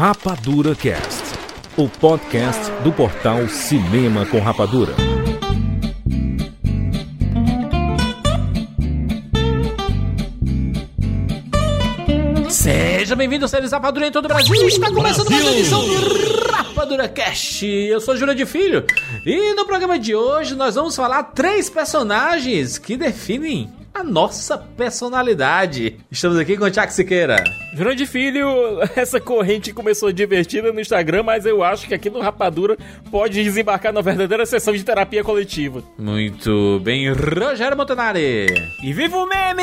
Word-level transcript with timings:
Rapadura 0.00 0.74
Cast, 0.74 1.24
o 1.76 1.86
podcast 1.86 2.72
do 2.82 2.90
portal 2.90 3.46
Cinema 3.50 4.24
com 4.24 4.40
Rapadura. 4.40 4.94
Seja 12.48 13.14
bem-vindo, 13.14 13.46
seres 13.46 13.72
Rapadura 13.72 14.06
em 14.06 14.10
todo 14.10 14.24
o 14.24 14.28
Brasil. 14.28 14.54
Está 14.66 14.90
começando 14.90 15.30
mais 15.30 15.44
uma 15.44 15.52
edição 15.52 15.86
do 15.86 16.50
Rapadura 16.50 17.06
Cast. 17.06 17.66
Eu 17.66 18.00
sou 18.00 18.16
Júlio 18.16 18.34
de 18.34 18.46
Filho 18.46 18.86
e 19.26 19.52
no 19.52 19.66
programa 19.66 19.98
de 19.98 20.14
hoje 20.14 20.54
nós 20.54 20.76
vamos 20.76 20.96
falar 20.96 21.24
três 21.24 21.68
personagens 21.68 22.78
que 22.78 22.96
definem 22.96 23.70
a 23.92 24.02
nossa 24.02 24.56
personalidade. 24.56 26.00
Estamos 26.10 26.38
aqui 26.38 26.56
com 26.56 26.64
o 26.64 26.70
Tiago 26.70 26.90
Siqueira. 26.90 27.44
Grande 27.72 28.06
filho, 28.06 28.46
essa 28.96 29.20
corrente 29.20 29.72
começou 29.72 30.10
divertida 30.12 30.72
no 30.72 30.80
Instagram, 30.80 31.22
mas 31.22 31.46
eu 31.46 31.62
acho 31.62 31.86
que 31.86 31.94
aqui 31.94 32.10
no 32.10 32.20
Rapadura 32.20 32.76
pode 33.10 33.42
desembarcar 33.42 33.92
na 33.92 34.00
verdadeira 34.00 34.44
sessão 34.44 34.74
de 34.74 34.82
terapia 34.84 35.22
coletiva. 35.22 35.82
Muito 35.96 36.80
bem, 36.82 37.12
Rogério 37.12 37.76
Montanari. 37.76 38.46
E 38.82 38.92
viva 38.92 39.16
o 39.16 39.26
meme! 39.26 39.62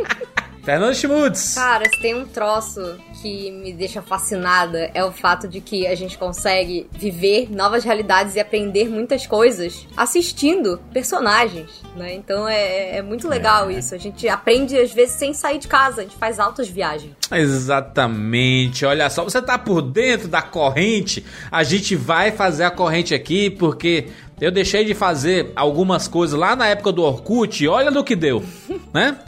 Fernando 0.64 0.94
Schmutz. 0.94 1.54
Cara, 1.54 1.84
se 1.88 2.00
tem 2.00 2.14
um 2.14 2.26
troço 2.26 2.80
que 3.20 3.50
me 3.50 3.72
deixa 3.72 4.00
fascinada 4.00 4.90
é 4.94 5.04
o 5.04 5.12
fato 5.12 5.46
de 5.46 5.60
que 5.60 5.86
a 5.86 5.94
gente 5.94 6.16
consegue 6.16 6.86
viver 6.92 7.50
novas 7.50 7.84
realidades 7.84 8.34
e 8.34 8.40
aprender 8.40 8.88
muitas 8.88 9.26
coisas 9.26 9.86
assistindo 9.96 10.80
personagens, 10.92 11.82
né? 11.96 12.14
Então 12.14 12.48
é, 12.48 12.96
é 12.98 13.02
muito 13.02 13.28
legal 13.28 13.68
é. 13.68 13.74
isso. 13.74 13.94
A 13.94 13.98
gente 13.98 14.28
aprende 14.28 14.78
às 14.78 14.92
vezes 14.92 15.16
sem 15.16 15.34
sair 15.34 15.58
de 15.58 15.68
casa, 15.68 16.00
a 16.00 16.04
gente 16.04 16.16
faz 16.16 16.38
altas 16.38 16.68
viagens. 16.68 17.12
Exatamente. 17.30 18.84
Olha 18.86 19.10
só, 19.10 19.22
você 19.22 19.42
tá 19.42 19.58
por 19.58 19.82
dentro 19.82 20.28
da 20.28 20.42
corrente, 20.42 21.24
a 21.50 21.62
gente 21.62 21.94
vai 21.94 22.32
fazer 22.32 22.64
a 22.64 22.70
corrente 22.70 23.14
aqui 23.14 23.50
porque 23.50 24.08
eu 24.40 24.50
deixei 24.50 24.84
de 24.84 24.94
fazer 24.94 25.52
algumas 25.54 26.08
coisas 26.08 26.38
lá 26.38 26.56
na 26.56 26.66
época 26.66 26.90
do 26.90 27.02
Orkut 27.02 27.62
e 27.62 27.68
olha 27.68 27.90
no 27.90 28.02
que 28.02 28.16
deu, 28.16 28.42
né? 28.94 29.18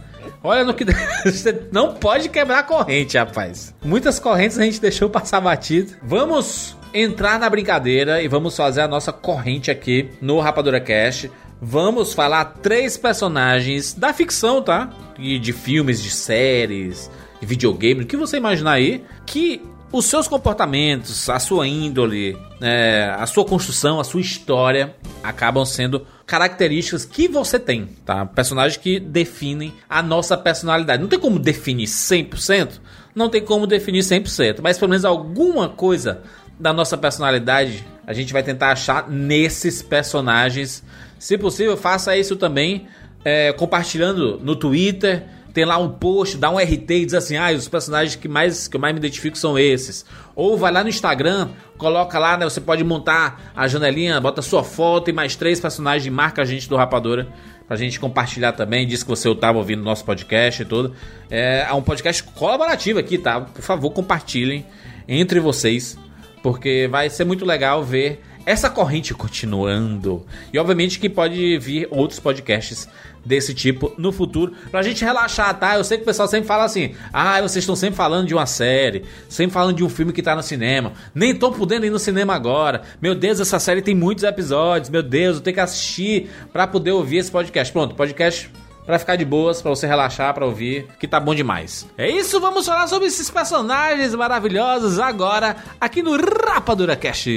Olha 0.43 0.65
no 0.65 0.75
que. 0.75 0.85
Você 1.25 1.69
não 1.71 1.95
pode 1.95 2.29
quebrar 2.29 2.59
a 2.59 2.62
corrente, 2.62 3.17
rapaz. 3.17 3.75
Muitas 3.85 4.19
correntes 4.19 4.59
a 4.59 4.65
gente 4.65 4.81
deixou 4.81 5.09
passar 5.09 5.41
batido. 5.41 5.93
Vamos 6.03 6.77
entrar 6.93 7.39
na 7.39 7.49
brincadeira 7.49 8.23
e 8.23 8.29
vamos 8.29 8.57
fazer 8.57 8.83
a 8.83 8.89
nossa 8.89 9.12
corrente 9.12 9.71
aqui 9.71 10.11
no 10.21 10.41
Rapadura 10.41 10.81
Cast. 10.81 11.31
Vamos 11.61 12.12
falar 12.12 12.45
três 12.61 12.97
personagens 12.97 13.95
da 13.95 14.12
ficção, 14.12 14.61
tá? 14.61 14.91
E 15.19 15.39
de 15.39 15.53
filmes, 15.53 16.03
de 16.03 16.11
séries, 16.11 17.09
de 17.41 17.47
videogame, 17.47 18.03
o 18.03 18.06
que 18.06 18.17
você 18.17 18.37
imaginar 18.37 18.73
aí, 18.73 19.05
que 19.25 19.62
os 19.93 20.07
seus 20.07 20.27
comportamentos, 20.27 21.29
a 21.29 21.39
sua 21.39 21.69
índole, 21.69 22.37
é, 22.62 23.15
a 23.17 23.27
sua 23.27 23.45
construção, 23.45 24.01
a 24.01 24.05
sua 24.05 24.23
história 24.23 24.97
acabam 25.23 25.65
sendo 25.67 26.07
características 26.27 27.05
que 27.05 27.29
você 27.29 27.59
tem, 27.59 27.91
tá? 28.05 28.25
Personagens 28.25 28.79
que 28.79 28.99
definem 28.99 29.75
a 29.89 30.03
nossa 30.03 30.37
personalidade. 30.37 31.03
Não 31.03 31.09
tem 31.11 31.19
como 31.19 31.39
definir 31.39 31.87
100%, 31.87 32.81
não 33.15 33.29
tem 33.29 33.43
como 33.43 33.67
definir 33.67 34.01
100%, 34.01 34.61
mas 34.62 34.79
pelo 34.79 34.89
menos 34.89 35.05
alguma 35.05 35.69
coisa 35.69 36.23
da 36.59 36.73
nossa 36.73 36.97
personalidade 36.97 37.84
a 38.06 38.15
gente 38.15 38.33
vai 38.33 38.43
tentar 38.43 38.73
achar 38.73 39.09
nesses 39.11 39.83
personagens. 39.83 40.83
Se 41.19 41.37
possível, 41.37 41.77
faça 41.77 42.17
isso 42.17 42.34
também 42.34 42.89
é, 43.25 43.53
compartilhando 43.53 44.41
no 44.43 44.56
Twitter 44.56 45.25
tem 45.53 45.64
lá 45.64 45.77
um 45.78 45.89
post, 45.89 46.36
dá 46.36 46.50
um 46.50 46.58
RT 46.58 46.91
e 46.91 47.05
diz 47.05 47.14
assim: 47.14 47.36
ah, 47.36 47.53
os 47.53 47.69
personagens 47.69 48.17
que, 48.17 48.28
mais, 48.28 48.67
que 48.67 48.77
eu 48.77 48.81
mais 48.81 48.92
me 48.95 48.98
identifico 48.98 49.36
são 49.36 49.59
esses. 49.59 50.05
Ou 50.34 50.56
vai 50.56 50.72
lá 50.72 50.83
no 50.83 50.89
Instagram, 50.89 51.50
coloca 51.77 52.19
lá, 52.19 52.36
né? 52.36 52.44
Você 52.44 52.61
pode 52.61 52.83
montar 52.83 53.53
a 53.55 53.69
janelinha, 53.69 54.20
bota 54.20 54.41
sua 54.41 54.65
foto 54.65 55.10
e 55.10 55.12
mais 55.12 55.37
três 55.37 55.60
personagens, 55.60 56.12
marca 56.12 56.43
a 56.43 56.44
gente 56.44 56.69
do 56.69 56.77
Rapadora 56.77 57.28
pra 57.66 57.77
gente 57.77 58.00
compartilhar 58.00 58.53
também. 58.53 58.87
Diz 58.87 59.03
que 59.03 59.09
você 59.09 59.31
estava 59.31 59.59
ouvindo 59.59 59.82
nosso 59.82 60.04
podcast 60.04 60.62
e 60.62 60.65
tudo. 60.65 60.94
É, 61.31 61.66
é 61.69 61.72
um 61.72 61.82
podcast 61.82 62.22
colaborativo 62.22 62.98
aqui, 62.98 63.19
tá? 63.19 63.41
Por 63.41 63.62
favor, 63.62 63.91
compartilhem 63.91 64.66
entre 65.06 65.41
vocês, 65.41 65.98
porque 66.43 66.88
vai 66.91 67.10
ser 67.10 67.25
muito 67.25 67.44
legal 67.44 67.82
ver 67.82 68.22
essa 68.44 68.69
corrente 68.69 69.14
continuando. 69.14 70.25
E 70.53 70.58
obviamente 70.58 70.98
que 70.98 71.08
pode 71.08 71.58
vir 71.58 71.88
outros 71.91 72.20
podcasts 72.20 72.88
desse 73.25 73.54
tipo 73.54 73.92
no 73.97 74.10
futuro, 74.10 74.53
pra 74.70 74.82
gente 74.82 75.04
relaxar, 75.04 75.58
tá? 75.58 75.76
Eu 75.76 75.84
sei 75.84 75.97
que 75.97 76.03
o 76.03 76.06
pessoal 76.06 76.28
sempre 76.28 76.47
fala 76.47 76.64
assim: 76.64 76.94
ah, 77.12 77.41
vocês 77.41 77.62
estão 77.62 77.76
sempre 77.76 77.97
falando 77.97 78.26
de 78.26 78.34
uma 78.34 78.47
série, 78.47 79.04
sempre 79.28 79.54
falando 79.54 79.76
de 79.76 79.84
um 79.84 79.88
filme 79.88 80.12
que 80.12 80.22
tá 80.22 80.34
no 80.34 80.42
cinema, 80.42 80.92
nem 81.14 81.30
estão 81.30 81.53
podendo 81.53 81.86
ir 81.86 81.91
no 81.91 81.98
cinema 81.98 82.34
agora. 82.34 82.82
Meu 83.00 83.14
Deus, 83.14 83.41
essa 83.41 83.58
série 83.58 83.82
tem 83.82 83.94
muitos 83.94 84.25
episódios, 84.25 84.91
meu 84.91 85.03
Deus, 85.03 85.36
eu 85.36 85.42
tenho 85.42 85.54
que 85.54 85.60
assistir 85.60 86.30
para 86.53 86.66
poder 86.66 86.92
ouvir 86.92 87.19
esse 87.19 87.30
podcast. 87.30 87.72
Pronto, 87.72 87.94
podcast 87.94 88.50
para 88.84 88.98
ficar 88.98 89.16
de 89.16 89.25
boas, 89.25 89.62
para 89.62 89.70
você 89.70 89.87
relaxar, 89.87 90.34
para 90.34 90.44
ouvir, 90.44 90.87
que 90.98 91.06
tá 91.06 91.20
bom 91.20 91.34
demais. 91.34 91.87
É 91.97 92.10
isso, 92.10 92.41
vamos 92.41 92.66
falar 92.66 92.87
sobre 92.88 93.06
esses 93.09 93.31
personagens 93.31 94.15
maravilhosos 94.15 94.98
agora 94.98 95.56
aqui 95.81 96.03
no 96.03 96.16
Rapadura 96.16 96.97
Cast. 96.97 97.31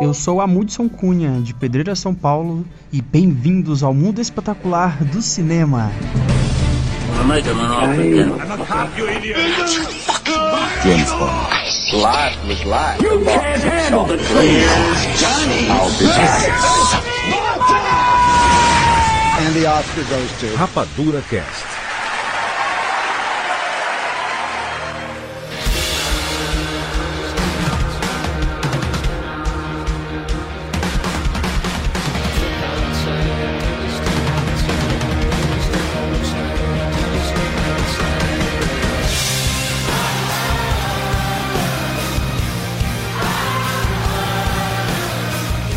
Eu 0.00 0.12
sou 0.12 0.40
Amundson 0.40 0.88
Cunha, 0.88 1.40
de 1.40 1.54
Pedreira, 1.54 1.94
São 1.94 2.14
Paulo, 2.14 2.64
e 2.92 3.00
bem-vindos 3.00 3.82
ao 3.82 3.94
mundo 3.94 4.20
espetacular 4.20 5.02
do 5.04 5.22
cinema. 5.22 5.90
James 10.84 11.10
Bond. 11.12 11.58
Life 11.92 12.38
was 12.46 12.62
life. 12.64 13.02
You 13.02 13.24
can't 13.24 13.62
handle 13.62 14.04
the 14.04 14.16
truth. 14.16 15.18
Johnny. 15.18 15.68
I'll 15.68 15.90
be 15.98 16.06
back. 16.06 16.52
The 19.58 19.66
Oscar 19.66 20.04
goes 20.04 20.30
to 20.38 20.46
Rapadura 20.56 21.20
Cast. 21.28 21.66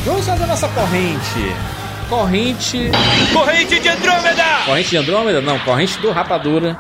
Vamos 0.06 0.26
fazer 0.28 0.46
nossa 0.46 0.68
corrente 0.68 1.81
corrente. 2.12 2.92
Corrente 3.34 3.80
de 3.80 3.88
Andrômeda! 3.88 4.44
Corrente 4.66 4.90
de 4.90 4.98
Andrômeda? 4.98 5.42
Não, 5.42 5.58
corrente 5.60 5.98
do 6.00 6.12
Rapadura. 6.12 6.78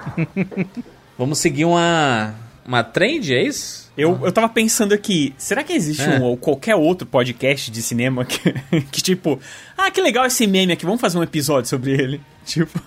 Vamos 1.17 1.39
seguir 1.39 1.63
uma. 1.63 2.35
Uma 2.67 2.83
trend, 2.83 3.33
é 3.33 3.41
isso? 3.41 3.89
Eu, 3.97 4.19
eu 4.23 4.31
tava 4.31 4.47
pensando 4.49 4.93
aqui, 4.93 5.33
será 5.37 5.63
que 5.63 5.73
existe 5.73 6.03
é. 6.03 6.19
um 6.19 6.23
ou 6.23 6.37
qualquer 6.37 6.75
outro 6.75 7.07
podcast 7.07 7.71
de 7.71 7.81
cinema 7.81 8.23
que, 8.23 8.53
que, 8.91 9.01
tipo, 9.01 9.39
ah, 9.77 9.89
que 9.89 10.01
legal 10.01 10.25
esse 10.25 10.45
meme 10.45 10.73
aqui, 10.73 10.85
vamos 10.85 11.01
fazer 11.01 11.17
um 11.17 11.23
episódio 11.23 11.69
sobre 11.69 11.91
ele? 11.91 12.21
Tipo. 12.45 12.79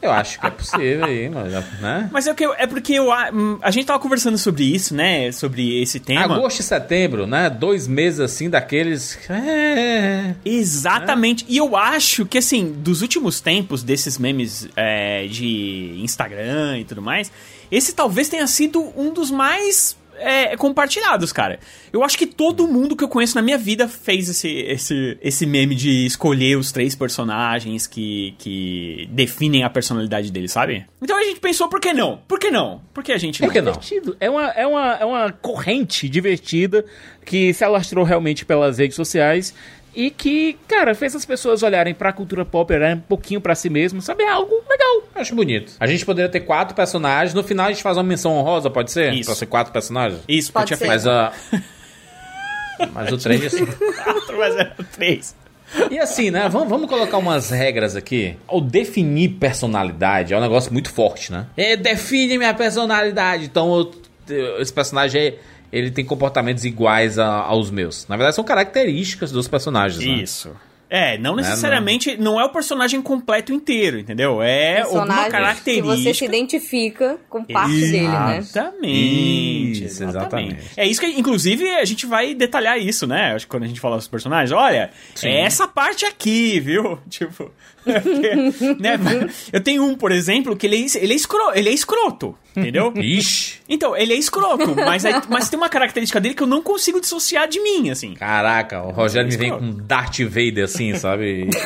Eu 0.00 0.10
acho 0.10 0.40
que 0.40 0.46
é 0.46 0.50
possível 0.50 1.04
aí, 1.04 1.28
né? 1.28 2.08
Mas 2.10 2.26
é, 2.26 2.34
que 2.34 2.44
eu, 2.44 2.54
é 2.54 2.66
porque 2.66 2.94
eu, 2.94 3.12
a, 3.12 3.30
hum, 3.32 3.58
a 3.62 3.70
gente 3.70 3.86
tava 3.86 3.98
conversando 3.98 4.38
sobre 4.38 4.64
isso, 4.64 4.94
né? 4.94 5.30
Sobre 5.32 5.80
esse 5.82 6.00
tema. 6.00 6.36
Agosto 6.36 6.60
e 6.60 6.62
setembro, 6.62 7.26
né? 7.26 7.50
Dois 7.50 7.86
meses 7.86 8.20
assim 8.20 8.48
daqueles. 8.48 9.18
É... 9.28 10.34
Exatamente. 10.44 11.44
É. 11.44 11.46
E 11.48 11.56
eu 11.56 11.76
acho 11.76 12.24
que, 12.24 12.38
assim, 12.38 12.72
dos 12.72 13.02
últimos 13.02 13.40
tempos 13.40 13.82
desses 13.82 14.18
memes 14.18 14.68
é, 14.76 15.26
de 15.26 16.00
Instagram 16.02 16.78
e 16.78 16.84
tudo 16.84 17.02
mais, 17.02 17.30
esse 17.70 17.92
talvez 17.92 18.28
tenha 18.28 18.46
sido 18.46 18.92
um 18.96 19.12
dos 19.12 19.30
mais 19.30 19.96
é, 20.20 20.56
compartilhados, 20.56 21.32
cara. 21.32 21.58
Eu 21.92 22.04
acho 22.04 22.16
que 22.16 22.26
todo 22.26 22.66
mundo 22.66 22.94
que 22.94 23.02
eu 23.02 23.08
conheço 23.08 23.34
na 23.34 23.42
minha 23.42 23.58
vida 23.58 23.88
fez 23.88 24.28
esse, 24.28 24.48
esse, 24.48 25.18
esse 25.20 25.46
meme 25.46 25.74
de 25.74 26.06
escolher 26.06 26.56
os 26.56 26.70
três 26.70 26.94
personagens 26.94 27.86
que, 27.86 28.34
que 28.38 29.08
definem 29.10 29.64
a 29.64 29.70
personalidade 29.70 30.30
dele, 30.30 30.48
sabe? 30.48 30.86
Então 31.02 31.18
a 31.18 31.22
gente 31.22 31.40
pensou, 31.40 31.68
por 31.68 31.80
que 31.80 31.92
não? 31.92 32.20
Por 32.28 32.38
que 32.38 32.50
não? 32.50 32.80
Por 32.92 33.02
que 33.02 33.12
a 33.12 33.18
gente 33.18 33.40
não? 33.40 33.48
Por 33.48 33.52
que 33.52 33.60
não? 33.60 33.72
É 34.20 34.30
uma, 34.30 34.48
é, 34.48 34.66
uma, 34.66 34.94
é 34.94 35.04
uma 35.04 35.32
corrente 35.32 36.08
divertida 36.08 36.84
que 37.24 37.52
se 37.52 37.64
alastrou 37.64 38.04
realmente 38.04 38.44
pelas 38.44 38.78
redes 38.78 38.96
sociais 38.96 39.54
e 39.94 40.10
que, 40.10 40.56
cara, 40.68 40.94
fez 40.94 41.14
as 41.14 41.24
pessoas 41.24 41.62
olharem 41.62 41.94
pra 41.94 42.12
cultura 42.12 42.44
pop, 42.44 42.72
olharem 42.72 42.96
um 42.96 43.00
pouquinho 43.00 43.40
para 43.40 43.54
si 43.54 43.68
mesmo, 43.68 44.00
sabe? 44.00 44.22
É 44.22 44.30
algo 44.30 44.54
legal. 44.68 45.02
Acho 45.14 45.34
bonito. 45.34 45.72
A 45.80 45.86
gente 45.86 46.04
poderia 46.04 46.30
ter 46.30 46.40
quatro 46.40 46.74
personagens, 46.74 47.34
no 47.34 47.42
final 47.42 47.66
a 47.66 47.72
gente 47.72 47.82
faz 47.82 47.96
uma 47.96 48.02
menção 48.02 48.32
honrosa, 48.32 48.70
pode 48.70 48.90
ser? 48.90 49.12
Isso. 49.12 49.26
Pra 49.26 49.34
ser 49.34 49.46
quatro 49.46 49.72
personagens? 49.72 50.20
Isso, 50.28 50.52
pode 50.52 50.76
ser. 50.76 50.86
Mas, 50.86 51.06
uh, 51.06 51.32
mas 52.92 53.12
o 53.12 53.18
três 53.18 53.44
assim. 53.44 53.66
quatro, 53.66 54.38
mas 54.38 54.56
é 54.56 54.72
o 54.78 54.84
três. 54.84 55.36
E 55.90 55.98
assim, 55.98 56.30
né? 56.30 56.48
Vamos, 56.48 56.68
vamos 56.68 56.88
colocar 56.88 57.18
umas 57.18 57.50
regras 57.50 57.94
aqui. 57.94 58.36
O 58.48 58.60
definir 58.60 59.30
personalidade 59.38 60.34
é 60.34 60.36
um 60.36 60.40
negócio 60.40 60.72
muito 60.72 60.90
forte, 60.92 61.30
né? 61.30 61.46
É, 61.56 61.76
define 61.76 62.38
minha 62.38 62.54
personalidade. 62.54 63.44
Então 63.44 63.76
eu 63.76 63.92
esse 64.60 64.72
personagem 64.72 65.34
ele 65.72 65.90
tem 65.90 66.04
comportamentos 66.04 66.64
iguais 66.64 67.18
a- 67.18 67.42
aos 67.42 67.70
meus. 67.70 68.06
Na 68.08 68.16
verdade, 68.16 68.34
são 68.36 68.44
características 68.44 69.30
dos 69.30 69.46
personagens. 69.48 70.04
né? 70.04 70.14
É, 70.90 71.16
não 71.18 71.36
necessariamente, 71.36 72.16
não. 72.16 72.40
é 72.40 72.44
o 72.44 72.48
personagem 72.48 73.00
completo 73.00 73.52
inteiro, 73.52 73.98
entendeu? 73.98 74.42
É 74.42 74.80
alguma 74.80 75.00
Personagens 75.06 75.24
que 75.26 75.30
característica. 75.30 75.96
você 75.96 76.14
se 76.14 76.24
identifica 76.24 77.16
com 77.28 77.44
parte 77.44 77.72
dele, 77.80 78.08
né? 78.08 78.38
Exatamente. 78.38 79.84
Isso, 79.84 80.02
exatamente. 80.04 80.54
exatamente. 80.54 80.70
É 80.76 80.86
isso 80.86 81.00
que, 81.00 81.06
inclusive, 81.06 81.68
a 81.76 81.84
gente 81.84 82.06
vai 82.06 82.34
detalhar 82.34 82.78
isso, 82.78 83.06
né? 83.06 83.34
Acho 83.34 83.46
que 83.46 83.50
quando 83.50 83.64
a 83.64 83.66
gente 83.68 83.80
fala 83.80 83.96
dos 83.96 84.08
personagens, 84.08 84.50
olha, 84.52 84.90
é 85.22 85.40
essa 85.42 85.68
parte 85.68 86.04
aqui, 86.04 86.58
viu? 86.60 86.98
Tipo, 87.08 87.50
porque, 87.84 88.34
né? 88.80 88.98
Eu 89.52 89.60
tenho 89.60 89.84
um, 89.84 89.94
por 89.94 90.12
exemplo, 90.12 90.56
que 90.56 90.66
ele 90.66 90.76
é, 90.76 90.98
ele 90.98 91.12
é, 91.12 91.16
escro, 91.16 91.38
ele 91.54 91.68
é 91.68 91.72
escroto, 91.72 92.36
entendeu? 92.56 92.92
Ixi, 92.96 93.60
Então, 93.68 93.96
ele 93.96 94.12
é 94.12 94.16
escroto, 94.16 94.74
mas, 94.74 95.04
aí- 95.04 95.14
mas 95.28 95.48
tem 95.48 95.58
uma 95.58 95.68
característica 95.68 96.20
dele 96.20 96.34
que 96.34 96.42
eu 96.42 96.46
não 96.46 96.62
consigo 96.62 97.00
dissociar 97.00 97.48
de 97.48 97.60
mim, 97.60 97.90
assim. 97.90 98.14
caraca, 98.14 98.82
o 98.82 98.90
Rogério 98.90 99.28
me 99.30 99.36
vem 99.36 99.50
com 99.50 99.70
Darth 99.86 100.18
Vader 100.20 100.64
assim, 100.64 100.79
sabe? 100.96 101.48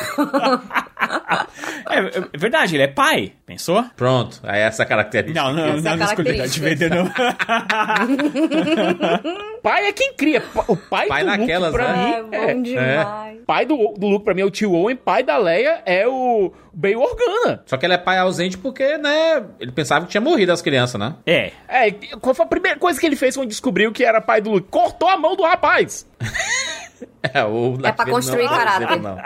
É, 1.87 1.99
é 1.99 2.37
verdade, 2.37 2.75
ele 2.75 2.83
é 2.83 2.87
pai, 2.87 3.31
pensou? 3.45 3.85
Pronto, 3.95 4.39
aí 4.43 4.61
essa 4.61 4.83
característica. 4.85 5.39
Não, 5.39 5.53
não, 5.53 5.75
Essa 5.75 5.95
não, 5.95 6.05
é 6.05 6.09
escolhi 6.09 6.37
característica. 6.37 6.69
Vader, 6.69 6.95
não. 6.95 7.11
Pai 9.61 9.87
é 9.87 9.93
quem 9.93 10.13
cria. 10.13 10.43
O 10.67 10.75
pai, 10.75 11.07
Pai 11.07 11.23
do 11.23 11.27
naquelas, 11.27 11.71
Luke, 11.71 11.83
pra 11.83 11.93
né? 11.93 12.21
mim, 12.21 12.27
É 12.31 12.53
bom 12.53 12.61
demais. 12.61 13.39
Pai 13.45 13.65
do, 13.65 13.93
do 13.97 14.07
Luke, 14.07 14.25
pra 14.25 14.33
mim, 14.33 14.41
é 14.41 14.45
o 14.45 14.51
tio 14.51 14.73
Owen. 14.73 14.95
Pai 14.95 15.23
da 15.23 15.37
Leia 15.37 15.81
é 15.85 16.07
o 16.07 16.51
Bail 16.73 16.99
Organa. 17.01 17.63
Só 17.65 17.77
que 17.77 17.85
ele 17.85 17.93
é 17.93 17.97
pai 17.97 18.17
ausente 18.17 18.57
porque, 18.57 18.97
né, 18.97 19.43
ele 19.59 19.71
pensava 19.71 20.05
que 20.05 20.11
tinha 20.11 20.21
morrido 20.21 20.51
as 20.51 20.61
crianças, 20.61 20.99
né? 20.99 21.15
É, 21.25 21.51
É, 21.67 21.91
qual 22.19 22.35
foi 22.35 22.45
a 22.45 22.49
primeira 22.49 22.77
coisa 22.79 22.99
que 22.99 23.05
ele 23.05 23.15
fez 23.15 23.35
quando 23.35 23.49
descobriu 23.49 23.91
que 23.91 24.03
era 24.03 24.21
pai 24.21 24.41
do 24.41 24.51
Luke? 24.51 24.67
Cortou 24.69 25.09
a 25.09 25.17
mão 25.17 25.35
do 25.35 25.43
rapaz. 25.43 26.07
É, 27.33 27.43
o 27.43 27.75
Darth 27.75 27.95
pra 27.95 28.05
construir 28.05 28.43
não, 28.45 28.51
Darth 28.51 28.79
caráter. 28.79 29.01
Não. 29.01 29.17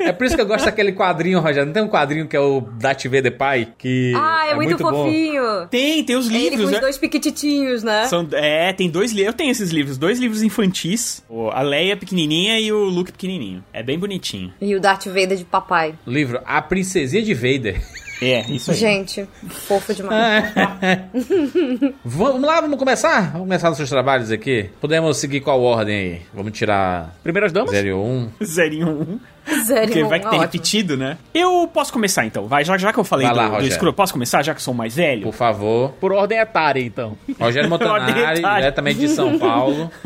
É 0.00 0.12
por 0.12 0.26
isso 0.26 0.34
que 0.34 0.40
eu 0.40 0.46
gosto 0.46 0.64
daquele 0.64 0.92
quadrinho, 0.92 1.40
Rogério. 1.40 1.66
Não 1.66 1.72
tem 1.74 1.82
um 1.82 1.88
quadrinho 1.88 2.26
que 2.26 2.34
é 2.34 2.40
o 2.40 2.62
Darth 2.62 3.04
Vader 3.04 3.36
pai? 3.36 3.68
Que 3.76 4.14
Ah, 4.16 4.46
é, 4.48 4.54
muito, 4.54 4.78
bom. 4.78 5.04
fofinho. 5.04 5.66
tem, 5.70 6.02
tem 6.04 6.16
os 6.16 6.26
É 6.30 6.32
ele 6.32 6.38
com 6.44 6.50
livros, 6.52 6.66
os 6.68 6.72
né? 6.72 6.80
dois 6.80 6.96
piquititinhos, 6.96 7.82
né? 7.82 8.06
São, 8.06 8.26
é, 8.32 8.72
tem 8.72 8.88
dois 8.88 9.10
livros. 9.12 9.26
Eu 9.26 9.32
tenho 9.34 9.50
esses 9.50 9.70
livros, 9.70 9.98
dois 9.98 10.18
livros 10.18 10.42
infantis. 10.42 11.22
O- 11.28 11.50
A 11.50 11.60
Leia 11.60 11.96
pequenininha 11.98 12.58
e 12.58 12.72
o 12.72 12.84
Luke 12.84 13.12
pequenininho. 13.12 13.62
É 13.74 13.82
bem 13.82 13.98
bonitinho. 13.98 14.52
E 14.60 14.74
o 14.74 14.80
Darth 14.80 15.04
Vader 15.06 15.36
de 15.36 15.44
papai. 15.44 15.94
Livro 16.06 16.40
A 16.46 16.62
Princesinha 16.62 17.22
de 17.22 17.34
Vader. 17.34 17.78
É, 18.20 18.40
isso 18.50 18.70
aí. 18.72 18.76
Gente, 18.76 19.28
fofo 19.48 19.94
demais. 19.94 20.52
Vamos 22.04 22.42
lá, 22.42 22.60
vamos 22.60 22.78
começar? 22.78 23.30
Vamos 23.32 23.46
começar 23.46 23.68
nossos 23.68 23.88
trabalhos 23.88 24.30
aqui. 24.32 24.70
Podemos 24.80 25.16
seguir 25.18 25.40
qual 25.40 25.62
ordem 25.62 25.94
aí? 25.96 26.22
Vamos 26.34 26.52
tirar 26.52 27.14
Primeiras 27.22 27.52
damas? 27.52 27.70
0 27.70 27.88
e 27.88 27.92
1. 27.94 28.30
Zerinho 28.44 28.88
1. 28.88 29.64
Sério, 29.64 29.86
Porque 29.86 30.04
vai 30.04 30.18
que 30.18 30.24
tem 30.26 30.38
ótimo. 30.38 30.42
repetido, 30.42 30.96
né? 30.96 31.16
Eu 31.32 31.68
posso 31.72 31.92
começar 31.92 32.26
então. 32.26 32.46
Vai, 32.46 32.64
já, 32.64 32.76
já 32.76 32.92
que 32.92 32.98
eu 32.98 33.04
falei 33.04 33.26
Vai 33.26 33.34
lá, 33.36 33.42
do, 33.44 33.48
do 33.48 33.54
Rogério. 33.54 33.72
escuro, 33.72 33.92
posso 33.94 34.12
começar 34.12 34.42
já 34.42 34.52
que 34.52 34.58
eu 34.58 34.64
sou 34.64 34.74
o 34.74 34.76
mais 34.76 34.94
velho? 34.96 35.22
Por 35.22 35.32
favor. 35.32 35.92
Por 36.00 36.12
ordem 36.12 36.38
etária, 36.38 36.80
então. 36.80 37.16
Rogério 37.40 37.68
Montanari, 37.70 38.42
diretamente 38.42 39.00
de 39.00 39.08
São 39.08 39.38
Paulo. 39.38 39.90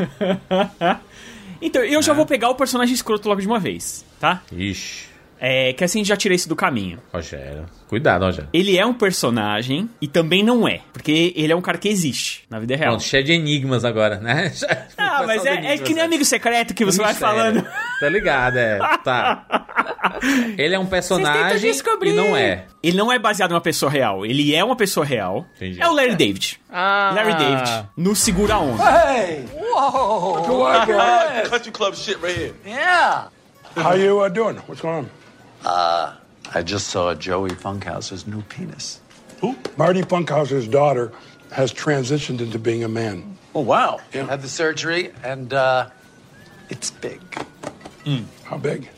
Então, 1.64 1.80
eu 1.84 2.02
já 2.02 2.12
vou 2.12 2.26
pegar 2.26 2.48
o 2.50 2.56
personagem 2.56 2.92
escroto 2.92 3.28
logo 3.28 3.40
de 3.40 3.46
uma 3.46 3.60
vez, 3.60 4.04
tá? 4.18 4.42
Ixi, 4.50 5.04
É, 5.44 5.72
que 5.72 5.82
assim 5.82 6.04
já 6.04 6.16
tirei 6.16 6.36
isso 6.36 6.48
do 6.48 6.54
caminho. 6.54 7.00
Rogério. 7.12 7.66
Cuidado, 7.88 8.24
Rogério. 8.24 8.48
Ele 8.52 8.78
é 8.78 8.86
um 8.86 8.94
personagem 8.94 9.90
e 10.00 10.06
também 10.06 10.40
não 10.40 10.68
é. 10.68 10.82
Porque 10.92 11.32
ele 11.34 11.52
é 11.52 11.56
um 11.56 11.60
cara 11.60 11.78
que 11.78 11.88
existe 11.88 12.44
na 12.48 12.60
vida 12.60 12.76
real. 12.76 12.92
Pronto, 12.92 13.02
cheio 13.02 13.24
de 13.24 13.32
enigmas 13.32 13.84
agora, 13.84 14.20
né? 14.20 14.52
Ah, 14.96 15.24
mas 15.26 15.44
é, 15.44 15.74
é 15.74 15.78
que 15.78 15.92
nem 15.92 16.04
amigo 16.04 16.24
secreto 16.24 16.72
que 16.72 16.86
você 16.86 17.02
vai 17.02 17.12
falando. 17.12 17.62
Tá 18.00 18.08
ligado, 18.08 18.56
é. 18.56 18.78
Tá. 19.04 19.44
Ele 20.56 20.74
é 20.74 20.78
um 20.78 20.86
personagem 20.86 21.70
descobrir. 21.70 22.10
e 22.10 22.12
não 22.14 22.34
é. 22.36 22.64
Ele 22.82 22.96
não 22.96 23.12
é 23.12 23.18
baseado 23.18 23.50
numa 23.50 23.60
pessoa 23.60 23.90
real. 23.90 24.24
Ele 24.24 24.54
é 24.54 24.64
uma 24.64 24.76
pessoa 24.76 25.04
real. 25.04 25.44
Entendi. 25.56 25.82
É 25.82 25.88
o 25.88 25.92
Larry 25.92 26.14
David. 26.16 26.60
Ah. 26.70 27.12
Larry 27.14 27.34
David 27.34 27.88
no 27.96 28.16
Segura 28.16 28.58
Onda. 28.58 28.82
Country 31.50 31.72
club 31.72 31.94
shit 31.94 32.18
right 32.22 32.54
here. 32.64 33.28
How 33.76 33.96
you 33.96 34.24
uh, 34.24 34.28
doing? 34.28 34.56
What's 34.66 34.80
going 34.80 35.00
on? 35.00 35.21
Uh, 35.64 36.14
I 36.54 36.62
just 36.62 36.88
saw 36.88 37.14
Joey 37.14 37.50
Funkhouser's 37.50 38.26
new 38.26 38.42
penis. 38.42 39.00
Who? 39.40 39.56
Marty 39.76 40.02
Funkhauser's 40.02 40.68
daughter 40.68 41.12
has 41.50 41.72
transitioned 41.72 42.40
into 42.40 42.58
being 42.58 42.84
a 42.84 42.88
man. 42.88 43.36
Oh, 43.54 43.60
wow. 43.60 44.00
Had 44.12 44.42
the 44.42 44.48
surgery, 44.48 45.12
and 45.22 45.52
uh, 45.52 45.90
it's 46.70 46.90
big. 46.90 47.20
How 48.44 48.56
big? 48.58 48.88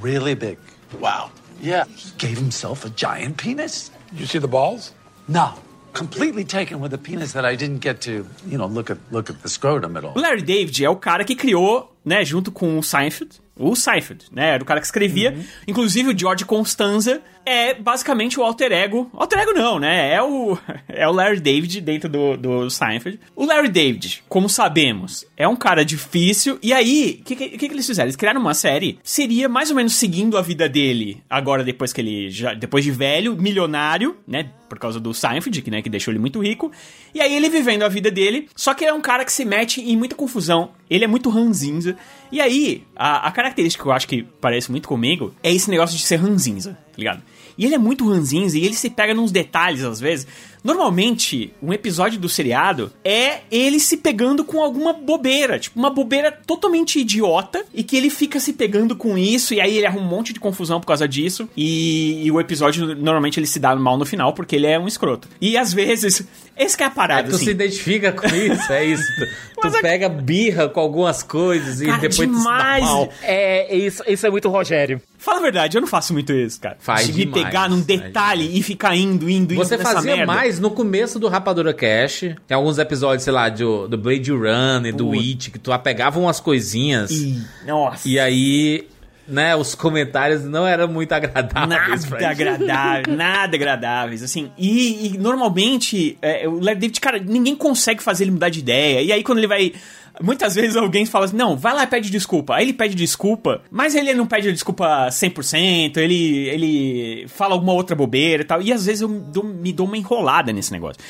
Really 0.00 0.34
big. 0.34 0.58
Wow. 0.98 1.30
Yeah. 1.60 1.84
He 1.84 2.10
gave 2.18 2.38
himself 2.38 2.84
a 2.84 2.90
giant 2.90 3.36
penis? 3.36 3.90
You 4.12 4.26
see 4.26 4.38
the 4.38 4.48
balls? 4.48 4.92
No. 5.26 5.54
Completely 5.92 6.44
taken 6.44 6.80
with 6.80 6.94
a 6.94 6.98
penis 6.98 7.32
that 7.32 7.44
I 7.44 7.56
didn't 7.56 7.80
get 7.80 8.02
to, 8.02 8.24
you 8.46 8.56
know, 8.56 8.66
look 8.66 8.88
at 8.88 8.98
look 9.10 9.30
at 9.30 9.42
the 9.42 9.48
scrotum 9.48 9.96
at 9.96 10.04
all. 10.04 10.12
Larry 10.14 10.42
David 10.42 10.84
é 10.84 10.88
o 10.88 10.94
cara 10.94 11.24
que 11.24 11.34
criou, 11.34 11.92
né, 12.04 12.24
junto 12.24 12.52
com 12.52 12.78
o 12.78 12.82
Seinfeld, 12.82 13.40
o 13.58 13.74
Seinfeld, 13.74 14.26
né, 14.32 14.50
era 14.54 14.62
o 14.62 14.66
cara 14.66 14.80
que 14.80 14.86
escrevia. 14.86 15.36
Inclusive 15.66 16.10
o 16.10 16.18
George 16.18 16.44
Constanza 16.44 17.20
é 17.48 17.72
basicamente 17.72 18.38
o 18.38 18.42
alter 18.42 18.70
ego. 18.72 19.10
Alter 19.14 19.38
ego 19.38 19.52
não, 19.52 19.78
né? 19.78 20.12
É 20.12 20.22
o, 20.22 20.58
é 20.86 21.08
o 21.08 21.12
Larry 21.12 21.40
David 21.40 21.80
dentro 21.80 22.08
do, 22.08 22.36
do 22.36 22.70
Seinfeld. 22.70 23.18
O 23.34 23.46
Larry 23.46 23.68
David, 23.68 24.22
como 24.28 24.48
sabemos, 24.48 25.26
é 25.34 25.48
um 25.48 25.56
cara 25.56 25.82
difícil. 25.82 26.58
E 26.62 26.74
aí, 26.74 27.18
o 27.20 27.24
que, 27.24 27.34
que, 27.34 27.58
que 27.58 27.66
eles 27.66 27.86
fizeram? 27.86 28.06
Eles 28.06 28.16
criaram 28.16 28.40
uma 28.40 28.52
série. 28.52 28.98
Seria 29.02 29.48
mais 29.48 29.70
ou 29.70 29.76
menos 29.76 29.94
seguindo 29.94 30.36
a 30.36 30.42
vida 30.42 30.68
dele, 30.68 31.22
agora 31.28 31.64
depois 31.64 31.92
que 31.92 32.02
ele. 32.02 32.30
Já, 32.30 32.52
depois 32.52 32.84
de 32.84 32.90
velho, 32.90 33.34
milionário, 33.34 34.16
né? 34.26 34.50
Por 34.68 34.78
causa 34.78 35.00
do 35.00 35.14
Seinfeld, 35.14 35.62
que, 35.62 35.70
né, 35.70 35.80
que 35.80 35.88
deixou 35.88 36.12
ele 36.12 36.18
muito 36.18 36.42
rico. 36.42 36.70
E 37.14 37.22
aí 37.22 37.34
ele 37.34 37.48
vivendo 37.48 37.84
a 37.84 37.88
vida 37.88 38.10
dele. 38.10 38.50
Só 38.54 38.74
que 38.74 38.84
ele 38.84 38.90
é 38.90 38.94
um 38.94 39.00
cara 39.00 39.24
que 39.24 39.32
se 39.32 39.46
mete 39.46 39.80
em 39.80 39.96
muita 39.96 40.14
confusão. 40.14 40.72
Ele 40.90 41.04
é 41.04 41.08
muito 41.08 41.30
ranzinza. 41.30 41.96
E 42.30 42.40
aí, 42.42 42.84
a, 42.94 43.28
a 43.28 43.32
característica 43.48 43.82
que 43.82 43.88
eu 43.88 43.92
acho 43.92 44.08
que 44.08 44.22
parece 44.40 44.70
muito 44.70 44.88
comigo 44.88 45.34
é 45.42 45.52
esse 45.52 45.70
negócio 45.70 45.96
de 45.96 46.02
ser 46.02 46.16
ranzinza, 46.16 46.72
tá 46.72 46.98
ligado? 46.98 47.22
E 47.56 47.64
ele 47.64 47.74
é 47.74 47.78
muito 47.78 48.08
ranzinza 48.08 48.56
e 48.56 48.64
ele 48.64 48.74
se 48.74 48.88
pega 48.88 49.12
nos 49.12 49.32
detalhes 49.32 49.82
às 49.82 49.98
vezes. 49.98 50.26
Normalmente, 50.62 51.52
um 51.62 51.72
episódio 51.72 52.18
do 52.18 52.28
seriado 52.28 52.92
é 53.04 53.40
ele 53.50 53.80
se 53.80 53.96
pegando 53.96 54.44
com 54.44 54.62
alguma 54.62 54.92
bobeira, 54.92 55.58
tipo 55.58 55.78
uma 55.78 55.90
bobeira 55.90 56.30
totalmente 56.30 57.00
idiota 57.00 57.64
e 57.74 57.82
que 57.82 57.96
ele 57.96 58.10
fica 58.10 58.38
se 58.38 58.52
pegando 58.52 58.94
com 58.94 59.16
isso 59.18 59.54
e 59.54 59.60
aí 59.60 59.76
ele 59.76 59.86
arruma 59.86 60.06
um 60.06 60.08
monte 60.08 60.32
de 60.32 60.40
confusão 60.40 60.80
por 60.80 60.86
causa 60.86 61.08
disso 61.08 61.48
e, 61.56 62.24
e 62.24 62.30
o 62.30 62.40
episódio 62.40 62.94
normalmente 62.94 63.40
ele 63.40 63.46
se 63.46 63.58
dá 63.58 63.74
mal 63.74 63.96
no 63.96 64.06
final 64.06 64.32
porque 64.32 64.54
ele 64.54 64.66
é 64.66 64.78
um 64.78 64.86
escroto. 64.86 65.28
E 65.40 65.56
às 65.56 65.72
vezes, 65.72 66.26
esse 66.58 66.76
que 66.76 66.82
é 66.82 66.86
a 66.86 66.88
É, 66.90 66.92
parada, 66.92 67.28
tu 67.28 67.34
assim. 67.36 67.44
se 67.46 67.50
identifica 67.50 68.12
com 68.12 68.26
isso, 68.26 68.72
é 68.72 68.84
isso. 68.84 69.02
Tu, 69.60 69.68
tu 69.72 69.76
é- 69.76 69.82
pega 69.82 70.08
birra 70.08 70.68
com 70.68 70.78
algumas 70.78 71.20
coisas 71.20 71.80
e 71.80 71.86
Cara, 71.86 71.98
depois 71.98 72.16
tu 72.16 72.20
se 72.22 72.26
dá 72.44 72.50
demais. 72.52 72.84
mal. 72.84 73.08
É, 73.22 73.74
isso, 73.76 74.04
isso 74.06 74.24
é 74.24 74.30
muito 74.30 74.48
Rogério. 74.48 75.02
Fala 75.18 75.38
a 75.40 75.42
verdade, 75.42 75.76
eu 75.76 75.80
não 75.80 75.88
faço 75.88 76.12
muito 76.12 76.32
isso, 76.32 76.60
cara. 76.60 76.76
Faz 76.78 77.06
de 77.08 77.12
me 77.12 77.24
demais, 77.24 77.44
pegar 77.44 77.68
num 77.68 77.80
detalhe 77.80 78.56
e 78.56 78.62
ficar 78.62 78.94
indo, 78.94 79.28
indo, 79.28 79.52
indo 79.52 79.56
Você 79.56 79.76
nessa 79.76 79.94
fazia 79.94 80.14
merda. 80.18 80.32
mais 80.32 80.60
no 80.60 80.70
começo 80.70 81.18
do 81.18 81.26
Rapadura 81.26 81.74
Cash. 81.74 82.20
Tem 82.46 82.54
alguns 82.54 82.78
episódios, 82.78 83.24
sei 83.24 83.32
lá, 83.32 83.48
do, 83.48 83.88
do 83.88 83.98
Blade 83.98 84.30
Runner, 84.30 84.94
do. 84.94 85.10
It, 85.12 85.50
que 85.50 85.58
tu 85.58 85.72
apegava 85.72 86.20
umas 86.20 86.38
coisinhas. 86.38 87.10
E, 87.10 87.42
nossa. 87.66 88.08
E 88.08 88.16
aí, 88.20 88.86
né, 89.28 89.54
os 89.54 89.74
comentários 89.74 90.44
não 90.44 90.66
eram 90.66 90.88
muito 90.88 91.12
agradáveis. 91.12 91.68
Nada 91.68 91.96
gente. 91.96 92.24
agradável, 92.24 93.04
nada 93.14 93.56
agradáveis, 93.56 94.22
assim. 94.22 94.50
E, 94.56 95.14
e 95.14 95.18
normalmente, 95.18 96.16
é, 96.22 96.48
o 96.48 96.58
Larry 96.58 96.80
David, 96.80 97.00
cara, 97.00 97.18
ninguém 97.18 97.54
consegue 97.54 98.02
fazer 98.02 98.24
ele 98.24 98.30
mudar 98.30 98.48
de 98.48 98.60
ideia. 98.60 99.02
E 99.02 99.12
aí 99.12 99.22
quando 99.22 99.38
ele 99.38 99.46
vai. 99.46 99.72
Muitas 100.20 100.56
vezes 100.56 100.74
alguém 100.74 101.06
fala 101.06 101.26
assim, 101.26 101.36
não, 101.36 101.56
vai 101.56 101.72
lá 101.72 101.84
e 101.84 101.86
pede 101.86 102.10
desculpa. 102.10 102.56
Aí 102.56 102.64
ele 102.64 102.72
pede 102.72 102.94
desculpa, 102.96 103.62
mas 103.70 103.94
ele 103.94 104.12
não 104.14 104.26
pede 104.26 104.50
desculpa 104.52 105.06
100%, 105.08 105.96
ele, 105.98 106.48
ele 106.48 107.28
fala 107.28 107.54
alguma 107.54 107.72
outra 107.72 107.94
bobeira 107.94 108.42
e 108.42 108.46
tal. 108.46 108.60
E 108.60 108.72
às 108.72 108.86
vezes 108.86 109.02
eu 109.02 109.08
me 109.08 109.20
dou, 109.20 109.44
me 109.44 109.72
dou 109.72 109.86
uma 109.86 109.96
enrolada 109.96 110.52
nesse 110.52 110.72
negócio. 110.72 111.00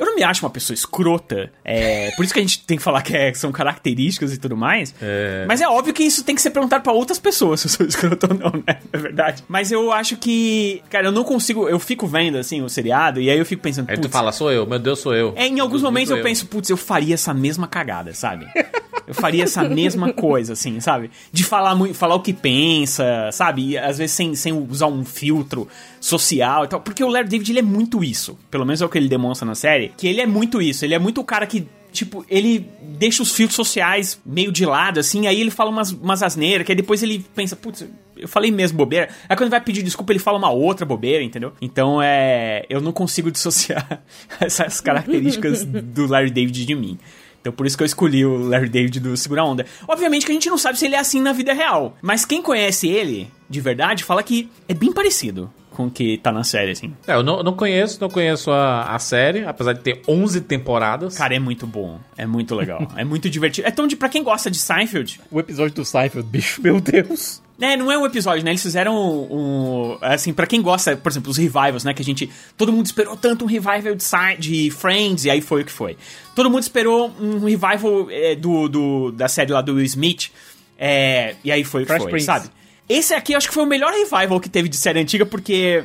Eu 0.00 0.06
não 0.06 0.16
me 0.16 0.22
acho 0.24 0.44
uma 0.44 0.50
pessoa 0.50 0.74
escrota. 0.74 1.52
É, 1.64 2.10
por 2.16 2.24
isso 2.24 2.32
que 2.32 2.40
a 2.40 2.42
gente 2.42 2.64
tem 2.64 2.76
que 2.78 2.82
falar 2.82 3.02
que 3.02 3.14
é- 3.16 3.32
são 3.34 3.52
características 3.52 4.32
e 4.32 4.38
tudo 4.38 4.56
mais. 4.56 4.94
Mas 5.46 5.60
é 5.60 5.68
óbvio 5.68 5.92
que 5.92 6.02
isso 6.02 6.24
tem 6.24 6.34
que 6.34 6.40
ser 6.42 6.50
perguntado 6.50 6.82
pra 6.82 6.92
outras 6.92 7.18
pessoas 7.18 7.60
se 7.60 7.66
eu 7.66 7.70
sou 7.70 7.86
escroto 7.86 8.26
ou 8.30 8.34
não, 8.34 8.62
né? 8.66 8.78
É 8.92 8.98
verdade. 8.98 9.44
Mas 9.48 9.70
eu 9.70 9.92
acho 9.92 10.16
que. 10.16 10.82
Cara, 10.90 11.06
eu 11.08 11.12
não 11.12 11.22
consigo. 11.22 11.68
Eu 11.68 11.78
fico 11.78 12.06
vendo, 12.06 12.38
assim, 12.38 12.62
o 12.62 12.68
seriado, 12.68 13.20
e 13.20 13.30
aí 13.30 13.38
eu 13.38 13.46
fico 13.46 13.62
pensando. 13.62 13.88
Aí 13.90 13.96
tu 13.96 14.02
"Putz, 14.02 14.12
fala, 14.12 14.32
sou 14.32 14.50
eu, 14.50 14.66
meu 14.66 14.78
Deus, 14.78 14.98
sou 15.00 15.14
eu. 15.14 15.32
É, 15.36 15.46
em 15.46 15.60
alguns 15.60 15.80
Inclusive, 15.80 15.82
momentos 15.84 16.08
sou 16.08 16.16
eu 16.16 16.22
penso, 16.24 16.46
putz, 16.46 16.70
eu 16.70 16.76
faria 16.76 17.14
essa 17.14 17.34
mesma 17.34 17.66
cagada, 17.68 18.14
sabe? 18.14 18.46
eu 19.06 19.14
faria 19.14 19.44
essa 19.44 19.62
mesma 19.68 20.12
coisa, 20.12 20.52
assim, 20.52 20.78
sabe? 20.80 21.10
De 21.32 21.42
falar, 21.44 21.74
muito, 21.74 21.94
falar 21.94 22.14
o 22.14 22.20
que 22.20 22.32
pensa, 22.32 23.04
sabe? 23.32 23.70
E, 23.70 23.78
às 23.78 23.98
vezes 23.98 24.14
sem, 24.14 24.34
sem 24.34 24.52
usar 24.52 24.86
um 24.86 25.04
filtro 25.04 25.68
social 26.00 26.64
e 26.64 26.68
tal. 26.68 26.80
Porque 26.80 27.02
o 27.04 27.08
Larry 27.08 27.28
David, 27.28 27.50
ele 27.52 27.58
é 27.58 27.62
muito 27.62 28.02
isso. 28.04 28.38
Pelo 28.50 28.64
menos 28.64 28.80
é 28.80 28.86
o 28.86 28.88
que 28.88 28.96
ele 28.98 29.08
demonstra 29.08 29.44
na 29.46 29.54
série. 29.54 29.89
Que 29.96 30.06
ele 30.06 30.20
é 30.20 30.26
muito 30.26 30.60
isso. 30.60 30.84
Ele 30.84 30.94
é 30.94 30.98
muito 30.98 31.20
o 31.20 31.24
cara 31.24 31.46
que 31.46 31.66
tipo, 31.92 32.24
ele 32.28 32.68
deixa 32.82 33.22
os 33.22 33.32
filtros 33.32 33.56
sociais 33.56 34.20
meio 34.24 34.52
de 34.52 34.64
lado, 34.64 35.00
assim, 35.00 35.26
aí 35.26 35.40
ele 35.40 35.50
fala 35.50 35.70
umas, 35.70 35.90
umas 35.90 36.22
asneiras, 36.22 36.64
que 36.64 36.72
aí 36.72 36.76
depois 36.76 37.02
ele 37.02 37.24
pensa, 37.34 37.56
putz, 37.56 37.84
eu 38.16 38.28
falei 38.28 38.50
mesmo 38.50 38.76
bobeira. 38.76 39.08
Aí 39.28 39.36
quando 39.36 39.44
ele 39.44 39.50
vai 39.50 39.60
pedir 39.60 39.82
desculpa, 39.82 40.12
ele 40.12 40.18
fala 40.18 40.38
uma 40.38 40.50
outra 40.50 40.84
bobeira, 40.84 41.22
entendeu? 41.22 41.52
Então 41.60 42.00
é. 42.02 42.64
Eu 42.68 42.80
não 42.80 42.92
consigo 42.92 43.30
dissociar 43.30 44.02
essas 44.40 44.80
características 44.80 45.64
do 45.64 46.06
Larry 46.06 46.30
David 46.30 46.64
de 46.66 46.74
mim. 46.74 46.98
Então 47.40 47.52
por 47.52 47.66
isso 47.66 47.76
que 47.76 47.82
eu 47.82 47.86
escolhi 47.86 48.24
o 48.24 48.36
Larry 48.36 48.68
David 48.68 49.00
do 49.00 49.16
Segura 49.16 49.42
Onda. 49.42 49.64
Obviamente 49.88 50.26
que 50.26 50.32
a 50.32 50.34
gente 50.34 50.50
não 50.50 50.58
sabe 50.58 50.78
se 50.78 50.84
ele 50.84 50.94
é 50.94 50.98
assim 50.98 51.20
na 51.20 51.32
vida 51.32 51.54
real. 51.54 51.96
Mas 52.02 52.26
quem 52.26 52.42
conhece 52.42 52.88
ele, 52.88 53.30
de 53.48 53.60
verdade, 53.60 54.04
fala 54.04 54.22
que 54.22 54.50
é 54.68 54.74
bem 54.74 54.92
parecido 54.92 55.50
com 55.80 55.86
o 55.86 55.90
que 55.90 56.18
tá 56.18 56.30
na 56.30 56.44
série, 56.44 56.72
assim. 56.72 56.92
É, 57.06 57.14
eu 57.14 57.22
não, 57.22 57.42
não 57.42 57.54
conheço, 57.54 57.98
não 58.00 58.10
conheço 58.10 58.50
a, 58.50 58.94
a 58.94 58.98
série, 58.98 59.44
apesar 59.44 59.72
de 59.72 59.80
ter 59.80 60.02
11 60.06 60.42
temporadas. 60.42 61.16
Cara, 61.16 61.34
é 61.34 61.38
muito 61.38 61.66
bom. 61.66 61.98
É 62.16 62.26
muito 62.26 62.54
legal. 62.54 62.86
é 62.96 63.04
muito 63.04 63.30
divertido. 63.30 63.66
É 63.66 63.70
tão 63.70 63.86
de 63.86 63.96
pra 63.96 64.08
quem 64.08 64.22
gosta 64.22 64.50
de 64.50 64.58
Seinfeld. 64.58 65.20
O 65.30 65.40
episódio 65.40 65.74
do 65.74 65.84
Seinfeld, 65.84 66.28
bicho, 66.28 66.60
meu 66.60 66.80
Deus. 66.80 67.40
É, 67.60 67.76
não 67.76 67.92
é 67.92 67.98
um 67.98 68.06
episódio, 68.06 68.42
né? 68.42 68.52
Eles 68.52 68.62
fizeram 68.62 68.94
um. 68.94 69.92
um 69.92 69.98
assim, 70.00 70.32
para 70.32 70.46
quem 70.46 70.62
gosta, 70.62 70.96
por 70.96 71.10
exemplo, 71.10 71.30
os 71.30 71.36
revivals, 71.36 71.84
né? 71.84 71.92
Que 71.92 72.02
a 72.02 72.04
gente. 72.04 72.30
Todo 72.56 72.72
mundo 72.72 72.86
esperou 72.86 73.16
tanto 73.16 73.44
um 73.44 73.48
revival 73.48 73.94
de, 73.94 74.36
de 74.38 74.70
Friends, 74.70 75.24
e 75.26 75.30
aí 75.30 75.40
foi 75.42 75.62
o 75.62 75.64
que 75.64 75.72
foi. 75.72 75.96
Todo 76.34 76.50
mundo 76.50 76.62
esperou 76.62 77.14
um 77.20 77.38
revival 77.40 78.10
é, 78.10 78.34
do, 78.34 78.68
do, 78.68 79.12
da 79.12 79.28
série 79.28 79.52
lá 79.52 79.60
do 79.60 79.74
Will 79.74 79.84
Smith, 79.84 80.30
é, 80.78 81.36
e 81.44 81.52
aí 81.52 81.62
foi 81.62 81.82
o 81.82 81.84
que 81.84 81.92
Fresh 81.92 82.02
foi, 82.02 82.10
Prince. 82.12 82.26
sabe? 82.26 82.48
Esse 82.90 83.14
aqui 83.14 83.34
eu 83.34 83.38
acho 83.38 83.46
que 83.46 83.54
foi 83.54 83.62
o 83.62 83.66
melhor 83.66 83.92
revival 83.92 84.40
que 84.40 84.48
teve 84.48 84.68
de 84.68 84.76
série 84.76 84.98
antiga, 84.98 85.24
porque. 85.24 85.84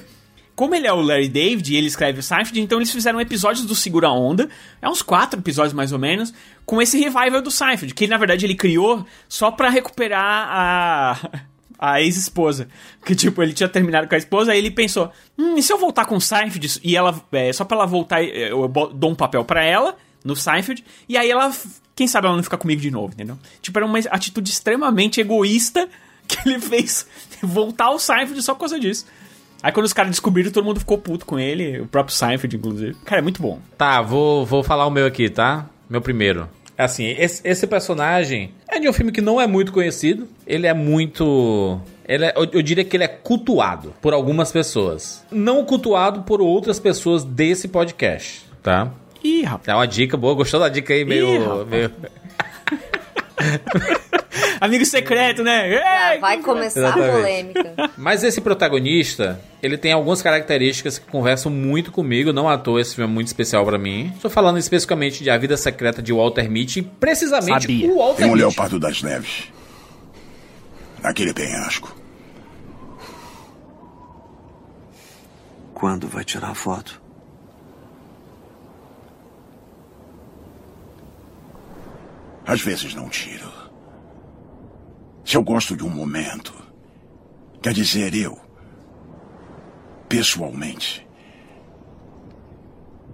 Como 0.55 0.73
ele 0.73 0.87
é 0.87 0.93
o 0.93 1.01
Larry 1.01 1.27
David 1.27 1.73
e 1.73 1.75
ele 1.75 1.87
escreve 1.87 2.19
o 2.19 2.23
Seinfeld, 2.23 2.61
então 2.61 2.77
eles 2.77 2.89
fizeram 2.89 3.19
episódios 3.19 3.65
do 3.65 3.75
Segura 3.75 4.09
Onda, 4.09 4.47
é 4.81 4.87
uns 4.87 5.01
quatro 5.01 5.37
episódios 5.37 5.73
mais 5.73 5.91
ou 5.91 5.99
menos, 5.99 6.33
com 6.65 6.81
esse 6.81 6.97
revival 6.97 7.41
do 7.41 7.51
Seinfeld, 7.51 7.93
que 7.93 8.07
na 8.07 8.15
verdade 8.15 8.45
ele 8.45 8.55
criou 8.55 9.05
só 9.27 9.51
pra 9.51 9.69
recuperar 9.69 10.47
a 10.49 11.29
a 11.77 12.01
ex-esposa. 12.01 12.69
Que, 13.05 13.13
tipo, 13.13 13.43
ele 13.43 13.53
tinha 13.53 13.67
terminado 13.67 14.07
com 14.07 14.15
a 14.15 14.17
esposa, 14.17 14.53
aí 14.53 14.57
ele 14.57 14.71
pensou: 14.71 15.11
hum, 15.37 15.57
e 15.57 15.61
se 15.61 15.71
eu 15.71 15.77
voltar 15.77 16.05
com 16.05 16.15
o 16.15 16.21
Seinfeld? 16.21 16.79
E 16.83 16.95
ela, 16.95 17.21
é, 17.33 17.51
só 17.51 17.65
pra 17.65 17.77
ela 17.77 17.85
voltar, 17.85 18.23
eu 18.23 18.67
dou 18.67 19.11
um 19.11 19.15
papel 19.15 19.43
pra 19.43 19.63
ela 19.63 19.95
no 20.23 20.35
Seinfeld, 20.37 20.83
e 21.07 21.17
aí 21.17 21.29
ela, 21.29 21.53
quem 21.93 22.07
sabe 22.07 22.27
ela 22.27 22.35
não 22.35 22.43
fica 22.43 22.57
comigo 22.57 22.81
de 22.81 22.89
novo, 22.89 23.13
entendeu? 23.13 23.37
Tipo, 23.61 23.77
era 23.77 23.85
uma 23.85 23.99
atitude 23.99 24.49
extremamente 24.49 25.19
egoísta 25.19 25.87
que 26.27 26.49
ele 26.49 26.59
fez 26.59 27.07
voltar 27.41 27.85
ao 27.85 27.99
Seinfeld 27.99 28.41
só 28.41 28.53
por 28.53 28.61
causa 28.61 28.79
disso. 28.79 29.05
Aí 29.61 29.71
quando 29.71 29.85
os 29.85 29.93
caras 29.93 30.11
descobriram, 30.11 30.51
todo 30.51 30.63
mundo 30.63 30.79
ficou 30.79 30.97
puto 30.97 31.25
com 31.25 31.39
ele, 31.39 31.79
o 31.81 31.87
próprio 31.87 32.15
Seinfeld, 32.15 32.55
inclusive. 32.55 32.95
Cara, 33.05 33.19
é 33.19 33.21
muito 33.21 33.41
bom. 33.41 33.59
Tá, 33.77 34.01
vou, 34.01 34.45
vou 34.45 34.63
falar 34.63 34.85
o 34.85 34.91
meu 34.91 35.05
aqui, 35.05 35.29
tá? 35.29 35.65
Meu 35.89 36.01
primeiro. 36.01 36.47
É 36.77 36.83
assim, 36.83 37.05
esse, 37.05 37.41
esse 37.47 37.65
personagem 37.65 38.51
é 38.67 38.79
de 38.79 38.89
um 38.89 38.93
filme 38.93 39.11
que 39.11 39.21
não 39.21 39.39
é 39.39 39.47
muito 39.47 39.71
conhecido. 39.71 40.27
Ele 40.45 40.67
é 40.67 40.73
muito. 40.73 41.79
Ele 42.07 42.25
é, 42.25 42.33
eu, 42.35 42.61
diria 42.61 42.83
que 42.83 42.97
ele 42.97 43.05
é 43.05 43.07
cultuado 43.07 43.93
por 44.01 44.13
algumas 44.13 44.51
pessoas. 44.51 45.25
Não 45.31 45.63
cultuado 45.63 46.23
por 46.23 46.41
outras 46.41 46.79
pessoas 46.79 47.23
desse 47.23 47.69
podcast, 47.69 48.45
tá? 48.61 48.91
Ih, 49.23 49.43
rapaz. 49.43 49.69
É 49.69 49.73
uma 49.73 49.87
dica 49.87 50.17
boa, 50.17 50.35
gostou 50.35 50.59
da 50.59 50.69
dica 50.69 50.93
aí, 50.93 51.05
meio. 51.05 51.63
Ih, 51.63 51.65
meio... 51.65 51.91
Amigo 54.65 54.85
secreto, 54.85 55.43
né? 55.43 55.69
Já 55.69 56.13
Ei, 56.15 56.19
vai 56.19 56.41
começar 56.41 56.89
a 56.89 56.93
polêmica. 56.93 57.91
Mas 57.97 58.23
esse 58.23 58.41
protagonista, 58.41 59.39
ele 59.61 59.77
tem 59.77 59.91
algumas 59.91 60.21
características 60.21 60.97
que 60.97 61.05
conversam 61.09 61.51
muito 61.51 61.91
comigo, 61.91 62.33
não 62.33 62.49
à 62.49 62.57
toa 62.57 62.81
esse 62.81 62.95
filme 62.95 63.09
é 63.09 63.13
muito 63.13 63.27
especial 63.27 63.63
pra 63.65 63.77
mim. 63.77 64.11
Estou 64.15 64.29
falando 64.31 64.57
especificamente 64.57 65.23
de 65.23 65.29
A 65.29 65.37
Vida 65.37 65.55
Secreta 65.55 66.01
de 66.01 66.11
Walter 66.11 66.49
Mitty, 66.49 66.81
precisamente 66.81 67.61
Sabia. 67.61 67.89
o 67.91 67.97
Walter 67.97 68.15
Tem 68.17 68.25
um 68.25 68.29
Mitty. 68.29 68.39
leopardo 68.41 68.79
das 68.79 69.01
neves. 69.03 69.43
Naquele 71.01 71.33
penhasco. 71.33 71.95
Quando 75.73 76.07
vai 76.07 76.23
tirar 76.23 76.49
a 76.51 76.55
foto? 76.55 76.99
Às 82.47 82.61
vezes 82.61 82.93
não 82.93 83.09
tiro. 83.09 83.51
Se 85.25 85.37
eu 85.37 85.43
gosto 85.43 85.75
de 85.75 85.83
um 85.83 85.89
momento, 85.89 86.53
quer 87.59 87.73
dizer 87.73 88.13
eu, 88.13 88.39
pessoalmente, 90.07 91.05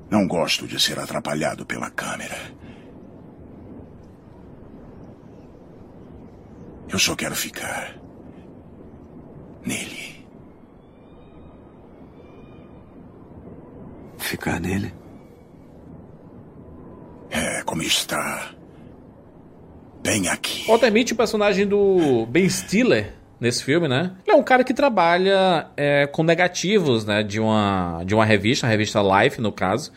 não 0.10 0.28
gosto 0.28 0.68
de 0.68 0.78
ser 0.78 1.00
atrapalhado 1.00 1.66
pela 1.66 1.90
câmera. 1.90 2.38
Eu 6.90 7.00
só 7.00 7.16
quero 7.16 7.34
ficar 7.34 7.98
nele. 9.66 10.28
Ficar 14.18 14.60
nele? 14.60 14.94
É 17.30 17.64
como 17.64 17.82
está. 17.82 18.54
Bem 20.02 20.28
aqui. 20.28 20.64
Mitty, 20.90 21.14
o 21.14 21.16
personagem 21.16 21.68
do 21.68 22.26
Ben 22.26 22.50
Stiller 22.50 23.14
nesse 23.40 23.64
filme, 23.64 23.88
né? 23.88 24.12
Ele 24.26 24.36
é 24.36 24.40
um 24.40 24.44
cara 24.44 24.64
que 24.64 24.74
trabalha 24.74 25.68
é, 25.78 26.08
com 26.08 26.24
negativos, 26.24 27.06
né? 27.06 27.24
De 27.24 27.40
uma, 27.40 28.04
de 28.06 28.16
uma 28.16 28.26
revista, 28.26 28.68
a 28.68 28.70
revista 28.70 29.00
Life, 29.02 29.40
no 29.40 29.52
caso. 29.52 29.92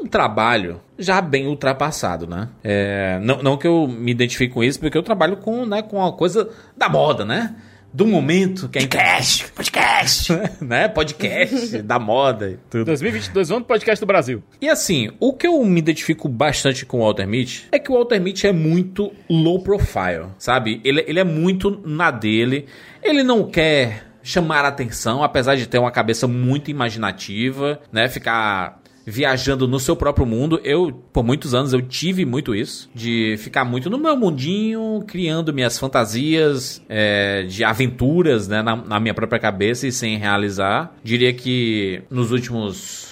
Um 0.00 0.06
trabalho 0.06 0.80
já 0.96 1.20
bem 1.20 1.46
ultrapassado, 1.48 2.26
né? 2.26 2.48
É, 2.62 3.18
não, 3.20 3.42
não 3.42 3.56
que 3.56 3.66
eu 3.66 3.88
me 3.88 4.12
identifique 4.12 4.54
com 4.54 4.62
isso, 4.62 4.78
porque 4.78 4.96
eu 4.96 5.02
trabalho 5.02 5.36
com, 5.36 5.66
né, 5.66 5.82
com 5.82 5.96
uma 5.96 6.12
coisa 6.12 6.50
da 6.76 6.88
moda, 6.88 7.24
né? 7.24 7.56
Do 7.92 8.06
momento 8.06 8.68
que 8.68 8.78
é 8.78 8.82
Podcast, 8.82 9.50
podcast. 9.52 10.32
né? 10.60 10.88
Podcast 10.88 11.82
da 11.82 11.98
moda 11.98 12.50
e 12.50 12.58
tudo. 12.70 12.84
2022, 12.84 13.50
ano 13.50 13.60
do 13.60 13.66
podcast 13.66 14.00
do 14.00 14.06
Brasil. 14.06 14.42
E 14.60 14.68
assim, 14.68 15.10
o 15.18 15.32
que 15.32 15.46
eu 15.46 15.64
me 15.64 15.78
identifico 15.78 16.28
bastante 16.28 16.84
com 16.84 16.98
o 16.98 17.00
Walter 17.00 17.26
Mitty 17.26 17.66
é 17.72 17.78
que 17.78 17.90
o 17.90 17.94
Walter 17.94 18.20
Mitty 18.20 18.46
é 18.46 18.52
muito 18.52 19.10
low 19.28 19.62
profile, 19.62 20.26
sabe? 20.38 20.80
Ele, 20.84 21.02
ele 21.06 21.18
é 21.18 21.24
muito 21.24 21.82
na 21.84 22.10
dele. 22.10 22.66
Ele 23.02 23.22
não 23.22 23.50
quer 23.50 24.08
chamar 24.22 24.64
a 24.64 24.68
atenção, 24.68 25.22
apesar 25.22 25.56
de 25.56 25.66
ter 25.66 25.78
uma 25.78 25.90
cabeça 25.90 26.28
muito 26.28 26.70
imaginativa, 26.70 27.80
né? 27.90 28.08
Ficar 28.08 28.77
viajando 29.08 29.66
no 29.66 29.80
seu 29.80 29.96
próprio 29.96 30.26
mundo. 30.26 30.60
Eu, 30.62 30.92
por 31.12 31.24
muitos 31.24 31.54
anos, 31.54 31.72
eu 31.72 31.80
tive 31.80 32.24
muito 32.24 32.54
isso. 32.54 32.90
De 32.94 33.36
ficar 33.38 33.64
muito 33.64 33.88
no 33.88 33.98
meu 33.98 34.16
mundinho, 34.16 35.02
criando 35.06 35.52
minhas 35.52 35.78
fantasias 35.78 36.82
é, 36.88 37.44
de 37.44 37.64
aventuras, 37.64 38.46
né? 38.46 38.62
Na, 38.62 38.76
na 38.76 39.00
minha 39.00 39.14
própria 39.14 39.40
cabeça 39.40 39.86
e 39.86 39.92
sem 39.92 40.18
realizar. 40.18 40.94
Diria 41.02 41.32
que 41.32 42.02
nos 42.10 42.30
últimos 42.30 43.08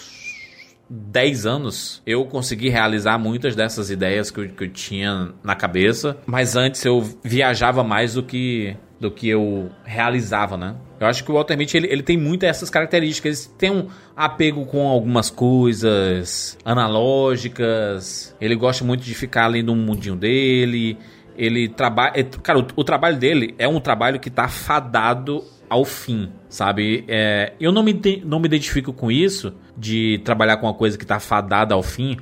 10 0.88 1.46
anos, 1.46 2.02
eu 2.06 2.24
consegui 2.26 2.68
realizar 2.68 3.18
muitas 3.18 3.56
dessas 3.56 3.90
ideias 3.90 4.30
que 4.30 4.40
eu, 4.40 4.48
que 4.50 4.64
eu 4.64 4.68
tinha 4.68 5.32
na 5.42 5.54
cabeça, 5.54 6.16
mas 6.26 6.54
antes 6.54 6.84
eu 6.84 7.02
viajava 7.24 7.82
mais 7.82 8.14
do 8.14 8.22
que 8.22 8.76
do 8.98 9.10
que 9.10 9.28
eu 9.28 9.70
realizava, 9.84 10.56
né? 10.56 10.74
Eu 10.98 11.06
acho 11.06 11.24
que 11.24 11.30
o 11.30 11.34
Walter 11.34 11.56
Mitty, 11.56 11.76
ele, 11.76 11.88
ele 11.90 12.02
tem 12.02 12.16
muito 12.16 12.44
essas 12.44 12.70
características. 12.70 13.46
Ele 13.46 13.54
tem 13.58 13.70
um 13.70 13.88
apego 14.16 14.64
com 14.66 14.88
algumas 14.88 15.30
coisas 15.30 16.56
analógicas. 16.64 18.34
Ele 18.40 18.54
gosta 18.54 18.84
muito 18.84 19.04
de 19.04 19.14
ficar 19.14 19.46
ali 19.46 19.62
no 19.62 19.76
mundinho 19.76 20.16
dele. 20.16 20.98
Ele 21.36 21.68
trabalha... 21.68 22.24
Cara, 22.42 22.58
o, 22.58 22.66
o 22.76 22.84
trabalho 22.84 23.18
dele 23.18 23.54
é 23.58 23.68
um 23.68 23.78
trabalho 23.80 24.18
que 24.18 24.30
tá 24.30 24.48
fadado 24.48 25.44
ao 25.68 25.84
fim, 25.84 26.30
sabe? 26.48 27.04
É, 27.08 27.52
eu 27.60 27.72
não 27.72 27.82
me, 27.82 28.00
não 28.24 28.38
me 28.38 28.46
identifico 28.46 28.92
com 28.92 29.10
isso, 29.10 29.52
de 29.76 30.20
trabalhar 30.24 30.56
com 30.56 30.66
uma 30.66 30.74
coisa 30.74 30.96
que 30.96 31.04
tá 31.04 31.18
fadada 31.18 31.74
ao 31.74 31.82
fim, 31.82 32.16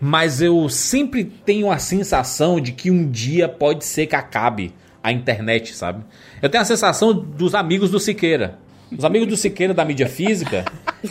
mas 0.00 0.42
eu 0.42 0.68
sempre 0.68 1.24
tenho 1.24 1.70
a 1.70 1.78
sensação 1.78 2.60
de 2.60 2.72
que 2.72 2.90
um 2.90 3.08
dia 3.10 3.48
pode 3.48 3.84
ser 3.84 4.06
que 4.06 4.16
acabe 4.16 4.74
a 5.08 5.12
internet, 5.12 5.74
sabe? 5.74 6.04
Eu 6.42 6.48
tenho 6.48 6.62
a 6.62 6.64
sensação 6.64 7.12
dos 7.12 7.54
amigos 7.54 7.90
do 7.90 7.98
Siqueira. 7.98 8.58
Os 8.96 9.04
amigos 9.04 9.28
do 9.28 9.36
Siqueira 9.36 9.74
da 9.74 9.84
mídia 9.84 10.08
física, 10.08 10.64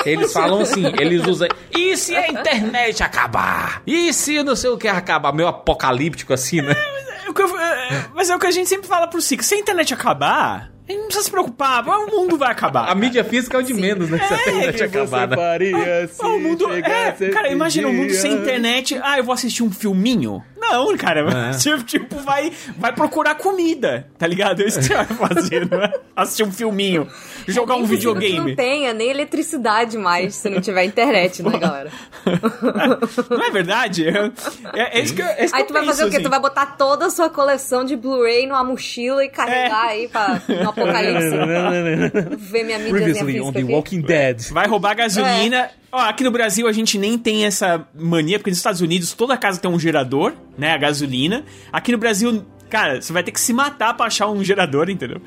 eles 0.06 0.34
falam 0.34 0.62
assim, 0.62 0.84
eles 1.00 1.26
usam. 1.28 1.48
E 1.76 1.96
se 1.96 2.16
a 2.16 2.28
internet 2.28 3.04
acabar? 3.04 3.82
E 3.86 4.12
se 4.14 4.42
não 4.44 4.56
sei 4.56 4.70
o 4.72 4.78
que 4.78 4.88
acabar? 4.88 5.32
Meio 5.34 5.48
apocalíptico 5.48 6.34
assim, 6.34 6.62
né? 6.62 6.74
É 6.74 7.30
eu- 7.30 7.60
é, 7.60 8.06
Mas 8.16 8.30
é 8.30 8.36
o 8.36 8.40
que 8.40 8.48
a 8.48 8.52
gente 8.52 8.68
sempre 8.68 8.88
fala 8.88 9.06
pro 9.08 9.22
Cico. 9.22 9.44
Se 9.44 9.54
a 9.54 9.58
internet 9.60 9.94
acabar, 9.94 10.72
gente 10.88 10.98
não 11.00 11.06
precisa 11.06 11.26
se 11.26 11.32
preocupar. 11.32 11.86
O 11.88 12.08
mundo 12.08 12.38
vai 12.38 12.50
acabar. 12.52 12.90
A 12.90 12.96
mídia 12.96 13.24
física 13.24 13.58
é 13.58 13.60
o 13.60 13.64
de 13.64 13.74
menos, 13.76 14.10
né? 14.10 14.18
Se 14.28 14.34
a 14.34 14.38
internet 14.38 14.84
acabar, 14.84 15.28
né? 15.28 15.36
faria 15.36 16.08
se 16.08 16.22
Ah, 16.24 16.28
o 16.30 16.40
mundo. 16.40 16.66
É, 16.74 17.12
cara, 17.30 17.50
imagina 17.52 17.88
o 17.90 17.94
mundo 17.94 18.14
sem 18.14 18.32
internet. 18.34 19.00
Ah, 19.04 19.18
eu 19.20 19.24
vou 19.24 19.34
assistir 19.34 19.62
um 19.62 19.72
filminho. 19.72 20.42
Não, 20.72 20.86
Não, 20.92 20.98
cara. 20.98 21.22
É. 21.50 21.54
Você, 21.54 21.78
tipo, 21.84 22.18
vai, 22.20 22.52
vai 22.78 22.94
procurar 22.94 23.36
comida, 23.36 24.08
tá 24.18 24.26
ligado? 24.28 24.62
É 24.62 24.66
isso 24.68 24.80
que 24.80 24.86
você 24.86 24.96
vai 24.96 25.06
fazer, 25.06 25.70
não 25.70 25.82
é? 25.82 25.92
Assistir 26.16 26.44
um 26.44 26.52
filminho, 26.52 27.08
jogar 27.48 27.76
um 27.76 27.82
possível 27.82 28.14
que 28.14 28.20
videogame. 28.22 28.50
Não 28.52 28.56
tenha 28.56 28.94
nem 28.94 29.10
eletricidade 29.10 29.98
mais 29.98 30.36
se 30.36 30.50
não 30.50 30.60
tiver 30.62 30.84
internet, 30.84 31.44
né, 31.44 31.58
galera? 31.60 31.92
Não 33.30 33.44
é 33.44 33.52
verdade? 33.52 34.08
É, 34.08 34.98
é 34.98 35.02
isso 35.02 35.14
que, 35.16 35.22
é 35.22 35.46
isso 35.46 35.54
que 35.54 35.60
Aí 35.60 35.64
eu 35.64 35.68
tu 35.68 35.74
vai 35.74 35.82
penso, 35.84 35.94
fazer 35.94 36.06
o 36.06 36.10
quê? 36.10 36.16
assim. 36.18 36.24
Tu 36.24 36.30
vai 36.30 36.40
botar 36.40 36.66
toda 36.78 37.06
a 37.06 37.10
sua 37.10 37.30
coleção 37.30 37.84
de 37.86 37.96
Blu-ray 37.96 38.48
numa 38.48 38.64
mochila 38.64 39.24
e 39.24 39.30
carregar 39.30 39.88
É. 39.88 39.92
aí 39.92 40.08
pra, 40.08 40.42
no 40.48 40.70
apocalipse. 40.70 41.30
Ver 42.38 42.64
minha 42.64 42.80
mídiazinha 42.80 43.24
Previously 43.24 43.42
on 43.42 43.52
The 43.54 43.60
aqui. 43.62 43.72
Walking 43.74 44.02
Dead. 44.02 44.42
Vai 44.52 44.68
roubar 44.68 44.96
gasolina. 44.96 45.70
É. 45.98 46.02
Ó, 46.02 46.10
aqui 46.10 46.24
no 46.24 46.32
Brasil 46.32 46.68
a 46.68 46.72
gente 46.72 46.98
nem 46.98 47.18
tem 47.18 47.46
essa 47.46 47.88
mania, 47.94 48.38
porque 48.40 48.50
nos 48.52 48.58
Estados 48.58 48.82
Unidos 48.82 49.14
toda 49.14 49.36
casa 49.38 49.60
tem 49.60 49.70
um 49.70 49.80
gerador, 49.80 50.34
né? 50.58 50.72
A 50.74 50.78
gasolina. 50.78 51.44
Aqui 51.72 51.92
no 51.92 51.98
Brasil, 51.98 52.44
cara, 52.70 53.02
você 53.02 53.12
vai 53.14 53.24
ter 53.24 53.32
que 53.32 53.40
se 53.42 53.54
matar 53.54 53.94
pra 53.96 54.06
achar 54.08 54.28
um 54.28 54.44
gerador, 54.44 54.90
entendeu? 54.90 55.22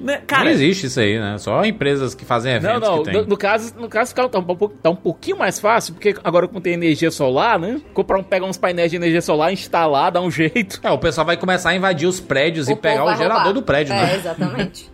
Né, 0.00 0.20
Cara, 0.26 0.44
não 0.44 0.50
existe 0.50 0.86
isso 0.86 0.98
aí, 0.98 1.20
né? 1.20 1.38
Só 1.38 1.64
empresas 1.64 2.16
que 2.16 2.24
fazem 2.24 2.52
Não, 2.60 2.70
eventos 2.70 2.88
não, 2.88 2.98
que 2.98 3.04
tem. 3.04 3.20
no, 3.22 3.28
no 3.28 3.36
caso, 3.36 3.74
no 3.78 3.88
caso 3.88 4.10
fica, 4.10 4.28
tá, 4.28 4.40
um 4.40 4.68
tá 4.82 4.90
um 4.90 4.96
pouquinho 4.96 5.38
mais 5.38 5.60
fácil, 5.60 5.94
porque 5.94 6.16
agora 6.24 6.48
como 6.48 6.60
tem 6.60 6.72
energia 6.72 7.12
solar, 7.12 7.60
né? 7.60 7.80
Comprar 7.94 8.18
um, 8.18 8.22
pegar 8.24 8.44
uns 8.44 8.56
painéis 8.58 8.90
de 8.90 8.96
energia 8.96 9.22
solar, 9.22 9.52
instalar, 9.52 10.10
dar 10.10 10.20
um 10.20 10.30
jeito. 10.32 10.80
É, 10.82 10.90
o 10.90 10.98
pessoal 10.98 11.24
vai 11.24 11.36
começar 11.36 11.70
a 11.70 11.76
invadir 11.76 12.08
os 12.08 12.18
prédios 12.18 12.66
O 12.66 12.72
e 12.72 12.76
pegar 12.76 13.04
o 13.04 13.14
gerador 13.14 13.36
roubar. 13.36 13.52
do 13.52 13.62
prédio, 13.62 13.92
É, 13.94 14.02
né? 14.02 14.16
exatamente. 14.16 14.90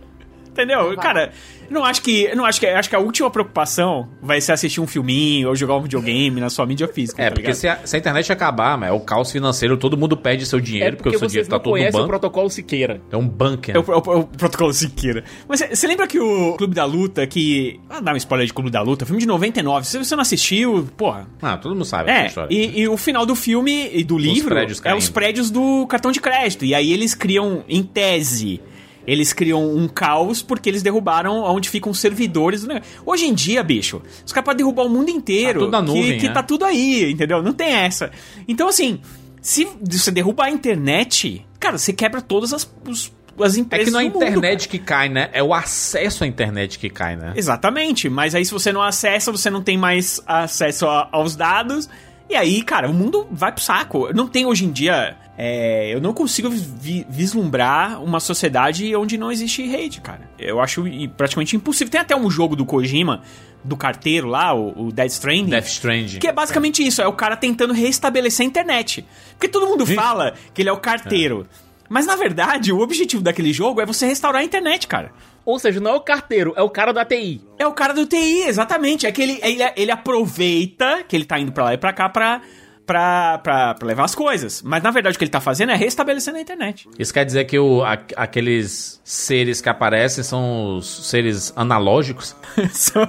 entendeu? 0.51 0.95
Cara, 0.97 1.31
eu 1.69 1.73
não 1.73 1.83
acho 1.83 2.01
que. 2.01 2.33
Não 2.35 2.45
acho 2.45 2.59
que. 2.59 2.67
Acho 2.67 2.89
que 2.89 2.95
a 2.95 2.99
última 2.99 3.29
preocupação 3.31 4.07
vai 4.21 4.39
ser 4.41 4.51
assistir 4.51 4.79
um 4.81 4.87
filminho 4.87 5.49
ou 5.49 5.55
jogar 5.55 5.75
um 5.75 5.81
videogame 5.81 6.39
na 6.39 6.49
sua 6.49 6.65
mídia 6.65 6.87
física. 6.87 7.21
É, 7.21 7.29
tá 7.29 7.35
porque 7.35 7.53
se 7.53 7.67
a, 7.67 7.79
se 7.85 7.95
a 7.95 7.99
internet 7.99 8.31
acabar, 8.31 8.77
mas 8.77 8.89
é 8.89 8.91
o 8.91 8.99
caos 8.99 9.31
financeiro, 9.31 9.77
todo 9.77 9.97
mundo 9.97 10.15
perde 10.17 10.45
seu 10.45 10.59
dinheiro, 10.59 10.93
é 10.93 10.97
porque, 10.97 11.15
o 11.15 11.19
seu 11.19 11.27
dinheiro 11.27 11.49
tá 11.49 11.57
todo 11.59 11.65
no 11.67 11.71
conhecem 11.71 11.91
o 11.99 12.03
banco. 12.03 12.09
protocolo 12.09 12.49
Siqueira. 12.49 13.01
É 13.11 13.17
um 13.17 13.27
bunker. 13.27 13.75
É 13.75 13.79
o, 13.79 13.81
é 13.81 13.95
o- 13.95 14.13
é 14.13 14.17
o 14.17 14.23
protocolo 14.25 14.73
Siqueira. 14.73 15.23
Mas 15.47 15.61
você 15.61 15.87
lembra 15.87 16.07
que 16.07 16.19
o 16.19 16.55
Clube 16.57 16.75
da 16.75 16.85
Luta, 16.85 17.25
que. 17.25 17.79
Ah, 17.89 17.99
dá 18.01 18.13
um 18.13 18.17
spoiler 18.17 18.45
de 18.45 18.53
Clube 18.53 18.69
da 18.69 18.81
Luta, 18.81 19.05
filme 19.05 19.21
de 19.21 19.27
99. 19.27 19.87
Se 19.87 19.97
você 19.97 20.15
não 20.15 20.21
assistiu, 20.21 20.87
porra. 20.97 21.27
Ah, 21.41 21.57
todo 21.57 21.73
mundo 21.73 21.85
sabe 21.85 22.11
essa 22.11 22.21
É, 22.23 22.27
história. 22.27 22.53
e, 22.53 22.79
e 22.81 22.87
o 22.87 22.97
final 22.97 23.25
do 23.25 23.35
filme 23.35 23.89
e 23.93 24.03
do 24.03 24.17
livro 24.17 24.49
prédios 24.49 24.81
é 24.83 24.93
os 24.93 25.09
prédios 25.09 25.49
do 25.49 25.87
cartão 25.87 26.11
de 26.11 26.19
crédito. 26.19 26.65
E 26.65 26.75
aí 26.75 26.91
eles 26.91 27.15
criam, 27.15 27.63
em 27.69 27.81
tese, 27.83 28.59
eles 29.05 29.33
criam 29.33 29.63
um 29.75 29.87
caos 29.87 30.41
porque 30.41 30.69
eles 30.69 30.81
derrubaram 30.83 31.41
onde 31.43 31.69
ficam 31.69 31.91
os 31.91 31.99
servidores. 31.99 32.65
Hoje 33.05 33.25
em 33.25 33.33
dia, 33.33 33.63
bicho, 33.63 34.01
os 34.25 34.31
caras 34.31 34.45
podem 34.45 34.57
derrubar 34.57 34.83
o 34.85 34.89
mundo 34.89 35.09
inteiro. 35.09 35.59
Tá 35.59 35.65
tudo 35.65 35.71
na 35.71 35.81
nuvem, 35.81 36.03
que, 36.13 36.17
que 36.19 36.27
né? 36.27 36.33
tá 36.33 36.43
tudo 36.43 36.65
aí, 36.65 37.11
entendeu? 37.11 37.41
Não 37.41 37.53
tem 37.53 37.71
essa. 37.73 38.11
Então, 38.47 38.67
assim, 38.67 38.99
se 39.41 39.67
você 39.81 40.11
derrubar 40.11 40.45
a 40.45 40.51
internet, 40.51 41.45
cara, 41.59 41.77
você 41.77 41.91
quebra 41.93 42.21
todas 42.21 42.53
as, 42.53 42.69
os- 42.87 43.11
as 43.39 43.55
É 43.57 43.59
empresas 43.59 43.87
que 43.87 43.91
não 43.91 43.99
é 43.99 44.05
a 44.05 44.07
do 44.09 44.13
mundo, 44.13 44.23
internet 44.27 44.67
que 44.69 44.77
cai, 44.77 45.09
né? 45.09 45.29
É 45.33 45.41
o 45.41 45.53
acesso 45.53 46.23
à 46.23 46.27
internet 46.27 46.77
que 46.77 46.89
cai, 46.89 47.15
né? 47.15 47.33
Exatamente, 47.35 48.07
mas 48.09 48.35
aí 48.35 48.45
se 48.45 48.51
você 48.51 48.71
não 48.71 48.81
acessa, 48.83 49.31
você 49.31 49.49
não 49.49 49.61
tem 49.63 49.77
mais 49.77 50.21
acesso 50.27 50.85
a- 50.87 51.09
aos 51.11 51.35
dados. 51.35 51.89
E 52.29 52.35
aí, 52.35 52.61
cara, 52.61 52.89
o 52.89 52.93
mundo 52.93 53.27
vai 53.31 53.51
pro 53.51 53.61
saco. 53.63 54.13
Não 54.13 54.27
tem 54.27 54.45
hoje 54.45 54.63
em 54.65 54.71
dia. 54.71 55.17
É, 55.37 55.93
eu 55.93 56.01
não 56.01 56.13
consigo 56.13 56.49
vi- 56.49 57.05
vislumbrar 57.09 58.01
uma 58.03 58.19
sociedade 58.19 58.95
onde 58.95 59.17
não 59.17 59.31
existe 59.31 59.63
rede, 59.65 60.01
cara. 60.01 60.29
Eu 60.37 60.59
acho 60.59 60.83
praticamente 61.17 61.55
impossível. 61.55 61.91
Tem 61.91 62.01
até 62.01 62.15
um 62.15 62.29
jogo 62.29 62.55
do 62.55 62.65
Kojima, 62.65 63.21
do 63.63 63.77
carteiro 63.77 64.27
lá, 64.27 64.53
o, 64.53 64.87
o 64.87 64.91
Dead 64.91 65.09
Stranding. 65.09 65.49
Death 65.49 65.67
Stranding. 65.67 66.19
Que 66.19 66.27
é 66.27 66.31
basicamente 66.33 66.85
isso, 66.85 67.01
é 67.01 67.07
o 67.07 67.13
cara 67.13 67.35
tentando 67.37 67.73
restabelecer 67.73 68.45
a 68.45 68.47
internet. 68.49 69.05
Porque 69.31 69.47
todo 69.47 69.67
mundo 69.67 69.85
fala 69.85 70.33
que 70.53 70.61
ele 70.61 70.69
é 70.69 70.73
o 70.73 70.77
carteiro. 70.77 71.47
Mas 71.89 72.05
na 72.05 72.15
verdade, 72.15 72.71
o 72.71 72.79
objetivo 72.79 73.21
daquele 73.23 73.51
jogo 73.51 73.81
é 73.81 73.85
você 73.85 74.05
restaurar 74.07 74.41
a 74.41 74.45
internet, 74.45 74.87
cara. 74.87 75.11
Ou 75.43 75.57
seja, 75.59 75.79
não 75.79 75.91
é 75.91 75.95
o 75.95 76.01
carteiro, 76.01 76.53
é 76.55 76.61
o 76.61 76.69
cara 76.69 76.93
da 76.93 77.03
TI. 77.03 77.41
É 77.57 77.65
o 77.65 77.73
cara 77.73 77.93
do 77.93 78.05
TI, 78.05 78.43
exatamente. 78.47 79.05
É 79.07 79.11
que 79.11 79.21
ele, 79.21 79.39
ele, 79.41 79.61
ele 79.75 79.91
aproveita 79.91 81.03
que 81.07 81.15
ele 81.15 81.25
tá 81.25 81.39
indo 81.39 81.51
pra 81.51 81.65
lá 81.65 81.73
e 81.73 81.77
pra 81.77 81.91
cá 81.91 82.07
pra, 82.07 82.41
pra, 82.91 83.37
pra, 83.37 83.73
pra 83.75 83.87
levar 83.87 84.03
as 84.03 84.13
coisas. 84.13 84.61
Mas 84.61 84.83
na 84.83 84.91
verdade 84.91 85.15
o 85.15 85.17
que 85.17 85.23
ele 85.23 85.31
tá 85.31 85.39
fazendo 85.39 85.71
é 85.71 85.75
restabelecendo 85.75 86.37
a 86.37 86.41
internet. 86.41 86.89
Isso 86.99 87.13
quer 87.13 87.23
dizer 87.23 87.45
que 87.45 87.57
o, 87.57 87.81
a- 87.83 87.97
aqueles 88.17 88.99
seres 89.03 89.61
que 89.61 89.69
aparecem 89.69 90.21
são 90.25 90.75
os 90.75 91.09
seres 91.09 91.53
analógicos? 91.55 92.35
são, 92.71 93.07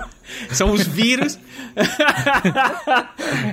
são 0.53 0.71
os 0.71 0.87
vírus. 0.87 1.37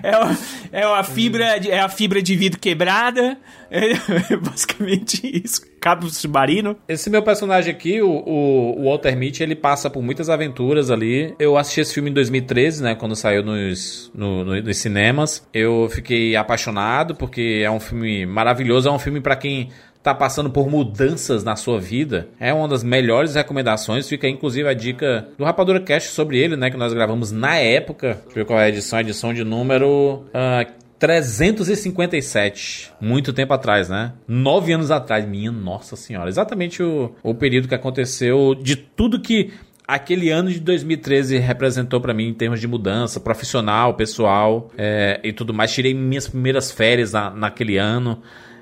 é, 0.04 0.18
o- 0.24 0.38
é 0.72 0.84
a 1.00 1.04
fibra 1.04 1.60
de, 1.60 1.72
é 1.72 1.80
a 1.80 1.90
fibra 1.90 2.22
de 2.22 2.36
vidro 2.36 2.60
quebrada. 2.60 3.38
É 3.72 4.36
basicamente 4.38 5.20
isso. 5.44 5.62
Cabo 5.80 6.10
submarino. 6.10 6.76
Esse 6.88 7.10
meu 7.10 7.22
personagem 7.24 7.72
aqui, 7.74 8.02
o, 8.02 8.10
o, 8.10 8.84
Walter 8.86 9.16
Mitty, 9.16 9.44
ele 9.44 9.56
passa 9.56 9.90
por 9.90 10.02
muitas 10.04 10.30
aventuras 10.30 10.92
ali. 10.92 11.34
Eu 11.40 11.58
assisti 11.58 11.82
esse 11.82 11.94
filme 11.94 12.10
em 12.10 12.14
2013, 12.14 12.84
né? 12.84 12.96
Quando 12.96 13.16
saiu 13.16 13.44
nos, 13.44 14.12
no- 14.14 14.44
no- 14.44 14.62
nos 14.62 14.78
cinemas. 14.78 15.48
Eu 15.54 15.88
fiquei 15.92 16.36
apaixonado, 16.36 17.16
porque 17.16 17.62
é 17.64 17.72
um 17.72 17.80
filme 17.80 18.26
maravilhoso. 18.26 18.90
É 18.90 18.92
um 18.92 19.00
filme 19.00 19.22
pra 19.22 19.36
quem 19.36 19.70
tá 20.02 20.16
passando 20.16 20.50
por 20.50 20.70
mudanças 20.70 21.44
na 21.44 21.56
sua 21.58 21.78
vida. 21.80 22.30
É 22.40 22.54
uma 22.54 22.68
das 22.70 22.84
melhores 22.84 23.36
recomendações. 23.36 24.08
Fica 24.08 24.28
inclusive, 24.30 24.68
a 24.68 24.74
dica 24.74 25.28
do 25.38 25.44
Rapadura 25.44 25.80
Cast 25.82 26.10
sobre 26.12 26.38
ele, 26.40 26.56
né? 26.56 26.70
Que 26.70 26.78
nós 26.78 26.94
gravamos 26.94 27.32
na 27.32 27.58
época. 27.58 28.14
Deixa 28.14 28.30
eu 28.30 28.34
ver 28.36 28.46
qual 28.46 28.60
é 28.60 28.64
a 28.66 28.70
edição. 28.70 28.98
A 28.98 29.02
edição 29.02 29.34
de 29.34 29.44
número... 29.44 30.26
ah, 30.34 30.66
357. 31.00 32.92
Muito 33.00 33.34
tempo 33.34 33.54
atrás, 33.54 33.90
né? 33.90 34.14
Nove 34.28 34.74
anos 34.74 34.92
atrás. 34.92 35.26
Minha 35.26 35.52
nossa 35.52 35.96
senhora. 35.96 36.30
Exatamente 36.30 36.84
o, 36.84 37.14
o 37.24 37.34
período 37.34 37.68
que 37.68 37.76
aconteceu 37.76 38.54
de 38.56 38.76
tudo 38.76 39.20
que 39.20 39.52
aquele 39.88 40.30
ano 40.30 40.52
de 40.52 40.60
2013 40.60 41.38
representou 41.40 42.00
pra 42.00 42.14
mim 42.14 42.28
em 42.28 42.34
termos 42.34 42.60
de 42.60 42.68
mudança 42.68 43.20
profissional, 43.20 43.96
pessoal 43.96 44.70
é, 44.78 45.20
e 45.24 45.34
tudo 45.34 45.54
mais. 45.54 45.72
Tirei 45.74 45.94
minhas 45.94 46.28
primeiras 46.28 46.72
férias 46.72 47.14
na, 47.14 47.30
naquele 47.32 47.78
ano. 47.78 48.22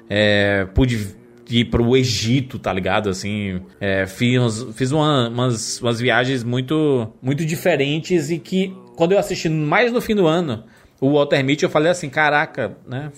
É, 0.09 0.65
pude 0.73 1.15
ir 1.49 1.65
pro 1.65 1.95
Egito, 1.97 2.57
tá 2.59 2.71
ligado? 2.71 3.09
Assim, 3.09 3.61
é, 3.79 4.05
fiz, 4.05 4.65
fiz 4.73 4.91
uma- 4.91 5.27
umas, 5.29 5.81
umas 5.81 5.99
viagens 5.99 6.43
muito, 6.43 7.11
muito 7.21 7.45
diferentes 7.45 8.29
e 8.29 8.37
que 8.39 8.73
quando 8.95 9.11
eu 9.11 9.19
assisti 9.19 9.47
mais 9.49 9.91
no 9.91 10.01
fim 10.01 10.15
do 10.15 10.25
ano, 10.27 10.63
o 10.99 11.13
Walter 11.13 11.43
Mitty, 11.43 11.63
eu 11.63 11.69
falei 11.69 11.91
assim, 11.91 12.09
caraca, 12.09 12.77
né? 12.87 13.11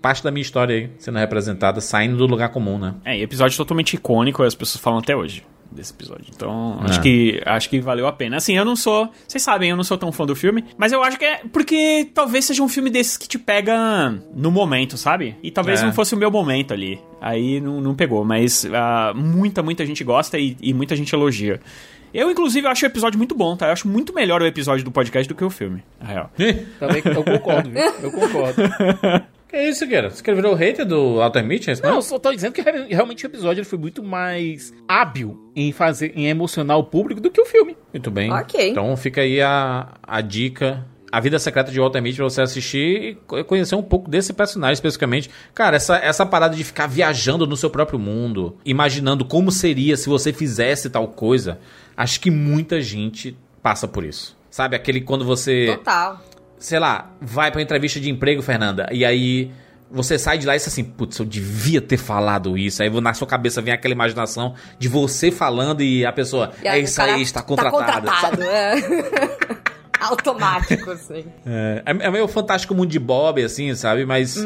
Parte 0.00 0.22
da 0.24 0.30
minha 0.30 0.42
história 0.42 0.74
aí 0.76 0.90
sendo 0.98 1.18
representada, 1.18 1.80
saindo 1.80 2.16
do 2.16 2.26
lugar 2.26 2.48
comum, 2.50 2.78
né? 2.78 2.94
É, 3.04 3.18
episódio 3.20 3.56
totalmente 3.56 3.94
icônico, 3.94 4.42
as 4.42 4.54
pessoas 4.54 4.82
falam 4.82 4.98
até 5.00 5.14
hoje 5.14 5.44
desse 5.70 5.92
episódio. 5.92 6.26
Então, 6.32 6.78
acho 6.82 7.00
É. 7.00 7.02
que 7.02 7.42
acho 7.44 7.68
que 7.68 7.80
valeu 7.80 8.06
a 8.06 8.12
pena. 8.12 8.36
Assim, 8.36 8.56
eu 8.56 8.64
não 8.64 8.76
sou, 8.76 9.10
vocês 9.26 9.42
sabem, 9.42 9.70
eu 9.70 9.76
não 9.76 9.82
sou 9.82 9.98
tão 9.98 10.12
fã 10.12 10.24
do 10.24 10.36
filme, 10.36 10.64
mas 10.78 10.92
eu 10.92 11.02
acho 11.02 11.18
que 11.18 11.24
é 11.24 11.40
porque 11.52 12.08
talvez 12.14 12.44
seja 12.44 12.62
um 12.62 12.68
filme 12.68 12.88
desses 12.90 13.16
que 13.16 13.26
te 13.26 13.38
pega 13.40 14.14
no 14.34 14.52
momento, 14.52 14.96
sabe? 14.96 15.36
E 15.42 15.50
talvez 15.50 15.82
É. 15.82 15.84
não 15.86 15.92
fosse 15.92 16.14
o 16.14 16.18
meu 16.18 16.30
momento 16.30 16.72
ali. 16.72 17.00
Aí 17.20 17.60
não, 17.60 17.80
não 17.80 17.94
pegou, 17.94 18.24
mas 18.24 18.64
ah, 18.72 19.12
muita, 19.16 19.62
muita 19.64 19.84
gente 19.84 20.04
gosta 20.04 20.38
e, 20.38 20.56
e 20.62 20.72
muita 20.72 20.94
gente 20.94 21.12
elogia. 21.12 21.60
Eu, 22.14 22.30
inclusive, 22.30 22.66
acho 22.68 22.84
o 22.84 22.88
episódio 22.88 23.18
muito 23.18 23.34
bom, 23.34 23.56
tá? 23.56 23.66
Eu 23.66 23.72
acho 23.72 23.88
muito 23.88 24.14
melhor 24.14 24.40
o 24.40 24.46
episódio 24.46 24.84
do 24.84 24.90
podcast 24.92 25.28
do 25.28 25.34
que 25.34 25.44
o 25.44 25.50
filme, 25.50 25.82
na 26.00 26.06
real. 26.06 26.30
Também 26.78 27.02
eu 27.04 27.24
concordo, 27.24 27.70
viu? 27.70 27.82
Eu 28.02 28.12
concordo. 28.12 28.62
Que 29.46 29.68
isso, 29.68 29.86
Guerra? 29.86 30.10
Você 30.10 30.20
quer 30.20 30.34
virar 30.34 30.50
o 30.50 30.54
hater 30.54 30.84
do 30.84 31.18
Walter 31.18 31.44
Mitty? 31.44 31.70
É 31.70 31.74
Não, 31.80 31.94
eu 31.96 32.02
só 32.02 32.18
tô 32.18 32.32
dizendo 32.32 32.52
que 32.52 32.60
re- 32.60 32.86
realmente 32.92 33.24
o 33.24 33.28
episódio 33.28 33.60
ele 33.60 33.68
foi 33.68 33.78
muito 33.78 34.02
mais 34.02 34.74
hábil 34.88 35.38
em 35.54 35.70
fazer, 35.70 36.12
em 36.16 36.26
emocionar 36.26 36.76
o 36.76 36.82
público 36.82 37.20
do 37.20 37.30
que 37.30 37.40
o 37.40 37.44
filme. 37.44 37.76
Muito 37.92 38.10
bem. 38.10 38.32
Ok. 38.32 38.70
Então 38.70 38.96
fica 38.96 39.20
aí 39.20 39.40
a, 39.40 39.92
a 40.02 40.20
dica. 40.20 40.84
A 41.16 41.20
Vida 41.20 41.38
Secreta 41.38 41.70
de 41.70 41.78
Walter 41.78 42.00
Mitty 42.02 42.16
pra 42.16 42.24
você 42.24 42.42
assistir 42.42 43.02
e 43.02 43.14
co- 43.26 43.44
conhecer 43.44 43.74
um 43.74 43.82
pouco 43.82 44.10
desse 44.10 44.32
personagem 44.32 44.74
especificamente. 44.74 45.30
Cara, 45.54 45.76
essa, 45.76 45.96
essa 45.96 46.26
parada 46.26 46.56
de 46.56 46.64
ficar 46.64 46.86
viajando 46.86 47.46
no 47.46 47.56
seu 47.56 47.70
próprio 47.70 47.98
mundo, 47.98 48.56
imaginando 48.64 49.24
como 49.24 49.50
seria 49.52 49.96
se 49.96 50.08
você 50.08 50.32
fizesse 50.32 50.90
tal 50.90 51.06
coisa, 51.08 51.58
acho 51.96 52.20
que 52.20 52.30
muita 52.30 52.80
gente 52.80 53.36
passa 53.62 53.86
por 53.86 54.04
isso. 54.04 54.36
Sabe, 54.50 54.76
aquele 54.76 55.00
quando 55.00 55.24
você 55.24 55.74
Total. 55.78 56.20
sei 56.58 56.78
lá, 56.78 57.10
vai 57.20 57.50
pra 57.50 57.60
entrevista 57.62 57.98
de 58.00 58.10
emprego, 58.10 58.40
Fernanda, 58.42 58.88
e 58.92 59.04
aí 59.04 59.50
você 59.90 60.18
sai 60.18 60.38
de 60.38 60.46
lá 60.46 60.54
e 60.54 60.58
diz 60.58 60.66
assim, 60.66 60.82
putz, 60.82 61.18
eu 61.18 61.24
devia 61.24 61.80
ter 61.80 61.96
falado 61.96 62.58
isso. 62.58 62.82
Aí 62.82 62.90
na 63.00 63.14
sua 63.14 63.26
cabeça 63.28 63.62
vem 63.62 63.72
aquela 63.72 63.94
imaginação 63.94 64.54
de 64.78 64.88
você 64.88 65.30
falando 65.30 65.82
e 65.82 66.04
a 66.04 66.12
pessoa, 66.12 66.50
E 66.62 66.66
é 66.66 66.78
isso 66.78 67.00
aí, 67.00 67.22
está 67.22 67.42
contratado. 67.42 68.06
Tá 68.06 68.20
contratado, 68.30 68.42
é. 68.42 68.74
Automático, 70.10 70.90
assim. 70.90 71.24
É, 71.46 71.82
é 71.84 72.10
meio 72.10 72.28
fantástico 72.28 72.74
mundo 72.74 72.90
de 72.90 72.98
Bob, 72.98 73.42
assim, 73.42 73.74
sabe? 73.74 74.04
Mas 74.04 74.36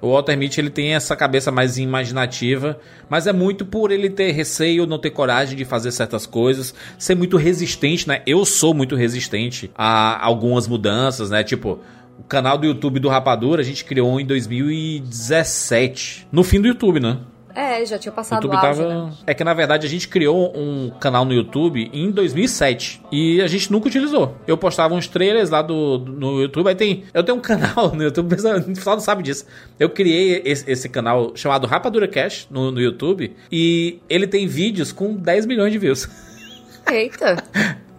o 0.00 0.12
Walter 0.12 0.36
Mitty, 0.36 0.60
ele 0.60 0.70
tem 0.70 0.94
essa 0.94 1.16
cabeça 1.16 1.50
mais 1.50 1.78
imaginativa, 1.78 2.78
mas 3.08 3.26
é 3.26 3.32
muito 3.32 3.64
por 3.64 3.90
ele 3.90 4.08
ter 4.08 4.30
receio, 4.32 4.86
não 4.86 4.98
ter 4.98 5.10
coragem 5.10 5.56
de 5.56 5.64
fazer 5.64 5.90
certas 5.90 6.26
coisas, 6.26 6.74
ser 6.98 7.14
muito 7.14 7.36
resistente, 7.36 8.08
né? 8.08 8.22
Eu 8.26 8.44
sou 8.44 8.74
muito 8.74 8.96
resistente 8.96 9.70
a 9.74 10.24
algumas 10.24 10.68
mudanças, 10.68 11.30
né? 11.30 11.42
Tipo, 11.42 11.80
o 12.18 12.22
canal 12.22 12.56
do 12.56 12.66
YouTube 12.66 13.00
do 13.00 13.08
Rapadura 13.08 13.62
a 13.62 13.64
gente 13.64 13.84
criou 13.84 14.20
em 14.20 14.26
2017. 14.26 16.28
No 16.30 16.44
fim 16.44 16.60
do 16.60 16.68
YouTube, 16.68 17.00
né? 17.00 17.18
É, 17.54 17.84
já 17.84 17.98
tinha 17.98 18.12
passado 18.12 18.44
YouTube 18.46 18.56
auge, 18.66 18.80
tava. 18.82 19.04
né? 19.06 19.12
É 19.26 19.34
que 19.34 19.44
na 19.44 19.52
verdade 19.54 19.86
a 19.86 19.90
gente 19.90 20.08
criou 20.08 20.52
um 20.56 20.90
canal 21.00 21.24
no 21.24 21.32
YouTube 21.34 21.90
em 21.92 22.10
2007 22.10 23.02
e 23.12 23.40
a 23.42 23.46
gente 23.46 23.70
nunca 23.70 23.88
utilizou. 23.88 24.36
Eu 24.46 24.56
postava 24.56 24.94
uns 24.94 25.06
trailers 25.06 25.50
lá 25.50 25.60
do, 25.62 25.98
do- 25.98 26.12
no 26.12 26.40
YouTube. 26.40 26.68
Aí 26.68 26.74
tem. 26.74 27.04
Eu 27.12 27.22
tenho 27.22 27.36
um 27.38 27.40
canal 27.42 27.94
no 27.94 28.02
YouTube, 28.02 28.28
mas 28.30 28.44
o 28.44 28.62
pessoal 28.74 28.96
não 28.96 29.02
sabe 29.02 29.22
disso. 29.22 29.44
Eu 29.78 29.90
criei 29.90 30.40
esse, 30.44 30.70
esse 30.70 30.88
canal 30.88 31.32
chamado 31.36 31.66
Rapadura 31.66 32.08
Cash 32.08 32.46
no, 32.50 32.70
no 32.70 32.80
YouTube 32.80 33.34
e 33.50 33.98
ele 34.08 34.26
tem 34.26 34.46
vídeos 34.46 34.92
com 34.92 35.14
10 35.14 35.46
milhões 35.46 35.72
de 35.72 35.78
views. 35.78 36.08
Eita. 36.90 37.36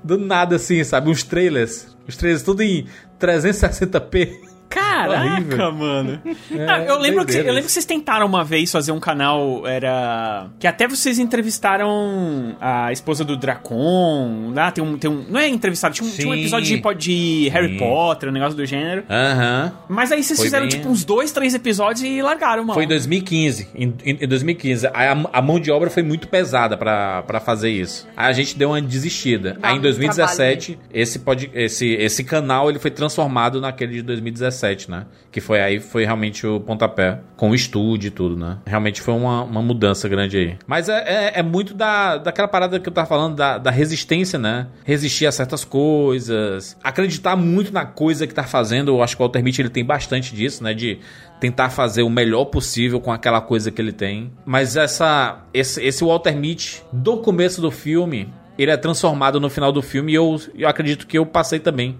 Do 0.04 0.18
nada 0.18 0.56
assim, 0.58 0.84
sabe? 0.84 1.10
Uns 1.10 1.24
trailers. 1.24 1.88
Os 2.08 2.18
trailers 2.18 2.44
tudo 2.44 2.62
em 2.62 2.86
360p. 3.20 4.53
Caraca, 4.74 5.72
mano. 5.72 6.22
É, 6.52 6.66
Não, 6.66 6.78
eu, 6.86 7.00
lembro 7.00 7.26
que, 7.26 7.36
eu 7.36 7.46
lembro 7.54 7.64
que 7.66 7.72
vocês 7.72 7.86
tentaram 7.86 8.26
uma 8.26 8.44
vez 8.44 8.72
fazer 8.72 8.92
um 8.92 9.00
canal, 9.00 9.66
era. 9.68 10.48
Que 10.60 10.68
até 10.68 10.88
vocês 10.88 11.20
entrevistaram 11.20 12.56
a 12.60 12.92
esposa 12.92 13.24
do 13.24 13.36
Dracon. 13.38 14.52
Lá 14.56 14.72
tem 14.72 14.84
um. 14.84 14.98
Tem 14.98 15.10
um 15.10 15.26
não 15.30 15.40
é 15.40 15.48
entrevistado, 15.48 15.94
tinha 15.94 16.08
um, 16.08 16.12
tinha 16.12 16.28
um 16.28 16.34
episódio 16.34 16.66
de, 16.82 16.96
de 16.98 17.50
Harry 17.50 17.74
Sim. 17.74 17.78
Potter, 17.80 18.30
um 18.30 18.32
negócio 18.32 18.56
do 18.56 18.66
gênero. 18.66 19.04
Aham. 19.10 19.72
Mas 19.90 20.12
aí 20.12 20.24
vocês 20.24 20.38
Foi 20.40 20.48
fizeram 20.48 20.68
bem- 20.68 20.78
tipo 20.78 20.90
uns 20.90 21.04
dois, 21.06 21.32
três 21.32 21.54
episódios 21.54 22.04
e 22.04 22.22
largaram, 22.22 22.64
mano. 22.64 22.74
Foi 22.74 22.84
em 22.86 22.88
2015. 22.88 23.68
Em, 23.76 23.94
em- 24.06 24.18
em 24.24 24.28
2015. 24.28 24.88
Aí 24.94 25.08
A, 25.08 25.24
a 25.34 25.42
mão 25.42 25.60
de 25.60 25.72
obra 25.72 25.90
foi 25.90 26.04
muito 26.04 26.28
pesada 26.28 26.78
pra 26.78 27.24
pra 27.24 27.40
fazer 27.40 27.70
isso. 27.70 28.08
Aí 28.16 28.30
a 28.30 28.34
gente 28.34 28.58
deu 28.58 28.70
uma 28.70 28.82
desistida. 28.82 29.58
Dá 29.60 29.68
Aí 29.70 29.76
em 29.76 29.80
muito 29.80 29.84
2017, 29.84 30.80
esse, 30.94 31.20
pod, 31.20 31.50
esse, 31.54 31.88
esse 31.94 32.24
canal 32.24 32.70
ele 32.70 32.80
foi 32.80 32.92
transformado 32.92 33.60
naquele 33.62 33.94
de 33.94 34.02
2017, 34.02 34.63
né? 34.90 35.06
Que 35.32 35.42
foi 35.42 35.62
aí, 35.62 35.80
foi 35.80 36.06
realmente 36.06 36.46
o 36.46 36.60
pontapé. 36.60 37.20
Com 37.36 37.50
o 37.50 37.56
estúdio 37.56 38.08
e 38.08 38.12
tudo, 38.12 38.38
né? 38.38 38.58
Realmente 38.66 39.02
foi 39.02 39.14
uma, 39.14 39.44
uma 39.44 39.62
mudança 39.62 40.08
grande 40.08 40.38
aí. 40.38 40.58
Mas 40.66 40.88
é, 40.88 41.04
é, 41.06 41.40
é 41.40 41.44
muito 41.44 41.74
da, 41.74 42.18
daquela 42.18 42.48
parada 42.48 42.80
que 42.80 42.88
eu 42.88 42.94
tava 42.94 43.08
falando, 43.08 43.36
da, 43.36 43.58
da 43.58 43.72
resistência, 43.72 44.40
né? 44.40 44.68
Resistir 44.86 45.26
a 45.26 45.32
certas 45.32 45.66
coisas. 45.66 46.78
Acreditar 46.84 47.36
muito 47.36 47.74
na 47.74 47.86
coisa 47.86 48.26
que 48.26 48.34
tá 48.34 48.44
fazendo. 48.44 48.92
Eu 48.92 49.04
acho 49.04 49.16
que 49.16 49.22
o 49.22 49.26
Walter 49.26 49.44
Mitty 49.44 49.62
ele 49.62 49.70
tem 49.70 49.84
bastante 49.84 50.34
disso, 50.36 50.64
né? 50.64 50.74
De 50.74 51.00
tentar 51.40 51.70
fazer 51.70 52.04
o 52.04 52.10
melhor 52.10 52.46
possível 52.46 53.02
com 53.02 53.12
aquela 53.12 53.42
coisa 53.42 53.70
que 53.70 53.82
ele 53.82 53.92
tem. 53.92 54.32
Mas 54.46 54.78
essa 54.78 55.44
esse, 55.54 55.84
esse 55.84 56.04
Walter 56.04 56.38
Mitty 56.38 56.84
do 56.92 57.18
começo 57.18 57.62
do 57.62 57.70
filme, 57.70 58.34
ele 58.58 58.72
é 58.72 58.78
transformado 58.78 59.40
no 59.40 59.50
final 59.50 59.72
do 59.72 59.82
filme 59.82 60.14
e 60.14 60.16
eu, 60.16 60.40
eu 60.56 60.68
acredito 60.68 61.06
que 61.06 61.18
eu 61.18 61.26
passei 61.26 61.60
também 61.60 61.98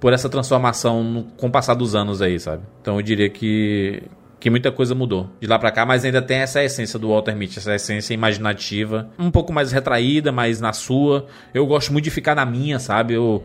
por 0.00 0.12
essa 0.12 0.28
transformação 0.28 1.02
no- 1.02 1.22
com 1.24 1.46
o 1.48 1.50
passar 1.50 1.74
dos 1.74 1.94
anos 1.94 2.20
aí, 2.22 2.38
sabe? 2.38 2.62
Então 2.80 2.96
eu 2.96 3.02
diria 3.02 3.28
que 3.30 4.02
que 4.38 4.50
muita 4.50 4.70
coisa 4.70 4.94
mudou 4.94 5.30
de 5.40 5.46
lá 5.48 5.58
pra 5.58 5.70
cá, 5.72 5.84
mas 5.86 6.04
ainda 6.04 6.20
tem 6.20 6.36
essa 6.38 6.62
essência 6.62 6.98
do 6.98 7.08
Walter 7.08 7.34
Mitty, 7.34 7.58
essa 7.58 7.74
essência 7.74 8.12
imaginativa, 8.12 9.08
um 9.18 9.30
pouco 9.30 9.50
mais 9.52 9.72
retraída, 9.72 10.30
mas 10.30 10.60
na 10.60 10.72
sua. 10.74 11.26
Eu 11.54 11.66
gosto 11.66 11.90
muito 11.90 12.04
de 12.04 12.10
ficar 12.10 12.34
na 12.34 12.44
minha, 12.44 12.78
sabe? 12.78 13.14
Eu 13.14 13.42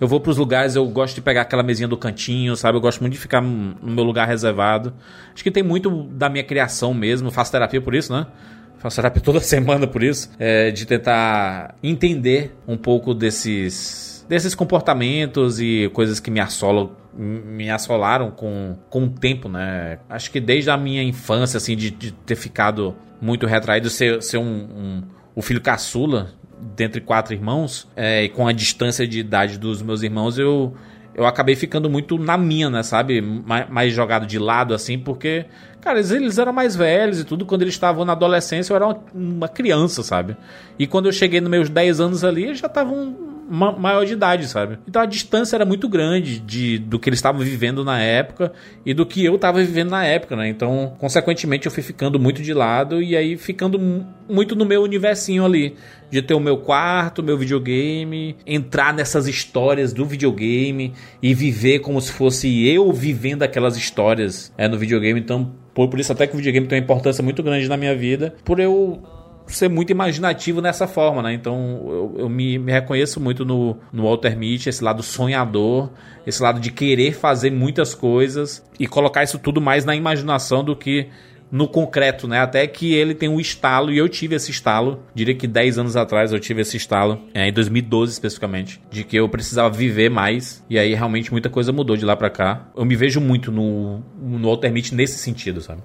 eu 0.00 0.08
vou 0.08 0.18
pros 0.18 0.36
lugares, 0.36 0.74
eu 0.74 0.84
gosto 0.88 1.14
de 1.14 1.20
pegar 1.22 1.42
aquela 1.42 1.62
mesinha 1.62 1.86
do 1.86 1.96
cantinho, 1.96 2.56
sabe? 2.56 2.76
Eu 2.76 2.80
gosto 2.82 3.00
muito 3.00 3.12
de 3.12 3.20
ficar 3.20 3.40
no 3.40 3.76
meu 3.82 4.02
lugar 4.02 4.26
reservado. 4.26 4.92
Acho 5.32 5.44
que 5.44 5.50
tem 5.50 5.62
muito 5.62 6.02
da 6.10 6.28
minha 6.28 6.42
criação 6.42 6.92
mesmo. 6.92 7.30
Faço 7.30 7.52
terapia 7.52 7.80
por 7.80 7.94
isso, 7.94 8.12
né? 8.12 8.26
Faço 8.78 8.96
terapia 8.96 9.22
toda 9.24 9.38
semana 9.38 9.86
por 9.86 10.02
isso. 10.02 10.28
É, 10.40 10.72
de 10.72 10.84
tentar 10.86 11.76
entender 11.80 12.52
um 12.66 12.76
pouco 12.76 13.14
desses, 13.14 14.11
desses 14.32 14.54
comportamentos 14.54 15.60
e 15.60 15.90
coisas 15.92 16.18
que 16.18 16.30
me 16.30 16.40
assolam. 16.40 16.92
Me 17.14 17.68
assolaram 17.68 18.30
com, 18.30 18.78
com 18.88 19.04
o 19.04 19.08
tempo, 19.10 19.46
né? 19.46 19.98
Acho 20.08 20.30
que 20.30 20.40
desde 20.40 20.70
a 20.70 20.76
minha 20.78 21.02
infância, 21.02 21.58
assim, 21.58 21.76
de, 21.76 21.90
de 21.90 22.12
ter 22.12 22.34
ficado 22.34 22.96
muito 23.20 23.46
retraído, 23.46 23.90
ser, 23.90 24.22
ser 24.22 24.38
um, 24.38 24.42
um- 24.44 25.02
o 25.34 25.42
filho 25.42 25.60
caçula 25.60 26.30
dentre 26.74 27.02
quatro 27.02 27.34
irmãos, 27.34 27.86
é, 27.94 28.24
e 28.24 28.30
com 28.30 28.48
a 28.48 28.52
distância 28.52 29.06
de 29.06 29.20
idade 29.20 29.58
dos 29.58 29.82
meus 29.82 30.02
irmãos, 30.02 30.38
eu, 30.38 30.72
eu 31.14 31.26
acabei 31.26 31.54
ficando 31.54 31.90
muito 31.90 32.16
na 32.16 32.38
minha, 32.38 32.70
né, 32.70 32.82
sabe? 32.82 33.20
Mais, 33.20 33.68
mais 33.68 33.92
jogado 33.92 34.26
de 34.26 34.38
lado, 34.38 34.72
assim, 34.72 34.98
porque, 34.98 35.44
cara, 35.82 35.98
eles, 35.98 36.10
eles 36.10 36.38
eram 36.38 36.54
mais 36.54 36.74
velhos 36.74 37.20
e 37.20 37.24
tudo. 37.24 37.44
Quando 37.44 37.60
eles 37.60 37.74
estavam 37.74 38.02
na 38.06 38.12
adolescência, 38.12 38.72
eu 38.72 38.76
era 38.76 38.86
uma, 38.86 38.98
uma 39.14 39.48
criança, 39.48 40.02
sabe? 40.02 40.38
E 40.78 40.86
quando 40.86 41.04
eu 41.04 41.12
cheguei 41.12 41.38
nos 41.38 41.50
meus 41.50 41.68
10 41.68 42.00
anos 42.00 42.24
ali, 42.24 42.44
eles 42.44 42.58
já 42.60 42.66
estavam 42.66 43.31
ma- 43.50 43.72
maior 43.72 44.04
de 44.06 44.12
idade, 44.14 44.46
sabe? 44.48 44.78
Então 44.88 45.00
a 45.02 45.06
distância 45.06 45.56
era 45.56 45.64
muito 45.64 45.88
grande 45.88 46.38
de, 46.38 46.78
do 46.78 46.98
que 46.98 47.08
eles 47.08 47.18
estavam 47.18 47.40
vivendo 47.40 47.84
na 47.84 48.00
época 48.00 48.52
e 48.84 48.92
do 48.94 49.04
que 49.06 49.24
eu 49.24 49.34
estava 49.36 49.58
vivendo 49.60 49.90
na 49.90 50.04
época, 50.04 50.36
né? 50.36 50.48
Então, 50.48 50.94
consequentemente, 50.98 51.66
eu 51.66 51.72
fui 51.72 51.82
ficando 51.82 52.18
muito 52.18 52.42
de 52.42 52.52
lado 52.54 53.02
e 53.02 53.16
aí 53.16 53.36
ficando 53.36 53.78
mu- 53.78 54.06
muito 54.28 54.54
no 54.56 54.64
meu 54.64 54.82
universinho 54.82 55.44
ali. 55.44 55.74
De 56.10 56.20
ter 56.20 56.34
o 56.34 56.40
meu 56.40 56.58
quarto, 56.58 57.22
meu 57.22 57.38
videogame, 57.38 58.36
entrar 58.46 58.92
nessas 58.92 59.26
histórias 59.26 59.94
do 59.94 60.04
videogame 60.04 60.92
e 61.22 61.32
viver 61.32 61.78
como 61.78 61.98
se 62.02 62.12
fosse 62.12 62.68
eu 62.68 62.92
vivendo 62.92 63.42
aquelas 63.42 63.78
histórias 63.78 64.52
é, 64.58 64.68
no 64.68 64.76
videogame. 64.76 65.18
Então, 65.18 65.50
por, 65.72 65.88
por 65.88 65.98
isso 65.98 66.12
até 66.12 66.26
que 66.26 66.34
o 66.34 66.36
videogame 66.36 66.66
tem 66.66 66.78
uma 66.78 66.84
importância 66.84 67.22
muito 67.24 67.42
grande 67.42 67.66
na 67.66 67.78
minha 67.78 67.96
vida, 67.96 68.34
por 68.44 68.60
eu 68.60 69.02
ser 69.56 69.68
muito 69.68 69.90
imaginativo 69.90 70.60
nessa 70.60 70.86
forma, 70.86 71.22
né? 71.22 71.32
Então 71.32 71.80
eu, 71.86 72.14
eu 72.20 72.28
me, 72.28 72.58
me 72.58 72.72
reconheço 72.72 73.20
muito 73.20 73.44
no, 73.44 73.76
no 73.92 74.04
Walter 74.04 74.36
Mitty, 74.36 74.68
esse 74.68 74.82
lado 74.82 75.02
sonhador, 75.02 75.90
esse 76.26 76.42
lado 76.42 76.60
de 76.60 76.70
querer 76.70 77.12
fazer 77.12 77.50
muitas 77.50 77.94
coisas 77.94 78.64
e 78.78 78.86
colocar 78.86 79.22
isso 79.22 79.38
tudo 79.38 79.60
mais 79.60 79.84
na 79.84 79.94
imaginação 79.94 80.64
do 80.64 80.76
que 80.76 81.08
no 81.52 81.68
concreto, 81.68 82.26
né? 82.26 82.40
Até 82.40 82.66
que 82.66 82.94
ele 82.94 83.14
tem 83.14 83.28
um 83.28 83.38
estalo, 83.38 83.92
e 83.92 83.98
eu 83.98 84.08
tive 84.08 84.34
esse 84.34 84.50
estalo, 84.50 85.02
diria 85.14 85.34
que 85.34 85.46
10 85.46 85.78
anos 85.78 85.96
atrás 85.96 86.32
eu 86.32 86.40
tive 86.40 86.62
esse 86.62 86.78
estalo, 86.78 87.20
é, 87.34 87.46
em 87.46 87.52
2012 87.52 88.12
especificamente, 88.12 88.80
de 88.90 89.04
que 89.04 89.16
eu 89.16 89.28
precisava 89.28 89.68
viver 89.68 90.08
mais, 90.08 90.64
e 90.70 90.78
aí 90.78 90.94
realmente 90.94 91.30
muita 91.30 91.50
coisa 91.50 91.70
mudou 91.70 91.94
de 91.94 92.06
lá 92.06 92.16
pra 92.16 92.30
cá. 92.30 92.70
Eu 92.74 92.86
me 92.86 92.96
vejo 92.96 93.20
muito 93.20 93.52
no, 93.52 94.02
no 94.18 94.48
Walter 94.48 94.72
Mitty 94.72 94.94
nesse 94.94 95.18
sentido, 95.18 95.60
sabe? 95.60 95.82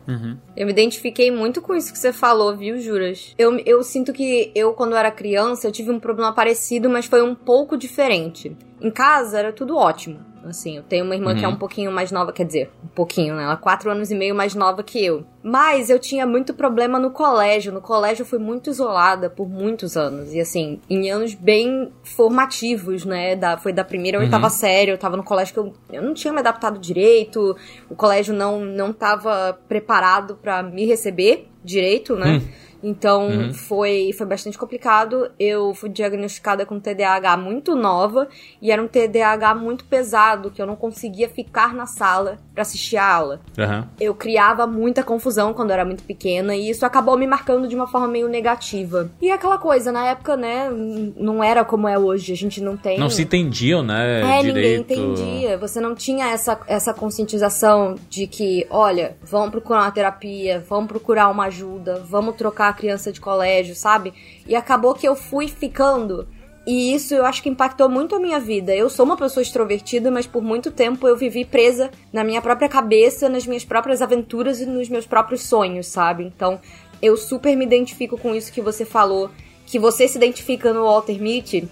Eu 0.56 0.66
me 0.66 0.72
identifiquei 0.72 1.30
muito 1.30 1.62
com 1.62 1.76
isso 1.76 1.92
que 1.92 2.00
você 2.00 2.14
falou, 2.14 2.56
viu, 2.56 2.80
Juras? 2.80 3.36
Eu, 3.38 3.60
eu 3.66 3.84
sinto 3.84 4.14
que 4.14 4.52
eu, 4.56 4.72
quando 4.72 4.96
era 4.96 5.12
criança, 5.12 5.68
eu 5.68 5.72
tive 5.72 5.92
um 5.92 6.00
problema 6.00 6.32
parecido, 6.32 6.90
mas 6.90 7.06
foi 7.06 7.22
um 7.22 7.36
pouco 7.36 7.78
diferente. 7.78 8.56
Em 8.80 8.92
casa 8.92 9.40
era 9.40 9.52
tudo 9.52 9.76
ótimo. 9.76 10.20
Assim, 10.50 10.78
eu 10.78 10.84
tenho 10.84 11.06
uma 11.06 11.16
irmã 11.16 11.36
que 11.36 11.46
é 11.46 11.48
um 11.48 11.56
pouquinho 11.56 11.92
mais 11.92 12.12
nova, 12.12 12.32
quer 12.32 12.46
dizer, 12.46 12.72
um 12.84 12.88
pouquinho, 12.88 13.36
né? 13.36 13.44
Ela 13.44 13.54
é 13.54 13.58
quatro 13.58 13.90
anos 13.92 14.12
e 14.12 14.16
meio 14.16 14.36
mais 14.36 14.56
nova 14.56 14.84
que 14.84 15.04
eu. 15.04 15.24
Mas 15.44 15.90
eu 15.90 16.00
tinha 16.00 16.26
muito 16.26 16.54
problema 16.54 17.00
no 17.00 17.12
colégio. 17.12 17.72
No 17.72 17.82
colégio 17.82 18.24
eu 18.24 18.26
fui 18.26 18.40
muito 18.40 18.70
isolada 18.70 19.30
por 19.30 19.48
muitos 19.48 19.96
anos. 19.96 20.34
E 20.34 20.40
assim, 20.40 20.80
em 20.90 21.10
anos 21.10 21.34
bem 21.34 21.92
formativos, 22.04 23.06
né? 23.06 23.36
Da, 23.36 23.58
foi 23.58 23.72
da 23.72 23.84
primeira 23.84 24.18
à 24.18 24.22
oitava 24.22 24.50
série. 24.50 24.92
Eu 24.92 24.98
tava 24.98 25.18
no 25.18 25.24
colégio 25.24 25.54
que 25.54 25.60
eu, 25.60 25.74
eu 25.92 26.02
não 26.02 26.14
tinha 26.14 26.34
me 26.34 26.40
adaptado 26.40 26.80
direito. 26.80 27.56
O 27.90 27.96
colégio 27.96 28.34
não, 28.34 28.64
não 28.64 28.92
tava 28.92 29.58
preparado 29.68 30.36
pra 30.36 30.64
me 30.64 30.86
receber 30.86 31.48
direito, 31.64 32.16
né? 32.16 32.42
Então 32.84 33.54
foi, 33.54 34.12
foi 34.18 34.26
bastante 34.26 34.58
complicado. 34.58 35.32
Eu 35.40 35.74
fui 35.74 35.90
diagnosticada 35.90 36.66
com 36.66 36.80
TDAH 36.80 37.38
muito 37.38 37.76
nova 37.76 38.28
e 38.62 38.72
era 38.72 38.82
um 38.82 38.88
TDAH 38.88 39.56
muito 39.56 39.86
pesado 39.86 40.52
que 40.52 40.62
eu 40.62 40.66
não 40.66 40.76
conseguia 40.76 41.30
ficar 41.30 41.74
na 41.74 41.86
sala 41.86 42.38
pra 42.54 42.62
assistir 42.62 42.98
a 42.98 43.06
aula. 43.06 43.42
Aham. 43.58 43.88
Eu 44.00 44.14
criava 44.16 44.66
muita 44.68 45.04
confusão 45.04 45.54
quando 45.54 45.70
eu 45.70 45.76
era 45.76 45.86
muito 45.86 46.04
pequena 46.04 46.56
e 46.56 46.70
isso 46.70 46.86
acabou 46.86 47.18
me 47.18 47.28
marcando 47.28 47.68
de 47.68 47.76
uma 47.76 47.88
forma 47.88 48.08
meio 48.08 48.28
negativa. 48.28 49.10
E 49.22 49.32
aquela 49.32 49.58
coisa, 49.58 49.92
na 49.92 50.06
época, 50.08 50.36
né, 50.36 50.70
não 51.16 51.44
era 51.44 51.64
como 51.64 51.88
é 51.88 51.98
hoje. 51.98 52.34
A 52.34 52.36
gente 52.36 52.62
não 52.62 52.78
tem. 52.78 53.00
Não 53.00 53.10
se 53.10 53.24
entendiam, 53.24 53.84
né? 53.84 54.22
É, 54.22 54.38
ninguém 54.38 54.54
direito. 54.54 54.94
entendia. 54.94 55.58
Você 55.58 55.80
não 55.80 55.96
tinha 55.96 56.28
essa, 56.28 56.60
essa 56.68 56.94
conscientização 56.94 57.96
de 58.10 58.28
que, 58.28 58.66
olha, 58.70 59.16
vamos 59.24 59.50
procurar 59.52 59.82
uma 59.82 59.92
terapia, 59.92 60.64
vamos 60.68 60.88
procurar 60.88 61.30
uma 61.30 61.46
ajuda, 61.46 62.04
vamos 62.08 62.36
trocar 62.36 62.70
criança 62.78 63.12
de 63.12 63.20
colégio, 63.20 63.76
sabe? 63.76 64.14
E 64.48 64.56
acabou 64.56 64.94
que 64.94 65.08
eu 65.08 65.16
fui 65.16 65.50
ficando. 65.50 66.28
E 66.66 66.94
isso 66.94 67.16
eu 67.16 67.26
acho 67.26 67.42
que 67.42 67.50
impactou 67.50 67.88
muito 67.88 68.14
a 68.16 68.20
minha 68.20 68.40
vida. 68.40 68.76
Eu 68.76 68.90
sou 68.90 69.06
uma 69.06 69.16
pessoa 69.16 69.42
extrovertida, 69.42 70.12
mas 70.12 70.28
por 70.28 70.44
muito 70.44 70.70
tempo 70.70 71.08
eu 71.08 71.16
vivi 71.16 71.46
presa 71.46 71.90
na 72.12 72.24
minha 72.24 72.42
própria 72.42 72.68
cabeça, 72.68 73.30
nas 73.30 73.48
minhas 73.48 73.64
próprias 73.64 74.02
aventuras 74.02 74.60
e 74.60 74.66
nos 74.66 74.90
meus 74.90 75.08
próprios 75.08 75.44
sonhos, 75.44 75.88
sabe? 75.88 76.26
Então, 76.26 76.60
eu 77.02 77.16
super 77.16 77.56
me 77.56 77.66
identifico 77.66 78.18
com 78.18 78.36
isso 78.36 78.52
que 78.52 78.62
você 78.62 78.84
falou, 78.84 79.30
que 79.66 79.80
você 79.80 80.08
se 80.08 80.18
identifica 80.18 80.74
no 80.74 80.84
Walter 80.84 81.22
Mitty. 81.22 81.70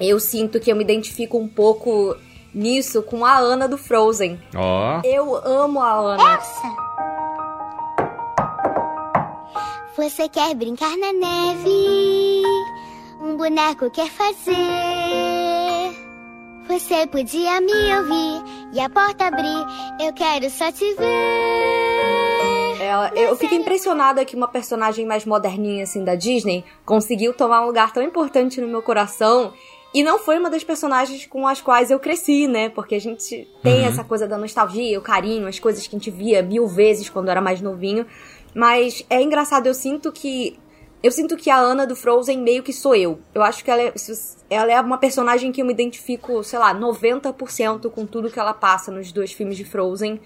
Eu 0.00 0.20
sinto 0.20 0.60
que 0.60 0.70
eu 0.70 0.76
me 0.76 0.84
identifico 0.84 1.36
um 1.36 1.48
pouco 1.48 2.16
nisso 2.54 3.02
com 3.02 3.24
a 3.24 3.36
Ana 3.38 3.66
do 3.66 3.76
Frozen. 3.76 4.38
Ó. 4.54 5.00
Eu 5.04 5.34
amo 5.34 5.80
a 5.80 5.92
Ana. 5.92 7.07
Você 9.98 10.28
quer 10.28 10.54
brincar 10.54 10.96
na 10.96 11.12
neve? 11.12 12.42
Um 13.20 13.36
boneco 13.36 13.90
quer 13.90 14.08
fazer? 14.08 14.54
Você 16.68 17.04
podia 17.08 17.60
me 17.60 17.72
ouvir 17.96 18.42
e 18.74 18.80
a 18.80 18.88
porta 18.88 19.26
abrir. 19.26 19.66
Eu 20.00 20.12
quero 20.12 20.48
só 20.50 20.70
te 20.70 20.84
ver. 20.94 22.80
Ela- 22.80 23.10
eu 23.16 23.34
fico 23.36 23.54
impressionada 23.54 24.24
que 24.24 24.36
uma 24.36 24.46
personagem 24.48 25.04
mais 25.04 25.24
moderninha 25.24 25.82
assim 25.82 26.04
da 26.04 26.14
Disney 26.14 26.64
conseguiu 26.86 27.34
tomar 27.34 27.62
um 27.62 27.66
lugar 27.66 27.92
tão 27.92 28.02
importante 28.02 28.60
no 28.60 28.68
meu 28.68 28.82
coração. 28.82 29.52
E 29.92 30.02
não 30.02 30.18
foi 30.18 30.38
uma 30.38 30.50
das 30.50 30.62
personagens 30.62 31.24
com 31.26 31.46
as 31.46 31.62
quais 31.62 31.90
eu 31.90 31.98
cresci, 31.98 32.46
né? 32.46 32.68
Porque 32.68 32.94
a 32.94 33.00
gente 33.00 33.48
tem 33.62 33.86
essa 33.86 34.04
coisa 34.04 34.28
da 34.28 34.36
nostalgia, 34.36 34.98
o 34.98 35.02
carinho, 35.02 35.48
as 35.48 35.58
coisas 35.58 35.86
que 35.86 35.96
a 35.96 35.98
gente 35.98 36.10
via 36.10 36.42
mil 36.42 36.66
vezes 36.68 37.08
quando 37.08 37.30
era 37.30 37.40
mais 37.40 37.62
novinho. 37.62 38.04
Mas 38.54 39.04
é 39.08 39.22
engraçado, 39.22 39.66
eu 39.66 39.74
sinto 39.74 40.10
que. 40.12 40.58
Eu 41.00 41.12
sinto 41.12 41.36
que 41.36 41.48
a 41.48 41.56
Ana 41.56 41.86
do 41.86 41.94
Frozen 41.94 42.38
meio 42.38 42.62
que 42.62 42.72
sou 42.72 42.94
eu. 42.94 43.20
Eu 43.32 43.42
acho 43.42 43.64
que 43.64 43.70
ela 43.70 43.82
é, 43.82 43.94
ela 44.50 44.72
é 44.72 44.80
uma 44.80 44.98
personagem 44.98 45.52
que 45.52 45.62
eu 45.62 45.66
me 45.66 45.72
identifico, 45.72 46.42
sei 46.42 46.58
lá, 46.58 46.74
90% 46.74 47.88
com 47.88 48.04
tudo 48.04 48.30
que 48.30 48.38
ela 48.38 48.52
passa 48.52 48.90
nos 48.90 49.12
dois 49.12 49.32
filmes 49.32 49.56
de 49.56 49.64
Frozen. 49.64 50.20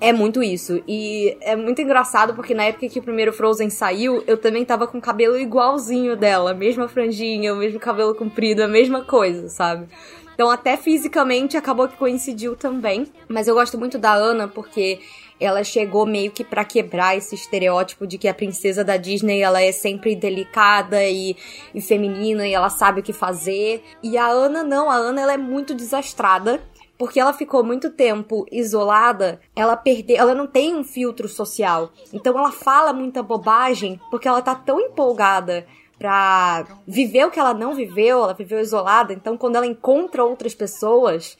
É 0.00 0.12
muito 0.12 0.42
isso. 0.42 0.82
E 0.86 1.36
é 1.40 1.56
muito 1.56 1.80
engraçado 1.82 2.34
porque 2.34 2.54
na 2.54 2.64
época 2.64 2.88
que 2.88 2.98
o 2.98 3.02
primeiro 3.02 3.32
Frozen 3.32 3.70
saiu, 3.70 4.22
eu 4.26 4.36
também 4.36 4.64
tava 4.64 4.86
com 4.86 4.98
o 4.98 5.00
cabelo 5.00 5.38
igualzinho 5.38 6.16
dela. 6.16 6.54
Mesma 6.54 6.86
franjinha, 6.86 7.52
o 7.52 7.56
mesmo 7.56 7.80
cabelo 7.80 8.14
comprido, 8.14 8.62
a 8.62 8.68
mesma 8.68 9.02
coisa, 9.04 9.48
sabe? 9.48 9.88
Então 10.34 10.50
até 10.50 10.76
fisicamente 10.76 11.56
acabou 11.56 11.88
que 11.88 11.96
coincidiu 11.96 12.56
também. 12.56 13.06
Mas 13.28 13.48
eu 13.48 13.54
gosto 13.54 13.78
muito 13.78 13.98
da 13.98 14.12
Ana 14.12 14.46
porque 14.48 15.00
ela 15.40 15.64
chegou 15.64 16.06
meio 16.06 16.30
que 16.30 16.44
pra 16.44 16.64
quebrar 16.64 17.16
esse 17.16 17.34
estereótipo 17.34 18.06
de 18.06 18.18
que 18.18 18.28
a 18.28 18.34
princesa 18.34 18.84
da 18.84 18.96
Disney 18.96 19.40
ela 19.40 19.60
é 19.60 19.72
sempre 19.72 20.14
delicada 20.14 21.02
e, 21.04 21.36
e 21.74 21.80
feminina 21.80 22.46
e 22.46 22.54
ela 22.54 22.70
sabe 22.70 23.00
o 23.00 23.02
que 23.02 23.12
fazer. 23.12 23.82
E 24.02 24.16
a 24.16 24.26
Ana 24.26 24.62
não, 24.62 24.90
a 24.90 24.94
Ana 24.94 25.20
ela 25.20 25.32
é 25.34 25.38
muito 25.38 25.74
desastrada 25.74 26.62
porque 26.96 27.18
ela 27.18 27.32
ficou 27.32 27.64
muito 27.64 27.90
tempo 27.90 28.46
isolada, 28.50 29.40
ela 29.54 29.76
perdeu, 29.76 30.16
ela 30.16 30.34
não 30.34 30.46
tem 30.46 30.76
um 30.76 30.84
filtro 30.84 31.28
social. 31.28 31.90
Então 32.12 32.38
ela 32.38 32.52
fala 32.52 32.92
muita 32.92 33.22
bobagem 33.22 34.00
porque 34.10 34.28
ela 34.28 34.40
tá 34.40 34.54
tão 34.54 34.80
empolgada 34.80 35.66
pra 35.98 36.64
viver 36.86 37.26
o 37.26 37.30
que 37.30 37.38
ela 37.38 37.54
não 37.54 37.74
viveu, 37.74 38.22
ela 38.22 38.34
viveu 38.34 38.60
isolada. 38.60 39.12
Então 39.12 39.36
quando 39.36 39.56
ela 39.56 39.66
encontra 39.66 40.24
outras 40.24 40.54
pessoas, 40.54 41.36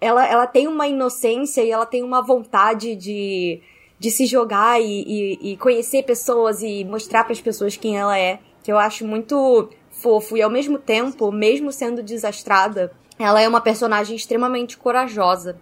ela, 0.00 0.26
ela 0.26 0.46
tem 0.46 0.68
uma 0.68 0.86
inocência 0.86 1.62
e 1.62 1.70
ela 1.70 1.86
tem 1.86 2.02
uma 2.02 2.22
vontade 2.22 2.94
de, 2.94 3.60
de 3.98 4.10
se 4.10 4.26
jogar 4.26 4.80
e, 4.80 4.84
e, 5.42 5.52
e 5.52 5.56
conhecer 5.56 6.04
pessoas 6.04 6.62
e 6.62 6.84
mostrar 6.84 7.24
para 7.24 7.32
as 7.32 7.40
pessoas 7.40 7.76
quem 7.76 7.98
ela 7.98 8.18
é, 8.18 8.38
que 8.62 8.70
eu 8.70 8.78
acho 8.78 9.04
muito 9.06 9.68
fofo 9.90 10.36
e 10.36 10.42
ao 10.42 10.50
mesmo 10.50 10.78
tempo, 10.78 11.32
mesmo 11.32 11.72
sendo 11.72 12.02
desastrada, 12.02 12.92
ela 13.18 13.40
é 13.40 13.48
uma 13.48 13.60
personagem 13.60 14.14
extremamente 14.14 14.76
corajosa. 14.78 15.58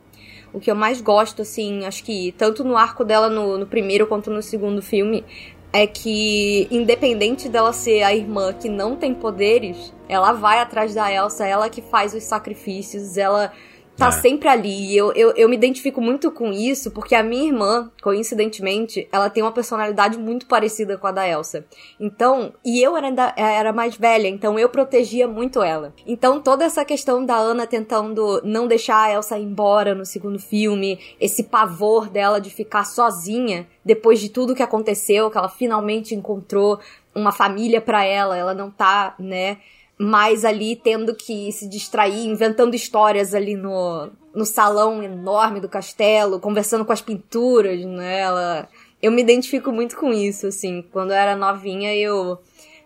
O 0.53 0.61
que 0.61 0.71
eu 0.71 0.75
mais 0.77 1.01
gosto, 1.01 1.43
assim, 1.43 1.85
acho 1.85 2.05
que 2.05 2.33
tanto 2.37 2.63
no 2.63 2.77
arco 2.77 3.05
dela 3.05 3.29
no, 3.29 3.59
no 3.59 3.67
primeiro 3.67 4.07
quanto 4.07 4.31
no 4.31 4.43
segundo 4.43 4.83
filme, 4.83 5.25
é 5.73 5.87
que, 5.87 6.69
independente 6.71 7.49
dela 7.49 7.73
ser 7.73 8.03
a 8.03 8.15
irmã 8.15 8.53
que 8.53 8.69
não 8.69 8.97
tem 8.97 9.13
poderes, 9.13 9.93
ela 10.09 10.33
vai 10.33 10.59
atrás 10.59 10.95
da 10.95 11.13
Elsa, 11.13 11.47
ela 11.47 11.69
que 11.69 11.83
faz 11.83 12.15
os 12.15 12.23
sacrifícios, 12.23 13.19
ela 13.19 13.53
tá 13.97 14.09
É. 14.09 14.11
sempre 14.13 14.49
ali. 14.49 14.93
E 14.93 14.97
eu, 14.97 15.13
eu, 15.13 15.31
eu 15.37 15.49
me 15.49 15.57
identifico 15.57 16.01
muito 16.01 16.31
com 16.31 16.53
isso, 16.53 16.91
porque 16.91 17.15
a 17.15 17.23
minha 17.23 17.47
irmã, 17.47 17.91
coincidentemente, 18.03 19.09
ela 19.11 19.31
tem 19.31 19.43
uma 19.43 19.53
personalidade 19.53 20.19
muito 20.19 20.47
parecida 20.47 20.99
com 20.99 21.07
a 21.07 21.13
da 21.13 21.27
Elsa. 21.29 21.65
Então, 21.99 22.53
e 22.65 22.83
eu 22.83 22.97
era, 22.97 23.07
ainda- 23.07 23.33
era 23.37 23.73
mais 23.73 23.97
velha, 23.97 24.29
então 24.29 24.59
eu 24.59 24.69
protegia 24.69 25.27
muito 25.27 25.63
ela. 25.63 25.95
Então, 26.07 26.41
toda 26.41 26.65
essa 26.65 26.85
questão 26.85 27.25
da 27.25 27.37
Ana 27.37 27.67
tentando 27.67 28.41
não 28.45 28.67
deixar 28.67 29.05
a 29.05 29.13
Elsa 29.13 29.39
ir 29.39 29.45
embora 29.45 29.95
no 29.95 30.05
segundo 30.05 30.39
filme, 30.39 30.99
esse 31.21 31.45
pavor 31.45 32.09
dela 32.09 32.41
de 32.41 32.51
ficar 32.51 32.85
sozinha 32.85 33.67
depois 33.85 34.21
de 34.21 34.29
tudo 34.29 34.55
que 34.55 34.63
aconteceu, 34.63 35.31
que 35.31 35.39
ela 35.39 35.49
finalmente 35.49 36.15
encontrou 36.15 36.79
uma 37.15 37.33
família 37.33 37.81
pra 37.81 38.05
ela, 38.05 38.37
ela 38.37 38.53
não 38.53 38.71
tá, 38.71 39.15
né, 39.19 39.57
mais 39.99 40.45
ali 40.45 40.77
tendo 40.77 41.15
que 41.15 41.51
se 41.53 41.69
distrair, 41.69 42.27
inventando 42.27 42.75
histórias 42.75 43.35
ali 43.35 43.57
no, 43.57 44.11
no 44.35 44.45
salão 44.45 45.03
enorme 45.03 45.61
do 45.61 45.69
castelo, 45.69 46.39
conversando 46.39 46.85
com 46.85 46.93
as 46.93 47.01
pinturas, 47.01 47.83
né? 47.85 48.21
Ela, 48.21 48.69
eu 49.03 49.11
me 49.11 49.23
identifico 49.23 49.73
muito 49.73 49.97
com 49.97 50.13
isso, 50.13 50.47
assim. 50.47 50.85
Quando 50.93 51.11
eu 51.11 51.17
era 51.17 51.35
novinha, 51.37 51.95
eu. 51.95 52.39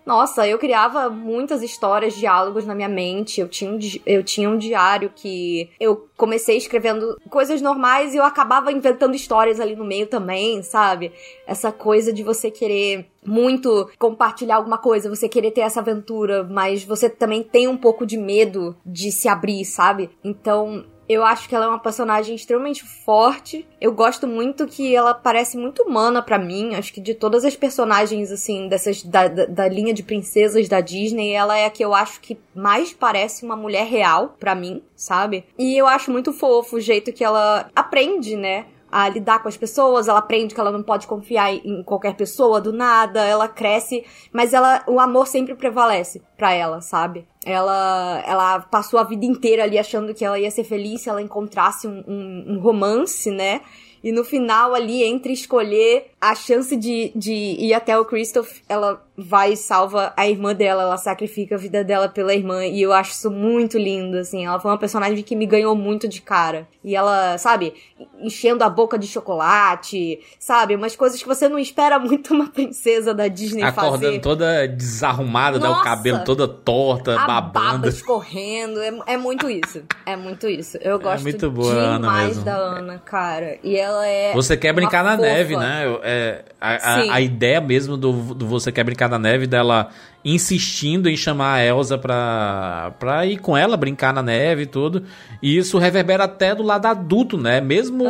Nossa, 0.05 0.47
eu 0.49 0.59
criava 0.59 1.09
muitas 1.11 1.63
histórias, 1.63 2.15
diálogos 2.15 2.67
na 2.67 2.75
minha 2.75 2.89
mente. 2.89 3.41
Eu 3.41 3.49
tinha, 3.49 3.71
um, 3.71 3.79
eu 4.07 4.25
tinha 4.25 4.49
um 4.49 4.59
diário 4.59 5.13
que 5.15 5.71
eu 5.79 6.09
comecei 6.17 6.57
escrevendo 6.57 7.21
coisas 7.29 7.61
normais 7.61 8.15
e 8.15 8.17
eu 8.17 8.25
acabava 8.25 8.73
inventando 8.73 9.15
histórias 9.15 9.61
ali 9.61 9.77
no 9.77 9.85
meio 9.85 10.07
também, 10.07 10.63
sabe? 10.63 11.13
Essa 11.47 11.71
coisa 11.71 12.13
de 12.13 12.23
você 12.23 12.51
querer 12.51 13.07
muito 13.25 13.91
compartilhar 13.99 14.57
alguma 14.57 14.79
coisa, 14.79 15.09
você 15.09 15.29
querer 15.29 15.51
ter 15.51 15.61
essa 15.61 15.81
aventura, 15.81 16.43
mas 16.45 16.83
você 16.83 17.09
também 17.09 17.43
tem 17.43 17.69
um 17.69 17.77
pouco 17.77 18.07
de 18.07 18.17
medo 18.17 18.77
de 18.85 19.13
se 19.13 19.29
abrir, 19.29 19.65
sabe? 19.65 20.11
Então, 20.25 20.85
eu 21.13 21.25
acho 21.25 21.49
que 21.49 21.55
ela 21.57 21.65
é 21.65 21.69
uma 21.69 21.81
personagem 21.81 22.37
extremamente 22.37 22.85
forte. 22.85 23.67
Eu 23.81 23.91
gosto 23.93 24.29
muito 24.29 24.69
que 24.69 24.95
ela 24.95 25.13
parece 25.13 25.57
muito 25.57 25.83
humana 25.83 26.23
pra 26.23 26.39
mim. 26.39 26.77
Acho 26.77 26.93
que 26.93 27.01
de 27.01 27.15
todas 27.15 27.45
as 27.45 27.57
personagens, 27.57 28.31
assim, 28.31 28.69
dessas 28.69 29.03
da, 29.03 29.27
da, 29.27 29.45
da 29.45 29.69
linha 29.69 29.93
de 29.93 30.05
princesas 30.05 30.69
da 30.69 30.81
Disney, 30.81 31.33
ela 31.33 31.59
é 31.59 31.67
a 31.67 31.71
que 31.71 31.85
eu 31.85 31.93
acho 31.93 32.21
que 32.21 32.39
mais 32.55 32.93
parece 32.93 33.45
uma 33.45 33.57
mulher 33.57 33.87
real 33.89 34.37
pra 34.39 34.55
mim, 34.55 34.85
sabe? 34.95 35.45
E 35.59 35.77
eu 35.77 35.89
acho 35.89 36.13
muito 36.13 36.33
fofo 36.33 36.77
o 36.77 36.81
jeito 36.81 37.13
que 37.13 37.25
ela 37.25 37.69
aprende, 37.75 38.37
né? 38.37 38.67
A 38.91 39.09
lidar 39.09 39.43
com 39.43 39.49
as 39.49 39.57
pessoas, 39.57 40.09
ela 40.09 40.19
aprende 40.19 40.55
que 40.55 40.61
ela 40.61 40.73
não 40.73 40.83
pode 40.83 41.07
confiar 41.07 41.55
em 41.55 41.83
qualquer 41.83 42.15
pessoa 42.15 42.61
do 42.61 42.73
nada, 42.73 43.25
ela 43.25 43.49
cresce, 43.49 44.05
mas 44.33 44.53
ela 44.53 44.83
o 44.87 44.99
amor 44.99 45.27
sempre 45.27 45.55
prevalece 45.55 46.23
pra 46.37 46.53
ela, 46.53 46.81
sabe? 46.81 47.27
Ela 47.45 48.23
ela 48.27 48.61
passou 48.61 48.99
a 48.99 49.05
vida 49.05 49.25
inteira 49.25 49.65
ali 49.65 49.79
achando 49.79 50.15
que 50.15 50.25
ela 50.25 50.39
ia 50.39 50.51
ser 50.51 50.65
feliz 50.65 51.03
se 51.03 51.09
ela 51.09 51.23
encontrasse 51.23 51.87
um, 51.87 52.03
um, 52.07 52.45
um 52.55 52.61
romance, 52.61 53.31
né? 53.31 53.61
E 54.03 54.13
no 54.13 54.25
final 54.25 54.75
ali, 54.75 55.03
entre 55.05 55.33
escolher 55.33 56.11
a 56.21 56.35
chance 56.35 56.75
de, 56.75 57.13
de 57.15 57.33
ir 57.33 57.75
até 57.75 57.99
o 57.99 58.05
Christoph, 58.05 58.61
ela 58.69 59.05
vai 59.21 59.53
e 59.53 59.57
salva 59.57 60.13
a 60.17 60.27
irmã 60.29 60.55
dela, 60.55 60.83
ela 60.83 60.97
sacrifica 60.97 61.55
a 61.55 61.59
vida 61.59 61.85
dela 61.85 62.09
pela 62.09 62.35
irmã. 62.35 62.65
E 62.65 62.81
eu 62.81 62.93
acho 62.93 63.13
isso 63.13 63.31
muito 63.31 63.79
lindo, 63.79 64.17
assim. 64.17 64.47
Ela 64.47 64.59
foi 64.59 64.71
uma 64.71 64.79
personagem 64.79 65.23
que 65.23 65.37
me 65.37 65.47
ganhou 65.47 65.75
muito 65.77 66.09
de 66.09 66.21
cara. 66.23 66.67
E 66.83 66.97
ela, 66.97 67.37
sabe, 67.37 67.75
enchendo 68.21 68.65
a 68.65 68.71
boca 68.71 68.99
de 68.99 69.07
chocolate, 69.07 70.19
sabe? 70.39 70.75
Umas 70.75 70.97
coisas 70.97 71.21
que 71.21 71.29
você 71.29 71.49
não 71.49 71.59
espera 71.59 71.99
muito 71.99 72.33
uma 72.33 72.49
princesa 72.49 73.13
da 73.13 73.29
Disney 73.29 73.63
Acordando 73.63 74.07
fazer. 74.07 74.21
toda 74.21 74.67
desarrumada, 74.67 75.59
né? 75.59 75.67
o 75.67 75.71
Nossa! 75.73 75.85
cabelo 75.85 76.25
toda 76.25 76.49
torta, 76.49 77.21
a 77.21 77.27
babando. 77.27 77.53
baba 77.53 77.89
escorrendo. 77.89 78.81
É, 78.81 79.15
é 79.15 79.17
muito 79.19 79.51
isso. 79.51 79.83
É 80.07 80.17
muito 80.17 80.49
isso. 80.49 80.79
Eu 80.81 80.99
gosto 80.99 81.23
muito 81.23 81.51
boa 81.51 81.75
a 81.75 81.77
Ana 81.77 81.99
demais 81.99 82.29
mesmo. 82.29 82.45
da 82.45 82.57
Ana, 82.57 82.99
cara. 82.99 83.59
E 83.63 83.77
ela 83.77 84.07
é. 84.07 84.33
Você 84.33 84.57
quer 84.57 84.73
brincar 84.73 85.05
na 85.05 85.17
fofa. 85.17 85.23
neve, 85.23 85.57
né? 85.57 85.83
É, 86.03 86.45
a, 86.61 86.71
a, 86.71 87.15
a 87.15 87.21
ideia 87.21 87.61
mesmo 87.61 87.97
do, 87.97 88.35
do 88.35 88.47
Você 88.47 88.71
Quer 88.73 88.85
Brincar 88.85 89.10
na 89.11 89.19
Neve, 89.19 89.47
dela 89.47 89.91
insistindo 90.25 91.09
em 91.09 91.17
chamar 91.17 91.55
a 91.55 91.65
Elsa 91.65 91.97
pra, 91.97 92.93
pra 92.99 93.25
ir 93.27 93.39
com 93.39 93.57
ela, 93.57 93.77
brincar 93.77 94.13
na 94.13 94.23
neve 94.23 94.63
e 94.63 94.67
tudo. 94.67 95.05
E 95.43 95.57
isso 95.57 95.79
reverbera 95.79 96.25
até 96.25 96.55
do 96.55 96.63
lado 96.63 96.87
adulto, 96.87 97.39
né? 97.39 97.61
Mesmo 97.61 98.05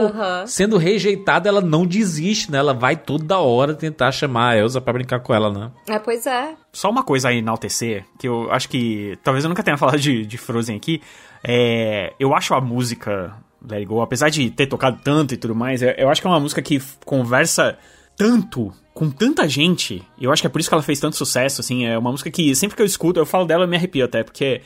sendo 0.46 0.76
rejeitada, 0.76 1.48
ela 1.48 1.60
não 1.60 1.86
desiste, 1.86 2.50
né? 2.50 2.58
Ela 2.58 2.74
vai 2.74 2.96
toda 2.96 3.38
hora 3.38 3.74
tentar 3.74 4.10
chamar 4.12 4.50
a 4.50 4.58
Elsa 4.58 4.80
pra 4.80 4.92
brincar 4.92 5.20
com 5.20 5.32
ela, 5.32 5.52
né? 5.52 5.70
É, 5.88 5.98
pois 5.98 6.26
é. 6.26 6.54
Só 6.72 6.90
uma 6.90 7.04
coisa 7.04 7.28
a 7.28 7.32
enaltecer, 7.32 8.04
que 8.18 8.26
eu 8.26 8.50
acho 8.50 8.68
que. 8.68 9.16
Talvez 9.22 9.44
eu 9.44 9.48
nunca 9.48 9.62
tenha 9.62 9.76
falado 9.78 9.98
de, 9.98 10.26
de 10.26 10.36
Frozen 10.38 10.76
aqui. 10.76 11.00
É, 11.46 12.12
eu 12.18 12.34
acho 12.34 12.54
a 12.54 12.60
música 12.60 13.34
Let 13.62 13.78
It 13.78 13.86
Go, 13.86 14.00
apesar 14.00 14.30
de 14.30 14.50
ter 14.50 14.66
tocado 14.66 14.98
tanto 15.02 15.34
e 15.34 15.36
tudo 15.36 15.54
mais, 15.54 15.80
eu, 15.82 16.08
acho 16.08 16.20
que 16.20 16.26
é 16.26 16.30
uma 16.30 16.40
música 16.40 16.60
que 16.60 16.82
conversa 17.04 17.78
tanto 18.16 18.72
com 19.00 19.10
tanta 19.10 19.48
gente. 19.48 20.02
Eu 20.20 20.30
acho 20.30 20.42
que 20.42 20.46
é 20.46 20.50
por 20.50 20.60
isso 20.60 20.68
que 20.68 20.74
ela 20.74 20.82
fez 20.82 21.00
tanto 21.00 21.16
sucesso, 21.16 21.62
assim. 21.62 21.86
É 21.86 21.96
uma 21.96 22.10
música 22.10 22.30
que 22.30 22.54
sempre 22.54 22.76
que 22.76 22.82
eu 22.82 22.86
escuto, 22.86 23.18
eu 23.18 23.24
falo 23.24 23.46
dela, 23.46 23.64
eu 23.64 23.68
me 23.68 23.74
arrepio 23.74 24.04
até, 24.04 24.22
porque 24.22 24.60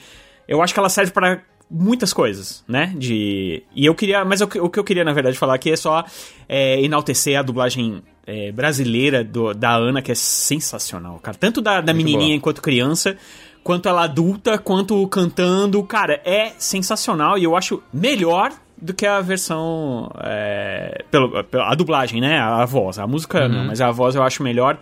eu 0.49 0.61
acho 0.61 0.75
que 0.75 0.81
ela 0.81 0.89
serve 0.89 1.13
pra 1.13 1.41
muitas 1.71 2.13
coisas, 2.13 2.65
né? 2.67 2.93
De 2.97 3.63
e 3.77 3.87
eu 3.87 3.95
queria, 3.95 4.25
mas 4.25 4.41
o, 4.41 4.49
que- 4.49 4.59
o 4.59 4.69
que 4.69 4.77
eu 4.81 4.83
queria 4.83 5.05
na 5.05 5.13
verdade 5.13 5.39
falar 5.39 5.55
aqui 5.55 5.71
é 5.71 5.77
só 5.77 6.05
é, 6.49 6.83
enaltecer 6.83 7.39
a 7.39 7.43
dublagem 7.43 8.03
é, 8.27 8.51
brasileira 8.51 9.23
do- 9.23 9.55
da 9.55 9.77
Ana 9.77 10.03
que 10.03 10.11
é 10.11 10.17
sensacional, 10.17 11.21
cara. 11.21 11.37
Tanto 11.39 11.61
da, 11.63 11.81
da 11.81 11.95
Muito 11.95 12.05
menininha 12.05 12.29
boa. 12.31 12.37
enquanto 12.37 12.61
criança, 12.61 13.17
quanto 13.63 13.89
ela 13.89 14.03
adulta, 14.03 14.59
quanto 14.59 15.07
cantando, 15.07 15.81
cara, 15.85 16.21
é 16.25 16.51
sensacional 16.59 17.39
e 17.39 17.45
eu 17.45 17.57
acho 17.57 17.81
melhor 17.93 18.53
do 18.81 18.93
que 18.93 19.07
a 19.07 19.21
versão 19.21 20.11
é, 20.21 21.05
pelo, 21.11 21.33
a 21.63 21.75
dublagem, 21.75 22.21
né? 22.21 22.39
A, 22.39 22.65
voz, 22.65 22.99
a 22.99 23.07
música 23.07 23.49
não, 23.49 23.67
mas 23.67 23.81
a 23.81 23.91
voz 23.91 24.15
eu 24.15 24.23
acho 24.23 24.43
melhor 24.43 24.79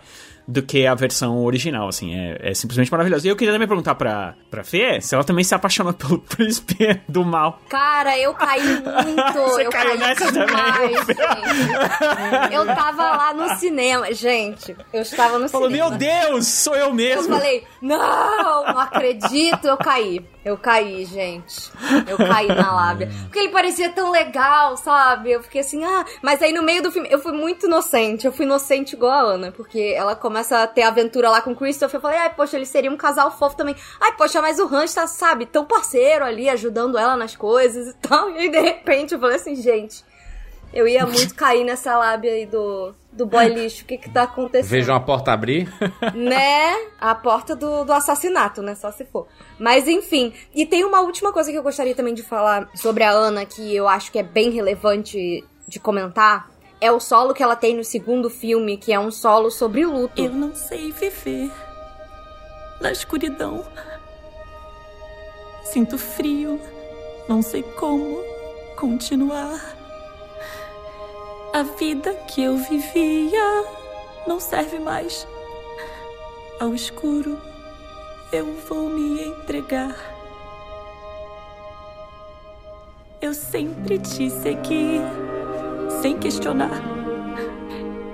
do 0.47 0.61
que 0.61 0.85
a 0.85 0.93
versão 0.93 1.43
original, 1.43 1.87
assim, 1.87 2.15
é, 2.15 2.37
é 2.51 2.53
simplesmente 2.53 2.91
maravilhosa. 2.91 3.25
E 3.27 3.29
eu 3.29 3.35
queria 3.35 3.53
também 3.53 3.67
perguntar 3.67 3.95
pra, 3.95 4.35
pra 4.51 4.63
Fê 4.63 4.99
se 5.01 5.15
ela 5.15 5.23
também 5.23 5.43
se 5.43 5.55
apaixonou 5.55 5.93
pelo 5.93 6.19
príncipe 6.35 7.01
do 7.07 7.23
mal. 7.23 7.59
Cara, 7.69 8.17
eu 8.19 8.33
caí 8.33 8.61
muito. 8.61 9.33
Você 9.53 9.65
eu 9.65 9.69
caiu 9.71 9.89
caí 9.89 9.97
nessa 9.97 10.31
demais, 10.31 11.05
também, 11.05 11.05
gente. 11.05 12.53
Eu 12.53 12.65
tava 12.65 13.03
lá 13.03 13.33
no 13.33 13.55
cinema. 13.55 14.13
Gente, 14.13 14.75
eu 14.91 15.01
estava 15.01 15.39
no 15.39 15.47
Falou, 15.49 15.67
cinema. 15.69 15.89
meu 15.89 15.97
Deus, 15.97 16.47
sou 16.47 16.75
eu 16.75 16.87
Eu 16.87 16.93
mesmo. 16.93 17.35
falei, 17.35 17.63
não, 17.81 18.65
não 18.65 18.79
acredito, 18.79 19.65
eu 19.67 19.77
caí. 19.77 20.25
Eu 20.45 20.57
caí, 20.57 21.05
gente. 21.05 21.71
Eu 22.05 22.17
caí 22.17 22.47
na 22.47 22.73
lábia. 22.75 23.09
Porque 23.23 23.39
ele 23.39 23.49
parecia 23.49 23.89
tão 23.91 24.11
legal, 24.11 24.75
sabe? 24.75 25.31
Eu 25.31 25.41
fiquei 25.41 25.61
assim, 25.61 25.83
ah. 25.85 26.03
Mas 26.21 26.41
aí 26.41 26.51
no 26.51 26.61
meio 26.61 26.83
do 26.83 26.91
filme, 26.91 27.07
eu 27.09 27.19
fui 27.19 27.31
muito 27.31 27.65
inocente. 27.65 28.25
Eu 28.25 28.33
fui 28.33 28.45
inocente 28.45 28.93
igual 28.93 29.11
a 29.11 29.21
Ana. 29.33 29.51
Porque 29.53 29.93
ela 29.95 30.15
começa 30.17 30.32
a 30.33 30.67
ter 30.67 30.83
aventura 30.83 31.29
lá 31.29 31.41
com 31.41 31.51
o 31.51 31.55
Christopher. 31.55 31.97
Eu 31.97 32.01
falei, 32.01 32.17
ai, 32.17 32.33
poxa, 32.33 32.57
ele 32.57 32.65
seria 32.65 32.91
um 32.91 32.97
casal 32.97 33.31
fofo 33.31 33.55
também. 33.55 33.75
Ai, 33.99 34.13
poxa, 34.17 34.41
mas 34.41 34.59
o 34.59 34.73
Hans 34.73 34.93
tá, 34.93 35.07
sabe, 35.07 35.45
tão 35.45 35.65
parceiro 35.65 36.25
ali, 36.25 36.49
ajudando 36.49 36.97
ela 36.97 37.15
nas 37.15 37.35
coisas 37.35 37.87
e 37.87 37.93
tal. 37.95 38.29
E 38.33 38.37
aí, 38.37 38.49
de 38.49 38.59
repente, 38.59 39.13
eu 39.13 39.19
falei 39.19 39.35
assim, 39.35 39.55
gente. 39.55 40.03
Eu 40.73 40.87
ia 40.87 41.05
muito 41.05 41.35
cair 41.35 41.63
nessa 41.63 41.95
lábia 41.95 42.31
aí 42.31 42.47
do, 42.47 42.95
do 43.11 43.27
boy 43.27 43.47
lixo. 43.47 43.83
O 43.83 43.85
que 43.85 43.95
que 43.95 44.09
tá 44.09 44.23
acontecendo? 44.23 44.71
Veja 44.71 44.91
uma 44.91 44.99
porta 44.99 45.31
abrir. 45.31 45.71
né? 46.15 46.73
A 46.99 47.13
porta 47.13 47.55
do, 47.55 47.83
do 47.83 47.93
assassinato, 47.93 48.61
né? 48.63 48.73
Só 48.73 48.91
se 48.91 49.05
for. 49.05 49.27
Mas 49.59 49.87
enfim. 49.87 50.33
E 50.53 50.65
tem 50.65 50.83
uma 50.83 51.01
última 51.01 51.31
coisa 51.31 51.51
que 51.51 51.57
eu 51.57 51.61
gostaria 51.61 51.93
também 51.93 52.15
de 52.15 52.23
falar 52.23 52.67
sobre 52.73 53.03
a 53.03 53.11
Ana, 53.11 53.45
que 53.45 53.75
eu 53.75 53.87
acho 53.87 54.11
que 54.11 54.17
é 54.17 54.23
bem 54.23 54.49
relevante 54.49 55.43
de 55.67 55.79
comentar. 55.79 56.49
É 56.83 56.91
o 56.91 56.99
solo 56.99 57.33
que 57.33 57.41
ela 57.41 57.55
tem 57.55 57.77
no 57.77 57.83
segundo 57.85 58.29
filme, 58.29 58.75
que 58.75 58.91
é 58.91 58.99
um 58.99 59.09
solo 59.09 59.49
sobre 59.49 59.85
luto. 59.85 60.21
Eu 60.21 60.33
não 60.33 60.53
sei 60.53 60.91
viver 60.91 61.49
na 62.81 62.91
escuridão. 62.91 63.65
Sinto 65.63 65.97
frio, 65.97 66.59
não 67.25 67.41
sei 67.41 67.63
como 67.63 68.21
continuar. 68.75 69.77
A 71.53 71.63
vida 71.63 72.13
que 72.27 72.43
eu 72.43 72.57
vivia 72.57 73.63
não 74.27 74.41
serve 74.41 74.77
mais. 74.77 75.25
Ao 76.59 76.75
escuro, 76.75 77.39
eu 78.33 78.57
vou 78.67 78.89
me 78.89 79.23
entregar. 79.23 79.95
Eu 83.21 83.33
sempre 83.33 83.99
te 83.99 84.29
segui, 84.29 84.99
sem 86.01 86.17
questionar. 86.17 86.81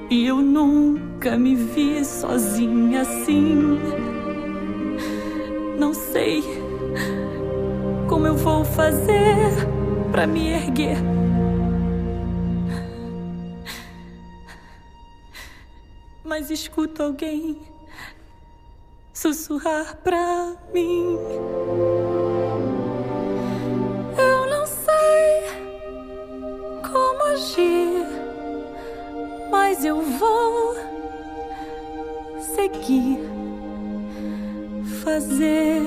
E 0.10 0.26
eu 0.26 0.38
nunca 0.38 1.38
me 1.38 1.56
vi 1.56 2.04
sozinha 2.04 3.02
assim. 3.02 3.80
Não 5.78 5.94
sei 5.94 6.44
como 8.08 8.26
eu 8.26 8.36
vou 8.36 8.66
fazer 8.66 9.52
pra 10.12 10.26
me 10.26 10.50
erguer. 10.50 10.98
Mas 16.24 16.50
escuto 16.50 17.04
alguém 17.04 17.58
sussurrar 19.14 19.98
pra 19.98 20.56
mim. 20.74 21.18
Como 27.00 27.24
agir, 27.24 28.06
mas 29.50 29.86
eu 29.86 30.02
vou 30.02 30.76
seguir, 32.42 33.20
fazer 35.02 35.82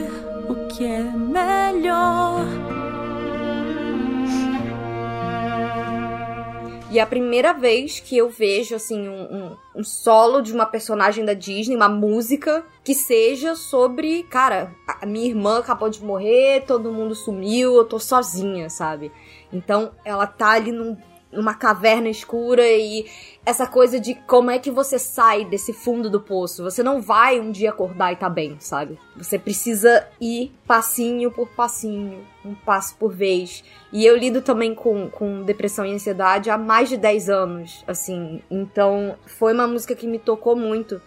o 0.49 0.69
que 0.69 0.87
é 0.87 1.03
melhor. 1.03 2.47
E 6.91 6.99
é 6.99 7.03
a 7.03 7.07
primeira 7.07 7.53
vez 7.53 8.01
que 8.01 8.17
eu 8.17 8.29
vejo, 8.29 8.75
assim, 8.75 9.09
um, 9.09 9.23
um, 9.23 9.57
um 9.77 9.85
solo 9.85 10.43
de 10.43 10.53
uma 10.53 10.67
personagem 10.67 11.25
da 11.25 11.33
Disney, 11.33 11.75
uma 11.75 11.89
música, 11.89 12.65
que 12.85 12.95
seja 12.95 13.55
sobre, 13.55 14.23
cara, 14.25 14.75
a 15.01 15.07
minha 15.07 15.27
irmã 15.27 15.59
acabou 15.59 15.89
de 15.89 16.05
morrer, 16.05 16.65
todo 16.67 16.93
mundo 16.93 17.15
sumiu, 17.15 17.77
eu 17.77 17.85
tô 17.87 17.99
sozinha, 17.99 18.69
sabe? 18.69 19.11
Então 19.53 19.93
ela 20.05 20.27
tá 20.27 20.51
ali 20.51 20.73
num, 20.73 20.97
numa 21.33 21.55
caverna 21.55 22.09
escura 22.09 22.67
e 22.67 23.07
essa 23.45 23.67
coisa 23.67 23.99
de 23.99 24.15
como 24.15 24.51
é 24.51 24.59
que 24.59 24.71
você 24.71 24.99
sai 24.99 25.45
desse 25.45 25.73
fundo 25.73 26.11
do 26.11 26.21
poço. 26.21 26.63
Você 26.63 26.83
não 26.83 27.01
vai 27.01 27.41
um 27.41 27.51
dia 27.51 27.71
acordar 27.71 28.13
e 28.13 28.17
tá 28.17 28.29
bem, 28.29 28.57
sabe? 28.61 28.99
Você 29.17 29.39
precisa 29.39 30.07
ir 30.21 30.53
passinho 30.67 31.31
por 31.31 31.49
passinho, 31.49 32.25
um 32.45 32.55
passo 32.55 32.95
por 32.97 33.13
vez. 33.13 33.65
E 33.93 34.05
eu 34.05 34.17
lido 34.17 34.43
também 34.43 34.75
com, 34.75 35.09
com 35.09 35.43
depressão 35.43 35.85
e 35.85 35.93
ansiedade 35.93 36.51
há 36.51 36.59
mais 36.59 36.89
de 36.89 36.97
10 36.97 37.31
anos, 37.31 37.85
assim. 37.87 38.43
Então 38.51 39.17
foi 39.27 39.53
uma 39.55 39.67
música 39.67 39.95
que 39.95 40.07
me 40.07 40.19
tocou 40.19 40.55
muito. 40.55 41.01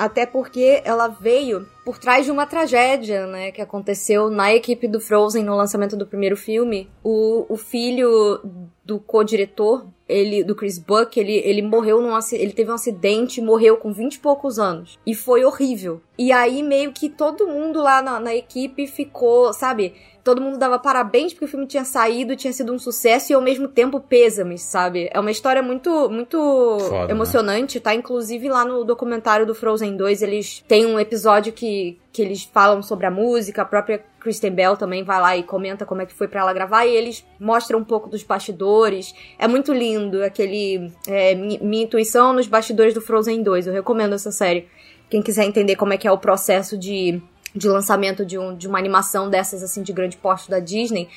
Até 0.00 0.24
porque 0.24 0.80
ela 0.82 1.08
veio 1.08 1.68
por 1.84 1.98
trás 1.98 2.24
de 2.24 2.30
uma 2.30 2.46
tragédia, 2.46 3.26
né? 3.26 3.52
Que 3.52 3.60
aconteceu 3.60 4.30
na 4.30 4.50
equipe 4.50 4.88
do 4.88 4.98
Frozen 4.98 5.44
no 5.44 5.54
lançamento 5.54 5.94
do 5.94 6.06
primeiro 6.06 6.38
filme. 6.38 6.88
O, 7.04 7.44
o 7.52 7.56
filho 7.58 8.40
do 8.82 8.98
co-diretor, 8.98 9.86
ele, 10.08 10.42
do 10.42 10.54
Chris 10.54 10.78
Buck, 10.78 11.20
ele, 11.20 11.34
ele 11.44 11.60
morreu 11.60 12.00
num 12.00 12.18
ele 12.32 12.52
teve 12.52 12.70
um 12.70 12.74
acidente, 12.74 13.42
morreu 13.42 13.76
com 13.76 13.92
20 13.92 14.14
e 14.14 14.18
poucos 14.20 14.58
anos. 14.58 14.98
E 15.06 15.14
foi 15.14 15.44
horrível. 15.44 16.00
E 16.16 16.32
aí 16.32 16.62
meio 16.62 16.92
que 16.92 17.10
todo 17.10 17.46
mundo 17.46 17.82
lá 17.82 18.00
na, 18.00 18.18
na 18.18 18.34
equipe 18.34 18.86
ficou, 18.86 19.52
sabe? 19.52 19.94
Todo 20.22 20.40
mundo 20.40 20.58
dava 20.58 20.78
parabéns 20.78 21.32
porque 21.32 21.46
o 21.46 21.48
filme 21.48 21.66
tinha 21.66 21.84
saído, 21.84 22.36
tinha 22.36 22.52
sido 22.52 22.72
um 22.72 22.78
sucesso 22.78 23.32
e 23.32 23.34
ao 23.34 23.40
mesmo 23.40 23.66
tempo 23.68 23.98
pêsames, 24.00 24.62
sabe? 24.62 25.08
É 25.12 25.18
uma 25.18 25.30
história 25.30 25.62
muito, 25.62 26.10
muito 26.10 26.36
Foda, 26.80 27.06
né? 27.06 27.10
emocionante, 27.12 27.80
tá? 27.80 27.94
Inclusive 27.94 28.48
lá 28.48 28.64
no 28.64 28.84
documentário 28.84 29.46
do 29.46 29.54
Frozen 29.54 29.96
2, 29.96 30.22
eles 30.22 30.64
têm 30.68 30.84
um 30.86 30.98
episódio 31.00 31.52
que, 31.52 31.98
que 32.12 32.20
eles 32.22 32.42
falam 32.44 32.82
sobre 32.82 33.06
a 33.06 33.10
música, 33.10 33.62
a 33.62 33.64
própria 33.64 34.04
Kristen 34.20 34.50
Bell 34.50 34.76
também 34.76 35.02
vai 35.02 35.20
lá 35.20 35.36
e 35.36 35.42
comenta 35.42 35.86
como 35.86 36.02
é 36.02 36.06
que 36.06 36.12
foi 36.12 36.28
pra 36.28 36.40
ela 36.42 36.52
gravar 36.52 36.84
e 36.84 36.94
eles 36.94 37.24
mostram 37.38 37.78
um 37.78 37.84
pouco 37.84 38.08
dos 38.08 38.22
bastidores. 38.22 39.14
É 39.38 39.48
muito 39.48 39.72
lindo 39.72 40.22
aquele 40.22 40.92
é, 41.08 41.34
mi- 41.34 41.58
minha 41.62 41.84
intuição 41.84 42.32
nos 42.32 42.46
bastidores 42.46 42.92
do 42.92 43.00
Frozen 43.00 43.42
2. 43.42 43.66
Eu 43.68 43.72
recomendo 43.72 44.14
essa 44.14 44.30
série. 44.30 44.68
Quem 45.08 45.22
quiser 45.22 45.44
entender 45.44 45.74
como 45.74 45.92
é 45.92 45.96
que 45.96 46.06
é 46.06 46.12
o 46.12 46.18
processo 46.18 46.78
de, 46.78 47.20
de 47.54 47.68
lançamento 47.68 48.24
de, 48.24 48.38
um, 48.38 48.54
de 48.54 48.68
uma 48.68 48.78
animação 48.78 49.28
dessas 49.28 49.62
assim 49.62 49.82
de 49.82 49.92
grande 49.92 50.16
porte 50.16 50.50
da 50.50 50.58
Disney, 50.58 51.08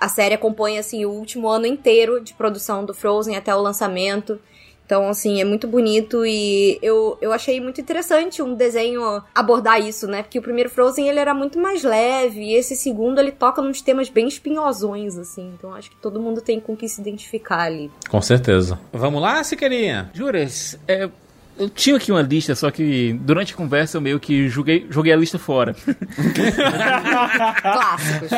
a 0.00 0.08
série 0.08 0.34
acompanha 0.34 0.80
assim 0.80 1.04
o 1.04 1.10
último 1.10 1.48
ano 1.48 1.66
inteiro 1.66 2.20
de 2.20 2.34
produção 2.34 2.84
do 2.84 2.94
Frozen 2.94 3.36
até 3.36 3.54
o 3.54 3.60
lançamento. 3.60 4.40
Então, 4.84 5.08
assim, 5.08 5.40
é 5.40 5.44
muito 5.44 5.66
bonito 5.66 6.26
e 6.26 6.78
eu, 6.82 7.16
eu 7.22 7.32
achei 7.32 7.58
muito 7.60 7.80
interessante 7.80 8.42
um 8.42 8.54
desenho 8.54 9.22
abordar 9.34 9.80
isso, 9.80 10.06
né? 10.06 10.22
Porque 10.22 10.38
o 10.38 10.42
primeiro 10.42 10.68
Frozen, 10.68 11.08
ele 11.08 11.18
era 11.18 11.32
muito 11.32 11.58
mais 11.58 11.82
leve 11.82 12.42
e 12.42 12.54
esse 12.54 12.76
segundo, 12.76 13.18
ele 13.18 13.32
toca 13.32 13.62
nos 13.62 13.80
temas 13.80 14.10
bem 14.10 14.28
espinhosões, 14.28 15.16
assim. 15.16 15.54
Então, 15.56 15.72
acho 15.74 15.88
que 15.88 15.96
todo 15.96 16.20
mundo 16.20 16.42
tem 16.42 16.60
com 16.60 16.76
que 16.76 16.86
se 16.88 17.00
identificar 17.00 17.60
ali. 17.60 17.90
Com 18.10 18.20
certeza. 18.20 18.78
Vamos 18.92 19.22
lá, 19.22 19.42
Siqueirinha? 19.42 20.10
Juras, 20.12 20.78
é, 20.86 21.08
eu 21.58 21.68
tinha 21.68 21.96
aqui 21.96 22.10
uma 22.10 22.22
lista, 22.22 22.54
só 22.54 22.70
que 22.70 23.12
durante 23.20 23.52
a 23.52 23.56
conversa 23.56 23.96
eu 23.96 24.00
meio 24.00 24.18
que 24.18 24.48
joguei, 24.48 24.86
joguei 24.90 25.12
a 25.12 25.16
lista 25.16 25.38
fora. 25.38 25.74
Clássicos. 27.62 28.30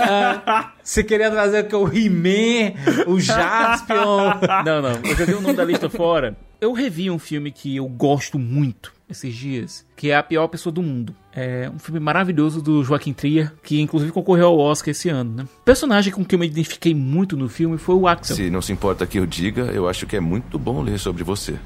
Você 0.83 1.05
queria 1.05 1.31
trazer 1.31 1.69
que 1.69 1.77
o 1.77 1.87
He-Man, 1.87 2.75
o 3.07 3.21
Jaspion. 3.21 4.35
Não, 4.65 4.83
não, 4.83 5.01
eu 5.05 5.17
joguei 5.17 5.35
o 5.35 5.41
nome 5.41 5.55
da 5.55 5.65
lista 5.65 5.89
fora. 5.89 6.37
Eu 6.61 6.73
revi 6.73 7.11
um 7.11 7.19
filme 7.19 7.51
que 7.51 7.77
eu 7.77 7.87
gosto 7.87 8.39
muito 8.39 8.93
esses 9.09 9.35
dias, 9.35 9.87
que 9.97 10.11
é 10.11 10.17
A 10.17 10.23
Pior 10.23 10.49
Pessoa 10.49 10.73
do 10.73 10.83
Mundo. 10.83 11.15
É 11.33 11.71
um 11.75 11.79
filme 11.79 12.01
maravilhoso 12.01 12.63
do 12.63 12.83
Joaquim 12.83 13.13
Trier, 13.13 13.53
que 13.63 13.81
inclusive 13.81 14.13
concorreu 14.13 14.47
ao 14.47 14.59
Oscar 14.59 14.91
esse 14.91 15.09
ano, 15.09 15.33
né? 15.35 15.43
O 15.45 15.65
personagem 15.65 16.13
com 16.13 16.25
que 16.25 16.35
eu 16.35 16.39
me 16.39 16.47
identifiquei 16.47 16.95
muito 16.95 17.37
no 17.37 17.49
filme 17.49 17.77
foi 17.77 17.95
o 17.95 18.09
Axel. 18.09 18.37
Se 18.37 18.51
não 18.51 18.63
se 18.63 18.73
importa 18.73 19.07
que 19.07 19.19
eu 19.19 19.27
diga, 19.27 19.63
eu 19.73 19.89
acho 19.89 20.07
que 20.07 20.17
é 20.17 20.21
muito 20.21 20.59
bom 20.59 20.81
ler 20.83 20.99
sobre 20.99 21.23
você. 21.23 21.59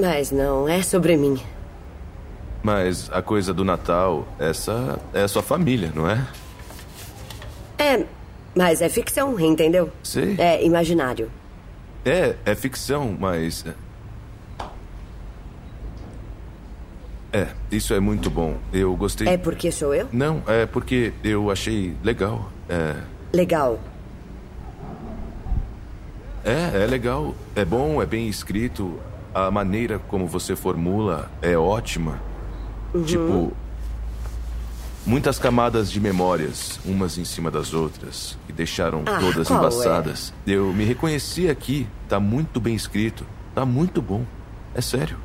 Mas 0.00 0.30
não 0.30 0.66
é 0.66 0.82
sobre 0.82 1.14
mim. 1.14 1.38
Mas 2.62 3.10
a 3.12 3.20
coisa 3.20 3.52
do 3.52 3.62
Natal, 3.64 4.26
essa 4.38 4.98
é 5.12 5.22
a 5.22 5.28
sua 5.28 5.42
família, 5.42 5.92
não 5.94 6.08
é? 6.08 6.26
É, 7.78 8.06
mas 8.54 8.80
é 8.80 8.88
ficção, 8.88 9.38
entendeu? 9.38 9.90
Sei. 10.02 10.36
É 10.38 10.64
imaginário. 10.64 11.30
É, 12.02 12.34
é 12.46 12.54
ficção, 12.54 13.14
mas. 13.18 13.64
É, 17.30 17.48
isso 17.70 17.92
é 17.92 18.00
muito 18.00 18.30
bom. 18.30 18.56
Eu 18.72 18.96
gostei. 18.96 19.28
É 19.28 19.36
porque 19.36 19.70
sou 19.70 19.94
eu? 19.94 20.08
Não, 20.10 20.42
é 20.46 20.64
porque 20.64 21.12
eu 21.22 21.50
achei 21.50 21.94
legal. 22.02 22.50
É. 22.70 22.96
Legal. 23.34 23.78
É, 26.42 26.84
é 26.84 26.86
legal. 26.86 27.34
É 27.54 27.66
bom, 27.66 28.00
é 28.02 28.06
bem 28.06 28.28
escrito. 28.28 28.98
A 29.34 29.50
maneira 29.50 29.98
como 29.98 30.26
você 30.26 30.54
formula 30.56 31.30
é 31.42 31.56
ótima. 31.56 32.20
Uhum. 32.92 33.04
Tipo, 33.04 33.52
muitas 35.06 35.38
camadas 35.38 35.90
de 35.90 36.00
memórias, 36.00 36.80
umas 36.84 37.18
em 37.18 37.24
cima 37.24 37.50
das 37.50 37.72
outras, 37.72 38.36
que 38.46 38.52
deixaram 38.52 39.02
Ah, 39.06 39.18
todas 39.18 39.48
qual 39.48 39.60
embaçadas. 39.60 40.32
Eu 40.46 40.72
me 40.72 40.84
reconheci 40.84 41.48
aqui. 41.48 41.86
Tá 42.08 42.18
muito 42.20 42.60
bem 42.60 42.74
escrito. 42.74 43.24
Tá 43.54 43.64
muito 43.64 44.00
bom. 44.02 44.24
É 44.74 44.80
sério. 44.80 45.16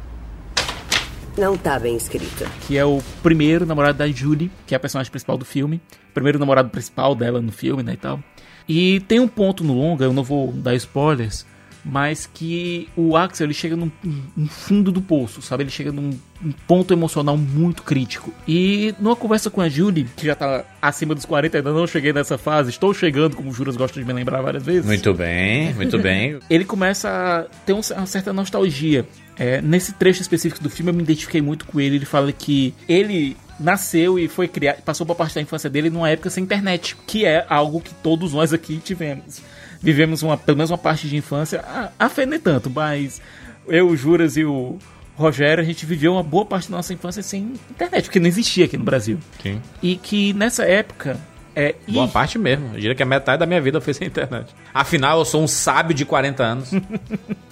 Não 1.38 1.58
tá 1.58 1.78
bem 1.78 1.98
escrito. 1.98 2.46
que 2.66 2.78
é 2.78 2.86
o 2.86 3.02
primeiro 3.22 3.66
namorado 3.66 3.98
da 3.98 4.08
Julie, 4.08 4.50
que 4.66 4.74
é 4.74 4.78
a 4.78 4.80
personagem 4.80 5.12
principal 5.12 5.38
do 5.38 5.44
filme. 5.44 5.82
Primeiro 6.14 6.40
namorado 6.40 6.70
principal 6.70 7.14
dela 7.14 7.42
no 7.42 7.52
filme, 7.52 7.84
né, 7.84 7.94
e 7.94 7.98
tal. 7.98 8.20
E 8.68 9.02
tem 9.02 9.20
um 9.20 9.28
ponto 9.28 9.64
no 9.64 9.74
longa, 9.74 10.06
eu 10.06 10.14
não 10.14 10.24
vou 10.24 10.52
dar 10.54 10.74
spoilers, 10.76 11.46
mas 11.86 12.28
que 12.34 12.90
o 12.98 13.16
Axel 13.16 13.46
ele 13.46 13.54
chega 13.54 13.76
num, 13.76 13.92
num 14.36 14.48
fundo 14.48 14.92
do 14.92 15.02
poço, 15.02 15.40
sabe? 15.42 15.64
Ele 15.64 15.70
chega 15.70 15.92
num 15.92 16.10
um 16.44 16.52
ponto 16.68 16.92
emocional 16.94 17.38
muito 17.38 17.84
crítico. 17.84 18.34
E 18.48 18.94
numa 19.00 19.16
conversa 19.16 19.50
com 19.50 19.62
a 19.62 19.70
Julie, 19.70 20.06
que 20.18 20.26
já 20.26 20.36
tá 20.36 20.66
acima 20.82 21.14
dos 21.16 21.24
40, 21.26 21.58
ainda 21.58 21.72
não 21.72 21.86
cheguei 21.88 22.12
nessa 22.12 22.38
fase, 22.38 22.72
estou 22.72 22.94
chegando, 22.94 23.36
como 23.36 23.50
o 23.50 23.54
Juras 23.54 23.78
gosta 23.78 24.00
de 24.00 24.06
me 24.06 24.12
lembrar 24.14 24.42
várias 24.42 24.64
vezes. 24.64 24.86
Muito 24.86 25.14
bem, 25.14 25.74
muito 25.76 25.98
bem. 26.00 26.40
ele 26.50 26.66
começa 26.66 27.08
a 27.10 27.44
ter 27.66 27.74
um- 27.74 27.82
uma 27.96 28.06
certa 28.08 28.34
nostalgia. 28.34 29.08
É, 29.38 29.62
nesse 29.62 29.94
trecho 29.94 30.22
específico 30.22 30.62
do 30.64 30.70
filme, 30.70 30.92
eu 30.92 30.96
me 30.96 31.04
identifiquei 31.04 31.42
muito 31.42 31.66
com 31.66 31.80
ele. 31.80 31.98
Ele 31.98 32.06
fala 32.06 32.32
que 32.32 32.74
ele 32.90 33.38
nasceu 33.60 34.20
e 34.20 34.28
foi 34.28 34.48
criado, 34.48 34.82
passou 34.82 35.06
por 35.06 35.16
parte 35.16 35.36
da 35.36 35.42
infância 35.42 35.70
dele 35.70 35.90
numa 35.90 36.10
época 36.10 36.30
sem 36.30 36.44
internet, 36.44 36.96
que 37.08 37.26
é 37.26 37.46
algo 37.50 37.80
que 37.80 37.94
todos 37.96 38.34
nós 38.34 38.52
aqui 38.52 38.78
tivemos. 38.84 39.42
Vivemos 39.86 40.22
uma, 40.24 40.36
pelo 40.38 40.58
menos 40.58 40.72
uma 40.72 40.78
parte 40.78 41.08
de 41.08 41.16
infância, 41.16 41.62
a, 41.62 41.92
a 41.98 42.10
fé 42.10 42.26
nem 42.26 42.40
tanto, 42.40 42.70
mas 42.70 43.22
eu, 43.68 43.88
o 43.88 43.96
Juras 43.96 44.36
e 44.36 44.44
o 44.44 44.78
Rogério, 45.16 45.64
a 45.64 45.66
gente 45.66 45.86
viveu 45.86 46.14
uma 46.14 46.24
boa 46.24 46.46
parte 46.46 46.70
da 46.70 46.76
nossa 46.78 46.92
infância 46.94 47.22
sem 47.24 47.54
internet, 47.70 48.06
porque 48.06 48.20
não 48.20 48.28
existia 48.28 48.66
aqui 48.66 48.78
no 48.78 48.84
Brasil. 48.84 49.18
Sim. 49.42 49.62
E 49.82 49.96
que 49.96 50.34
nessa 50.34 50.64
época. 50.66 51.18
É, 51.58 51.74
Boa 51.88 52.06
e- 52.06 52.10
parte 52.10 52.38
mesmo. 52.38 52.68
Eu 52.74 52.80
diria 52.82 52.94
que 52.96 53.02
a 53.02 53.06
metade 53.06 53.40
da 53.40 53.46
minha 53.46 53.62
vida 53.62 53.80
foi 53.80 53.94
sem 53.94 54.08
internet. 54.08 54.54
Afinal, 54.74 55.20
eu 55.20 55.24
sou 55.24 55.42
um 55.42 55.48
sábio 55.48 55.94
de 55.96 56.04
40 56.04 56.44
anos. 56.44 56.72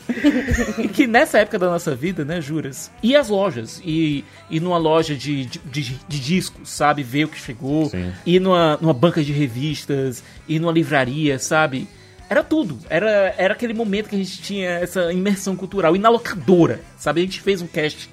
E 0.77 0.87
que 0.89 1.07
nessa 1.07 1.39
época 1.39 1.57
da 1.57 1.67
nossa 1.67 1.95
vida, 1.95 2.25
né, 2.25 2.41
juras? 2.41 2.91
E 3.01 3.15
as 3.15 3.29
lojas. 3.29 3.81
E, 3.85 4.25
e 4.49 4.59
numa 4.59 4.77
loja 4.77 5.15
de, 5.15 5.45
de, 5.45 5.59
de- 5.71 5.99
de 6.07 6.19
discos, 6.19 6.69
sabe? 6.69 7.03
Ver 7.03 7.23
o 7.25 7.27
que 7.29 7.39
chegou. 7.39 7.89
E 8.25 8.39
numa, 8.39 8.77
numa 8.81 8.93
banca 8.93 9.23
de 9.23 9.31
revistas. 9.31 10.21
E 10.47 10.59
numa 10.59 10.73
livraria, 10.73 11.39
sabe? 11.39 11.87
Era 12.29 12.43
tudo. 12.43 12.79
Era, 12.89 13.33
era 13.37 13.53
aquele 13.53 13.73
momento 13.73 14.09
que 14.09 14.15
a 14.15 14.19
gente 14.19 14.41
tinha 14.41 14.69
essa 14.71 15.11
imersão 15.13 15.55
cultural. 15.55 15.95
E 15.95 15.99
na 15.99 16.09
locadora, 16.09 16.81
sabe? 16.97 17.21
A 17.21 17.23
gente 17.23 17.41
fez 17.41 17.61
um 17.61 17.67
cast 17.67 18.09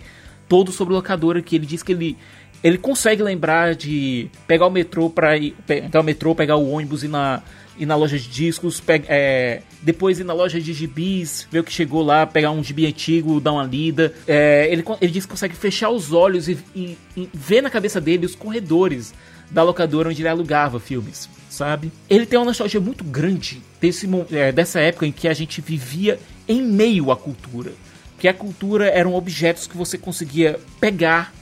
todo 0.49 0.73
sobre 0.73 0.95
locadora 0.95 1.41
que 1.41 1.57
ele 1.57 1.67
disse 1.67 1.85
que 1.85 1.93
ele. 1.93 2.17
Ele 2.63 2.77
consegue 2.77 3.23
lembrar 3.23 3.75
de 3.75 4.29
pegar 4.47 4.67
o 4.67 4.71
metrô 4.71 5.09
para 5.09 5.37
ir. 5.39 5.57
Pegar 5.67 6.01
o 6.01 6.05
metrô, 6.05 6.35
pegar 6.35 6.57
o 6.57 6.69
ônibus 6.71 7.03
e 7.03 7.09
na, 7.09 7.43
ir 7.79 7.87
na 7.87 7.97
loja 7.97 8.19
de 8.19 8.29
discos, 8.29 8.79
pe- 8.81 9.05
é, 9.09 9.63
depois 9.81 10.21
ir 10.21 10.25
na 10.25 10.35
loja 10.35 10.61
de 10.61 10.75
gibis, 10.75 11.49
ver 11.51 11.61
o 11.61 11.65
que 11.65 11.73
chegou 11.73 12.03
lá, 12.03 12.27
pegar 12.27 12.51
um 12.51 12.63
gibi 12.63 12.85
antigo, 12.87 13.41
dar 13.41 13.53
uma 13.53 13.65
lida. 13.65 14.13
É, 14.29 14.69
ele, 14.71 14.85
ele 15.01 15.11
diz 15.13 15.25
que 15.25 15.31
consegue 15.31 15.57
fechar 15.57 15.89
os 15.89 16.13
olhos 16.13 16.49
e, 16.49 16.59
e- 16.77 16.99
e 17.17 17.31
ver 17.33 17.63
na 17.63 17.71
cabeça 17.71 17.99
dele 17.99 18.27
os 18.27 18.35
corredores 18.35 19.15
da 19.51 19.63
locadora 19.63 20.11
onde 20.11 20.21
ele 20.21 20.29
alugava 20.29 20.79
filmes, 20.79 21.31
sabe? 21.49 21.91
Ele 22.11 22.27
tem 22.27 22.39
uma 22.39 22.45
nostalgia 22.45 22.79
muito 22.81 23.03
grande 23.03 23.63
desse, 23.81 24.09
é, 24.33 24.53
dessa 24.53 24.81
época 24.81 25.07
em 25.07 25.13
que 25.13 25.27
a 25.27 25.35
gente 25.35 25.61
vivia 25.61 26.19
em 26.47 26.63
meio 26.63 27.11
à 27.11 27.17
cultura. 27.17 27.73
Que 28.19 28.29
a 28.29 28.35
cultura 28.35 28.89
eram 28.89 29.15
objetos 29.15 29.67
que 29.67 29.77
você 29.77 29.97
conseguia 29.97 30.61
pegar, 30.79 31.33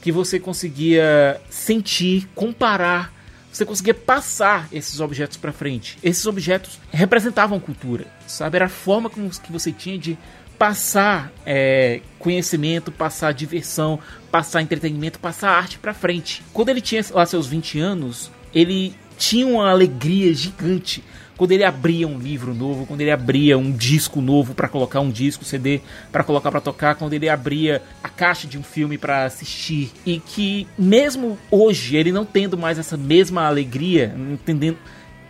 que 0.00 0.12
você 0.12 0.38
conseguia 0.38 1.40
sentir, 1.50 2.28
comparar, 2.34 3.12
você 3.52 3.64
conseguia 3.64 3.94
passar 3.94 4.68
esses 4.72 5.00
objetos 5.00 5.36
para 5.36 5.52
frente. 5.52 5.98
Esses 6.02 6.24
objetos 6.26 6.78
representavam 6.90 7.58
cultura, 7.58 8.06
sabe? 8.26 8.56
Era 8.56 8.66
a 8.66 8.68
forma 8.68 9.10
como 9.10 9.28
que 9.28 9.50
você 9.50 9.72
tinha 9.72 9.98
de 9.98 10.16
passar 10.56 11.32
é, 11.44 12.00
conhecimento, 12.18 12.92
passar 12.92 13.32
diversão, 13.32 13.98
passar 14.30 14.62
entretenimento, 14.62 15.18
passar 15.18 15.50
arte 15.50 15.78
para 15.78 15.94
frente. 15.94 16.44
Quando 16.52 16.68
ele 16.68 16.80
tinha 16.80 17.04
lá 17.10 17.26
seus 17.26 17.46
20 17.46 17.80
anos, 17.80 18.30
ele 18.54 18.94
tinha 19.20 19.46
uma 19.46 19.70
alegria 19.70 20.32
gigante 20.32 21.04
quando 21.36 21.52
ele 21.52 21.62
abria 21.64 22.08
um 22.08 22.18
livro 22.18 22.54
novo, 22.54 22.86
quando 22.86 23.00
ele 23.02 23.10
abria 23.10 23.56
um 23.56 23.70
disco 23.70 24.20
novo 24.20 24.54
para 24.54 24.66
colocar 24.68 25.00
um 25.00 25.10
disco 25.10 25.44
CD 25.44 25.80
para 26.10 26.24
colocar 26.24 26.50
para 26.50 26.60
tocar, 26.60 26.94
quando 26.94 27.12
ele 27.12 27.28
abria 27.28 27.82
a 28.02 28.08
caixa 28.08 28.46
de 28.48 28.58
um 28.58 28.62
filme 28.62 28.96
para 28.98 29.24
assistir 29.26 29.90
e 30.06 30.18
que 30.20 30.66
mesmo 30.78 31.38
hoje 31.50 31.96
ele 31.96 32.12
não 32.12 32.24
tendo 32.24 32.56
mais 32.58 32.78
essa 32.78 32.96
mesma 32.96 33.46
alegria, 33.46 34.14
entendendo 34.32 34.78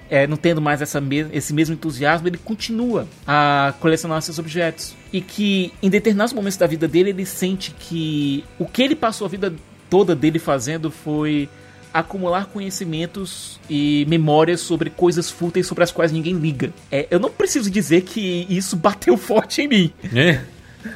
é, 0.09 0.27
não 0.27 0.37
tendo 0.37 0.61
mais 0.61 0.83
essa 0.83 1.01
me- 1.01 1.27
esse 1.33 1.53
mesmo 1.55 1.75
entusiasmo, 1.75 2.27
ele 2.27 2.39
continua 2.39 3.07
a 3.25 3.73
colecionar 3.79 4.19
esses 4.19 4.37
objetos. 4.41 4.97
E 5.13 5.21
que 5.21 5.73
em 5.81 5.89
determinados 5.89 6.33
momentos 6.33 6.57
da 6.59 6.67
vida 6.67 6.89
dele, 6.89 7.11
ele 7.11 7.25
sente 7.25 7.71
que 7.79 8.45
o 8.59 8.67
que 8.67 8.83
ele 8.83 8.97
passou 8.97 9.25
a 9.27 9.31
vida 9.31 9.55
toda 9.89 10.17
dele 10.17 10.41
fazendo 10.41 10.91
foi 10.91 11.49
acumular 11.93 12.47
conhecimentos 12.47 13.59
e 13.69 14.05
memórias 14.09 14.61
sobre 14.61 14.91
coisas 14.91 15.31
fúteis 15.31 15.67
sobre 15.67 15.85
as 15.85 15.91
quais 15.91 16.13
ninguém 16.13 16.35
liga. 16.35 16.73
É, 16.91 17.07
eu 17.11 17.19
não 17.19 17.31
preciso 17.31 17.71
dizer 17.71 18.03
que 18.03 18.47
isso 18.49 18.77
bateu 18.77 19.17
forte 19.17 19.63
em 19.63 19.69
mim. 19.69 19.93
É. 20.15 20.41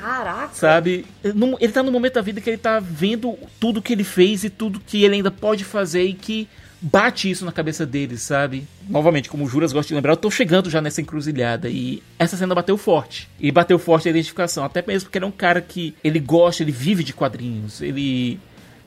Caraca. 0.01 0.55
Sabe? 0.55 1.05
Num- 1.34 1.57
Ele 1.61 1.72
tá 1.72 1.82
no 1.82 1.92
momento 1.92 2.14
da 2.14 2.22
vida 2.22 2.40
que 2.40 2.49
ele 2.49 2.57
tá 2.57 2.80
vendo 2.80 3.36
tudo 3.61 3.82
que 3.82 3.92
ele 3.92 4.05
fez 4.05 4.42
e 4.45 4.49
tudo 4.51 4.80
que 4.80 5.05
ele 5.05 5.16
ainda 5.16 5.30
pode 5.30 5.62
fazer 5.64 6.05
e 6.05 6.14
que 6.14 6.49
bate 6.80 7.30
isso 7.30 7.45
na 7.45 7.53
cabeça 7.53 7.84
dele, 7.86 8.16
sabe? 8.18 8.66
Novamente, 8.88 9.28
como 9.28 9.45
o 9.45 9.49
Juras 9.49 9.72
gosta 9.72 9.88
de 9.88 9.95
lembrar, 9.95 10.12
eu 10.12 10.16
tô 10.18 10.30
chegando 10.30 10.68
já 10.70 10.80
nessa 10.80 11.01
encruzilhada 11.01 11.68
e 11.68 12.03
essa 12.18 12.36
cena 12.36 12.55
bateu 12.55 12.76
forte. 12.76 13.28
E 13.40 13.51
bateu 13.51 13.78
forte 13.78 14.07
a 14.09 14.11
identificação, 14.11 14.64
até 14.64 14.82
mesmo 14.86 15.07
porque 15.07 15.18
ele 15.18 15.24
é 15.24 15.28
um 15.28 15.32
cara 15.32 15.61
que 15.62 15.95
ele 16.05 16.20
gosta, 16.20 16.62
ele 16.62 16.72
vive 16.72 17.03
de 17.05 17.12
quadrinhos, 17.14 17.80
ele 17.82 18.38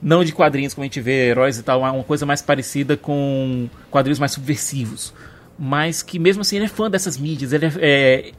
não 0.01 0.23
de 0.23 0.31
quadrinhos 0.31 0.73
como 0.73 0.83
a 0.83 0.87
gente 0.87 1.01
vê 1.01 1.29
heróis 1.29 1.57
e 1.57 1.63
tal, 1.63 1.85
é 1.85 1.91
uma 1.91 2.03
coisa 2.03 2.25
mais 2.25 2.41
parecida 2.41 2.95
com 2.95 3.67
quadrinhos 3.89 4.19
mais 4.19 4.31
subversivos, 4.31 5.13
mas 5.57 6.03
que 6.03 6.19
mesmo 6.19 6.41
assim 6.41 6.57
ele 6.57 6.65
é 6.65 6.69
fã 6.69 6.89
dessas 6.89 7.17
mídias, 7.17 7.53
ele 7.53 7.65
é, 7.65 7.71
é 7.79 8.31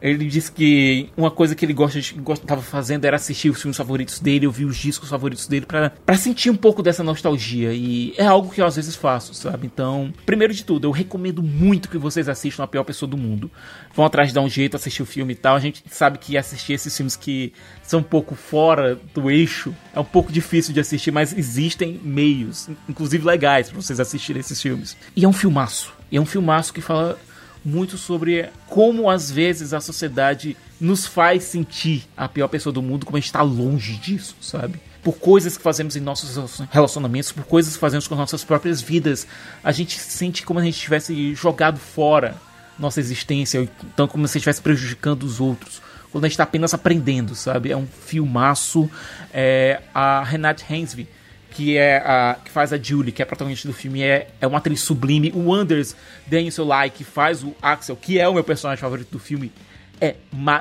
ele 0.00 0.26
disse 0.26 0.52
que 0.52 1.08
uma 1.16 1.30
coisa 1.30 1.54
que 1.54 1.64
ele 1.64 1.72
gosta 1.72 2.00
gostava 2.18 2.62
fazendo 2.62 3.04
era 3.04 3.16
assistir 3.16 3.50
os 3.50 3.60
filmes 3.60 3.76
favoritos 3.76 4.20
dele, 4.20 4.46
ouvir 4.46 4.64
os 4.64 4.76
discos 4.76 5.08
favoritos 5.08 5.46
dele 5.46 5.66
pra 5.66 6.16
sentir 6.16 6.50
um 6.50 6.56
pouco 6.56 6.82
dessa 6.82 7.02
nostalgia. 7.02 7.72
E 7.72 8.14
é 8.16 8.26
algo 8.26 8.50
que 8.50 8.60
eu 8.60 8.66
às 8.66 8.76
vezes 8.76 8.94
faço, 8.94 9.34
sabe? 9.34 9.66
Então, 9.66 10.12
primeiro 10.24 10.52
de 10.52 10.64
tudo, 10.64 10.86
eu 10.86 10.90
recomendo 10.90 11.42
muito 11.42 11.88
que 11.88 11.98
vocês 11.98 12.28
assistam 12.28 12.62
A 12.62 12.66
Pior 12.66 12.84
Pessoa 12.84 13.08
do 13.08 13.16
Mundo. 13.16 13.50
Vão 13.94 14.04
atrás 14.04 14.28
de 14.28 14.34
dar 14.34 14.42
um 14.42 14.48
jeito, 14.48 14.76
assistir 14.76 15.02
o 15.02 15.06
filme 15.06 15.32
e 15.32 15.36
tal. 15.36 15.56
A 15.56 15.60
gente 15.60 15.82
sabe 15.90 16.18
que 16.18 16.36
assistir 16.36 16.74
esses 16.74 16.94
filmes 16.94 17.16
que 17.16 17.52
são 17.82 18.00
um 18.00 18.04
pouco 18.04 18.34
fora 18.34 18.98
do 19.14 19.30
eixo 19.30 19.74
é 19.94 20.00
um 20.00 20.04
pouco 20.04 20.30
difícil 20.30 20.74
de 20.74 20.80
assistir, 20.80 21.10
mas 21.10 21.36
existem 21.36 22.00
meios, 22.02 22.68
inclusive 22.88 23.24
legais, 23.24 23.70
pra 23.70 23.80
vocês 23.80 23.98
assistirem 23.98 24.40
esses 24.40 24.60
filmes. 24.60 24.96
E 25.14 25.24
é 25.24 25.28
um 25.28 25.32
filmaço. 25.32 25.94
E 26.10 26.16
é 26.16 26.20
um 26.20 26.26
filmaço 26.26 26.72
que 26.72 26.80
fala 26.80 27.18
muito 27.66 27.98
sobre 27.98 28.48
como 28.68 29.10
às 29.10 29.28
vezes 29.28 29.74
a 29.74 29.80
sociedade 29.80 30.56
nos 30.80 31.04
faz 31.04 31.42
sentir 31.42 32.04
a 32.16 32.28
pior 32.28 32.46
pessoa 32.46 32.72
do 32.72 32.80
mundo, 32.80 33.04
como 33.04 33.16
a 33.16 33.20
gente 33.20 33.26
está 33.26 33.42
longe 33.42 33.96
disso, 33.96 34.36
sabe? 34.40 34.80
Por 35.02 35.16
coisas 35.16 35.56
que 35.56 35.62
fazemos 35.64 35.96
em 35.96 36.00
nossos 36.00 36.60
relacionamentos, 36.70 37.32
por 37.32 37.44
coisas 37.44 37.74
que 37.74 37.80
fazemos 37.80 38.06
com 38.06 38.14
nossas 38.14 38.44
próprias 38.44 38.80
vidas, 38.80 39.26
a 39.64 39.72
gente 39.72 39.98
sente 39.98 40.44
como 40.44 40.60
se 40.60 40.62
a 40.62 40.66
gente 40.66 40.80
tivesse 40.80 41.34
jogado 41.34 41.78
fora 41.78 42.36
nossa 42.78 43.00
existência, 43.00 43.68
então 43.82 44.06
como 44.06 44.28
se 44.28 44.38
estivesse 44.38 44.62
prejudicando 44.62 45.24
os 45.24 45.40
outros. 45.40 45.82
Quando 46.12 46.24
a 46.24 46.28
gente 46.28 46.34
está 46.34 46.44
apenas 46.44 46.72
aprendendo, 46.72 47.34
sabe? 47.34 47.72
É 47.72 47.76
um 47.76 47.86
filmaço. 47.86 48.88
É, 49.32 49.82
a 49.92 50.22
Renate 50.22 50.64
Hensby, 50.72 51.08
que 51.56 51.78
é 51.78 51.96
a 51.96 52.36
que 52.44 52.50
faz 52.50 52.70
a 52.70 52.76
Julie, 52.76 53.10
que 53.10 53.22
é 53.22 53.24
a 53.24 53.26
protagonista 53.26 53.66
do 53.66 53.72
filme, 53.72 54.02
é, 54.02 54.28
é 54.42 54.46
uma 54.46 54.58
atriz 54.58 54.80
sublime. 54.80 55.32
O 55.34 55.54
Anders 55.54 55.96
Danielson 56.26 56.68
que 56.94 57.02
faz 57.02 57.42
o 57.42 57.56
Axel, 57.62 57.96
que 57.96 58.18
é 58.18 58.28
o 58.28 58.34
meu 58.34 58.44
personagem 58.44 58.78
favorito 58.78 59.10
do 59.10 59.18
filme, 59.18 59.50
é, 59.98 60.16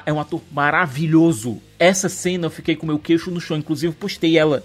é 0.05 0.13
um 0.13 0.21
ator 0.21 0.41
maravilhoso. 0.49 1.61
Essa 1.77 2.07
cena 2.07 2.45
eu 2.45 2.49
fiquei 2.49 2.77
com 2.77 2.85
meu 2.85 2.97
queixo 2.97 3.29
no 3.29 3.41
chão, 3.41 3.57
inclusive 3.57 3.93
postei 3.93 4.37
ela 4.37 4.63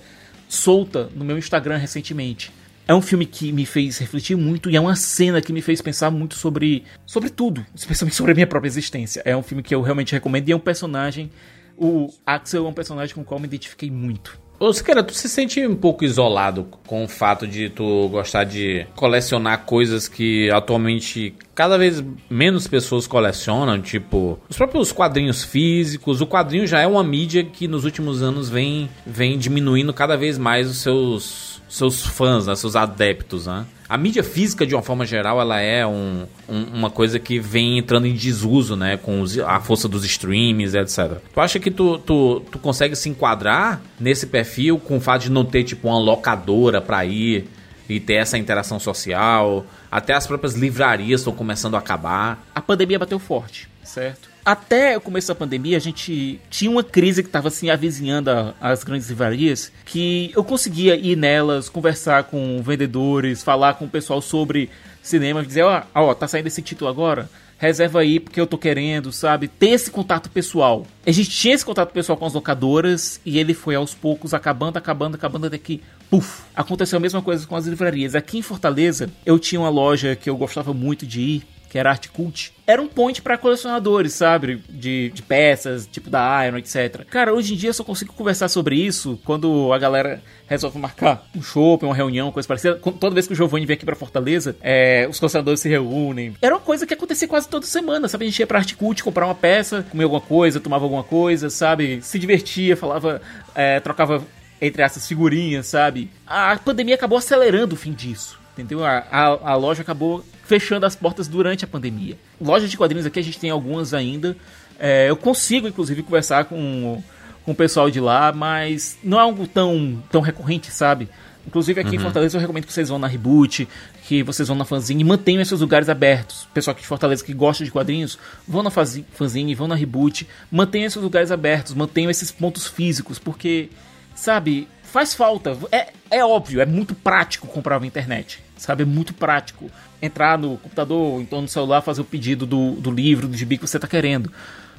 solta 0.49 1.11
no 1.16 1.24
meu 1.24 1.37
Instagram 1.37 1.78
recentemente. 1.78 2.53
É 2.87 2.95
um 2.95 3.03
filme 3.03 3.26
que 3.26 3.51
me 3.51 3.66
fez 3.66 3.99
refletir 3.99 4.37
muito 4.37 4.70
e 4.70 4.76
é 4.76 4.81
uma 4.81 4.95
cena 4.95 5.41
que 5.43 5.53
me 5.53 5.61
fez 5.61 5.83
pensar 5.83 6.12
muito 6.12 6.37
sobre, 6.37 6.85
sobre 7.05 7.28
tudo, 7.28 7.66
especialmente 7.74 8.14
sobre 8.14 8.31
a 8.31 8.35
minha 8.37 8.47
própria 8.47 8.68
existência. 8.68 9.20
É 9.24 9.37
um 9.37 9.43
filme 9.43 9.64
que 9.64 9.74
eu 9.74 9.83
realmente 9.83 10.12
recomendo 10.12 10.49
e 10.49 10.53
é 10.53 10.57
um 10.57 10.61
personagem. 10.61 11.28
O 11.76 12.09
Axel 12.24 12.66
é 12.66 12.68
um 12.68 12.72
personagem 12.72 13.16
com 13.16 13.22
o 13.22 13.24
qual 13.24 13.39
eu 13.39 13.43
me 13.43 13.49
identifiquei 13.49 13.91
muito. 13.91 14.39
Ô, 14.63 14.75
Siqueira, 14.75 15.03
tu 15.03 15.15
se 15.15 15.27
sente 15.27 15.67
um 15.67 15.75
pouco 15.75 16.05
isolado 16.05 16.69
com 16.87 17.03
o 17.03 17.09
fato 17.09 17.47
de 17.47 17.71
tu 17.71 18.11
gostar 18.11 18.45
de 18.45 18.87
colecionar 18.95 19.65
coisas 19.65 20.07
que 20.07 20.51
atualmente 20.51 21.35
cada 21.55 21.79
vez 21.79 22.05
menos 22.29 22.69
pessoas 22.69 23.07
colecionam, 23.07 23.81
tipo 23.81 24.39
os 24.51 24.59
próprios 24.59 24.93
quadrinhos 24.93 25.43
físicos. 25.43 26.21
O 26.21 26.27
quadrinho 26.27 26.67
já 26.67 26.79
é 26.79 26.87
uma 26.87 27.03
mídia 27.03 27.43
que 27.43 27.67
nos 27.67 27.87
últimos 27.87 28.23
anos 28.23 28.51
vem, 28.51 28.91
vem 29.07 29.39
diminuindo 29.39 29.95
cada 29.95 30.15
vez 30.15 30.37
mais 30.37 30.69
os 30.69 30.77
seus, 30.83 31.49
seus 31.71 32.05
fãs, 32.05 32.47
né, 32.47 32.55
seus 32.57 32.75
adeptos, 32.75 33.47
né? 33.47 33.64
A 33.89 33.97
mídia 33.97 34.23
física, 34.23 34.66
de 34.66 34.75
uma 34.75 34.83
forma 34.83 35.07
geral, 35.07 35.41
ela 35.41 35.61
é 35.61 35.87
um, 35.87 36.27
um, 36.49 36.62
uma 36.75 36.91
coisa 36.91 37.18
que 37.18 37.39
vem 37.39 37.79
entrando 37.79 38.07
em 38.07 38.14
desuso, 38.14 38.77
né? 38.77 38.97
Com 38.97 39.21
os, 39.21 39.39
a 39.39 39.61
força 39.61 39.89
dos 39.89 40.05
streams, 40.05 40.77
etc. 40.77 41.18
Tu 41.33 41.41
acha 41.41 41.59
que 41.59 41.71
tu, 41.71 41.99
tu, 41.99 42.41
tu 42.51 42.59
consegue 42.59 42.95
se 42.95 43.09
enquadrar 43.09 43.81
nesse 43.99 44.27
perfil 44.27 44.79
com 44.79 44.97
o 44.97 45.01
fato 45.01 45.23
de 45.23 45.31
não 45.31 45.45
ter, 45.45 45.64
tipo, 45.64 45.89
uma 45.89 45.99
locadora 45.99 46.81
pra 46.81 47.05
ir 47.05 47.49
e 47.89 47.99
ter 47.99 48.14
essa 48.14 48.39
interação 48.39 48.79
social? 48.79 49.64
Até 49.91 50.14
as 50.14 50.27
próprias 50.27 50.55
livrarias 50.55 51.21
estão 51.21 51.33
começando 51.33 51.75
a 51.75 51.79
acabar. 51.79 52.47
A 52.55 52.61
pandemia 52.61 52.99
bateu 52.99 53.18
forte, 53.18 53.68
certo? 53.83 54.30
Até 54.45 54.97
o 54.97 55.01
começo 55.01 55.28
da 55.28 55.34
pandemia, 55.34 55.76
a 55.76 55.80
gente 55.80 56.41
tinha 56.49 56.70
uma 56.70 56.82
crise 56.82 57.22
que 57.22 57.28
estava 57.28 57.49
assim 57.49 57.68
avizinhando 57.68 58.30
a- 58.30 58.55
as 58.61 58.82
grandes 58.82 59.09
livrarias, 59.09 59.70
que 59.84 60.32
eu 60.34 60.43
conseguia 60.43 60.97
ir 60.97 61.16
nelas, 61.16 61.68
conversar 61.68 62.24
com 62.24 62.62
vendedores, 62.62 63.43
falar 63.43 63.74
com 63.74 63.84
o 63.84 63.88
pessoal 63.91 64.20
sobre 64.22 64.70
cinema, 65.03 65.45
dizer, 65.45 65.62
ó, 65.62 65.82
ó, 65.95 66.14
tá 66.14 66.26
saindo 66.26 66.47
esse 66.47 66.62
título 66.62 66.88
agora, 66.91 67.28
reserva 67.59 68.01
aí 68.01 68.18
porque 68.18 68.41
eu 68.41 68.47
tô 68.47 68.57
querendo, 68.57 69.12
sabe? 69.12 69.47
Ter 69.47 69.68
esse 69.70 69.91
contato 69.91 70.30
pessoal. 70.30 70.86
A 71.07 71.11
gente 71.11 71.28
tinha 71.28 71.55
esse 71.55 71.64
contato 71.64 71.93
pessoal 71.93 72.16
com 72.16 72.24
as 72.24 72.32
locadoras 72.32 73.20
e 73.26 73.38
ele 73.38 73.53
foi 73.53 73.74
aos 73.74 73.93
poucos 73.95 74.32
acabando, 74.32 74.78
acabando, 74.78 75.16
acabando 75.16 75.47
até 75.49 75.59
que, 75.59 75.82
puf, 76.09 76.41
aconteceu 76.57 76.97
a 76.97 77.01
mesma 77.01 77.20
coisa 77.20 77.47
com 77.47 77.55
as 77.57 77.66
livrarias. 77.66 78.14
Aqui 78.14 78.38
em 78.38 78.43
Fortaleza, 78.43 79.11
eu 79.26 79.38
tinha 79.38 79.61
uma 79.61 79.68
loja 79.68 80.16
que 80.16 80.30
eu 80.30 80.36
gostava 80.38 80.72
muito 80.72 81.07
de 81.07 81.20
ir, 81.20 81.43
que 81.71 81.79
era 81.79 81.91
Art 81.91 82.09
Cult, 82.09 82.53
era 82.66 82.83
um 82.83 82.89
point 82.89 83.23
pra 83.23 83.39
colecionadores, 83.39 84.12
sabe? 84.12 84.62
De, 84.68 85.11
de 85.11 85.23
peças, 85.23 85.87
tipo 85.87 86.11
da 86.11 86.47
Iron, 86.47 86.59
etc. 86.59 87.05
Cara, 87.09 87.33
hoje 87.33 87.55
em 87.55 87.57
dia 87.57 87.71
eu 87.71 87.75
só 87.75 87.85
consigo 87.85 88.12
conversar 88.12 88.49
sobre 88.49 88.75
isso 88.75 89.18
quando 89.25 89.73
a 89.73 89.79
galera 89.79 90.21
resolve 90.49 90.79
marcar 90.79 91.25
um 91.35 91.41
shopping, 91.41 91.87
uma 91.87 91.95
reunião, 91.95 92.33
coisa 92.33 92.47
parecida. 92.47 92.75
Toda 92.75 93.14
vez 93.14 93.29
que 93.29 93.33
o 93.33 93.37
Giovanni 93.37 93.66
vem 93.66 93.75
aqui 93.75 93.85
pra 93.85 93.95
Fortaleza, 93.95 94.57
é, 94.61 95.07
os 95.09 95.21
colecionadores 95.21 95.61
se 95.61 95.68
reúnem. 95.68 96.35
Era 96.43 96.57
uma 96.57 96.61
coisa 96.61 96.85
que 96.85 96.93
acontecia 96.93 97.29
quase 97.29 97.49
toda 97.49 97.64
semana, 97.64 98.09
sabe? 98.09 98.25
A 98.25 98.29
gente 98.29 98.41
ia 98.41 98.47
pra 98.49 98.59
Art 98.59 98.75
Cult 98.75 99.05
comprar 99.05 99.27
uma 99.27 99.35
peça, 99.35 99.87
comer 99.89 100.05
alguma 100.05 100.21
coisa, 100.21 100.59
tomava 100.59 100.85
alguma 100.85 101.05
coisa, 101.05 101.49
sabe? 101.49 102.01
Se 102.03 102.18
divertia, 102.18 102.77
falava, 102.77 103.23
é, 103.55 103.79
trocava 103.79 104.25
entre 104.61 104.83
essas 104.83 105.07
figurinhas, 105.07 105.68
sabe? 105.68 106.11
A 106.27 106.57
pandemia 106.59 106.97
acabou 106.97 107.16
acelerando 107.16 107.75
o 107.75 107.79
fim 107.79 107.93
disso. 107.93 108.39
Entendeu? 108.53 108.84
A, 108.84 109.05
a, 109.11 109.53
a 109.53 109.55
loja 109.55 109.82
acabou 109.82 110.24
fechando 110.44 110.84
as 110.84 110.96
portas 110.96 111.28
durante 111.28 111.64
a 111.64 111.68
pandemia. 111.68 112.18
Lojas 112.40 112.70
de 112.70 112.76
quadrinhos 112.76 113.07
aqui 113.07 113.20
a 113.20 113.22
gente 113.22 113.38
tem 113.38 113.51
algumas 113.51 113.94
ainda. 113.94 114.36
É, 114.78 115.09
eu 115.09 115.16
consigo, 115.16 115.68
inclusive, 115.68 116.03
conversar 116.03 116.46
com, 116.46 117.03
com 117.44 117.53
o 117.53 117.55
pessoal 117.55 117.90
de 117.90 118.01
lá, 118.01 118.32
mas 118.32 118.98
não 119.05 119.18
é 119.18 119.22
algo 119.22 119.46
tão, 119.46 120.03
tão 120.11 120.20
recorrente, 120.20 120.70
sabe? 120.70 121.09
Inclusive 121.46 121.80
aqui 121.80 121.94
em 121.94 121.98
Uhum. 121.98 122.05
Fortaleza 122.05 122.36
eu 122.36 122.40
recomendo 122.40 122.66
que 122.66 122.72
vocês 122.72 122.88
vão 122.88 122.98
na 122.98 123.07
Reboot, 123.07 123.66
que 124.07 124.22
vocês 124.22 124.46
vão 124.46 124.57
na 124.57 124.64
fanzine 124.64 125.03
e 125.03 125.05
mantenham 125.05 125.40
esses 125.40 125.61
lugares 125.61 125.88
abertos. 125.88 126.46
Pessoal 126.53 126.72
aqui 126.72 126.82
de 126.82 126.88
Fortaleza 126.88 127.24
que 127.24 127.32
gosta 127.32 127.64
de 127.64 127.70
quadrinhos, 127.70 128.18
vão 128.46 128.62
na 128.62 128.70
fanzine, 128.70 129.55
vão 129.55 129.66
na 129.66 129.74
Reboot, 129.74 130.28
mantenham 130.51 130.86
esses 130.86 131.03
lugares 131.03 131.30
abertos, 131.30 131.74
mantenham 131.74 132.11
esses 132.11 132.30
pontos 132.30 132.66
físicos, 132.66 133.18
porque, 133.18 133.70
sabe, 134.14 134.68
faz 134.91 135.14
falta. 135.14 135.57
É, 135.72 135.93
é 136.11 136.24
óbvio, 136.24 136.61
é 136.61 136.66
muito 136.66 136.95
prático 136.95 137.47
comprar 137.47 137.80
na 137.80 137.86
internet, 137.86 138.43
sabe? 138.57 138.82
É 138.82 138.86
muito 138.86 139.14
prático 139.14 139.70
entrar 140.03 140.38
no 140.38 140.57
computador, 140.59 141.20
então 141.20 141.43
no 141.43 141.49
celular, 141.49 141.80
fazer 141.80 142.01
o 142.01 142.05
pedido 142.05 142.47
do, 142.47 142.72
do 142.72 142.91
livro, 142.91 143.28
do 143.28 143.36
gibi 143.36 143.57
que 143.57 143.66
você 143.66 143.78
tá 143.78 143.86
querendo. 143.86 144.32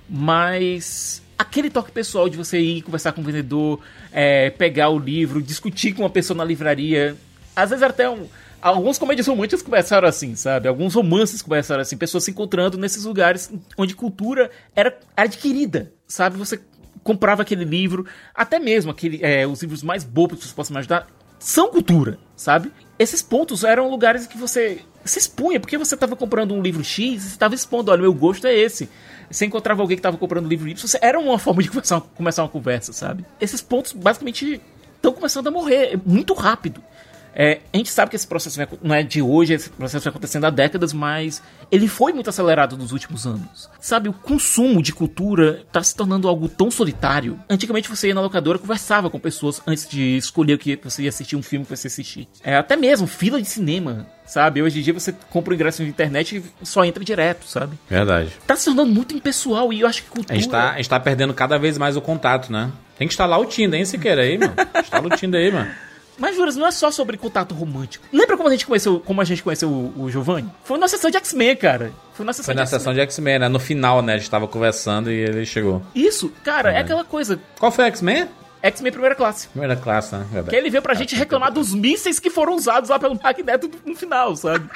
Mas 0.09 1.21
aquele 1.37 1.69
toque 1.69 1.91
pessoal 1.91 2.29
de 2.29 2.37
você 2.37 2.59
ir 2.59 2.81
conversar 2.81 3.13
com 3.13 3.21
o 3.21 3.23
vendedor, 3.23 3.79
é, 4.11 4.49
pegar 4.49 4.89
o 4.89 4.99
livro, 4.99 5.41
discutir 5.41 5.93
com 5.93 6.03
uma 6.03 6.09
pessoa 6.09 6.37
na 6.37 6.43
livraria, 6.43 7.15
às 7.55 7.69
vezes 7.69 7.83
até 7.83 8.09
um. 8.09 8.27
Alguns 8.61 8.99
comédias 8.99 9.25
românticas 9.25 9.63
começaram 9.63 10.07
assim, 10.07 10.35
sabe? 10.35 10.67
Alguns 10.67 10.93
romances 10.93 11.41
começaram 11.41 11.81
assim, 11.81 11.97
pessoas 11.97 12.23
se 12.23 12.29
encontrando 12.29 12.77
nesses 12.77 13.05
lugares 13.05 13.51
onde 13.75 13.95
cultura 13.95 14.51
era 14.75 14.99
adquirida, 15.17 15.91
sabe? 16.07 16.37
Você 16.37 16.59
comprava 17.03 17.41
aquele 17.41 17.63
livro, 17.65 18.05
até 18.33 18.59
mesmo 18.59 18.91
aquele, 18.91 19.19
é, 19.23 19.45
os 19.47 19.61
livros 19.61 19.83
mais 19.83 20.03
bobos 20.03 20.39
que 20.39 20.47
você 20.47 20.53
possa 20.53 20.71
imaginar, 20.71 21.07
são 21.39 21.69
cultura, 21.71 22.19
sabe? 22.35 22.71
Esses 22.99 23.21
pontos 23.21 23.63
eram 23.63 23.89
lugares 23.89 24.27
que 24.27 24.37
você 24.37 24.81
se 25.03 25.17
expunha, 25.17 25.59
porque 25.59 25.77
você 25.77 25.95
estava 25.95 26.15
comprando 26.15 26.53
um 26.53 26.61
livro 26.61 26.83
X, 26.83 27.23
você 27.23 27.29
estava 27.29 27.55
expondo, 27.55 27.89
olha, 27.91 28.01
meu 28.01 28.13
gosto 28.13 28.45
é 28.45 28.53
esse. 28.55 28.87
Você 29.29 29.45
encontrava 29.45 29.81
alguém 29.81 29.97
que 29.97 29.99
estava 29.99 30.17
comprando 30.17 30.45
um 30.45 30.49
livro 30.49 30.67
Y, 30.69 30.75
você- 30.87 30.99
era 31.01 31.19
uma 31.19 31.37
forma 31.39 31.63
de 31.63 31.69
começar, 31.69 31.99
começar 32.01 32.43
uma 32.43 32.49
conversa, 32.49 32.93
sabe? 32.93 33.25
Esses 33.39 33.61
pontos 33.61 33.93
basicamente 33.93 34.61
estão 34.95 35.11
começando 35.13 35.47
a 35.47 35.51
morrer, 35.51 35.99
muito 36.05 36.33
rápido. 36.35 36.83
É, 37.33 37.59
a 37.73 37.77
gente 37.77 37.89
sabe 37.89 38.09
que 38.09 38.15
esse 38.15 38.27
processo 38.27 38.59
não 38.83 38.93
é- 38.95 39.03
de 39.03 39.21
hoje, 39.21 39.53
esse 39.53 39.69
processo 39.69 40.03
vem 40.03 40.09
acontecendo 40.09 40.45
há 40.45 40.49
décadas, 40.49 40.91
mas 40.93 41.41
ele 41.71 41.87
foi 41.87 42.11
muito 42.11 42.29
acelerado 42.29 42.77
nos 42.77 42.91
últimos 42.91 43.25
anos. 43.25 43.69
Sabe, 43.79 44.09
o 44.09 44.13
consumo 44.13 44.81
de 44.81 44.91
cultura 44.93 45.61
está 45.65 45.81
se 45.81 45.95
tornando 45.95 46.27
algo 46.27 46.49
tão 46.49 46.69
solitário. 46.69 47.39
Antigamente 47.49 47.89
você 47.89 48.09
ia 48.09 48.13
na 48.13 48.21
locadora 48.21 48.57
e 48.57 48.61
conversava 48.61 49.09
com 49.09 49.19
pessoas 49.19 49.61
antes 49.65 49.87
de 49.87 50.17
escolher 50.17 50.55
o 50.55 50.57
que 50.57 50.77
você 50.83 51.03
ia 51.03 51.09
assistir, 51.09 51.35
um 51.35 51.41
filme 51.43 51.65
que 51.65 51.75
você 51.75 51.87
ia 51.87 51.91
assistir. 51.91 52.27
É, 52.43 52.57
até 52.57 52.75
mesmo 52.75 53.07
fila 53.07 53.41
de 53.41 53.47
cinema, 53.47 54.05
sabe? 54.25 54.61
Hoje 54.61 54.79
em 54.79 54.83
dia 54.83 54.93
você 54.93 55.13
compra 55.29 55.51
o 55.51 55.55
ingresso 55.55 55.81
na 55.81 55.87
internet 55.87 56.43
e 56.61 56.65
só 56.67 56.83
entra 56.83 57.03
direto, 57.03 57.45
sabe? 57.47 57.77
Verdade. 57.89 58.31
Tá 58.45 58.55
se 58.55 58.65
tornando 58.65 58.91
muito 58.91 59.15
impessoal 59.15 59.71
e 59.71 59.79
eu 59.81 59.87
acho 59.87 60.03
que 60.03 60.09
A 60.09 60.11
cultura... 60.11 60.39
gente, 60.39 60.49
tá, 60.49 60.71
a 60.71 60.77
gente 60.77 60.89
tá 60.89 60.99
perdendo 60.99 61.33
cada 61.33 61.57
vez 61.57 61.77
mais 61.77 61.95
o 61.95 62.01
contato, 62.01 62.51
né? 62.51 62.71
Tem 62.97 63.07
que 63.07 63.13
instalar 63.13 63.39
o 63.39 63.45
Tinder, 63.45 63.79
hein, 63.79 63.85
Siqueira 63.85 64.21
aí, 64.21 64.37
mano. 64.37 64.53
Instala 64.79 65.07
o 65.07 65.09
Tinder 65.17 65.41
aí, 65.41 65.51
mano. 65.51 65.71
Mas, 66.21 66.35
Juras, 66.35 66.55
não 66.55 66.67
é 66.67 66.71
só 66.71 66.91
sobre 66.91 67.17
contato 67.17 67.55
romântico. 67.55 68.05
Lembra 68.13 68.37
como 68.37 68.47
a 68.47 68.51
gente 68.51 68.67
conheceu, 68.67 68.99
como 68.99 69.19
a 69.19 69.23
gente 69.23 69.41
conheceu 69.41 69.67
o, 69.69 70.03
o 70.03 70.11
Giovanni? 70.11 70.47
Foi 70.63 70.77
na 70.77 70.87
sessão 70.87 71.09
de 71.09 71.17
X-Men, 71.17 71.55
cara. 71.55 71.91
Foi 72.13 72.23
na 72.23 72.31
sessão 72.31 72.45
Foi 72.45 72.53
de 72.53 72.59
na 72.59 72.63
X-Men. 72.65 72.79
sessão 72.79 72.93
de 72.93 72.99
X-Men, 72.99 73.39
né? 73.39 73.47
No 73.47 73.59
final, 73.59 74.03
né? 74.03 74.13
A 74.13 74.17
gente 74.19 74.29
tava 74.29 74.47
conversando 74.47 75.11
e 75.11 75.15
ele 75.15 75.45
chegou. 75.47 75.81
Isso, 75.95 76.31
cara, 76.43 76.71
é 76.71 76.77
aquela 76.77 77.03
coisa. 77.03 77.39
Qual 77.57 77.71
foi 77.71 77.85
o 77.85 77.87
X-Men? 77.87 78.27
X-Men 78.61 78.91
primeira 78.91 79.15
classe. 79.15 79.47
Primeira 79.47 79.75
classe, 79.75 80.15
né? 80.15 80.25
Verdade. 80.31 80.49
Que 80.49 80.55
ele 80.55 80.69
veio 80.69 80.81
pra 80.81 80.93
gente 80.93 81.15
reclamar 81.15 81.51
dos 81.51 81.73
mísseis 81.73 82.19
que 82.19 82.29
foram 82.29 82.55
usados 82.55 82.89
lá 82.89 82.99
pelo 82.99 83.19
Magneto 83.21 83.69
no 83.85 83.95
final, 83.95 84.35
sabe? 84.35 84.69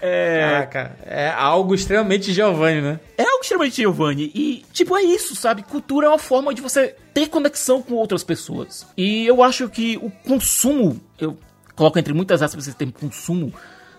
é. 0.00 0.40
Caraca, 0.70 0.96
é 1.04 1.28
algo 1.28 1.74
extremamente 1.74 2.32
Giovanni, 2.32 2.80
né? 2.80 3.00
É 3.18 3.22
algo 3.22 3.42
extremamente 3.42 3.76
Giovanni. 3.76 4.32
E, 4.34 4.64
tipo, 4.72 4.96
é 4.96 5.02
isso, 5.02 5.36
sabe? 5.36 5.62
Cultura 5.62 6.06
é 6.06 6.08
uma 6.08 6.18
forma 6.18 6.54
de 6.54 6.62
você 6.62 6.94
ter 7.12 7.28
conexão 7.28 7.82
com 7.82 7.94
outras 7.94 8.24
pessoas. 8.24 8.86
E 8.96 9.26
eu 9.26 9.42
acho 9.42 9.68
que 9.68 9.98
o 9.98 10.10
consumo, 10.10 11.00
eu 11.18 11.36
coloco 11.76 11.98
entre 11.98 12.14
muitas 12.14 12.42
aspas 12.42 12.66
esse 12.66 12.76
termo 12.76 12.92
consumo 12.92 13.52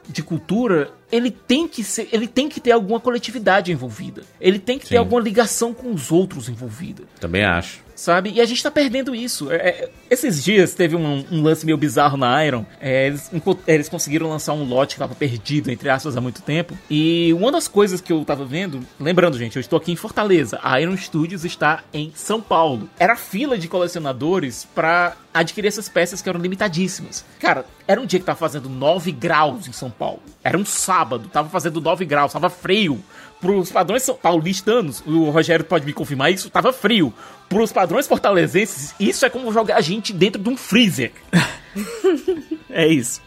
de 0.08 0.22
cultura, 0.22 0.92
ele 1.12 1.32
tem 1.32 1.68
que 1.68 1.84
ser, 1.84 2.08
ele 2.12 2.28
tem 2.28 2.48
que 2.48 2.60
ter 2.60 2.72
alguma 2.72 3.00
coletividade 3.00 3.72
envolvida. 3.72 4.24
Ele 4.40 4.60
tem 4.60 4.78
que 4.78 4.86
ter 4.86 4.96
Sim. 4.96 5.00
alguma 5.00 5.22
ligação 5.22 5.74
com 5.74 5.92
os 5.92 6.12
outros 6.12 6.48
envolvida. 6.50 7.04
Também 7.20 7.44
acho. 7.44 7.85
Sabe? 7.96 8.32
E 8.32 8.42
a 8.42 8.46
gente 8.46 8.62
tá 8.62 8.70
perdendo 8.70 9.16
isso. 9.16 9.50
É, 9.52 9.56
é, 9.56 9.90
esses 10.10 10.44
dias 10.44 10.74
teve 10.74 10.96
um, 10.96 11.26
um 11.32 11.42
lance 11.42 11.66
meio 11.66 11.78
bizarro 11.78 12.18
na 12.18 12.46
Iron. 12.46 12.66
É, 12.80 13.08
eles, 13.08 13.32
eles 13.66 13.90
conseguiram 13.90 14.30
lançar 14.30 14.54
um 14.54 14.68
lote 14.68 14.96
que 14.96 15.00
tava 15.00 15.16
perdido, 15.16 15.72
entre 15.72 15.90
aspas, 15.90 16.18
há 16.18 16.22
muito 16.22 16.42
tempo. 16.42 16.78
E 16.90 17.34
uma 17.34 17.52
das 17.52 17.68
coisas 17.68 18.02
que 18.02 18.12
eu 18.12 18.24
tava 18.26 18.46
vendo. 18.46 18.82
Lembrando, 19.00 19.38
gente, 19.38 19.56
eu 19.56 19.62
estou 19.62 19.78
aqui 19.78 19.92
em 19.92 19.96
Fortaleza. 19.96 20.60
A 20.62 20.80
Iron 20.82 20.98
Studios 20.98 21.46
está 21.46 21.84
em 21.94 22.12
São 22.16 22.42
Paulo. 22.42 22.90
Era 23.00 23.16
fila 23.16 23.58
de 23.58 23.68
colecionadores 23.68 24.68
pra 24.76 25.16
adquirir 25.34 25.68
essas 25.68 25.90
peças 25.90 26.22
que 26.22 26.30
eram 26.30 26.40
limitadíssimas. 26.40 27.26
Cara, 27.40 27.66
era 27.86 28.00
um 28.00 28.06
dia 28.06 28.20
que 28.20 28.26
tava 28.26 28.40
fazendo 28.40 28.70
9 28.70 29.12
graus 29.12 29.68
em 29.68 29.74
São 29.74 29.92
Paulo. 29.92 30.22
Era 30.44 30.58
um 30.58 30.66
sábado, 30.66 31.28
tava 31.28 31.50
fazendo 31.50 31.82
9 31.82 32.06
graus, 32.06 32.32
tava 32.32 32.50
frio. 32.50 33.04
Pros 33.46 33.72
padrões 33.72 34.04
são- 34.04 34.16
paulistanos, 34.16 35.04
o 35.06 35.30
Rogério 35.30 35.64
pode 35.66 35.86
me 35.86 35.94
confirmar 35.94 36.32
isso, 36.32 36.50
tava 36.50 36.74
frio. 36.74 37.14
Pros 37.48 37.72
padrões 37.72 38.08
fortalezenses, 38.08 38.96
isso 39.00 39.26
é 39.26 39.30
como 39.30 39.52
jogar 39.54 39.78
a 39.78 39.82
gente 39.82 40.12
dentro 40.12 40.42
de 40.42 40.50
um 40.50 40.58
freezer. 40.58 41.12
é 42.70 42.88
isso. 42.88 43.22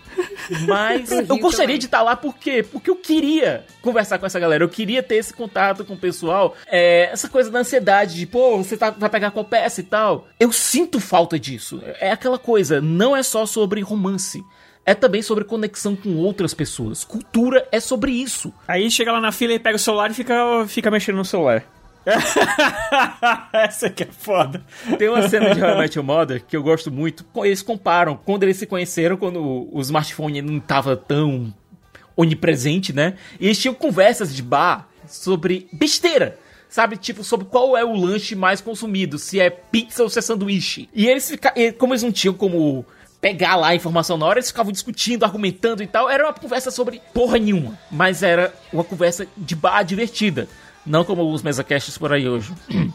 Mas 0.66 1.10
eu 1.12 1.24
gostaria 1.38 1.66
também. 1.68 1.78
de 1.78 1.84
estar 1.86 2.02
lá 2.02 2.16
por 2.16 2.36
quê? 2.36 2.64
Porque 2.64 2.90
eu 2.90 2.96
queria 2.96 3.64
conversar 3.80 4.18
com 4.18 4.26
essa 4.26 4.40
galera, 4.40 4.64
eu 4.64 4.68
queria 4.68 5.00
ter 5.00 5.14
esse 5.16 5.32
contato 5.32 5.84
com 5.84 5.94
o 5.94 5.98
pessoal, 5.98 6.56
é, 6.66 7.08
essa 7.12 7.28
coisa 7.28 7.48
da 7.50 7.60
ansiedade 7.60 8.16
de, 8.16 8.26
pô, 8.26 8.56
você 8.58 8.76
tá- 8.76 8.90
vai 8.90 9.08
pegar 9.08 9.30
qual 9.30 9.44
peça 9.44 9.80
e 9.80 9.84
tal. 9.84 10.26
Eu 10.40 10.50
sinto 10.50 10.98
falta 10.98 11.38
disso. 11.38 11.80
É 12.00 12.10
aquela 12.10 12.38
coisa, 12.38 12.80
não 12.80 13.16
é 13.16 13.22
só 13.22 13.46
sobre 13.46 13.80
romance. 13.80 14.44
É 14.88 14.94
também 14.94 15.20
sobre 15.20 15.44
conexão 15.44 15.94
com 15.94 16.16
outras 16.16 16.54
pessoas. 16.54 17.04
Cultura 17.04 17.68
é 17.70 17.78
sobre 17.78 18.10
isso. 18.10 18.50
Aí 18.66 18.90
chega 18.90 19.12
lá 19.12 19.20
na 19.20 19.30
fila 19.30 19.52
e 19.52 19.58
pega 19.58 19.76
o 19.76 19.78
celular 19.78 20.10
e 20.10 20.14
fica, 20.14 20.64
fica 20.66 20.90
mexendo 20.90 21.16
no 21.16 21.26
celular. 21.26 21.62
Essa 23.52 23.90
que 23.90 24.04
é 24.04 24.06
foda. 24.06 24.64
Tem 24.98 25.10
uma 25.10 25.28
cena 25.28 25.54
de 25.54 25.60
How 25.62 25.74
I 25.74 25.78
Met 25.78 25.98
Your 25.98 26.06
Mother 26.06 26.42
que 26.42 26.56
eu 26.56 26.62
gosto 26.62 26.90
muito. 26.90 27.22
Eles 27.44 27.60
comparam 27.60 28.18
quando 28.24 28.44
eles 28.44 28.56
se 28.56 28.64
conheceram, 28.64 29.18
quando 29.18 29.68
o 29.70 29.78
smartphone 29.82 30.40
não 30.40 30.58
tava 30.58 30.96
tão 30.96 31.52
onipresente, 32.16 32.90
né? 32.90 33.18
E 33.38 33.44
eles 33.44 33.58
tinham 33.58 33.74
conversas 33.74 34.34
de 34.34 34.42
bar 34.42 34.88
sobre 35.06 35.68
besteira. 35.70 36.38
Sabe, 36.66 36.96
tipo, 36.96 37.22
sobre 37.22 37.44
qual 37.44 37.76
é 37.76 37.84
o 37.84 37.94
lanche 37.94 38.34
mais 38.34 38.62
consumido, 38.62 39.18
se 39.18 39.38
é 39.38 39.50
pizza 39.50 40.02
ou 40.02 40.08
se 40.08 40.18
é 40.18 40.22
sanduíche. 40.22 40.88
E 40.94 41.06
eles 41.06 41.30
ficaram, 41.30 41.56
como 41.76 41.92
eles 41.92 42.02
não 42.02 42.12
tinham 42.12 42.32
como 42.32 42.86
pegar 43.20 43.56
lá 43.56 43.68
a 43.68 43.74
informação 43.74 44.16
na 44.16 44.26
hora, 44.26 44.38
eles 44.38 44.48
ficavam 44.48 44.72
discutindo, 44.72 45.24
argumentando 45.24 45.82
e 45.82 45.86
tal. 45.86 46.08
Era 46.08 46.24
uma 46.24 46.32
conversa 46.32 46.70
sobre 46.70 47.00
porra 47.12 47.38
nenhuma, 47.38 47.78
mas 47.90 48.22
era 48.22 48.54
uma 48.72 48.84
conversa 48.84 49.26
de 49.36 49.56
bar 49.56 49.82
divertida. 49.82 50.48
Não 50.86 51.04
como 51.04 51.30
os 51.32 51.42
mesacasts 51.42 51.98
por 51.98 52.12
aí 52.12 52.28
hoje. 52.28 52.52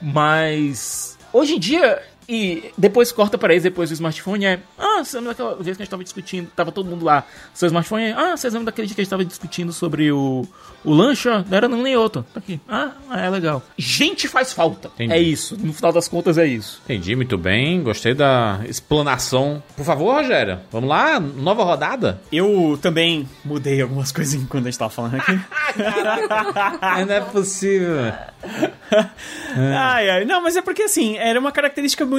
mas 0.00 1.18
hoje 1.32 1.54
em 1.54 1.58
dia 1.58 2.02
e 2.28 2.72
depois 2.76 3.12
corta 3.12 3.38
para 3.38 3.52
eles, 3.52 3.62
depois 3.62 3.90
do 3.90 3.92
smartphone 3.92 4.44
é. 4.44 4.60
Ah, 4.76 5.04
você 5.04 5.16
lembra 5.16 5.32
daquela 5.32 5.54
vez 5.54 5.76
que 5.76 5.82
a 5.82 5.84
gente 5.84 5.90
tava 5.90 6.04
discutindo? 6.04 6.50
Tava 6.56 6.72
todo 6.72 6.88
mundo 6.88 7.04
lá. 7.04 7.24
Seu 7.54 7.66
smartphone 7.66 8.04
é. 8.04 8.12
Ah, 8.12 8.36
vocês 8.36 8.52
lembram 8.52 8.66
daquele 8.66 8.86
dia 8.86 8.94
que 8.94 9.00
a 9.00 9.04
gente 9.04 9.10
tava 9.10 9.24
discutindo 9.24 9.72
sobre 9.72 10.10
o, 10.10 10.46
o 10.84 10.92
lanche? 10.92 11.28
Não 11.28 11.56
era 11.56 11.68
não, 11.68 11.82
nem 11.82 11.96
outro. 11.96 12.24
Tá 12.34 12.40
aqui. 12.40 12.60
Ah, 12.68 12.92
é 13.12 13.30
legal. 13.30 13.62
Gente 13.76 14.26
faz 14.26 14.52
falta. 14.52 14.88
Entendi. 14.94 15.12
É 15.12 15.20
isso. 15.20 15.56
No 15.58 15.72
final 15.72 15.92
das 15.92 16.08
contas 16.08 16.36
é 16.36 16.46
isso. 16.46 16.80
Entendi 16.84 17.14
muito 17.14 17.38
bem, 17.38 17.82
gostei 17.82 18.14
da 18.14 18.60
explanação. 18.68 19.62
Por 19.76 19.84
favor, 19.84 20.16
Rogério, 20.16 20.60
vamos 20.70 20.88
lá, 20.88 21.20
nova 21.20 21.62
rodada? 21.62 22.20
Eu 22.32 22.78
também 22.82 23.28
mudei 23.44 23.80
algumas 23.80 24.10
coisas 24.10 24.34
enquanto 24.40 24.66
a 24.66 24.70
gente 24.70 24.78
tava 24.78 24.90
falando 24.90 25.16
aqui. 25.16 25.32
Não 27.06 27.14
é 27.14 27.20
possível. 27.20 28.12
ai, 29.56 30.10
ai. 30.10 30.24
Não, 30.24 30.42
mas 30.42 30.56
é 30.56 30.62
porque 30.62 30.82
assim, 30.82 31.16
era 31.18 31.38
uma 31.38 31.52
característica 31.52 32.04
muito. 32.04 32.15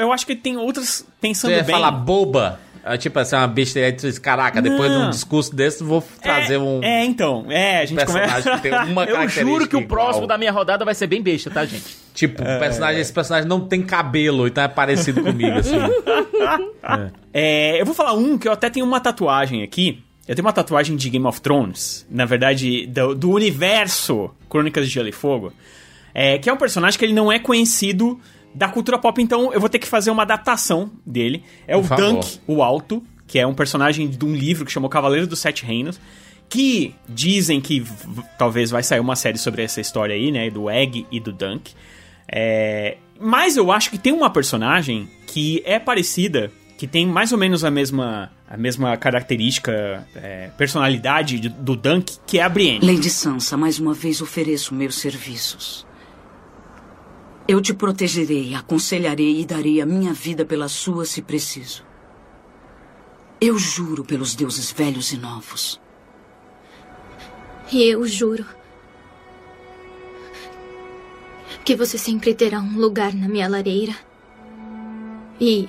Eu 0.00 0.12
acho 0.12 0.26
que 0.26 0.34
tem 0.36 0.56
outras 0.56 1.06
pensando 1.20 1.50
Você 1.52 1.56
ia 1.58 1.62
bem. 1.62 1.74
falar 1.74 1.90
boba? 1.90 2.60
É, 2.84 2.96
Tipo 2.96 3.18
assim, 3.18 3.36
uma 3.36 3.46
besteira 3.46 3.92
de 3.92 4.18
caraca, 4.20 4.62
depois 4.62 4.90
de 4.90 4.96
um 4.96 5.00
Não. 5.02 5.10
discurso 5.10 5.54
desse, 5.54 5.82
vou 5.84 6.02
trazer 6.22 6.56
um 6.56 6.82
É, 6.82 7.04
então, 7.04 7.44
é, 7.50 7.80
a 7.82 7.84
gente 7.84 7.96
personagem 7.98 8.42
começa. 8.42 8.50
que 8.56 8.60
tem 8.62 8.72
uma 8.90 9.04
Eu 9.08 9.28
juro 9.28 9.66
que 9.68 9.76
o 9.76 9.80
igual. 9.80 9.88
próximo 10.04 10.26
da 10.26 10.38
minha 10.38 10.50
rodada 10.52 10.84
vai 10.86 10.94
ser 10.94 11.06
bem 11.06 11.20
besta, 11.20 11.50
tá, 11.50 11.66
gente? 11.66 11.84
Tipo, 12.14 12.42
o 12.42 12.58
personagem, 12.58 13.00
esse 13.00 13.12
personagem 13.12 13.48
não 13.48 13.60
tem 13.60 13.82
cabelo, 13.82 14.46
então 14.46 14.64
é 14.64 14.68
parecido 14.68 15.22
comigo, 15.22 15.58
assim. 15.58 15.76
É, 17.32 17.80
eu 17.80 17.84
vou 17.84 17.94
falar 17.94 18.14
um 18.14 18.38
que 18.38 18.48
eu 18.48 18.52
até 18.52 18.70
tenho 18.70 18.86
uma 18.86 19.00
tatuagem 19.00 19.62
aqui. 19.62 20.02
Eu 20.26 20.34
tenho 20.34 20.46
uma 20.46 20.52
tatuagem 20.52 20.96
de 20.96 21.08
Game 21.10 21.26
of 21.26 21.40
Thrones, 21.40 22.06
na 22.10 22.24
verdade, 22.24 22.86
do, 22.86 23.14
do 23.14 23.30
universo 23.30 24.30
Crônicas 24.48 24.86
de 24.86 24.92
Gelo 24.92 25.08
e 25.08 25.12
Fogo, 25.12 25.52
é, 26.14 26.38
que 26.38 26.48
é 26.50 26.52
um 26.52 26.56
personagem 26.56 26.98
que 26.98 27.04
ele 27.04 27.12
não 27.14 27.30
é 27.30 27.38
conhecido 27.38 28.20
da 28.58 28.68
cultura 28.68 28.98
pop, 28.98 29.22
então 29.22 29.52
eu 29.52 29.60
vou 29.60 29.68
ter 29.68 29.78
que 29.78 29.86
fazer 29.86 30.10
uma 30.10 30.22
adaptação 30.22 30.90
dele. 31.06 31.44
É 31.66 31.76
o 31.76 31.80
Por 31.80 31.88
favor. 31.88 32.14
Dunk, 32.14 32.40
o 32.46 32.60
Alto, 32.62 33.02
que 33.26 33.38
é 33.38 33.46
um 33.46 33.54
personagem 33.54 34.08
de 34.08 34.24
um 34.24 34.34
livro 34.34 34.66
que 34.66 34.72
chamou 34.72 34.90
Cavaleiro 34.90 35.26
dos 35.28 35.38
Sete 35.38 35.64
Reinos, 35.64 36.00
que 36.48 36.94
dizem 37.08 37.60
que 37.60 37.84
talvez 38.36 38.70
vai 38.70 38.82
sair 38.82 39.00
uma 39.00 39.14
série 39.14 39.38
sobre 39.38 39.62
essa 39.62 39.80
história 39.80 40.14
aí, 40.14 40.32
né, 40.32 40.50
do 40.50 40.68
Egg 40.68 41.06
e 41.10 41.20
do 41.20 41.32
Dunk. 41.32 41.72
É, 42.26 42.96
mas 43.20 43.56
eu 43.56 43.70
acho 43.70 43.90
que 43.90 43.98
tem 43.98 44.12
uma 44.12 44.28
personagem 44.30 45.08
que 45.26 45.62
é 45.64 45.78
parecida, 45.78 46.50
que 46.76 46.86
tem 46.86 47.06
mais 47.06 47.32
ou 47.32 47.38
menos 47.38 47.64
a 47.64 47.70
mesma, 47.70 48.30
a 48.48 48.56
mesma 48.56 48.96
característica, 48.96 50.06
é, 50.16 50.50
personalidade 50.58 51.38
de- 51.38 51.48
do 51.48 51.76
Dunk, 51.76 52.16
que 52.26 52.38
é 52.38 52.42
a 52.42 52.48
Brienne. 52.48 52.84
Lady 52.84 53.10
Sansa, 53.10 53.56
mais 53.56 53.78
uma 53.78 53.94
vez 53.94 54.20
ofereço 54.20 54.74
meus 54.74 54.96
serviços. 54.96 55.86
Eu 57.48 57.62
te 57.62 57.72
protegerei, 57.72 58.54
aconselharei 58.54 59.40
e 59.40 59.46
darei 59.46 59.80
a 59.80 59.86
minha 59.86 60.12
vida 60.12 60.44
pela 60.44 60.68
sua 60.68 61.06
se 61.06 61.22
preciso. 61.22 61.82
Eu 63.40 63.58
juro 63.58 64.04
pelos 64.04 64.34
deuses 64.34 64.70
velhos 64.70 65.12
e 65.12 65.16
novos. 65.16 65.80
E 67.72 67.82
eu 67.84 68.06
juro 68.06 68.44
que 71.64 71.74
você 71.74 71.96
sempre 71.96 72.34
terá 72.34 72.60
um 72.60 72.78
lugar 72.78 73.14
na 73.14 73.28
minha 73.28 73.48
lareira. 73.48 73.94
E 75.40 75.68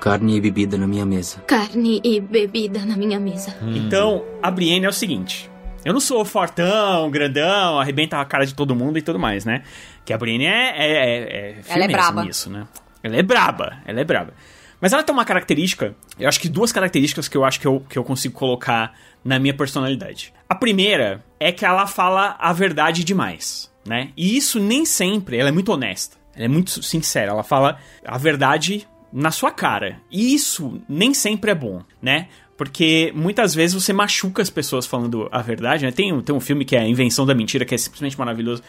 Carne 0.00 0.36
e 0.36 0.40
bebida 0.40 0.76
na 0.78 0.86
minha 0.86 1.04
mesa. 1.04 1.40
carne 1.46 2.00
e 2.04 2.20
bebida 2.20 2.84
na 2.84 2.96
minha 2.96 3.18
mesa. 3.18 3.56
Então, 3.62 4.24
a 4.42 4.50
Brienne 4.50 4.86
é 4.86 4.88
o 4.88 4.92
seguinte. 4.92 5.50
Eu 5.88 5.94
não 5.94 6.00
sou 6.00 6.22
fortão, 6.22 7.10
grandão, 7.10 7.80
arrebenta 7.80 8.20
a 8.20 8.24
cara 8.26 8.44
de 8.44 8.54
todo 8.54 8.76
mundo 8.76 8.98
e 8.98 9.02
tudo 9.02 9.18
mais, 9.18 9.46
né? 9.46 9.62
Que 10.04 10.12
a 10.12 10.18
Brienne 10.18 10.44
é, 10.44 10.74
é, 10.76 10.92
é, 10.92 11.50
é 11.50 11.62
Ela 11.66 11.84
é 11.84 11.88
braba. 11.88 12.24
nisso, 12.26 12.50
né? 12.50 12.68
Ela 13.02 13.16
é 13.16 13.22
braba, 13.22 13.78
ela 13.86 13.98
é 13.98 14.04
braba. 14.04 14.34
Mas 14.82 14.92
ela 14.92 15.02
tem 15.02 15.14
uma 15.14 15.24
característica, 15.24 15.94
eu 16.18 16.28
acho 16.28 16.40
que 16.40 16.48
duas 16.50 16.72
características 16.72 17.26
que 17.26 17.38
eu 17.38 17.42
acho 17.42 17.58
que 17.58 17.66
eu, 17.66 17.80
que 17.88 17.98
eu 17.98 18.04
consigo 18.04 18.34
colocar 18.34 18.92
na 19.24 19.38
minha 19.38 19.54
personalidade. 19.54 20.30
A 20.46 20.54
primeira 20.54 21.24
é 21.40 21.52
que 21.52 21.64
ela 21.64 21.86
fala 21.86 22.36
a 22.38 22.52
verdade 22.52 23.02
demais, 23.02 23.72
né? 23.86 24.10
E 24.14 24.36
isso 24.36 24.60
nem 24.60 24.84
sempre, 24.84 25.38
ela 25.38 25.48
é 25.48 25.52
muito 25.52 25.72
honesta, 25.72 26.18
ela 26.36 26.44
é 26.44 26.48
muito 26.48 26.82
sincera, 26.82 27.30
ela 27.30 27.42
fala 27.42 27.78
a 28.04 28.18
verdade 28.18 28.86
na 29.10 29.30
sua 29.30 29.50
cara. 29.50 30.02
E 30.10 30.34
isso 30.34 30.82
nem 30.86 31.14
sempre 31.14 31.50
é 31.50 31.54
bom, 31.54 31.82
né? 32.02 32.28
Porque 32.58 33.12
muitas 33.14 33.54
vezes 33.54 33.72
você 33.82 33.92
machuca 33.92 34.42
as 34.42 34.50
pessoas 34.50 34.84
falando 34.84 35.28
a 35.32 35.40
verdade, 35.40 35.86
né? 35.86 35.92
Tem, 35.92 36.12
um- 36.12 36.20
tem 36.20 36.34
um 36.34 36.40
filme 36.40 36.64
que 36.64 36.74
é 36.76 36.80
A 36.80 36.86
Invenção 36.86 37.24
da 37.24 37.32
Mentira, 37.34 37.64
que 37.64 37.74
é 37.74 37.78
simplesmente 37.78 38.18
maravilhoso, 38.18 38.62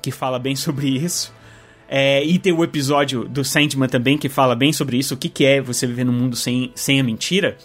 que 0.00 0.10
fala 0.12 0.38
bem 0.38 0.54
sobre 0.56 0.88
isso. 0.88 1.34
É, 1.90 2.22
e 2.24 2.38
tem 2.38 2.52
o 2.52 2.62
episódio 2.62 3.24
do 3.24 3.44
Sandman 3.44 3.88
também 3.88 4.16
que 4.16 4.28
fala 4.28 4.54
bem 4.54 4.72
sobre 4.72 4.96
isso, 4.98 5.14
o 5.14 5.16
que, 5.16 5.28
que 5.28 5.44
é 5.44 5.60
você 5.60 5.86
viver 5.86 6.04
num 6.04 6.12
mundo 6.12 6.36
sem, 6.36 6.70
sem 6.74 7.00
a 7.00 7.02
mentira. 7.02 7.56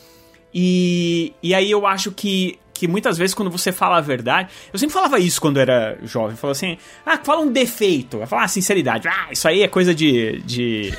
E, 0.53 1.33
e 1.43 1.53
aí 1.53 1.69
eu 1.69 1.85
acho 1.85 2.11
que, 2.11 2.57
que 2.73 2.87
muitas 2.87 3.17
vezes 3.17 3.33
quando 3.35 3.51
você 3.51 3.71
fala 3.71 3.97
a 3.97 4.01
verdade. 4.01 4.49
Eu 4.71 4.79
sempre 4.79 4.93
falava 4.93 5.19
isso 5.19 5.39
quando 5.41 5.59
era 5.59 5.97
jovem. 6.03 6.35
Falava 6.35 6.57
assim: 6.57 6.77
ah, 7.05 7.19
fala 7.23 7.41
um 7.41 7.51
defeito. 7.51 8.17
Eu 8.17 8.27
falava 8.27 8.45
ah, 8.45 8.47
sinceridade. 8.47 9.07
Ah, 9.07 9.27
isso 9.31 9.47
aí 9.47 9.61
é 9.61 9.67
coisa 9.67 9.93
de. 9.93 10.41
de 10.43 10.93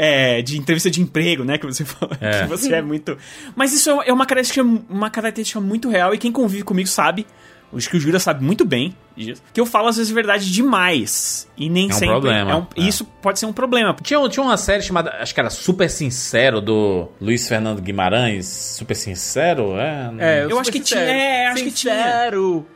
é, 0.00 0.40
de 0.42 0.56
entrevista 0.56 0.88
de 0.88 1.00
emprego, 1.02 1.42
né? 1.42 1.58
Que 1.58 1.66
você 1.66 1.82
fala 1.84 2.16
É. 2.20 2.42
que 2.42 2.46
você 2.48 2.72
é 2.74 2.80
muito. 2.82 3.18
Mas 3.56 3.72
isso 3.72 3.90
é 4.02 4.12
uma 4.12 4.24
característica, 4.24 4.62
uma 4.88 5.10
característica 5.10 5.60
muito 5.60 5.88
real 5.88 6.14
e 6.14 6.18
quem 6.18 6.30
convive 6.30 6.62
comigo 6.62 6.88
sabe. 6.88 7.26
Acho 7.70 7.90
que 7.90 7.98
o 7.98 8.00
Jura 8.00 8.18
sabe 8.18 8.42
muito 8.42 8.64
bem 8.64 8.96
disso. 9.14 9.42
Que 9.52 9.60
eu 9.60 9.66
falo 9.66 9.88
às 9.88 9.98
vezes 9.98 10.10
verdade 10.10 10.50
demais. 10.50 11.46
E 11.54 11.68
nem 11.68 11.84
É 11.90 11.92
um 11.92 11.92
sempre. 11.92 12.08
problema, 12.14 12.50
é 12.50 12.54
um- 12.56 12.66
é. 12.76 12.88
Isso 12.88 13.04
pode 13.04 13.38
ser 13.38 13.44
um 13.44 13.52
problema. 13.52 13.94
Tinha, 14.02 14.26
tinha 14.30 14.42
uma 14.42 14.56
série 14.56 14.80
chamada, 14.82 15.10
acho 15.20 15.34
que 15.34 15.40
era 15.40 15.50
Super 15.50 15.90
Sincero, 15.90 16.62
do 16.62 17.08
Luiz 17.20 17.46
Fernando 17.46 17.82
Guimarães. 17.82 18.46
Super 18.46 18.94
Sincero? 18.94 19.76
É, 19.76 20.10
É, 20.18 20.44
Eu 20.50 20.58
acho 20.58 20.72
que 20.72 20.80
tinha, 20.80 21.00
é, 21.00 21.46
acho 21.48 21.62
que 21.64 21.70
tinha. 21.70 21.94
Sincero. 21.94 22.66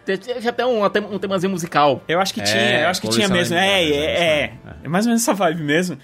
Tinha 0.40 0.50
até 0.50 0.66
um, 0.66 0.84
até 0.84 1.00
um 1.00 1.18
temazinho 1.18 1.52
musical. 1.52 2.02
Eu 2.06 2.20
acho 2.20 2.34
que 2.34 2.40
É, 2.42 2.44
tinha, 2.44 2.80
eu 2.82 2.88
acho 2.88 3.00
que 3.00 3.08
tinha 3.08 3.28
mesmo. 3.28 3.56
É, 3.56 3.82
é, 3.82 3.94
é, 3.94 4.52
é. 4.84 4.88
mais 4.88 5.06
ou 5.06 5.10
menos 5.10 5.22
essa 5.22 5.32
vibe 5.32 5.62
mesmo. 5.62 5.96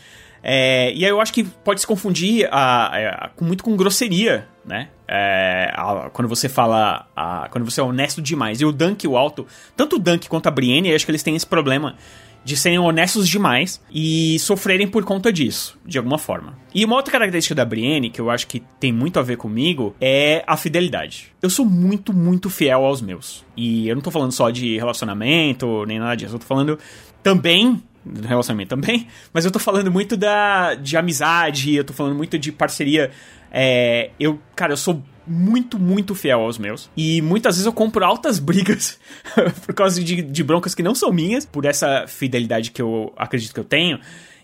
É, 0.42 0.92
e 0.94 1.04
aí 1.04 1.10
eu 1.10 1.20
acho 1.20 1.32
que 1.32 1.44
pode 1.44 1.80
se 1.80 1.86
confundir 1.86 2.48
a, 2.50 2.86
a- 3.24 3.28
com, 3.30 3.44
muito 3.44 3.64
com 3.64 3.76
grosseria, 3.76 4.46
né? 4.64 4.88
É, 5.06 5.72
a- 5.74 6.10
quando 6.12 6.28
você 6.28 6.48
fala. 6.48 7.06
quando 7.50 7.64
você 7.64 7.80
é 7.80 7.84
honesto 7.84 8.20
demais. 8.22 8.60
E 8.60 8.64
o 8.64 8.72
Dunk 8.72 9.04
e 9.04 9.08
o 9.08 9.16
Alto, 9.16 9.46
tanto 9.76 9.96
o 9.96 9.98
Dunk 9.98 10.28
quanto 10.28 10.46
a 10.46 10.50
Brienne, 10.50 10.88
eu 10.90 10.96
acho 10.96 11.04
que 11.04 11.10
eles 11.10 11.22
têm 11.22 11.34
esse 11.36 11.46
problema 11.46 11.96
de 12.44 12.56
serem 12.56 12.78
honestos 12.78 13.28
demais 13.28 13.82
e 13.92 14.38
sofrerem 14.38 14.86
por 14.88 15.04
conta 15.04 15.30
disso, 15.30 15.76
de 15.84 15.98
alguma 15.98 16.16
forma. 16.16 16.56
E 16.74 16.82
uma 16.84 16.96
outra 16.96 17.12
característica 17.12 17.54
da 17.54 17.64
Brienne, 17.64 18.08
que 18.08 18.20
eu 18.20 18.30
acho 18.30 18.46
que 18.46 18.62
tem 18.80 18.90
muito 18.92 19.18
a 19.18 19.22
ver 19.22 19.36
comigo, 19.36 19.94
é 20.00 20.44
a 20.46 20.56
fidelidade. 20.56 21.32
Eu 21.42 21.50
sou 21.50 21.66
muito, 21.66 22.10
muito 22.14 22.48
fiel 22.48 22.84
aos 22.86 23.02
meus. 23.02 23.44
E 23.56 23.86
eu 23.88 23.94
não 23.94 24.00
tô 24.00 24.10
falando 24.10 24.32
só 24.32 24.48
de 24.48 24.78
relacionamento, 24.78 25.84
nem 25.84 25.98
nada 25.98 26.14
disso. 26.14 26.36
Eu 26.36 26.38
tô 26.38 26.46
falando 26.46 26.78
também 27.22 27.82
do 28.08 28.26
relacionamento 28.26 28.70
também, 28.70 29.06
mas 29.32 29.44
eu 29.44 29.50
tô 29.50 29.58
falando 29.58 29.90
muito 29.90 30.16
da 30.16 30.74
de 30.74 30.96
amizade, 30.96 31.74
eu 31.74 31.84
tô 31.84 31.92
falando 31.92 32.14
muito 32.14 32.38
de 32.38 32.50
parceria. 32.50 33.10
É, 33.50 34.10
eu, 34.18 34.38
cara, 34.54 34.72
eu 34.72 34.76
sou 34.76 35.02
muito, 35.26 35.78
muito 35.78 36.14
fiel 36.14 36.40
aos 36.40 36.58
meus. 36.58 36.90
E 36.96 37.20
muitas 37.22 37.56
vezes 37.56 37.66
eu 37.66 37.72
compro 37.72 38.04
altas 38.04 38.38
brigas 38.40 38.98
por 39.64 39.74
causa 39.74 40.02
de, 40.02 40.22
de 40.22 40.42
broncas 40.42 40.74
que 40.74 40.82
não 40.82 40.94
são 40.94 41.12
minhas, 41.12 41.44
por 41.44 41.64
essa 41.64 42.06
fidelidade 42.06 42.70
que 42.70 42.80
eu 42.80 43.12
acredito 43.16 43.52
que 43.52 43.60
eu 43.60 43.64
tenho. 43.64 44.00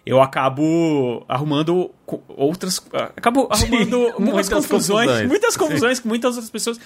Eu 0.06 0.20
acabo 0.20 1.24
arrumando 1.26 1.90
outras. 2.28 2.78
Acabo 3.16 3.48
arrumando 3.50 3.98
muitas, 4.18 4.18
muitas 4.18 4.48
confusões, 4.48 5.06
confusões. 5.06 5.28
Muitas 5.28 5.56
confusões 5.56 6.00
com 6.00 6.08
muitas 6.08 6.34
outras 6.34 6.50
pessoas. 6.50 6.78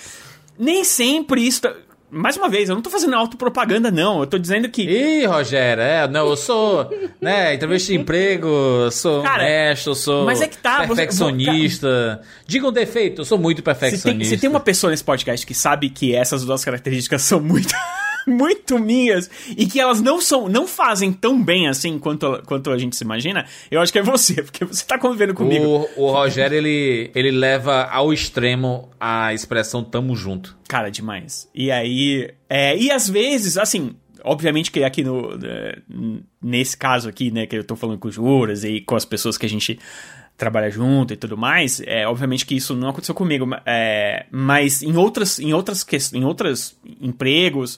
Nem 0.57 0.85
sempre 0.85 1.45
isso. 1.45 1.63
Mais 2.11 2.37
uma 2.37 2.49
vez, 2.49 2.69
eu 2.69 2.75
não 2.75 2.83
tô 2.83 2.91
fazendo 2.91 3.15
autopropaganda, 3.15 3.91
não. 3.91 4.21
Eu 4.21 4.27
tô 4.27 4.39
dizendo 4.39 4.69
que. 4.69 4.83
Ih, 4.83 5.27
Rogério, 5.27 5.83
é, 5.83 6.09
não, 6.09 6.29
eu 6.29 6.37
sou, 6.37 6.89
né, 7.21 7.55
entrevista 7.55 7.93
de 7.93 7.99
emprego, 7.99 8.47
eu 8.49 8.91
sou 8.91 9.23
Cara, 9.23 9.43
honesto, 9.43 9.91
eu 9.91 9.95
sou 9.95 10.25
mas 10.25 10.41
é 10.41 10.49
que 10.49 10.57
tá, 10.59 10.79
você- 10.87 10.95
perfeccionista. 10.95 12.21
Diga 12.47 12.67
um 12.69 12.73
defeito, 12.73 13.21
eu 13.21 13.25
sou 13.25 13.39
muito 13.39 13.59
Se 13.59 13.63
tem, 13.63 13.75
perfeccionista. 13.75 14.35
se 14.35 14.41
tem 14.41 14.49
uma 14.51 14.61
pessoa 14.61 14.91
nesse 14.91 15.05
podcast 15.05 15.47
que 15.47 15.55
sabe 15.55 15.91
que 15.91 16.15
essas 16.15 16.45
duas 16.45 16.65
características 16.65 17.23
são 17.23 17.41
muito. 17.41 17.75
Muito 18.29 18.79
minhas 18.79 19.31
e 19.57 19.67
que 19.67 19.81
elas 19.81 20.01
não 20.01 20.21
são, 20.21 20.49
não 20.49 20.67
fazem 20.67 21.13
tão 21.13 21.43
bem 21.43 21.69
assim 21.69 21.99
quanto, 21.99 22.43
quanto 22.47 22.71
a 22.71 22.79
gente 22.79 22.97
se 22.97 23.05
imagina, 23.05 23.47
eu 23.71 23.81
acho 23.81 23.93
que 23.93 23.99
é 23.99 24.03
você, 24.03 24.43
porque 24.43 24.65
você 24.65 24.85
tá 24.85 24.99
convivendo 24.99 25.35
comigo. 25.35 25.89
O, 25.97 26.05
o 26.05 26.13
Rogério, 26.13 26.57
ele, 26.57 27.11
ele 27.15 27.31
leva 27.31 27.85
ao 27.85 28.13
extremo 28.13 28.91
a 29.01 29.33
expressão 29.33 29.83
tamo 29.83 30.15
junto. 30.15 30.57
Cara, 30.69 30.91
demais. 30.91 31.49
E 31.55 31.71
aí. 31.71 32.31
É, 32.49 32.77
e 32.77 32.91
às 32.91 33.09
vezes, 33.09 33.57
assim. 33.57 33.95
Obviamente 34.25 34.73
que 34.73 34.83
aqui 34.83 35.05
no. 35.05 35.39
é, 35.43 35.79
Nesse 36.43 36.77
caso 36.77 37.09
aqui, 37.09 37.31
né, 37.31 37.47
que 37.47 37.57
eu 37.57 37.65
tô 37.65 37.77
falando 37.77 37.99
com 37.99 38.09
os 38.09 38.15
juras 38.15 38.65
e 38.65 38.81
com 38.81 38.97
as 38.97 39.05
pessoas 39.05 39.39
que 39.39 39.47
a 39.47 39.49
gente 39.49 39.79
trabalha 40.39 40.71
junto 40.71 41.13
e 41.13 41.17
tudo 41.17 41.37
mais, 41.37 41.83
é 41.85 42.07
obviamente 42.07 42.47
que 42.47 42.55
isso 42.55 42.75
não 42.77 42.89
aconteceu 42.89 43.15
comigo, 43.15 43.45
é, 43.67 44.25
mas 44.31 44.83
em 44.83 44.97
outras, 44.97 45.41
em 45.41 45.53
outras, 45.53 45.85
em 46.13 46.25
outros 46.25 46.79
empregos, 47.01 47.77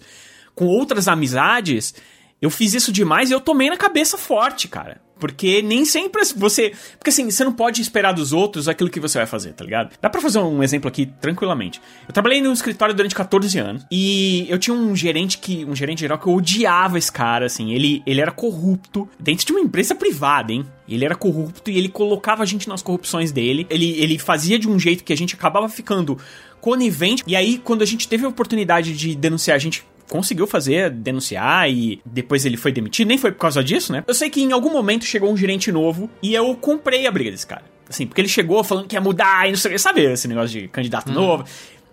com 0.60 0.66
outras 0.66 1.08
amizades, 1.08 1.94
eu 2.38 2.50
fiz 2.50 2.74
isso 2.74 2.92
demais 2.92 3.30
e 3.30 3.32
eu 3.32 3.40
tomei 3.40 3.70
na 3.70 3.78
cabeça 3.78 4.18
forte, 4.18 4.68
cara. 4.68 5.00
Porque 5.18 5.62
nem 5.62 5.86
sempre 5.86 6.22
você. 6.36 6.72
Porque 6.98 7.08
assim, 7.08 7.30
você 7.30 7.42
não 7.44 7.52
pode 7.52 7.80
esperar 7.80 8.12
dos 8.12 8.30
outros 8.34 8.68
aquilo 8.68 8.90
que 8.90 9.00
você 9.00 9.16
vai 9.16 9.26
fazer, 9.26 9.54
tá 9.54 9.64
ligado? 9.64 9.94
Dá 10.00 10.10
pra 10.10 10.20
fazer 10.20 10.38
um 10.38 10.62
exemplo 10.62 10.86
aqui 10.86 11.06
tranquilamente. 11.06 11.80
Eu 12.06 12.12
trabalhei 12.12 12.42
num 12.42 12.52
escritório 12.52 12.94
durante 12.94 13.14
14 13.14 13.58
anos 13.58 13.86
e 13.90 14.46
eu 14.50 14.58
tinha 14.58 14.74
um 14.74 14.94
gerente 14.94 15.38
que. 15.38 15.64
Um 15.64 15.74
gerente 15.74 16.00
geral 16.00 16.18
que 16.18 16.26
eu 16.26 16.34
odiava 16.34 16.98
esse 16.98 17.10
cara, 17.10 17.46
assim. 17.46 17.72
Ele, 17.72 18.02
ele 18.06 18.20
era 18.20 18.30
corrupto 18.30 19.08
dentro 19.18 19.46
de 19.46 19.52
uma 19.52 19.60
empresa 19.60 19.94
privada, 19.94 20.52
hein? 20.52 20.66
Ele 20.86 21.04
era 21.06 21.14
corrupto 21.14 21.70
e 21.70 21.78
ele 21.78 21.88
colocava 21.88 22.42
a 22.42 22.46
gente 22.46 22.68
nas 22.68 22.82
corrupções 22.82 23.32
dele. 23.32 23.66
Ele, 23.70 23.98
ele 23.98 24.18
fazia 24.18 24.58
de 24.58 24.68
um 24.68 24.78
jeito 24.78 25.04
que 25.04 25.12
a 25.12 25.16
gente 25.16 25.34
acabava 25.34 25.68
ficando 25.70 26.18
conivente. 26.60 27.22
E 27.26 27.34
aí, 27.34 27.58
quando 27.58 27.82
a 27.82 27.86
gente 27.86 28.06
teve 28.06 28.24
a 28.24 28.28
oportunidade 28.28 28.96
de 28.96 29.14
denunciar, 29.14 29.54
a 29.54 29.58
gente 29.58 29.84
conseguiu 30.10 30.46
fazer, 30.46 30.90
denunciar 30.90 31.70
e 31.70 32.02
depois 32.04 32.44
ele 32.44 32.56
foi 32.56 32.72
demitido. 32.72 33.08
Nem 33.08 33.16
foi 33.16 33.32
por 33.32 33.38
causa 33.38 33.64
disso, 33.64 33.92
né? 33.92 34.04
Eu 34.06 34.12
sei 34.12 34.28
que 34.28 34.42
em 34.42 34.52
algum 34.52 34.70
momento 34.70 35.04
chegou 35.04 35.32
um 35.32 35.36
gerente 35.36 35.72
novo 35.72 36.10
e 36.22 36.34
eu 36.34 36.54
comprei 36.56 37.06
a 37.06 37.10
briga 37.10 37.30
desse 37.30 37.46
cara. 37.46 37.62
Assim, 37.88 38.06
porque 38.06 38.20
ele 38.20 38.28
chegou 38.28 38.62
falando 38.62 38.86
que 38.86 38.94
ia 38.94 39.00
mudar 39.00 39.48
e 39.48 39.50
não 39.50 39.58
sei 39.58 39.70
o 39.70 39.74
que. 39.74 39.78
Sabe 39.78 40.02
esse 40.02 40.28
negócio 40.28 40.60
de 40.60 40.68
candidato 40.68 41.10
novo? 41.10 41.44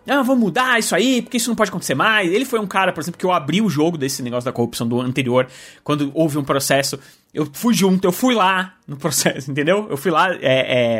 Ah, 0.07 0.21
vamos 0.21 0.39
mudar 0.39 0.79
isso 0.79 0.95
aí, 0.95 1.21
porque 1.21 1.35
isso 1.35 1.49
não 1.49 1.55
pode 1.55 1.69
acontecer 1.69 1.93
mais. 1.93 2.31
Ele 2.31 2.45
foi 2.45 2.59
um 2.59 2.67
cara, 2.67 2.93
por 2.93 3.01
exemplo, 3.01 3.19
que 3.19 3.25
eu 3.25 3.31
abri 3.31 3.61
o 3.61 3.69
jogo 3.69 3.97
desse 3.97 4.23
negócio 4.23 4.45
da 4.45 4.53
corrupção 4.53 4.87
do 4.87 5.01
anterior, 5.01 5.47
quando 5.83 6.11
houve 6.13 6.37
um 6.37 6.43
processo. 6.43 6.97
Eu 7.37 7.47
fui 7.53 7.71
junto, 7.75 8.07
eu 8.07 8.11
fui 8.11 8.33
lá 8.33 8.73
no 8.87 8.95
processo, 8.95 9.51
entendeu? 9.51 9.87
Eu 9.89 9.97
fui 9.97 10.09
lá, 10.09 10.33
é, 10.33 10.39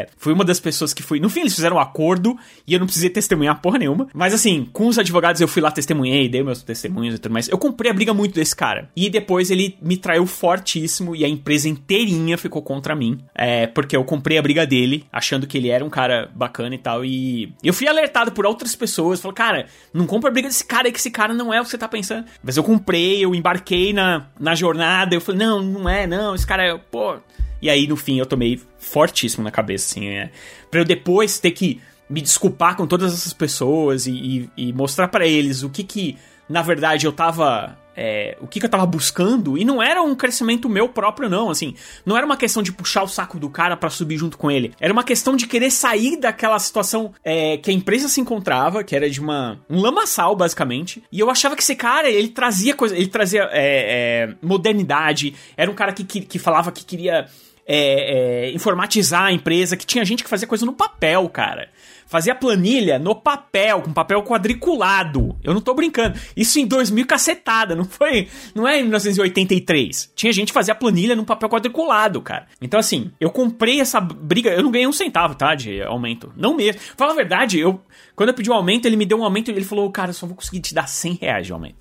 é, 0.02 0.08
fui 0.18 0.34
uma 0.34 0.44
das 0.44 0.60
pessoas 0.60 0.94
que 0.94 1.02
fui. 1.02 1.20
No 1.20 1.30
fim, 1.30 1.40
eles 1.40 1.56
fizeram 1.56 1.78
um 1.78 1.80
acordo 1.80 2.38
e 2.68 2.74
eu 2.74 2.80
não 2.80 2.86
precisei 2.86 3.10
testemunhar 3.10 3.60
porra 3.62 3.80
nenhuma. 3.80 4.08
Mas 4.14 4.34
assim, 4.34 4.68
com 4.72 4.88
os 4.88 5.00
advogados 5.00 5.42
eu 5.42 5.48
fui 5.48 5.62
lá, 5.62 5.72
testemunhei, 5.72 6.28
dei 6.28 6.44
meus 6.44 6.62
testemunhos 6.62 7.16
e 7.16 7.18
tudo 7.18 7.32
mais. 7.32 7.48
Eu 7.48 7.58
comprei 7.58 7.90
a 7.90 7.94
briga 7.94 8.14
muito 8.14 8.36
desse 8.36 8.56
cara. 8.56 8.90
E 8.96 9.10
depois 9.10 9.50
ele 9.50 9.78
me 9.82 9.96
traiu 9.98 10.26
fortíssimo 10.28 11.16
e 11.16 11.24
a 11.24 11.28
empresa 11.28 11.70
inteirinha 11.70 12.38
ficou 12.38 12.62
contra 12.62 12.96
mim. 12.96 13.20
É, 13.34 13.68
porque 13.68 13.96
eu 13.96 14.04
comprei 14.04 14.38
a 14.38 14.42
briga 14.42 14.68
dele, 14.68 15.06
achando 15.12 15.48
que 15.48 15.58
ele 15.58 15.70
era 15.70 15.84
um 15.84 15.90
cara 15.90 16.30
bacana 16.36 16.76
e 16.76 16.80
tal. 16.80 17.06
E 17.06 17.54
eu 17.64 17.74
fui 17.74 17.88
alertado 17.88 18.32
por 18.32 18.46
outras 18.46 18.76
pessoas. 18.76 19.22
Falou, 19.22 19.34
cara, 19.34 19.68
não 19.94 20.06
compra 20.06 20.30
a 20.30 20.34
briga 20.34 20.48
desse 20.48 20.66
cara 20.66 20.88
aí, 20.88 20.92
que 20.92 21.00
esse 21.00 21.12
cara 21.12 21.34
não 21.34 21.54
é 21.54 21.62
o 21.62 21.64
que 21.64 21.70
você 21.70 21.78
tá 21.78 21.88
pensando. 21.88 22.26
Mas 22.44 22.58
eu 22.58 22.64
comprei, 22.64 23.24
eu 23.24 23.34
embarquei 23.34 23.94
na, 23.94 24.28
na 24.40 24.56
jornada. 24.56 25.16
Eu 25.16 25.22
falei, 25.22 25.46
não, 25.46 25.62
não 25.62 25.90
é, 25.90 26.06
não, 26.06 26.27
esse 26.36 26.46
cara 26.48 26.64
é, 26.64 26.78
pô. 26.78 27.18
E 27.62 27.70
aí, 27.70 27.88
no 27.88 27.96
fim, 27.96 28.18
eu 28.20 28.26
tomei 28.26 28.62
fortíssimo 28.78 29.44
na 29.44 29.52
cabeça, 29.52 29.92
assim, 29.92 30.08
é. 30.08 30.30
Pra 30.70 30.82
eu 30.82 30.86
depois 30.86 31.40
ter 31.40 31.52
que 31.52 31.82
me 32.10 32.22
desculpar 32.22 32.76
com 32.76 32.86
todas 32.88 33.14
essas 33.14 33.34
pessoas 33.34 34.06
e, 34.08 34.12
e- 34.12 34.50
e 34.70 34.74
mostrar 34.74 35.08
pra 35.08 35.26
eles 35.28 35.64
o 35.64 35.70
que 35.70 35.84
que, 35.84 36.18
na 36.50 36.62
verdade, 36.62 37.06
eu 37.06 37.12
tava. 37.12 37.78
é, 37.96 38.38
o 38.40 38.48
que, 38.48 38.60
que 38.60 38.66
eu 38.66 38.70
tava 38.70 38.86
buscando, 38.86 39.58
e 39.58 39.66
não 39.66 39.82
era 39.82 40.02
um 40.02 40.16
crescimento 40.16 40.70
meu 40.70 40.88
próprio, 40.88 41.28
não, 41.30 41.50
assim. 41.50 41.76
Não 42.06 42.16
era 42.16 42.26
uma 42.26 42.38
questão 42.38 42.62
de 42.62 42.72
puxar 42.72 43.04
o 43.04 43.08
saco 43.08 43.40
do 43.40 43.50
cara 43.50 43.76
pra 43.76 43.90
subir 43.90 44.18
junto 44.18 44.38
com 44.38 44.52
ele. 44.52 44.74
Era 44.80 44.94
uma 44.94 45.04
questão 45.04 45.36
de 45.36 45.48
querer 45.48 45.72
sair 45.72 46.18
daquela 46.18 46.60
situação 46.60 47.12
é, 47.24 47.58
que 47.58 47.72
a 47.72 47.74
empresa 47.74 48.08
se 48.08 48.22
encontrava, 48.22 48.84
que 48.84 48.96
era 48.96 49.10
de 49.10 49.20
uma 49.20 49.60
um 49.70 49.82
lamaçal, 49.82 50.36
basicamente. 50.36 51.04
E 51.12 51.20
eu 51.20 51.30
achava 51.30 51.56
que 51.56 51.64
esse 51.64 51.76
cara, 51.76 52.10
ele 52.10 52.30
trazia 52.30 52.76
coisa. 52.76 52.96
Ele 52.96 53.08
trazia 53.08 53.50
é, 53.52 54.30
é, 54.30 54.36
modernidade. 54.42 55.34
Era 55.58 55.70
um 55.70 55.76
cara 55.76 55.92
que, 55.92 56.04
que, 56.04 56.22
que 56.22 56.40
falava 56.40 56.72
que 56.72 56.86
queria 56.86 57.26
é, 57.66 58.46
é, 58.48 58.52
informatizar 58.52 59.24
a 59.24 59.32
empresa, 59.32 59.76
que 59.76 59.86
tinha 59.86 60.06
gente 60.06 60.24
que 60.24 60.30
fazia 60.30 60.48
coisa 60.48 60.66
no 60.66 60.74
papel, 60.74 61.28
cara. 61.30 61.70
Fazia 62.08 62.34
planilha 62.34 62.98
no 62.98 63.14
papel, 63.14 63.82
com 63.82 63.94
papel 63.94 64.24
quadriculado. 64.24 65.38
Eu 65.44 65.54
não 65.54 65.62
tô 65.62 65.74
brincando. 65.74 66.18
Isso 66.36 66.60
em 66.60 66.66
2000 66.66 67.06
cacetada, 67.06 67.76
não 67.76 67.86
foi, 67.86 68.28
não 68.56 68.68
é 68.68 68.80
em 68.80 68.84
1983. 68.84 70.14
Tinha 70.16 70.32
gente 70.32 70.48
que 70.48 70.54
fazia 70.54 70.74
planilha 70.74 71.16
no 71.16 71.26
papel 71.26 71.50
quadriculado, 71.50 72.22
cara. 72.22 72.48
Então 72.62 72.80
assim, 72.80 73.12
eu 73.20 73.30
comprei 73.30 73.80
essa 73.80 74.00
briga, 74.00 74.50
eu 74.50 74.64
não 74.64 74.72
ganhei 74.72 74.88
um 74.88 74.94
centavo, 74.94 75.36
tá, 75.36 75.54
de 75.54 75.82
aumento. 75.84 76.32
Não 76.36 76.56
mesmo. 76.56 76.82
Fala 76.96 77.12
a 77.12 77.16
verdade, 77.16 77.60
eu 77.60 77.82
quando 78.16 78.30
eu 78.30 78.36
pedi 78.36 78.50
um 78.50 78.54
aumento, 78.54 78.88
ele 78.88 78.96
me 78.96 79.06
deu 79.06 79.20
um 79.20 79.24
aumento 79.24 79.52
e 79.52 79.54
ele 79.54 79.64
falou, 79.64 79.92
cara, 79.92 80.10
eu 80.10 80.14
só 80.14 80.26
vou 80.26 80.36
conseguir 80.36 80.60
te 80.60 80.74
dar 80.74 80.88
100 80.88 81.20
reais 81.22 81.46
de 81.46 81.54
aumento. 81.54 81.76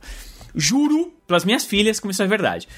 Juro 0.54 1.14
pelas 1.26 1.46
minhas 1.46 1.64
filhas 1.64 1.98
que 1.98 2.08
isso 2.10 2.22
é 2.22 2.26
verdade. 2.26 2.68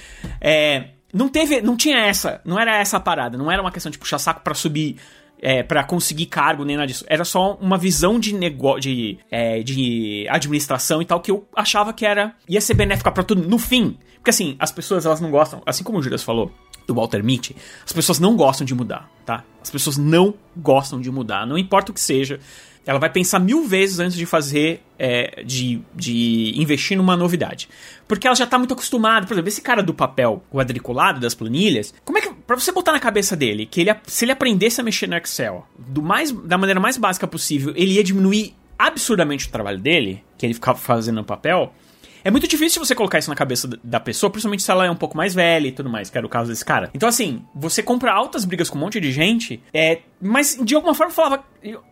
É, 0.41 0.91
não 1.13 1.29
teve, 1.29 1.61
não 1.61 1.77
tinha 1.77 1.99
essa, 1.99 2.41
não 2.45 2.59
era 2.59 2.77
essa 2.77 2.99
a 2.99 3.01
parada, 3.01 3.39
não 3.39 3.51
era 3.51 3.61
uma 3.61 3.73
questão 3.73 3.91
de 3.91 3.99
puxar 3.99 4.19
saco 4.19 4.43
pra 4.43 4.55
subir, 4.55 4.97
é, 5.41 5.63
para 5.63 5.85
conseguir 5.85 6.27
cargo 6.27 6.65
nem 6.65 6.77
nada 6.77 6.87
disso. 6.87 7.05
Era 7.09 7.25
só 7.25 7.55
uma 7.61 7.79
visão 7.79 8.19
de 8.19 8.35
negócio, 8.35 8.81
de, 8.81 9.19
é, 9.31 9.63
de 9.63 10.27
administração 10.29 11.01
e 11.01 11.05
tal 11.05 11.21
que 11.21 11.31
eu 11.31 11.47
achava 11.55 11.93
que 11.93 12.05
era 12.05 12.35
ia 12.49 12.61
ser 12.61 12.75
benéfica 12.75 13.11
pra 13.11 13.23
tudo 13.23 13.49
no 13.49 13.59
fim. 13.59 13.97
Porque 14.17 14.31
assim, 14.31 14.57
as 14.59 14.73
pessoas 14.73 15.07
elas 15.07 15.21
não 15.21 15.31
gostam, 15.31 15.63
assim 15.65 15.85
como 15.85 15.99
o 15.99 16.03
Julius 16.03 16.23
falou 16.23 16.51
do 16.87 16.95
Walter 16.95 17.23
Mitty, 17.23 17.55
as 17.85 17.93
pessoas 17.93 18.19
não 18.19 18.35
gostam 18.35 18.65
de 18.65 18.75
mudar, 18.75 19.11
tá? 19.25 19.45
As 19.63 19.71
pessoas 19.71 19.99
não 19.99 20.35
gostam 20.57 21.01
de 21.01 21.11
mudar, 21.11 21.47
não 21.47 21.59
importa 21.59 21.91
o 21.91 21.95
que 21.95 22.01
seja. 22.01 22.41
Ela 22.89 22.99
vai 22.99 23.11
pensar 23.11 23.39
mil 23.39 23.65
vezes 23.65 23.99
antes 23.99 24.17
de 24.17 24.25
fazer, 24.25 24.81
é, 24.99 25.43
de, 25.45 25.79
de 25.95 26.55
investir 26.57 26.97
numa 26.97 27.15
novidade. 27.15 27.69
Porque 28.09 28.27
ela 28.27 28.35
já 28.35 28.47
tá 28.47 28.57
muito 28.57 28.73
acostumada. 28.73 29.27
Por 29.27 29.35
exemplo, 29.35 29.49
esse 29.51 29.61
cara 29.61 29.83
do 29.83 29.93
papel 29.93 30.43
quadriculado, 30.51 31.21
das 31.21 31.35
planilhas, 31.35 31.93
como 32.03 32.17
é 32.17 32.23
que. 32.23 32.31
Pra 32.47 32.57
você 32.57 32.73
botar 32.73 32.93
na 32.93 32.99
cabeça 32.99 33.37
dele 33.37 33.67
que 33.67 33.83
ele, 33.83 33.95
se 34.07 34.25
ele 34.25 34.33
aprendesse 34.33 34.81
a 34.81 34.85
mexer 34.85 35.07
no 35.07 35.15
Excel 35.17 35.69
do 35.79 36.01
mais, 36.01 36.33
da 36.33 36.57
maneira 36.57 36.81
mais 36.81 36.97
básica 36.97 37.27
possível, 37.27 37.75
ele 37.77 37.93
ia 37.93 38.03
diminuir 38.03 38.55
absurdamente 38.79 39.49
o 39.49 39.51
trabalho 39.51 39.79
dele, 39.79 40.25
que 40.39 40.47
ele 40.47 40.55
ficava 40.55 40.79
fazendo 40.79 41.17
no 41.17 41.25
papel. 41.25 41.75
É 42.29 42.31
muito 42.31 42.47
difícil 42.47 42.85
você 42.85 42.95
colocar 42.95 43.19
isso 43.19 43.31
na 43.31 43.35
cabeça 43.35 43.67
da 43.83 43.99
pessoa, 43.99 44.29
principalmente 44.29 44.63
se 44.63 44.71
ela 44.71 44.85
é 44.85 44.91
um 44.91 44.95
pouco 44.95 45.17
mais 45.17 45.35
velha 45.35 45.67
e 45.67 45.73
tudo 45.73 45.89
mais, 45.89 46.11
que 46.11 46.19
era 46.19 46.27
o 46.27 46.29
caso 46.29 46.51
desse 46.51 46.63
cara. 46.63 46.91
Então, 46.93 47.09
assim, 47.09 47.43
você 47.55 47.83
compra 47.83 48.13
altas 48.13 48.45
brigas 48.45 48.69
com 48.69 48.77
um 48.77 48.83
monte 48.83 49.01
de 49.01 49.11
gente, 49.11 49.63
é, 49.73 50.01
mas 50.21 50.59
de 50.63 50.75
alguma 50.75 50.95
forma 50.95 51.11
falava, 51.11 51.43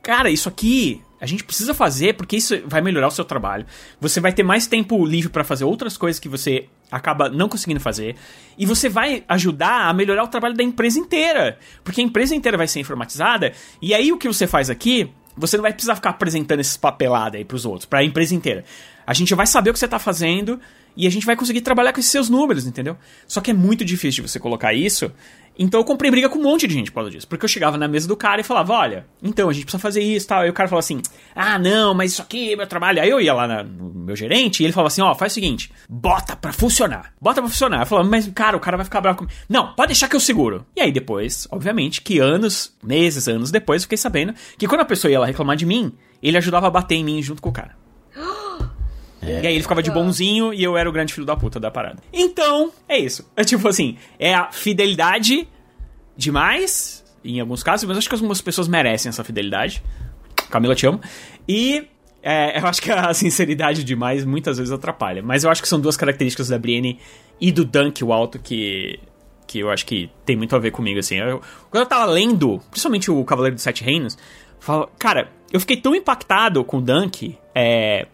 cara, 0.03 0.29
isso 0.29 0.47
aqui 0.47 1.01
a 1.19 1.25
gente 1.25 1.43
precisa 1.43 1.73
fazer 1.73 2.17
porque 2.17 2.37
isso 2.37 2.55
vai 2.67 2.83
melhorar 2.83 3.07
o 3.07 3.11
seu 3.11 3.25
trabalho. 3.25 3.65
Você 3.99 4.21
vai 4.21 4.31
ter 4.31 4.43
mais 4.43 4.67
tempo 4.67 5.07
livre 5.07 5.31
para 5.31 5.43
fazer 5.43 5.65
outras 5.65 5.97
coisas 5.97 6.21
que 6.21 6.29
você 6.29 6.67
acaba 6.93 7.31
não 7.31 7.49
conseguindo 7.49 7.81
fazer. 7.81 8.15
E 8.59 8.67
você 8.67 8.91
vai 8.91 9.25
ajudar 9.27 9.89
a 9.89 9.95
melhorar 9.95 10.23
o 10.23 10.29
trabalho 10.29 10.55
da 10.55 10.63
empresa 10.63 10.99
inteira. 10.99 11.59
Porque 11.83 12.03
a 12.03 12.05
empresa 12.05 12.35
inteira 12.35 12.59
vai 12.59 12.69
ser 12.69 12.81
informatizada. 12.81 13.55
E 13.81 13.95
aí 13.95 14.13
o 14.13 14.19
que 14.19 14.29
você 14.29 14.47
faz 14.47 14.69
aqui, 14.69 15.11
você 15.35 15.57
não 15.57 15.63
vai 15.63 15.73
precisar 15.73 15.95
ficar 15.95 16.11
apresentando 16.11 16.61
esses 16.61 16.77
papeladas 16.77 17.39
aí 17.39 17.45
pros 17.47 17.65
outros, 17.65 17.87
pra 17.87 18.05
empresa 18.05 18.35
inteira. 18.35 18.67
A 19.07 19.15
gente 19.15 19.35
vai 19.35 19.47
saber 19.47 19.71
o 19.71 19.73
que 19.73 19.79
você 19.79 19.89
tá 19.89 19.99
fazendo 19.99 20.61
e 20.97 21.07
a 21.07 21.11
gente 21.11 21.27
vai 21.27 21.37
conseguir 21.37 21.61
trabalhar 21.61 21.93
com 21.93 22.01
esses 22.01 22.11
seus 22.11 22.29
números, 22.29 22.67
entendeu? 22.67 22.97
Só 23.29 23.41
que 23.41 23.51
é 23.51 23.55
muito 23.55 23.85
difícil 23.85 24.25
de 24.25 24.31
você 24.31 24.41
colocar 24.41 24.73
isso. 24.75 25.13
Então 25.59 25.81
eu 25.81 25.85
comprei 25.85 26.11
briga 26.11 26.29
com 26.29 26.39
um 26.39 26.43
monte 26.43 26.67
de 26.67 26.75
gente 26.75 26.91
por 26.91 26.97
causa 26.97 27.11
disso. 27.11 27.27
Porque 27.29 27.45
eu 27.45 27.49
chegava 27.49 27.79
na 27.79 27.87
mesa 27.89 28.07
do 28.09 28.15
cara 28.17 28.41
e 28.41 28.45
falava, 28.45 28.73
olha, 28.75 29.07
então 29.23 29.49
a 29.49 29.53
gente 29.55 29.65
precisa 29.65 29.81
fazer 29.81 30.03
isso 30.03 30.27
e 30.27 30.29
tal. 30.29 30.41
Aí 30.43 30.51
o 30.51 30.53
cara 30.53 30.69
falava 30.69 30.81
assim, 30.81 31.01
ah, 31.35 31.59
não, 31.59 31.95
mas 31.95 32.13
isso 32.13 32.21
aqui 32.23 32.53
é 32.53 32.57
meu 32.57 32.67
trabalho. 32.67 33.01
Aí 33.01 33.09
eu 33.09 33.21
ia 33.21 33.33
lá 33.33 33.47
na- 33.47 33.63
no 33.63 33.91
meu 34.05 34.15
gerente 34.17 34.61
e 34.63 34.67
ele 34.67 34.73
falava 34.73 34.89
assim, 34.89 35.01
ó, 35.01 35.15
faz 35.15 35.33
o 35.33 35.35
seguinte, 35.35 35.71
bota 35.89 36.35
pra 36.37 36.53
funcionar. 36.53 37.13
Bota 37.21 37.41
pra 37.41 37.49
funcionar. 37.51 37.81
Eu 37.83 37.87
falava, 37.87 38.09
mas 38.09 38.27
cara, 38.35 38.57
o 38.57 38.61
cara 38.61 38.77
vai 38.77 38.85
ficar 38.85 39.01
bravo 39.01 39.19
comigo. 39.19 39.35
Não, 39.49 39.73
pode 39.75 39.89
deixar 39.89 40.09
que 40.09 40.17
eu 40.17 40.21
seguro. 40.21 40.67
E 40.77 40.81
aí 40.83 40.93
depois, 40.93 41.47
obviamente, 41.51 42.03
que 42.03 42.19
anos, 42.19 42.75
meses, 42.83 43.27
anos 43.29 43.51
depois, 43.51 43.81
eu 43.83 43.85
fiquei 43.87 43.99
sabendo 43.99 44.35
que 44.59 44.67
quando 44.67 44.81
a 44.83 44.85
pessoa 44.87 45.11
ia 45.11 45.21
lá 45.21 45.27
reclamar 45.27 45.57
de 45.57 45.65
mim, 45.65 45.93
ele 46.23 46.37
ajudava 46.37 46.67
a 46.67 46.71
bater 46.71 46.97
em 46.97 47.05
mim 47.05 47.23
junto 47.23 47.41
com 47.41 47.49
o 47.49 47.53
cara. 47.53 47.77
E 49.23 49.47
aí 49.47 49.55
ele 49.55 49.63
ficava 49.63 49.83
de 49.83 49.91
bonzinho 49.91 50.53
e 50.53 50.63
eu 50.63 50.77
era 50.77 50.89
o 50.89 50.93
grande 50.93 51.13
filho 51.13 51.27
da 51.27 51.37
puta 51.37 51.59
da 51.59 51.71
parada. 51.71 52.03
Então, 52.13 52.71
é 52.89 52.99
isso. 52.99 53.29
É 53.35 53.43
tipo 53.45 53.67
assim, 53.67 53.97
é 54.19 54.35
a 54.35 54.53
fidelidade 54.53 55.49
demais, 56.17 57.05
em 57.25 57.41
alguns 57.41 57.63
casos, 57.63 57.89
mas 57.89 57.99
acho 57.99 58.09
que 58.09 58.15
algumas 58.15 58.41
pessoas 58.41 58.69
merecem 58.69 59.09
essa 59.09 59.25
fidelidade. 59.25 59.83
Camila, 60.51 60.75
te 60.75 60.87
amo. 60.87 61.01
E 61.49 61.89
É, 62.23 62.59
eu 62.61 62.67
acho 62.67 62.83
que 62.83 62.91
a 62.91 63.13
sinceridade 63.15 63.85
demais 63.85 64.25
muitas 64.25 64.59
vezes 64.59 64.73
atrapalha. 64.73 65.23
Mas 65.23 65.45
eu 65.45 65.51
acho 65.51 65.63
que 65.63 65.69
são 65.69 65.81
duas 65.81 65.97
características 65.97 66.49
da 66.49 66.59
Brienne 66.59 66.99
e 67.41 67.53
do 67.53 67.65
Dunk, 67.65 68.03
o 68.03 68.13
alto, 68.13 68.39
que, 68.39 68.99
que 69.47 69.61
eu 69.61 69.71
acho 69.71 69.87
que 69.87 70.11
tem 70.25 70.37
muito 70.37 70.55
a 70.57 70.59
ver 70.59 70.73
comigo, 70.73 70.99
assim. 70.99 71.17
Eu, 71.17 71.41
quando 71.71 71.85
eu 71.85 71.89
tava 71.89 72.05
lendo, 72.07 72.61
principalmente 72.71 73.11
o 73.11 73.25
Cavaleiro 73.25 73.55
dos 73.55 73.63
Sete 73.63 73.85
Reinos, 73.85 74.19
falo, 74.59 74.91
cara, 74.99 75.31
eu 75.53 75.61
fiquei 75.61 75.77
tão 75.77 75.95
impactado 75.95 76.65
com 76.65 76.79
o 76.79 76.81
Dunk. 76.81 77.39
É, 77.55 78.07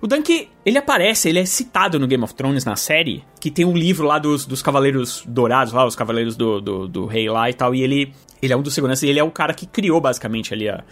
o 0.00 0.06
Dunk, 0.06 0.48
ele 0.64 0.78
aparece, 0.78 1.28
ele 1.28 1.38
é 1.38 1.44
citado 1.44 1.98
no 1.98 2.06
Game 2.06 2.22
of 2.24 2.34
Thrones, 2.34 2.64
na 2.64 2.76
série, 2.76 3.22
que 3.38 3.50
tem 3.50 3.64
um 3.64 3.76
livro 3.76 4.06
lá 4.06 4.18
dos, 4.18 4.46
dos 4.46 4.62
Cavaleiros 4.62 5.22
Dourados, 5.26 5.72
lá, 5.72 5.84
os 5.84 5.94
Cavaleiros 5.94 6.36
do, 6.36 6.60
do, 6.60 6.88
do 6.88 7.06
Rei 7.06 7.28
lá 7.28 7.50
e 7.50 7.54
tal, 7.54 7.74
e 7.74 7.82
ele, 7.82 8.14
ele 8.40 8.52
é 8.52 8.56
um 8.56 8.62
dos 8.62 8.72
seguranças, 8.72 9.02
e 9.02 9.08
ele 9.08 9.18
é 9.18 9.24
o 9.24 9.30
cara 9.30 9.52
que 9.52 9.66
criou, 9.66 10.00
basicamente, 10.00 10.54
ali 10.54 10.68
a, 10.68 10.82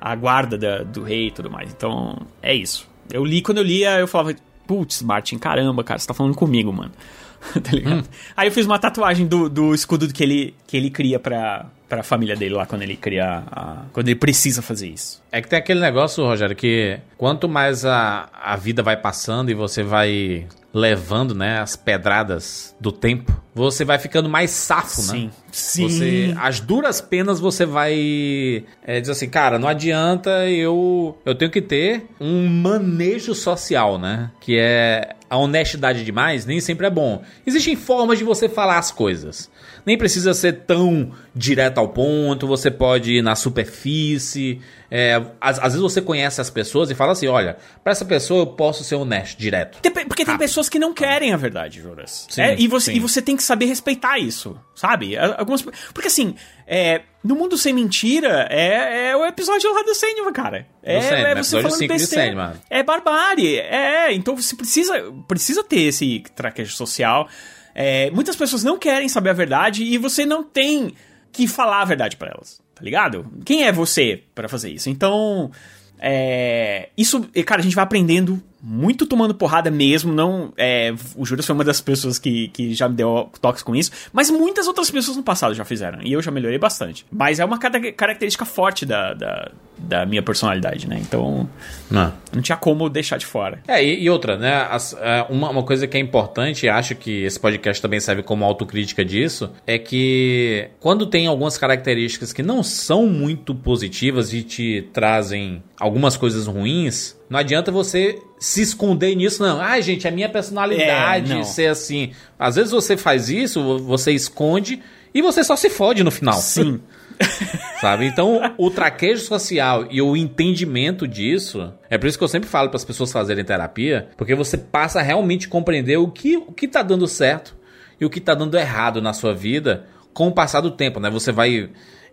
a 0.00 0.14
guarda 0.14 0.56
da, 0.56 0.82
do 0.82 1.02
rei 1.02 1.28
e 1.28 1.30
tudo 1.30 1.50
mais. 1.50 1.70
Então, 1.72 2.16
é 2.42 2.54
isso. 2.54 2.88
Eu 3.12 3.24
li, 3.24 3.42
quando 3.42 3.58
eu 3.58 3.64
lia, 3.64 3.98
eu 3.98 4.06
falava, 4.06 4.34
putz, 4.66 5.02
Martin, 5.02 5.38
caramba, 5.38 5.82
cara, 5.84 5.98
você 5.98 6.06
tá 6.06 6.14
falando 6.14 6.34
comigo, 6.34 6.72
mano. 6.72 6.92
tá 7.62 7.72
ligado? 7.72 8.00
Hum. 8.00 8.04
Aí 8.36 8.48
eu 8.48 8.52
fiz 8.52 8.66
uma 8.66 8.78
tatuagem 8.78 9.26
do, 9.26 9.48
do 9.48 9.74
escudo 9.74 10.12
que 10.12 10.22
ele, 10.22 10.54
que 10.66 10.76
ele 10.76 10.90
cria 10.90 11.18
pra, 11.18 11.66
pra 11.88 12.02
família 12.02 12.36
dele 12.36 12.54
lá 12.54 12.66
quando 12.66 12.82
ele 12.82 12.96
cria. 12.96 13.42
A, 13.50 13.82
quando 13.92 14.08
ele 14.08 14.18
precisa 14.18 14.60
fazer 14.62 14.88
isso. 14.88 15.22
É 15.32 15.40
que 15.40 15.48
tem 15.48 15.58
aquele 15.58 15.80
negócio, 15.80 16.24
Rogério, 16.24 16.54
que 16.54 16.98
quanto 17.16 17.48
mais 17.48 17.84
a, 17.84 18.28
a 18.32 18.56
vida 18.56 18.82
vai 18.82 18.96
passando 18.96 19.50
e 19.50 19.54
você 19.54 19.82
vai 19.82 20.46
levando, 20.72 21.34
né, 21.34 21.60
as 21.60 21.76
pedradas 21.76 22.76
do 22.78 22.92
tempo, 22.92 23.34
você 23.54 23.84
vai 23.84 23.98
ficando 23.98 24.28
mais 24.28 24.50
safo, 24.50 25.00
sim, 25.00 25.24
né? 25.24 25.30
Sim. 25.50 25.88
Você, 25.88 26.34
as 26.38 26.60
duras 26.60 27.00
penas 27.00 27.40
você 27.40 27.64
vai 27.64 28.64
é, 28.86 29.00
dizer 29.00 29.12
assim, 29.12 29.28
cara, 29.28 29.58
não 29.58 29.66
adianta 29.66 30.46
eu 30.48 31.18
eu 31.24 31.34
tenho 31.34 31.50
que 31.50 31.62
ter 31.62 32.06
um 32.20 32.46
manejo 32.46 33.34
social, 33.34 33.98
né? 33.98 34.30
Que 34.40 34.58
é 34.58 35.16
a 35.30 35.36
honestidade 35.36 36.04
demais 36.04 36.46
nem 36.46 36.60
sempre 36.60 36.86
é 36.86 36.90
bom. 36.90 37.22
Existem 37.46 37.76
formas 37.76 38.18
de 38.18 38.24
você 38.24 38.48
falar 38.48 38.78
as 38.78 38.90
coisas. 38.90 39.50
Nem 39.84 39.96
precisa 39.96 40.34
ser 40.34 40.64
tão 40.64 41.12
direto 41.34 41.78
ao 41.78 41.88
ponto, 41.88 42.46
você 42.46 42.70
pode 42.70 43.12
ir 43.12 43.22
na 43.22 43.34
superfície. 43.34 44.60
É, 44.90 45.16
às, 45.40 45.58
às, 45.58 45.74
vezes 45.74 45.80
você 45.80 46.00
conhece 46.00 46.40
as 46.40 46.48
pessoas 46.48 46.90
e 46.90 46.94
fala 46.94 47.12
assim: 47.12 47.26
olha, 47.26 47.58
para 47.82 47.92
essa 47.92 48.04
pessoa 48.04 48.42
eu 48.42 48.46
posso 48.46 48.82
ser 48.84 48.94
honesto, 48.94 49.38
direto. 49.38 49.80
Tem, 49.80 49.92
porque 49.92 50.24
tem 50.24 50.38
pessoas 50.38 50.68
que 50.68 50.78
não 50.78 50.94
querem 50.94 51.32
a 51.32 51.36
verdade, 51.36 51.80
Jonas. 51.80 52.26
Sim, 52.30 52.40
é, 52.40 52.58
e, 52.58 52.66
você, 52.66 52.92
sim. 52.92 52.96
e 52.96 53.00
você 53.00 53.20
tem 53.20 53.36
que 53.36 53.42
saber 53.42 53.66
respeitar 53.66 54.18
isso, 54.18 54.58
sabe? 54.74 55.16
Algumas, 55.16 55.62
porque 55.92 56.08
assim, 56.08 56.34
é, 56.70 57.00
no 57.24 57.34
mundo 57.34 57.56
sem 57.56 57.72
mentira 57.72 58.46
é, 58.50 59.08
é 59.08 59.16
o 59.16 59.24
episódio 59.24 59.72
lá 59.72 59.82
do 59.82 59.94
Sandman, 59.94 60.32
cara. 60.34 60.66
É, 60.82 61.00
Sandman, 61.00 61.26
é 61.26 61.34
você 61.42 61.62
falando 61.62 61.88
besteira. 61.88 62.60
É 62.68 62.82
barbárie. 62.82 63.58
É, 63.58 64.12
então 64.12 64.36
você 64.36 64.54
precisa, 64.54 65.10
precisa 65.26 65.64
ter 65.64 65.80
esse 65.80 66.22
traquejo 66.36 66.74
social. 66.76 67.26
É, 67.74 68.10
muitas 68.10 68.36
pessoas 68.36 68.62
não 68.62 68.78
querem 68.78 69.08
saber 69.08 69.30
a 69.30 69.32
verdade 69.32 69.82
e 69.82 69.96
você 69.96 70.26
não 70.26 70.44
tem 70.44 70.92
que 71.32 71.48
falar 71.48 71.80
a 71.80 71.84
verdade 71.86 72.16
para 72.16 72.32
elas, 72.32 72.60
tá 72.74 72.82
ligado? 72.82 73.24
Quem 73.46 73.64
é 73.64 73.72
você 73.72 74.22
para 74.34 74.48
fazer 74.48 74.70
isso? 74.70 74.90
Então, 74.90 75.50
é, 75.98 76.90
isso, 76.98 77.28
cara, 77.46 77.62
a 77.62 77.64
gente 77.64 77.74
vai 77.74 77.84
aprendendo 77.84 78.42
muito 78.62 79.06
tomando 79.06 79.34
porrada 79.34 79.70
mesmo. 79.70 80.12
Não, 80.12 80.52
é, 80.56 80.94
o 81.16 81.24
Juras 81.24 81.46
foi 81.46 81.54
uma 81.54 81.64
das 81.64 81.80
pessoas 81.80 82.18
que, 82.18 82.48
que 82.48 82.74
já 82.74 82.88
me 82.88 82.96
deu 82.96 83.30
toques 83.40 83.62
com 83.62 83.74
isso, 83.74 83.90
mas 84.12 84.30
muitas 84.30 84.66
outras 84.66 84.90
pessoas 84.90 85.16
no 85.16 85.22
passado 85.22 85.54
já 85.54 85.64
fizeram 85.64 86.00
e 86.02 86.12
eu 86.12 86.22
já 86.22 86.30
melhorei 86.30 86.58
bastante. 86.58 87.06
Mas 87.10 87.38
é 87.38 87.44
uma 87.44 87.58
característica 87.58 88.44
forte 88.44 88.84
da, 88.84 89.14
da, 89.14 89.50
da 89.78 90.06
minha 90.06 90.22
personalidade, 90.22 90.88
né? 90.88 90.98
Então 91.00 91.48
não. 91.90 92.12
não 92.32 92.42
tinha 92.42 92.56
como 92.56 92.88
deixar 92.88 93.18
de 93.18 93.26
fora. 93.26 93.60
É, 93.68 93.82
e, 93.82 94.02
e 94.02 94.10
outra, 94.10 94.36
né? 94.36 94.66
As, 94.70 94.94
é, 95.00 95.26
uma, 95.28 95.50
uma 95.50 95.62
coisa 95.62 95.86
que 95.86 95.96
é 95.96 96.00
importante, 96.00 96.66
e 96.66 96.68
acho 96.68 96.94
que 96.94 97.24
esse 97.24 97.38
podcast 97.38 97.80
também 97.80 98.00
serve 98.00 98.22
como 98.22 98.44
autocrítica 98.44 99.04
disso, 99.04 99.50
é 99.66 99.78
que 99.78 100.68
quando 100.80 101.06
tem 101.06 101.26
algumas 101.26 101.56
características 101.56 102.32
que 102.32 102.42
não 102.42 102.62
são 102.62 103.06
muito 103.06 103.54
positivas 103.54 104.32
e 104.32 104.42
te 104.42 104.88
trazem 104.92 105.62
algumas 105.78 106.16
coisas 106.16 106.46
ruins, 106.46 107.17
não 107.28 107.38
adianta 107.38 107.70
você 107.70 108.22
se 108.38 108.62
esconder 108.62 109.14
nisso, 109.14 109.42
não. 109.42 109.60
Ai, 109.60 109.82
gente, 109.82 110.06
é 110.06 110.10
minha 110.10 110.28
personalidade 110.28 111.32
é, 111.32 111.42
ser 111.44 111.66
assim. 111.66 112.12
Às 112.38 112.56
vezes 112.56 112.72
você 112.72 112.96
faz 112.96 113.28
isso, 113.28 113.78
você 113.80 114.12
esconde 114.12 114.82
e 115.12 115.20
você 115.20 115.44
só 115.44 115.56
se 115.56 115.68
fode 115.68 116.02
no 116.02 116.10
final. 116.10 116.38
Sim. 116.38 116.80
Sabe? 117.80 118.06
Então, 118.06 118.54
o 118.56 118.70
traquejo 118.70 119.22
social 119.22 119.86
e 119.90 120.00
o 120.00 120.16
entendimento 120.16 121.06
disso, 121.06 121.72
é 121.90 121.98
por 121.98 122.06
isso 122.06 122.16
que 122.16 122.24
eu 122.24 122.28
sempre 122.28 122.48
falo 122.48 122.68
para 122.68 122.76
as 122.76 122.84
pessoas 122.84 123.12
fazerem 123.12 123.44
terapia, 123.44 124.08
porque 124.16 124.34
você 124.34 124.56
passa 124.56 125.00
a 125.00 125.02
realmente 125.02 125.48
compreender 125.48 125.96
o 125.96 126.08
que 126.08 126.36
o 126.36 126.52
que 126.52 126.68
tá 126.68 126.82
dando 126.82 127.06
certo 127.06 127.56
e 128.00 128.04
o 128.04 128.10
que 128.10 128.20
tá 128.20 128.34
dando 128.34 128.56
errado 128.56 129.02
na 129.02 129.12
sua 129.12 129.34
vida 129.34 129.86
com 130.14 130.28
o 130.28 130.32
passar 130.32 130.60
do 130.60 130.70
tempo, 130.70 131.00
né? 131.00 131.10
Você 131.10 131.32
vai 131.32 131.70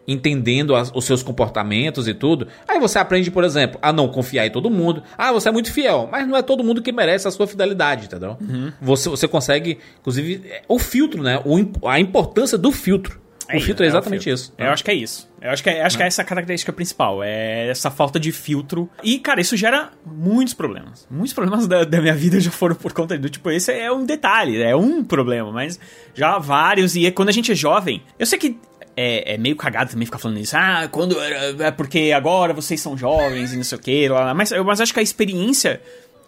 entendendo 0.08 0.76
as, 0.76 0.91
os 0.93 1.06
seus 1.06 1.24
comportamentos 1.24 2.08
e 2.08 2.14
tudo. 2.14 2.47
Aí 2.68 2.80
você 2.80 2.99
aprende, 2.99 3.32
por 3.32 3.43
exemplo, 3.43 3.80
a 3.82 3.91
não 3.91 4.08
confiar 4.08 4.45
em 4.45 4.51
todo 4.51 4.70
mundo. 4.70 5.03
Ah, 5.18 5.32
você 5.32 5.49
é 5.49 5.51
muito 5.51 5.72
fiel, 5.72 6.08
mas 6.12 6.28
não 6.28 6.38
é 6.38 6.41
todo 6.41 6.64
mundo 6.64 6.82
que 6.82 6.91
merece 6.91 7.28
a 7.28 7.32
sua 7.32 7.47
fidelidade, 7.47 8.06
entendeu? 8.06 8.38
Uhum. 8.39 8.72
Você, 8.82 9.10
você 9.10 9.28
consegue, 9.28 9.80
inclusive, 9.99 10.41
é, 10.49 10.62
o 10.68 10.80
filtro, 10.80 11.22
né? 11.22 11.41
O, 11.45 11.88
a 11.88 11.99
importância 11.99 12.58
do 12.58 12.72
filtro. 12.72 13.26
O 13.47 13.58
é, 13.58 13.60
filtro 13.60 13.84
é, 13.84 13.88
é 13.88 13.89
exatamente 13.89 14.30
isso. 14.30 14.53
Eu 14.58 14.72
acho 14.72 14.84
que 14.84 14.89
é 14.89 14.93
isso. 14.93 15.30
Eu 15.39 15.51
acho 15.51 15.62
que 15.62 15.70
é, 15.70 15.84
acho 15.84 15.95
que 15.95 16.01
é 16.01 16.08
essa 16.08 16.24
a 16.24 16.26
característica 16.26 16.74
principal. 16.74 17.24
É 17.24 17.68
essa 17.70 17.91
falta 17.91 18.20
de 18.20 18.32
filtro. 18.32 18.89
E, 19.03 19.20
cara, 19.20 19.39
isso 19.39 19.56
gera 19.56 19.91
muitos 20.03 20.56
problemas. 20.56 21.08
Muitos 21.10 21.34
problemas 21.34 21.68
da, 21.68 21.84
da 21.84 22.01
minha 22.01 22.16
vida 22.16 22.39
já 22.41 22.49
foram 22.49 22.76
por 22.76 22.91
conta 22.91 23.18
do. 23.18 23.30
Tipo, 23.30 23.51
esse 23.51 23.72
é 23.72 23.91
um 23.91 24.03
detalhe, 24.03 24.62
é 24.62 24.76
um 24.76 25.03
problema, 25.03 25.51
mas 25.51 25.80
já 26.14 26.39
vários. 26.39 26.95
E 26.95 27.10
quando 27.12 27.30
a 27.30 27.32
gente 27.32 27.51
é 27.51 27.56
jovem, 27.56 28.01
eu 28.18 28.26
sei 28.26 28.39
que 28.39 28.58
é, 28.96 29.34
é, 29.34 29.38
meio 29.38 29.56
cagado 29.56 29.91
também 29.91 30.06
ficar 30.06 30.20
falando 30.20 30.39
isso. 30.39 30.56
Ah, 30.56 30.88
quando. 30.89 31.18
É 31.22 31.72
porque 31.72 32.12
agora 32.16 32.54
vocês 32.54 32.80
são 32.80 32.98
jovens 32.98 33.54
e 33.54 33.58
não 33.58 33.64
sei 33.64 33.78
o 33.78 33.82
que. 33.82 34.10
Mas, 34.36 34.52
mas 34.52 34.82
acho 34.82 34.93
que 34.93 35.00
a 35.00 35.04
experiência. 35.04 35.82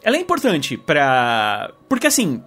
Ela 0.04 0.18
é 0.18 0.20
importante 0.20 0.78
pra. 0.78 1.72
Porque 1.88 2.08
assim. 2.08 2.44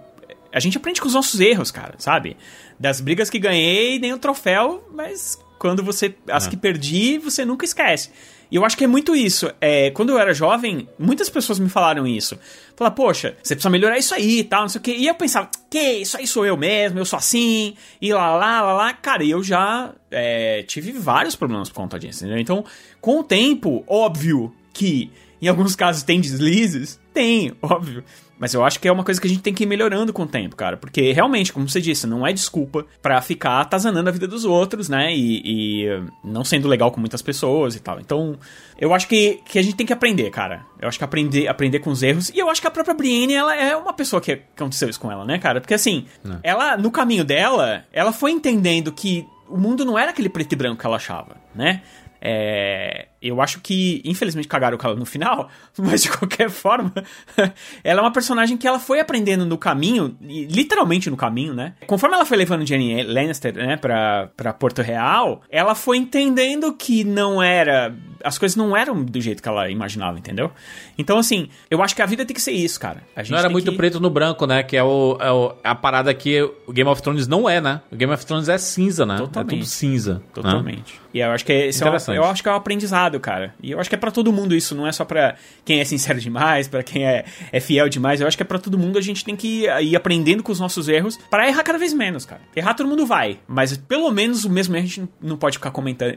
A 0.53 0.59
gente 0.59 0.77
aprende 0.77 1.01
com 1.01 1.07
os 1.07 1.15
nossos 1.15 1.39
erros, 1.39 1.71
cara, 1.71 1.95
sabe? 1.99 2.37
Das 2.79 3.01
brigas 3.01 3.31
que 3.31 3.39
ganhei, 3.39 4.01
nem 4.01 4.13
o 4.13 4.19
troféu, 4.19 4.85
mas 4.93 5.39
quando 5.59 5.83
você. 5.83 6.15
As 6.29 6.47
é. 6.47 6.51
que 6.51 6.57
perdi, 6.57 7.19
você 7.19 7.45
nunca 7.45 7.65
esquece. 7.65 8.11
E 8.51 8.57
eu 8.57 8.65
acho 8.65 8.77
que 8.77 8.85
é 8.85 8.87
muito 8.87 9.15
isso. 9.15 9.51
É, 9.61 9.91
quando 9.91 10.11
eu 10.11 10.19
era 10.19 10.35
jovem, 10.35 10.89
muitas 10.99 11.29
pessoas 11.29 11.59
me 11.59 11.69
falaram 11.69 12.07
isso. 12.07 12.39
Falar, 12.75 12.91
poxa, 12.91 13.37
você 13.43 13.55
precisa 13.55 13.71
melhorar 13.71 13.99
isso 13.99 14.15
aí 14.15 14.41
e 14.41 14.45
tal, 14.45 14.63
não 14.63 14.69
sei 14.69 14.79
o 14.81 14.83
quê. 14.83 14.97
E 14.97 15.07
eu 15.07 15.15
pensava, 15.15 15.49
que 15.71 15.79
isso 15.79 16.17
aí 16.17 16.27
sou 16.27 16.45
eu 16.45 16.57
mesmo, 16.57 16.99
eu 16.99 17.05
sou 17.05 17.17
assim, 17.17 17.77
e 18.01 18.13
lá, 18.13 18.35
lá, 18.35 18.61
lá, 18.61 18.73
lá. 18.73 18.93
Cara, 18.93 19.25
eu 19.25 19.43
já 19.43 19.93
é, 20.11 20.65
tive 20.65 20.91
vários 20.93 21.37
problemas 21.37 21.69
por 21.69 21.77
conta 21.77 21.99
disso, 21.99 22.25
entendeu? 22.25 22.41
Então, 22.41 22.65
com 23.01 23.21
o 23.21 23.25
tempo, 23.25 23.85
óbvio 23.87 24.53
que 24.73 25.11
em 25.41 25.49
alguns 25.49 25.75
casos 25.75 26.03
tem 26.03 26.21
deslizes, 26.21 27.01
tem, 27.15 27.53
óbvio. 27.63 28.05
Mas 28.41 28.55
eu 28.55 28.65
acho 28.65 28.81
que 28.81 28.89
é 28.89 28.93
uma 28.93 29.05
coisa 29.05 29.21
que 29.21 29.27
a 29.27 29.31
gente 29.31 29.43
tem 29.43 29.53
que 29.53 29.65
ir 29.65 29.67
melhorando 29.67 30.15
com 30.15 30.23
o 30.23 30.27
tempo, 30.27 30.57
cara. 30.57 30.79
Porque 30.79 31.13
realmente, 31.13 31.53
como 31.53 31.69
você 31.69 31.79
disse, 31.79 32.07
não 32.07 32.27
é 32.27 32.33
desculpa 32.33 32.87
para 33.03 33.21
ficar 33.21 33.61
atazanando 33.61 34.09
a 34.09 34.13
vida 34.13 34.27
dos 34.27 34.47
outros, 34.47 34.89
né? 34.89 35.15
E, 35.15 35.43
e, 35.85 36.03
não 36.25 36.43
sendo 36.43 36.67
legal 36.67 36.91
com 36.91 36.99
muitas 36.99 37.21
pessoas 37.21 37.77
e 37.77 37.81
tal. 37.81 38.01
Então, 38.01 38.39
eu 38.79 38.95
acho 38.95 39.07
que, 39.07 39.43
que 39.45 39.59
a 39.59 39.63
gente 39.63 39.77
tem 39.77 39.87
que 39.87 39.93
aprender, 39.93 40.31
cara. 40.31 40.65
Eu 40.81 40.89
acho 40.89 40.97
que 40.97 41.05
aprender, 41.05 41.49
aprender 41.49 41.81
com 41.81 41.91
os 41.91 42.03
erros. 42.03 42.31
E 42.31 42.39
eu 42.39 42.49
acho 42.49 42.63
que 42.63 42.67
a 42.67 42.71
própria 42.71 42.95
Brienne, 42.95 43.35
ela 43.35 43.55
é 43.55 43.77
uma 43.77 43.93
pessoa 43.93 44.23
que 44.23 44.33
aconteceu 44.33 44.89
isso 44.89 44.99
com 44.99 45.13
ela, 45.13 45.27
né, 45.27 45.39
cara? 45.39 45.61
Porque 45.61 45.75
assim, 45.75 46.07
não. 46.25 46.41
ela, 46.43 46.79
no 46.79 46.91
caminho 46.91 47.27
dela, 47.27 47.85
ela 47.93 48.11
foi 48.11 48.31
entendendo 48.31 48.91
que 48.91 49.27
o 49.51 49.59
mundo 49.59 49.85
não 49.85 49.99
era 49.99 50.13
aquele 50.13 50.31
preto 50.31 50.55
e 50.55 50.57
branco 50.57 50.81
que 50.81 50.87
ela 50.87 50.97
achava, 50.97 51.37
né? 51.55 51.83
É, 52.23 53.09
eu 53.23 53.41
acho 53.41 53.61
que, 53.61 54.01
infelizmente, 54.05 54.49
cagaram 54.49 54.79
com 54.79 54.87
ela 54.87 54.97
no 54.97 55.05
final, 55.05 55.49
mas 55.79 56.03
de 56.03 56.11
qualquer 56.11 56.51
forma, 56.51 56.93
ela 57.85 58.01
é 58.01 58.03
uma 58.03 58.13
personagem 58.13 58.57
que 58.57 58.67
ela 58.67 58.79
foi 58.79 59.01
aprendendo 59.01 59.45
no 59.45 59.59
caminho, 59.59 60.17
literalmente 60.21 61.11
no 61.11 61.17
caminho, 61.17 61.55
né? 61.55 61.75
Conforme 61.87 62.17
ela 62.17 62.25
foi 62.25 62.37
levando 62.37 62.67
Jenny 62.67 63.03
Lannister, 63.03 63.55
né, 63.55 63.77
pra, 63.77 64.29
pra 64.37 64.53
Porto 64.53 64.83
Real, 64.83 65.43
ela 65.51 65.75
foi 65.75 65.97
entendendo 65.97 66.73
que 66.73 67.05
não 67.05 67.43
era. 67.43 67.95
As 68.23 68.37
coisas 68.37 68.55
não 68.55 68.77
eram 68.77 69.03
do 69.03 69.21
jeito 69.21 69.43
que 69.43 69.49
ela 69.49 69.71
imaginava, 69.71 70.19
entendeu? 70.19 70.51
Então, 70.99 71.19
assim, 71.19 71.49
eu 71.71 71.83
acho 71.83 71.97
que 71.97 72.03
a 72.03 72.07
vida 72.07 72.25
tem 72.27 72.35
que 72.35 72.41
ser 72.41 72.53
isso, 72.53 72.79
cara. 72.79 73.03
não 73.31 73.39
era 73.39 73.49
muito 73.49 73.71
que... 73.71 73.77
preto 73.77 73.99
no 73.99 74.11
branco, 74.11 74.47
né? 74.47 74.63
Que 74.63 74.77
é, 74.77 74.83
o, 74.83 75.17
é 75.19 75.31
o, 75.31 75.55
a 75.65 75.75
parada 75.75 76.13
que 76.13 76.43
o 76.67 76.73
Game 76.73 76.89
of 76.91 77.01
Thrones 77.01 77.27
não 77.27 77.49
é, 77.49 77.61
né? 77.61 77.81
O 77.91 77.97
Game 77.97 78.13
of 78.13 78.25
Thrones 78.27 78.49
é 78.49 78.59
cinza, 78.59 79.07
né? 79.07 79.17
Totalmente. 79.17 79.55
É 79.55 79.59
tudo 79.59 79.67
cinza. 79.67 80.15
Né? 80.15 80.21
Totalmente. 80.35 80.95
Né? 80.95 81.01
E 81.13 81.21
eu 81.21 81.31
acho 81.31 81.45
que 81.45 81.53
esse 81.53 81.83
é, 81.83 81.91
um, 81.91 82.15
eu 82.15 82.25
acho 82.25 82.43
que 82.43 82.49
é 82.49 82.53
um 82.53 82.57
aprendizado, 82.57 83.10
cara. 83.19 83.55
E 83.63 83.71
eu 83.73 83.81
acho 83.81 83.89
que 83.89 83.95
é 83.95 83.99
para 83.99 84.11
todo 84.11 84.33
mundo 84.33 84.55
isso, 84.55 84.75
não 84.75 84.87
é 84.87 84.93
só 84.93 85.05
para 85.05 85.35
quem 85.65 85.81
é 85.81 85.85
sincero 85.85 86.21
demais, 86.21 86.69
para 86.69 86.83
quem 86.83 87.05
é, 87.07 87.25
é 87.51 87.59
fiel 87.61 87.89
demais. 87.89 88.21
Eu 88.21 88.27
acho 88.29 88.37
que 88.37 88.43
é 88.43 88.47
para 88.47 88.59
todo 88.59 88.79
mundo, 88.79 88.99
a 88.99 89.03
gente 89.03 89.25
tem 89.25 89.35
que 89.35 89.65
ir 89.81 89.97
aprendendo 89.97 90.43
com 90.43 90.53
os 90.53 90.61
nossos 90.61 90.89
erros 90.89 91.19
para 91.31 91.49
errar 91.49 91.63
cada 91.65 91.79
vez 91.79 91.93
menos, 91.95 92.25
cara. 92.25 92.43
Errar 92.55 92.75
todo 92.75 92.87
mundo 92.89 93.07
vai, 93.07 93.39
mas 93.49 93.77
pelo 93.77 94.11
menos 94.13 94.45
o 94.45 94.51
mesmo 94.51 94.77
erro 94.77 94.85
a 94.85 94.89
gente 94.89 95.09
não 95.21 95.37
pode 95.37 95.57
ficar 95.57 95.73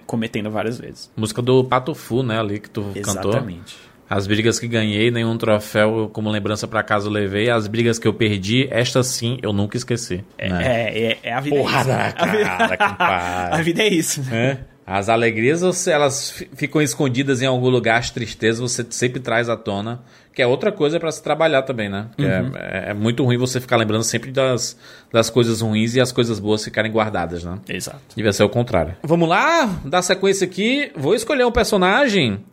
cometendo 0.06 0.52
várias 0.52 0.78
vezes. 0.78 1.10
Música 1.16 1.42
do 1.42 1.64
Pato 1.64 1.96
Fu, 1.96 2.22
né, 2.22 2.40
ali 2.40 2.60
que 2.60 2.70
tu 2.70 2.82
Exatamente. 2.94 3.04
cantou. 3.06 3.32
Exatamente. 3.32 3.94
As 4.10 4.28
brigas 4.28 4.60
que 4.60 4.68
ganhei, 4.68 5.10
nenhum 5.10 5.36
troféu 5.38 6.10
como 6.14 6.30
lembrança 6.30 6.68
pra 6.68 6.84
casa 6.84 7.08
eu 7.08 7.12
levei. 7.12 7.50
As 7.50 7.68
brigas 7.68 7.98
que 7.98 8.08
eu 8.08 8.14
perdi, 8.14 8.68
estas 8.70 9.08
sim, 9.08 9.40
eu 9.42 9.52
nunca 9.52 9.76
esqueci. 9.76 10.24
É, 10.38 10.50
né? 10.50 10.64
é, 10.64 11.04
é, 11.14 11.20
é 11.24 11.34
a 11.34 11.40
vida 11.40 11.56
Porrada 11.56 11.92
é 11.94 12.08
isso. 12.10 12.16
A 12.18 12.26
vida- 12.28 12.78
cara, 12.78 13.56
a 13.56 13.62
vida 13.62 13.82
é 13.82 13.88
isso. 13.88 14.22
né? 14.24 14.38
É. 14.70 14.73
As 14.86 15.08
alegrias, 15.08 15.62
você- 15.62 15.92
elas 15.92 16.32
fi- 16.32 16.50
ficam 16.56 16.82
escondidas 16.82 17.42
em 17.42 17.46
algum 17.46 17.70
lugar, 17.70 18.00
as 18.00 18.10
tristezas 18.10 18.60
você 18.60 18.86
sempre 18.90 19.20
traz 19.22 19.48
à 19.48 19.56
tona, 19.56 20.02
que 20.34 20.42
é 20.42 20.48
outra 20.48 20.72
coisa 20.74 21.00
pra 21.00 21.10
se 21.12 21.24
trabalhar 21.24 21.62
também, 21.62 21.88
né? 21.90 22.08
É- 22.18 22.42
Uhum. 22.42 22.52
é, 22.56 22.84
é 22.90 22.94
muito 22.94 23.24
ruim 23.24 23.38
você 23.38 23.62
ficar 23.62 23.78
lembrando 23.78 24.04
sempre 24.04 24.30
das, 24.32 24.78
das 25.12 25.30
coisas 25.30 25.62
ruins 25.62 25.96
e 25.96 26.02
as 26.02 26.12
coisas 26.12 26.38
boas 26.40 26.64
ficarem 26.64 26.92
guardadas, 26.92 27.44
né? 27.46 27.60
Exato. 27.70 28.00
Devia 28.16 28.34
ser 28.34 28.44
o 28.44 28.50
contrário. 28.50 28.96
Vamos 29.04 29.30
lá, 29.30 29.68
dar 29.86 30.02
sequência 30.02 30.44
aqui. 30.46 30.92
Vou 30.98 31.16
escolher 31.16 31.46
um 31.46 31.52
personagem. 31.52 32.44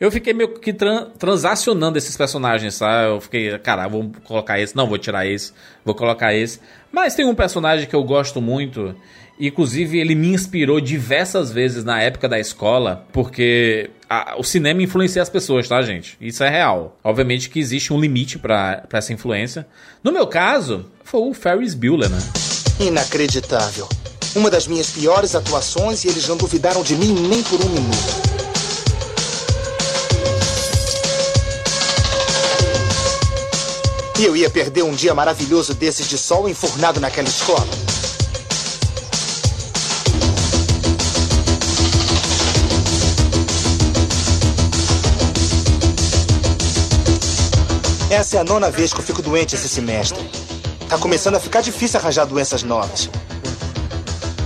Eu 0.00 0.10
fiquei 0.10 0.34
meio 0.34 0.48
que 0.58 0.72
tran- 0.74 1.06
transacionando 1.18 1.96
esses 1.96 2.16
personagens, 2.16 2.78
tá? 2.78 3.04
Eu 3.04 3.20
fiquei, 3.20 3.56
cara, 3.60 3.86
vou 3.88 4.10
colocar 4.24 4.58
esse, 4.60 4.74
não, 4.76 4.86
vou 4.86 4.98
tirar 4.98 5.24
esse, 5.26 5.52
vou 5.84 5.94
colocar 5.94 6.34
esse. 6.34 6.60
Mas 6.92 7.14
tem 7.14 7.24
um 7.24 7.34
personagem 7.34 7.86
que 7.88 7.94
eu 7.96 8.02
gosto 8.04 8.40
muito. 8.42 8.94
Inclusive, 9.38 9.98
ele 9.98 10.14
me 10.14 10.28
inspirou 10.28 10.80
diversas 10.80 11.50
vezes 11.50 11.84
na 11.84 12.00
época 12.00 12.26
da 12.26 12.38
escola, 12.40 13.04
porque 13.12 13.90
a- 14.08 14.34
o 14.38 14.42
cinema 14.42 14.82
influencia 14.82 15.20
as 15.20 15.28
pessoas, 15.28 15.68
tá, 15.68 15.82
gente? 15.82 16.16
Isso 16.20 16.42
é 16.42 16.48
real. 16.48 16.98
Obviamente 17.04 17.50
que 17.50 17.58
existe 17.60 17.92
um 17.92 18.00
limite 18.00 18.38
pra 18.38 18.84
essa 18.90 19.12
influência. 19.12 19.66
No 20.02 20.10
meu 20.10 20.26
caso, 20.26 20.86
foi 21.04 21.20
o 21.20 21.34
Ferris 21.34 21.74
Bueller, 21.74 22.08
né? 22.08 22.18
Inacreditável. 22.80 23.86
Uma 24.34 24.50
das 24.50 24.66
minhas 24.66 24.88
piores 24.90 25.34
atuações 25.34 26.04
e 26.04 26.08
eles 26.08 26.26
não 26.28 26.36
duvidaram 26.38 26.82
de 26.82 26.94
mim 26.96 27.12
nem 27.28 27.42
por 27.42 27.62
um 27.62 27.68
minuto. 27.68 28.26
E 34.18 34.24
eu 34.24 34.34
ia 34.34 34.48
perder 34.48 34.82
um 34.82 34.92
dia 34.94 35.14
maravilhoso 35.14 35.74
desses 35.74 36.08
de 36.08 36.16
sol 36.16 36.48
enfurnado 36.48 37.00
naquela 37.00 37.28
escola. 37.28 37.66
Essa 48.16 48.38
é 48.38 48.40
a 48.40 48.44
nona 48.44 48.70
vez 48.70 48.94
que 48.94 48.98
eu 49.00 49.04
fico 49.04 49.20
doente 49.20 49.54
esse 49.54 49.68
semestre. 49.68 50.18
Tá 50.88 50.96
começando 50.96 51.34
a 51.34 51.40
ficar 51.40 51.60
difícil 51.60 52.00
arranjar 52.00 52.24
doenças 52.24 52.62
novas. 52.62 53.10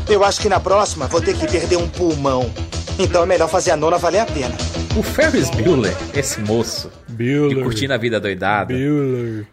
Eu 0.08 0.24
acho 0.24 0.40
que 0.40 0.48
na 0.48 0.58
próxima 0.58 1.06
vou 1.06 1.20
ter 1.20 1.36
que 1.36 1.46
perder 1.46 1.76
um 1.76 1.88
pulmão. 1.88 2.50
Então 2.98 3.22
é 3.22 3.26
melhor 3.26 3.48
fazer 3.48 3.70
a 3.70 3.76
nona 3.76 3.96
valer 3.96 4.18
a 4.18 4.26
pena. 4.26 4.54
O 4.98 5.04
Ferris 5.04 5.48
Bueller, 5.50 5.96
esse 6.16 6.40
moço, 6.40 6.90
de 7.08 7.62
curtindo 7.62 7.94
a 7.94 7.96
vida 7.96 8.18
doidada, 8.18 8.74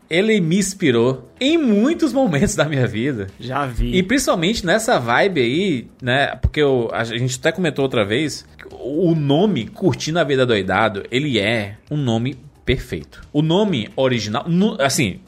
ele 0.09 0.41
me 0.41 0.57
inspirou 0.57 1.29
em 1.39 1.59
muitos 1.59 2.11
momentos 2.11 2.55
da 2.55 2.65
minha 2.65 2.87
vida. 2.87 3.27
Já 3.39 3.67
vi. 3.67 3.95
E 3.95 4.01
principalmente 4.01 4.65
nessa 4.65 4.97
vibe 4.99 5.41
aí, 5.41 5.87
né? 6.01 6.35
Porque 6.41 6.59
eu- 6.59 6.89
a 6.91 7.03
gente 7.03 7.37
até 7.37 7.51
comentou 7.51 7.83
outra 7.83 8.03
vez, 8.03 8.47
que 8.57 8.65
o 8.81 9.13
nome 9.13 9.67
Curtindo 9.67 10.19
a 10.19 10.23
Vida 10.23 10.43
Doidado, 10.43 11.03
ele 11.11 11.37
é 11.37 11.77
um 11.91 11.97
nome 11.97 12.35
perfeito. 12.67 13.21
O 13.31 13.41
nome 13.41 13.89
original, 13.95 14.45
assim, 14.79 15.21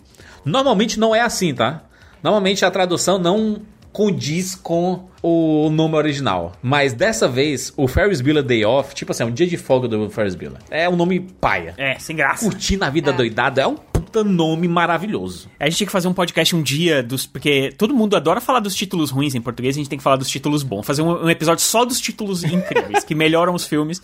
normalmente 0.43 0.99
não 0.99 1.15
é 1.15 1.21
assim, 1.21 1.55
tá? 1.55 1.83
Normalmente 2.21 2.65
a 2.65 2.69
tradução 2.69 3.17
não 3.17 3.61
condiz 3.93 4.55
com 4.55 5.07
o 5.23 5.69
nome 5.69 5.95
original. 5.95 6.51
Mas 6.61 6.91
dessa 6.91 7.29
vez, 7.29 7.73
o 7.77 7.87
Ferris 7.87 8.19
Bueller 8.19 8.43
Day 8.43 8.65
Off, 8.65 8.93
tipo 8.93 9.13
assim, 9.13 9.23
é 9.23 9.25
um 9.25 9.31
dia 9.31 9.47
de 9.47 9.57
folga 9.57 9.87
do 9.87 10.09
Ferris 10.09 10.35
Bueller. 10.35 10.59
É 10.69 10.89
um 10.89 10.97
nome 10.97 11.21
paia. 11.21 11.73
É, 11.77 11.97
sem 11.97 12.13
graça. 12.13 12.43
Curtindo 12.43 12.83
a 12.83 12.89
Vida 12.89 13.13
Doidada 13.13 13.61
é 13.61 13.67
um 13.67 13.75
puta 13.75 14.21
nome 14.21 14.67
maravilhoso. 14.67 15.49
A 15.57 15.65
gente 15.65 15.77
tinha 15.77 15.87
que 15.87 15.93
fazer 15.93 16.09
um 16.09 16.13
podcast 16.13 16.53
um 16.53 16.61
dia 16.61 17.01
dos. 17.01 17.25
Porque 17.25 17.73
todo 17.77 17.93
mundo 17.93 18.17
adora 18.17 18.41
falar 18.41 18.59
dos 18.59 18.75
títulos 18.75 19.11
ruins 19.11 19.33
em 19.33 19.41
português, 19.41 19.77
a 19.77 19.79
gente 19.79 19.89
tem 19.89 19.97
que 19.97 20.03
falar 20.03 20.17
dos 20.17 20.29
títulos 20.29 20.61
bons. 20.61 20.85
Fazer 20.85 21.03
um, 21.03 21.23
um 21.23 21.29
episódio 21.29 21.63
só 21.63 21.85
dos 21.85 22.01
títulos 22.01 22.43
incríveis, 22.45 23.05
que 23.05 23.15
melhoram 23.15 23.53
os 23.53 23.65
filmes 23.65 24.01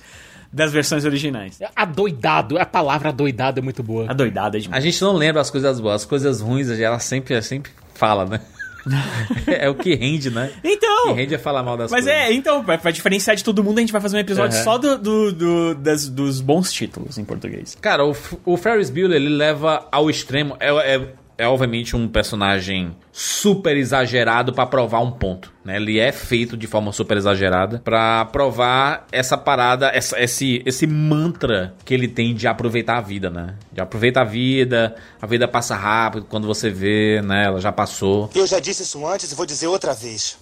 das 0.52 0.72
versões 0.72 1.06
originais. 1.06 1.60
Adoidado, 1.76 2.58
a 2.58 2.66
palavra 2.66 3.10
adoidado 3.10 3.60
é 3.60 3.64
muito 3.64 3.82
boa. 3.84 4.10
Adoidado 4.10 4.58
é 4.58 4.60
demais. 4.60 4.84
A 4.84 4.86
gente 4.86 5.02
não 5.02 5.14
lembra 5.14 5.42
as 5.42 5.50
coisas 5.50 5.80
boas. 5.80 6.02
As 6.02 6.06
coisas 6.06 6.42
ruins, 6.42 6.70
ela 6.70 7.00
sempre, 7.00 7.42
sempre 7.42 7.72
fala, 7.94 8.26
né? 8.26 8.42
é 9.48 9.68
o 9.68 9.74
que 9.76 9.96
rende, 9.96 10.30
né? 10.30 10.52
Então. 10.64 11.06
O 11.06 11.08
que 11.08 11.14
rende 11.22 11.34
é 11.34 11.38
falar 11.40 11.64
mal 11.64 11.76
das 11.76 11.90
Mas 11.92 12.06
coisas. 12.06 12.22
é, 12.22 12.32
então, 12.34 12.64
pra, 12.64 12.78
pra 12.78 12.92
diferenciar 12.92 13.36
de 13.36 13.44
todo 13.44 13.64
mundo, 13.64 13.80
a 13.80 13.82
gente 13.82 13.92
vai 13.92 14.00
fazer 14.02 14.16
um 14.18 14.20
episódio 14.20 14.58
Uhum. 14.58 14.64
só 14.64 14.78
do, 14.78 14.98
do- 14.98 15.32
do- 15.32 15.76
das- 15.76 16.08
dos 16.08 16.40
bons 16.40 16.72
títulos 16.72 17.18
em 17.18 17.26
português. 17.26 17.76
Cara, 17.82 18.06
o, 18.06 18.16
o 18.46 18.56
Ferris 18.58 18.90
Bueller, 18.92 19.16
ele 19.20 19.30
leva 19.30 19.88
ao 19.92 20.08
extremo... 20.10 20.56
É, 20.60 20.70
é, 20.98 21.08
é 21.38 21.48
obviamente 21.48 21.96
um 21.96 22.08
personagem 22.08 22.96
super 23.12 23.76
exagerado 23.78 24.54
pra 24.54 24.66
provar 24.66 25.00
um 25.02 25.12
ponto, 25.12 25.52
né? 25.64 25.76
Ele 25.78 26.00
é 26.00 26.12
feito 26.12 26.56
de 26.56 26.68
forma 26.68 26.92
super 26.92 27.18
exagerada 27.18 27.80
pra 27.84 28.26
provar 28.26 29.06
essa 29.12 29.38
parada, 29.38 29.88
essa- 29.94 30.20
esse, 30.20 30.62
esse 30.66 30.88
mantra 30.88 31.74
que 31.84 31.94
ele 31.94 32.08
tem 32.08 32.34
de 32.34 32.48
aproveitar 32.48 32.98
a 32.98 33.02
vida, 33.02 33.30
né? 33.30 33.56
De 33.72 33.82
aproveitar 33.82 34.22
a 34.22 34.26
vida, 34.26 34.96
a 35.22 35.28
vida 35.28 35.48
passa 35.48 35.76
rápido, 35.76 36.26
quando 36.30 36.48
você 36.48 36.70
vê, 36.70 37.22
né? 37.22 37.46
Ela 37.46 37.60
já 37.60 37.72
passou. 37.72 38.30
Eu 38.34 38.48
já 38.48 38.60
disse 38.60 38.84
isso 38.84 39.06
antes 39.06 39.32
e 39.32 39.36
vou 39.36 39.46
dizer 39.46 39.68
outra 39.68 39.94
vez. 39.94 40.38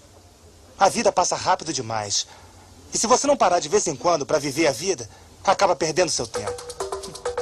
A 0.80 0.90
vida 0.90 1.12
passa 1.12 1.36
rápido 1.36 1.72
demais. 1.74 2.28
E 2.94 2.98
se 2.98 3.08
você 3.08 3.26
não 3.26 3.36
parar 3.38 3.60
de 3.60 3.70
vez 3.70 3.88
em 3.88 3.96
quando 3.96 4.26
pra 4.26 4.38
viver 4.38 4.68
a 4.68 4.72
vida, 4.72 5.10
acaba 5.44 5.76
perdendo 5.76 6.10
seu 6.10 6.28
tempo. 6.28 6.93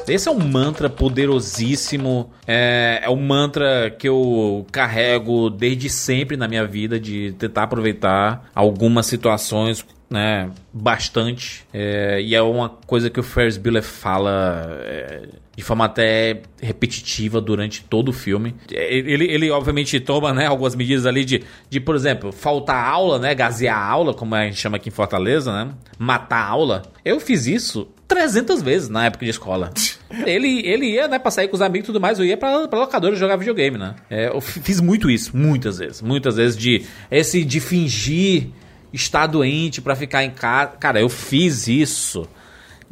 Esse 0.07 0.27
é 0.27 0.31
um 0.31 0.39
mantra 0.39 0.89
poderosíssimo. 0.89 2.31
É, 2.47 3.01
é 3.03 3.09
um 3.09 3.21
mantra 3.21 3.89
que 3.97 4.07
eu 4.07 4.65
carrego 4.71 5.49
desde 5.49 5.89
sempre 5.89 6.35
na 6.37 6.47
minha 6.47 6.65
vida 6.65 6.99
de 6.99 7.33
tentar 7.37 7.63
aproveitar 7.63 8.49
algumas 8.53 9.05
situações, 9.05 9.85
né? 10.09 10.51
Bastante. 10.73 11.65
É, 11.73 12.21
e 12.21 12.35
é 12.35 12.41
uma 12.41 12.69
coisa 12.69 13.09
que 13.09 13.19
o 13.19 13.23
Ferris 13.23 13.57
Bueller 13.57 13.83
fala 13.83 14.81
é, 14.81 15.27
de 15.55 15.63
forma 15.63 15.85
até 15.85 16.41
repetitiva 16.61 17.39
durante 17.39 17.83
todo 17.83 18.09
o 18.09 18.13
filme. 18.13 18.55
É, 18.71 18.93
Ele, 18.93 19.31
ele 19.31 19.49
obviamente 19.51 19.99
toma 19.99 20.33
né, 20.33 20.47
algumas 20.47 20.75
medidas 20.75 21.05
ali 21.05 21.23
de, 21.23 21.43
de, 21.69 21.79
por 21.79 21.95
exemplo, 21.95 22.31
faltar 22.31 22.85
aula, 22.85 23.19
né? 23.19 23.35
A 23.69 23.85
aula, 23.85 24.13
como 24.13 24.35
a 24.35 24.43
gente 24.45 24.57
chama 24.57 24.77
aqui 24.77 24.89
em 24.89 24.91
Fortaleza, 24.91 25.51
né? 25.53 25.73
Matar 25.97 26.45
aula. 26.45 26.81
Eu 27.05 27.19
fiz 27.19 27.47
isso 27.47 27.87
300 28.11 28.61
vezes 28.61 28.89
na 28.89 29.05
época 29.05 29.23
de 29.23 29.31
escola. 29.31 29.71
Ele, 30.25 30.61
ele 30.67 30.87
ia, 30.87 31.07
né, 31.07 31.17
pra 31.17 31.31
sair 31.31 31.47
com 31.47 31.55
os 31.55 31.61
amigos 31.61 31.85
e 31.85 31.87
tudo 31.87 32.01
mais, 32.01 32.19
eu 32.19 32.25
ia 32.25 32.35
pra, 32.35 32.67
pra 32.67 32.79
locadora 32.79 33.15
jogar 33.15 33.37
videogame, 33.37 33.77
né? 33.77 33.95
É, 34.09 34.27
eu 34.27 34.41
fiz 34.41 34.81
muito 34.81 35.09
isso, 35.09 35.35
muitas 35.35 35.77
vezes. 35.77 36.01
Muitas 36.01 36.35
vezes 36.35 36.57
de. 36.57 36.85
Esse 37.09 37.45
de 37.45 37.61
fingir 37.61 38.49
estar 38.91 39.25
doente 39.25 39.81
pra 39.81 39.95
ficar 39.95 40.25
em 40.25 40.29
casa. 40.29 40.73
Cara, 40.77 40.99
eu 40.99 41.07
fiz 41.07 41.69
isso 41.69 42.27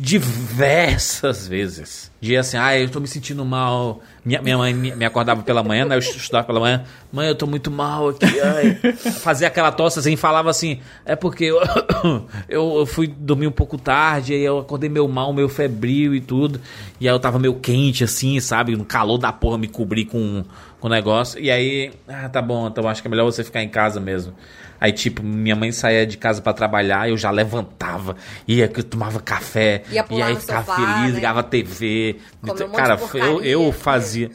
diversas 0.01 1.45
vezes. 1.45 2.09
De 2.21 2.37
assim, 2.37 2.55
ah, 2.55 2.77
eu 2.77 2.87
tô 2.89 3.01
me 3.01 3.07
sentindo 3.07 3.43
mal. 3.43 3.99
Minha, 4.23 4.41
minha 4.41 4.57
mãe 4.57 4.73
me, 4.73 5.03
acordava 5.03 5.43
pela 5.43 5.61
manhã, 5.61 5.83
né? 5.83 5.95
Eu 5.95 5.99
estudava 5.99 6.47
pela 6.47 6.61
manhã. 6.61 6.85
Mãe, 7.11 7.27
eu 7.27 7.35
tô 7.35 7.45
muito 7.45 7.69
mal 7.69 8.07
aqui. 8.07 8.25
Ai. 8.39 8.75
Fazia 8.95 9.49
aquela 9.49 9.73
tosse 9.73 9.99
assim, 9.99 10.15
falava 10.15 10.49
assim, 10.49 10.79
é 11.05 11.17
porque 11.17 11.43
eu, 11.43 11.59
eu, 12.47 12.77
eu 12.79 12.85
fui 12.85 13.07
dormir 13.07 13.47
um 13.47 13.51
pouco 13.51 13.77
tarde, 13.77 14.33
aí 14.33 14.41
eu 14.41 14.59
acordei 14.59 14.89
meio 14.89 15.07
mal, 15.09 15.33
meio 15.33 15.49
febril 15.49 16.15
e 16.15 16.21
tudo. 16.21 16.61
E 16.97 17.05
aí 17.07 17.13
eu 17.13 17.19
tava 17.19 17.37
meio 17.37 17.55
quente, 17.55 18.01
assim, 18.01 18.39
sabe? 18.39 18.77
No 18.77 18.85
calor 18.85 19.17
da 19.17 19.33
porra, 19.33 19.57
me 19.57 19.67
cobri 19.67 20.05
com 20.05 20.45
com 20.79 20.87
o 20.87 20.89
negócio. 20.89 21.39
E 21.39 21.51
aí, 21.51 21.91
ah, 22.07 22.29
tá 22.29 22.41
bom, 22.41 22.67
então 22.67 22.87
acho 22.87 23.01
que 23.01 23.07
é 23.07 23.11
melhor 23.11 23.25
você 23.25 23.43
ficar 23.43 23.61
em 23.61 23.69
casa 23.69 23.99
mesmo. 23.99 24.33
Aí, 24.79 24.91
tipo, 24.91 25.21
minha 25.21 25.55
mãe 25.55 25.71
saía 25.71 26.05
de 26.05 26.17
casa 26.17 26.41
pra 26.41 26.53
trabalhar, 26.53 27.09
eu 27.09 27.17
já 27.17 27.29
levantava, 27.31 28.15
ia, 28.47 28.67
tomava 28.67 29.19
café, 29.19 29.83
Ia 29.91 30.05
e 30.09 30.21
aí 30.21 30.35
ficava 30.35 30.65
sofá, 30.65 30.75
feliz, 30.75 31.09
né? 31.09 31.15
ligava 31.15 31.43
TV. 31.43 32.17
Um 32.43 32.71
Cara, 32.71 32.99
eu, 33.13 33.43
eu 33.43 33.71
fazia. 33.71 34.31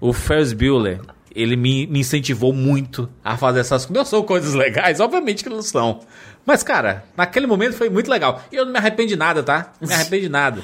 O 0.00 0.12
Ferris 0.12 0.52
Bueller, 0.52 1.00
ele 1.34 1.56
me, 1.56 1.86
me 1.86 2.00
incentivou 2.00 2.52
muito 2.52 3.08
a 3.24 3.36
fazer 3.36 3.60
essas 3.60 3.86
coisas. 3.86 3.96
Não 3.96 4.04
são 4.04 4.22
coisas 4.22 4.54
legais, 4.54 5.00
obviamente 5.00 5.42
que 5.42 5.50
não 5.50 5.62
são. 5.62 6.00
Mas, 6.44 6.62
cara, 6.62 7.04
naquele 7.16 7.46
momento 7.46 7.74
foi 7.74 7.88
muito 7.88 8.10
legal. 8.10 8.42
E 8.50 8.56
eu 8.56 8.64
não 8.64 8.72
me 8.72 8.78
arrependo 8.78 9.08
de 9.08 9.16
nada, 9.16 9.42
tá? 9.42 9.72
Não 9.80 9.88
me 9.88 9.94
arrependo 9.94 10.22
de 10.22 10.28
nada. 10.28 10.62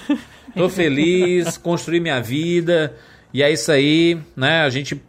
Tô 0.57 0.68
feliz, 0.68 1.57
construí 1.57 2.01
minha 2.01 2.20
vida. 2.20 2.95
E 3.33 3.43
é 3.43 3.53
isso 3.53 3.70
aí, 3.70 4.18
né? 4.37 4.62
A 4.62 4.70
gente 4.70 5.03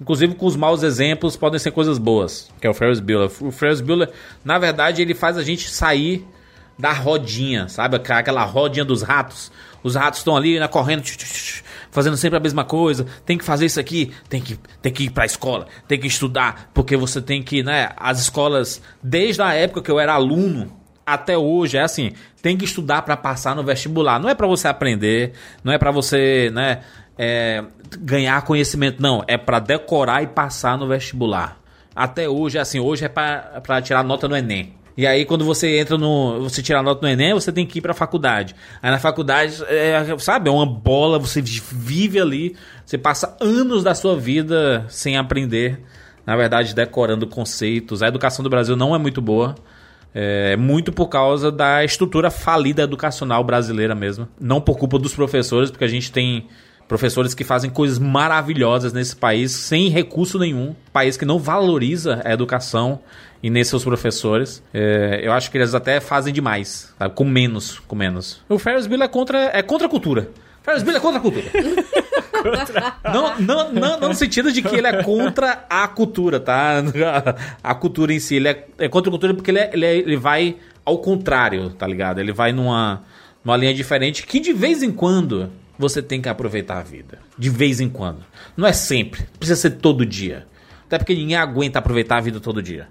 Inclusive 0.00 0.34
com 0.34 0.46
os 0.46 0.56
maus 0.56 0.82
exemplos 0.82 1.36
podem 1.36 1.58
ser 1.58 1.72
coisas 1.72 1.98
boas, 1.98 2.50
que 2.60 2.66
é 2.66 2.70
o 2.70 2.74
Ferris 2.74 3.00
Bueller. 3.00 3.30
O 3.40 3.50
Ferris 3.50 3.82
Bueller, 3.82 4.10
na 4.42 4.58
verdade, 4.58 5.02
ele 5.02 5.14
faz 5.14 5.36
a 5.36 5.42
gente 5.42 5.68
sair 5.68 6.26
da 6.78 6.92
rodinha, 6.92 7.68
sabe? 7.68 7.96
Aquela 7.96 8.42
rodinha 8.44 8.84
dos 8.84 9.02
ratos. 9.02 9.52
Os 9.82 9.94
ratos 9.94 10.20
estão 10.20 10.36
ali, 10.36 10.58
né, 10.58 10.66
correndo, 10.68 11.02
fazendo 11.90 12.16
sempre 12.16 12.38
a 12.38 12.40
mesma 12.40 12.64
coisa. 12.64 13.06
Tem 13.26 13.36
que 13.36 13.44
fazer 13.44 13.66
isso 13.66 13.78
aqui, 13.78 14.12
tem 14.28 14.40
que, 14.40 14.58
tem 14.80 14.92
que 14.92 15.04
ir 15.04 15.10
pra 15.10 15.26
escola, 15.26 15.66
tem 15.86 16.00
que 16.00 16.06
estudar, 16.06 16.70
porque 16.72 16.96
você 16.96 17.20
tem 17.20 17.42
que, 17.42 17.62
né? 17.62 17.90
As 17.96 18.20
escolas, 18.20 18.80
desde 19.02 19.42
a 19.42 19.52
época 19.52 19.82
que 19.82 19.90
eu 19.90 20.00
era 20.00 20.14
aluno, 20.14 20.80
até 21.04 21.36
hoje 21.36 21.76
é 21.76 21.82
assim, 21.82 22.12
tem 22.40 22.56
que 22.56 22.64
estudar 22.64 23.02
para 23.02 23.16
passar 23.16 23.54
no 23.54 23.62
vestibular. 23.62 24.18
Não 24.18 24.28
é 24.28 24.34
para 24.34 24.46
você 24.46 24.68
aprender, 24.68 25.32
não 25.62 25.72
é 25.72 25.78
para 25.78 25.90
você, 25.90 26.50
né, 26.54 26.80
é, 27.22 27.62
ganhar 27.98 28.40
conhecimento, 28.46 29.02
não, 29.02 29.22
é 29.28 29.36
para 29.36 29.58
decorar 29.58 30.22
e 30.22 30.26
passar 30.26 30.78
no 30.78 30.88
vestibular. 30.88 31.60
Até 31.94 32.26
hoje 32.26 32.58
assim, 32.58 32.80
hoje 32.80 33.04
é 33.04 33.08
para 33.10 33.82
tirar 33.82 34.02
nota 34.02 34.26
no 34.26 34.34
ENEM. 34.34 34.74
E 34.96 35.06
aí, 35.06 35.24
quando 35.24 35.44
você 35.44 35.78
entra 35.78 35.96
no. 35.96 36.40
Você 36.40 36.62
tira 36.62 36.82
nota 36.82 37.06
no 37.06 37.12
Enem, 37.12 37.32
você 37.32 37.52
tem 37.52 37.64
que 37.66 37.78
ir 37.78 37.82
pra 37.82 37.94
faculdade. 37.94 38.54
Aí 38.82 38.90
na 38.90 38.98
faculdade, 38.98 39.62
é, 39.68 40.04
sabe, 40.18 40.48
é 40.48 40.52
uma 40.52 40.66
bola, 40.66 41.18
você 41.18 41.40
vive 41.40 42.20
ali, 42.20 42.56
você 42.84 42.98
passa 42.98 43.36
anos 43.40 43.82
da 43.82 43.94
sua 43.94 44.16
vida 44.16 44.84
sem 44.88 45.16
aprender. 45.16 45.80
Na 46.26 46.36
verdade, 46.36 46.74
decorando 46.74 47.26
conceitos. 47.26 48.02
A 48.02 48.08
educação 48.08 48.42
do 48.42 48.50
Brasil 48.50 48.76
não 48.76 48.94
é 48.94 48.98
muito 48.98 49.20
boa. 49.20 49.54
É 50.14 50.56
muito 50.56 50.92
por 50.92 51.08
causa 51.08 51.52
da 51.52 51.84
estrutura 51.84 52.30
falida 52.30 52.82
educacional 52.82 53.44
brasileira 53.44 53.94
mesmo. 53.94 54.28
Não 54.40 54.60
por 54.60 54.76
culpa 54.76 54.98
dos 54.98 55.14
professores, 55.14 55.70
porque 55.70 55.84
a 55.84 55.88
gente 55.88 56.10
tem 56.10 56.46
professores 56.90 57.34
que 57.34 57.44
fazem 57.44 57.70
coisas 57.70 58.00
maravilhosas 58.00 58.92
nesse 58.92 59.14
país 59.14 59.52
sem 59.52 59.88
recurso 59.88 60.40
nenhum. 60.40 60.74
País 60.92 61.16
que 61.16 61.24
não 61.24 61.38
valoriza 61.38 62.20
a 62.24 62.32
educação 62.32 62.98
e 63.40 63.48
nem 63.48 63.62
seus 63.62 63.84
professores. 63.84 64.60
É, 64.74 65.20
eu 65.22 65.32
acho 65.32 65.52
que 65.52 65.56
eles 65.56 65.72
até 65.72 66.00
fazem 66.00 66.34
demais, 66.34 66.92
sabe? 66.98 67.14
com 67.14 67.24
menos, 67.24 67.78
com 67.78 67.94
menos. 67.94 68.42
O 68.48 68.58
Ferris 68.58 68.88
Bueller 68.88 69.04
é 69.04 69.08
contra, 69.08 69.38
é 69.54 69.62
contra 69.62 69.86
a 69.86 69.90
cultura. 69.90 70.30
Ferris 70.64 70.82
Bueller 70.82 71.00
é 71.00 71.00
contra 71.00 71.20
a 71.20 71.22
cultura. 71.22 71.44
não, 73.14 73.38
não, 73.38 73.72
não, 73.72 74.00
não, 74.00 74.08
no 74.08 74.14
sentido 74.14 74.50
de 74.50 74.60
que 74.60 74.74
ele 74.74 74.88
é 74.88 75.04
contra 75.04 75.64
a 75.70 75.86
cultura, 75.86 76.40
tá? 76.40 76.82
A 77.62 77.72
cultura 77.72 78.12
em 78.12 78.18
si. 78.18 78.34
Ele 78.34 78.48
é, 78.48 78.66
é 78.78 78.88
contra 78.88 79.10
a 79.10 79.12
cultura 79.12 79.32
porque 79.32 79.52
ele, 79.52 79.60
é, 79.60 79.70
ele, 79.72 79.86
é, 79.86 79.96
ele 79.96 80.16
vai 80.16 80.56
ao 80.84 80.98
contrário, 80.98 81.70
tá 81.70 81.86
ligado? 81.86 82.18
Ele 82.18 82.32
vai 82.32 82.50
numa, 82.52 83.04
numa 83.44 83.56
linha 83.56 83.72
diferente 83.72 84.26
que 84.26 84.40
de 84.40 84.52
vez 84.52 84.82
em 84.82 84.90
quando 84.90 85.52
você 85.80 86.02
tem 86.02 86.20
que 86.20 86.28
aproveitar 86.28 86.78
a 86.78 86.82
vida. 86.82 87.18
De 87.38 87.50
vez 87.50 87.80
em 87.80 87.88
quando. 87.88 88.24
Não 88.56 88.66
é 88.66 88.72
sempre. 88.72 89.24
Precisa 89.38 89.60
ser 89.60 89.70
todo 89.72 90.06
dia. 90.06 90.46
Até 90.86 90.98
porque 90.98 91.14
ninguém 91.14 91.36
aguenta 91.36 91.78
aproveitar 91.78 92.18
a 92.18 92.20
vida 92.20 92.38
todo 92.38 92.62
dia. 92.62 92.88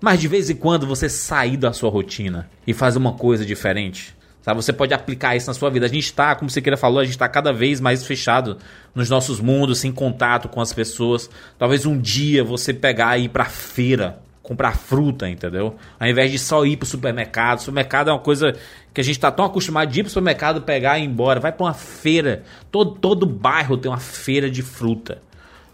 Mas 0.00 0.20
de 0.20 0.28
vez 0.28 0.48
em 0.48 0.56
quando 0.56 0.86
você 0.86 1.08
sair 1.08 1.56
da 1.56 1.72
sua 1.72 1.90
rotina 1.90 2.48
e 2.66 2.72
fazer 2.72 2.98
uma 2.98 3.12
coisa 3.12 3.44
diferente. 3.44 4.16
Sabe? 4.40 4.62
Você 4.62 4.72
pode 4.72 4.94
aplicar 4.94 5.36
isso 5.36 5.48
na 5.48 5.54
sua 5.54 5.68
vida. 5.68 5.84
A 5.84 5.88
gente 5.88 6.04
está, 6.04 6.34
como 6.34 6.50
você 6.50 6.62
queira 6.62 6.76
falou, 6.76 7.00
a 7.00 7.04
gente 7.04 7.12
está 7.12 7.28
cada 7.28 7.52
vez 7.52 7.80
mais 7.80 8.06
fechado 8.06 8.56
nos 8.94 9.10
nossos 9.10 9.38
mundos, 9.38 9.78
sem 9.78 9.92
contato 9.92 10.48
com 10.48 10.60
as 10.60 10.72
pessoas. 10.72 11.28
Talvez 11.58 11.84
um 11.84 11.98
dia 11.98 12.42
você 12.42 12.72
pegar 12.72 13.18
e 13.18 13.24
ir 13.24 13.28
pra 13.28 13.44
feira 13.44 14.18
comprar 14.50 14.76
fruta, 14.76 15.28
entendeu? 15.28 15.76
Ao 15.98 16.08
invés 16.08 16.30
de 16.30 16.36
só 16.36 16.64
ir 16.66 16.76
pro 16.76 16.84
supermercado. 16.84 17.60
Supermercado 17.60 18.08
é 18.08 18.12
uma 18.12 18.18
coisa 18.18 18.56
que 18.92 19.00
a 19.00 19.04
gente 19.04 19.18
tá 19.18 19.30
tão 19.30 19.44
acostumado 19.44 19.90
de 19.90 20.00
ir 20.00 20.02
pro 20.02 20.10
supermercado, 20.10 20.62
pegar 20.62 20.98
e 20.98 21.02
ir 21.02 21.06
embora. 21.06 21.40
Vai 21.40 21.52
pra 21.52 21.66
uma 21.66 21.74
feira. 21.74 22.42
Todo, 22.70 22.92
todo 22.92 23.26
bairro 23.26 23.76
tem 23.76 23.90
uma 23.90 23.98
feira 23.98 24.50
de 24.50 24.62
fruta. 24.62 25.22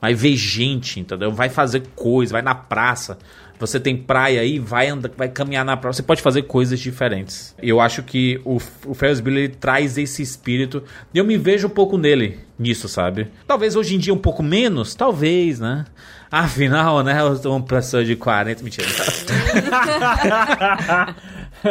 Vai 0.00 0.14
ver 0.14 0.36
gente, 0.36 1.00
entendeu? 1.00 1.32
Vai 1.32 1.48
fazer 1.48 1.82
coisa, 1.94 2.32
vai 2.32 2.42
na 2.42 2.54
praça. 2.54 3.18
Você 3.58 3.80
tem 3.80 3.96
praia 3.96 4.42
aí, 4.42 4.58
vai 4.58 4.88
andar, 4.88 5.10
vai 5.16 5.28
caminhar 5.28 5.64
na 5.64 5.76
praia. 5.76 5.94
Você 5.94 6.02
pode 6.02 6.20
fazer 6.20 6.42
coisas 6.42 6.78
diferentes. 6.78 7.54
Eu 7.60 7.80
acho 7.80 8.02
que 8.02 8.40
o, 8.44 8.58
o 8.84 8.94
Ferris 8.94 9.18
Bueller 9.18 9.56
traz 9.56 9.96
esse 9.96 10.22
espírito. 10.22 10.82
E 11.14 11.18
eu 11.18 11.24
me 11.24 11.38
vejo 11.38 11.66
um 11.66 11.70
pouco 11.70 11.96
nele, 11.96 12.38
nisso, 12.58 12.88
sabe? 12.88 13.28
Talvez 13.46 13.74
hoje 13.74 13.96
em 13.96 13.98
dia 13.98 14.12
um 14.12 14.18
pouco 14.18 14.42
menos, 14.42 14.94
talvez, 14.94 15.58
né? 15.58 15.86
Afinal, 16.30 17.02
né? 17.02 17.18
Eu 17.20 17.36
sou 17.36 17.56
uma 17.56 17.64
pessoa 17.64 18.04
de 18.04 18.14
40. 18.14 18.62
Mentira. 18.62 18.86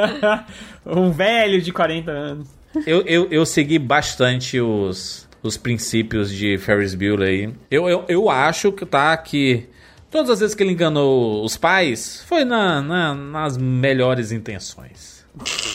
um 0.86 1.12
velho 1.12 1.62
de 1.62 1.72
40 1.72 2.12
anos. 2.12 2.48
Eu, 2.86 3.02
eu, 3.06 3.28
eu 3.32 3.46
segui 3.46 3.80
bastante 3.80 4.60
os, 4.60 5.28
os 5.42 5.58
princípios 5.58 6.30
de 6.32 6.58
Ferris 6.58 6.94
Bueller 6.94 7.30
aí. 7.30 7.54
Eu, 7.72 7.88
eu, 7.88 8.06
eu 8.08 8.30
acho 8.30 8.72
que 8.72 8.86
tá 8.86 9.16
que 9.18 9.68
todas 10.12 10.30
as 10.30 10.40
vezes 10.40 10.56
que 10.56 10.64
ele 10.64 10.74
enganou 10.74 11.44
os 11.44 11.56
pais 11.58 12.24
foi 12.28 12.44
na, 12.44 12.82
na 12.82 13.14
nas 13.14 13.58
melhores 13.58 14.32
intenções. 14.32 15.26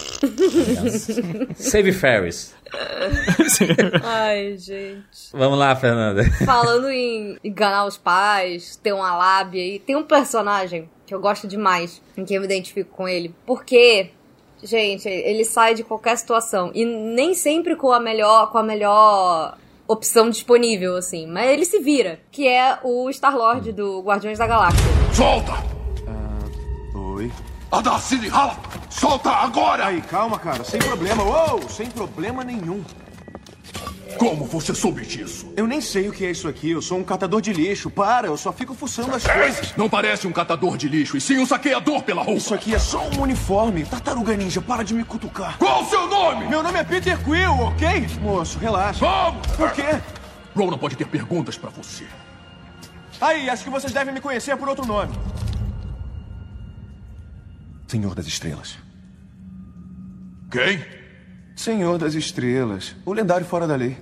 Save 1.57 1.93
Ferris. 1.93 2.55
Ai, 4.05 4.57
gente. 4.59 5.05
Vamos 5.33 5.59
lá, 5.59 5.75
Fernanda. 5.75 6.25
Falando 6.45 6.91
em 6.91 7.39
enganar 7.43 7.87
os 7.87 7.97
pais, 7.97 8.77
ter 8.77 8.93
uma 8.93 9.17
lábia 9.17 9.63
aí, 9.63 9.79
tem 9.79 9.97
um 9.97 10.03
personagem 10.03 10.89
que 11.07 11.15
eu 11.15 11.21
gosto 11.21 11.49
demais, 11.49 12.01
em 12.17 12.25
que 12.25 12.35
eu 12.35 12.41
me 12.41 12.47
identifico 12.47 12.91
com 12.95 13.09
ele. 13.09 13.35
Porque, 13.45 14.11
gente, 14.63 15.09
ele 15.09 15.45
sai 15.45 15.75
de 15.75 15.83
qualquer 15.83 16.17
situação. 16.17 16.71
E 16.75 16.85
nem 16.85 17.35
sempre 17.35 17.75
com 17.75 17.91
a 17.91 17.99
melhor, 17.99 18.51
com 18.53 18.59
a 18.59 18.63
melhor 18.63 19.57
opção 19.89 20.31
disponível, 20.31 20.97
assim. 20.97 21.27
Mas 21.27 21.51
ele 21.51 21.65
se 21.65 21.81
vira. 21.81 22.21
Que 22.31 22.47
é 22.47 22.79
o 22.85 23.11
Star-Lord 23.11 23.73
do 23.73 24.01
Guardiões 24.03 24.39
da 24.39 24.47
Galáxia. 24.47 24.85
Solta! 25.13 25.53
Uh, 26.95 27.15
oi? 27.15 27.33
Adacine 27.73 28.29
Hala! 28.29 28.57
Solta 28.91 29.31
agora! 29.31 29.87
Aí, 29.87 30.03
calma, 30.03 30.39
cara. 30.39 30.65
Sem 30.65 30.81
problema. 30.81 31.23
Uou! 31.23 31.69
Sem 31.69 31.87
problema 31.87 32.45
nenhum. 32.45 32.85
Como 34.19 34.45
você 34.45 34.75
soube 34.75 35.07
disso? 35.07 35.51
Eu 35.57 35.67
nem 35.67 35.81
sei 35.81 36.09
o 36.09 36.13
que 36.13 36.27
é 36.27 36.31
isso 36.31 36.47
aqui. 36.47 36.73
Eu 36.73 36.83
sou 36.83 36.99
um 36.99 37.05
catador 37.05 37.41
de 37.41 37.53
lixo. 37.53 37.89
Para, 37.89 38.27
eu 38.27 38.37
só 38.37 38.53
fico 38.53 38.75
fuçando 38.75 39.15
as 39.15 39.25
coisas. 39.27 39.75
Não 39.77 39.89
parece 39.89 40.27
um 40.27 40.33
catador 40.33 40.77
de 40.77 40.89
lixo, 40.89 41.17
e 41.17 41.21
sim 41.21 41.39
um 41.39 41.47
saqueador 41.47 42.03
pela 42.03 42.23
roupa. 42.23 42.39
Isso 42.39 42.53
aqui 42.53 42.75
é 42.75 42.79
só 42.79 43.09
um 43.17 43.23
uniforme. 43.23 43.85
Tartaruga 43.85 44.37
Ninja, 44.37 44.61
para 44.61 44.83
de 44.83 44.93
me 44.93 45.05
cutucar. 45.05 45.57
Qual 45.57 45.83
o 45.83 45.87
seu 45.89 46.07
nome? 46.07 46.49
Meu 46.49 46.63
nome 46.63 46.79
é 46.79 46.85
Peter 46.85 47.19
Quill, 47.25 47.53
ok? 47.53 48.07
Moço, 48.21 48.59
relaxa. 48.59 48.99
Vamos! 49.01 49.47
Por 49.57 49.71
quê? 49.73 50.01
Ron 50.55 50.71
não 50.71 50.79
pode 50.79 50.97
ter 50.97 51.07
perguntas 51.07 51.57
pra 51.57 51.71
você. 51.71 52.05
Aí, 53.21 53.49
acho 53.49 53.65
que 53.65 53.71
vocês 53.71 53.93
devem 53.93 54.13
me 54.13 54.21
conhecer 54.21 54.57
por 54.57 54.69
outro 54.69 54.85
nome. 54.85 55.15
Senhor 57.91 58.15
das 58.15 58.29
Estrelas. 58.29 58.79
Quem? 60.49 60.81
Senhor 61.57 61.99
das 61.99 62.15
Estrelas. 62.15 62.95
O 63.05 63.13
lendário 63.13 63.45
fora 63.45 63.67
da 63.67 63.75
lei. 63.75 63.97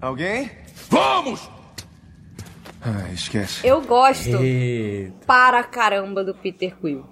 Alguém? 0.00 0.48
Vamos! 0.88 1.50
Ah, 2.80 3.12
esquece. 3.12 3.66
Eu 3.66 3.80
gosto 3.82 4.38
para 5.26 5.64
caramba 5.64 6.22
do 6.22 6.32
Peter 6.32 6.76
Quill. 6.76 7.04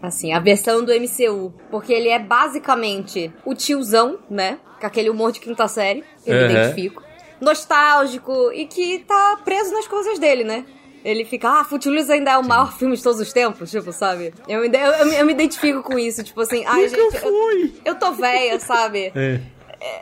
Assim, 0.00 0.32
a 0.32 0.40
versão 0.40 0.82
do 0.82 0.90
MCU. 0.90 1.52
Porque 1.70 1.92
ele 1.92 2.08
é 2.08 2.18
basicamente 2.18 3.30
o 3.44 3.54
tiozão, 3.54 4.20
né? 4.30 4.58
Com 4.80 4.86
aquele 4.86 5.10
humor 5.10 5.32
de 5.32 5.40
quinta 5.40 5.68
série. 5.68 6.02
Eu 6.24 6.34
me 6.38 6.44
Uhum. 6.44 6.50
identifico. 6.50 7.02
Nostálgico 7.42 8.50
e 8.54 8.66
que 8.66 9.00
tá 9.00 9.38
preso 9.44 9.70
nas 9.74 9.86
coisas 9.86 10.18
dele, 10.18 10.44
né? 10.44 10.64
Ele 11.04 11.24
fica, 11.24 11.48
ah, 11.60 11.64
Footloose 11.64 12.12
ainda 12.12 12.32
é 12.32 12.38
o 12.38 12.44
maior 12.44 12.72
filme 12.76 12.94
de 12.96 13.02
todos 13.02 13.20
os 13.20 13.32
tempos, 13.32 13.70
tipo, 13.70 13.90
sabe? 13.92 14.34
Eu 14.46 14.60
me, 14.60 14.68
eu, 14.68 14.92
eu 14.92 15.06
me- 15.06 15.16
eu 15.16 15.26
me 15.26 15.32
identifico 15.32 15.82
com 15.82 15.98
isso, 15.98 16.22
tipo 16.22 16.40
assim, 16.40 16.64
ai, 16.66 16.82
gente, 16.88 17.16
eu, 17.26 17.32
eu 17.84 17.94
tô 17.94 18.12
velha, 18.12 18.60
sabe? 18.60 19.12
É. 19.14 19.40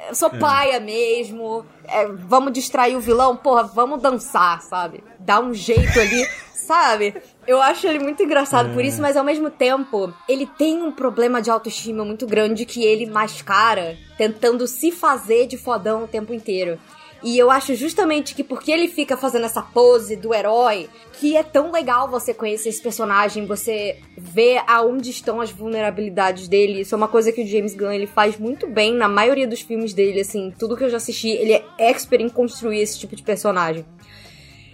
Eu 0.09 0.15
sou 0.17 0.29
paia 0.31 0.81
mesmo. 0.81 1.65
é, 1.87 2.05
vamos 2.07 2.53
distrair 2.53 2.97
o 2.97 3.01
vilão? 3.01 3.37
Porra, 3.37 3.63
vamos 3.63 4.03
dançar, 4.03 4.61
sabe? 4.63 5.05
Dar 5.21 5.39
um 5.41 5.55
jeito 5.55 6.01
ali, 6.01 6.27
sabe? 6.53 7.15
Eu 7.47 7.63
acho 7.63 7.87
ele 7.87 8.01
muito 8.01 8.21
engraçado 8.23 8.71
por 8.75 8.85
isso, 8.85 9.01
mas 9.01 9.17
ao 9.17 9.23
mesmo 9.25 9.51
tempo, 9.51 10.13
ele 10.29 10.47
tem 10.59 10.83
um 10.83 10.91
problema 10.91 11.41
de 11.41 11.49
autoestima 11.49 12.05
muito 12.05 12.27
grande 12.27 12.67
que 12.67 12.83
ele 12.85 13.07
mascara, 13.07 13.97
tentando 14.19 14.67
se 14.67 14.91
fazer 14.91 15.47
de 15.47 15.57
fodão 15.57 16.03
o 16.05 16.09
tempo 16.09 16.35
inteiro. 16.35 16.77
E 17.23 17.37
eu 17.37 17.51
acho 17.51 17.75
justamente 17.75 18.35
que 18.35 18.45
porque 18.45 18.71
ele 18.71 18.87
fica 18.87 19.17
fazendo 19.17 19.45
essa 19.45 19.61
pose 19.61 20.15
do 20.15 20.33
herói, 20.33 20.89
que 21.15 21.37
é 21.37 21.43
tão 21.43 21.73
legal 21.73 22.09
você 22.09 22.33
conhecer 22.33 22.69
esse 22.69 22.81
personagem, 22.81 23.45
você 23.45 23.99
ver 24.17 24.63
aonde 24.69 25.11
estão 25.11 25.41
as 25.41 25.51
vulnerabilidades 25.51 26.47
dele. 26.47 26.83
Isso 26.83 26.95
é 26.95 26.97
uma 26.97 27.09
coisa 27.09 27.33
que 27.33 27.43
o 27.43 27.47
James 27.47 27.75
Gunn 27.75 27.91
ele 27.91 28.07
faz 28.07 28.39
muito 28.39 28.69
bem 28.69 28.95
na 28.95 29.09
maioria 29.09 29.49
dos 29.49 29.61
filmes 29.61 29.93
dele, 29.93 30.21
assim, 30.21 30.55
tudo 30.57 30.77
que 30.77 30.85
eu 30.85 30.91
já 30.91 30.99
assisti, 30.99 31.29
ele 31.29 31.55
é 31.55 31.65
expert 31.79 32.23
em 32.23 32.29
construir 32.29 32.81
esse 32.81 32.97
tipo 32.99 33.17
de 33.17 33.23
personagem. 33.23 33.85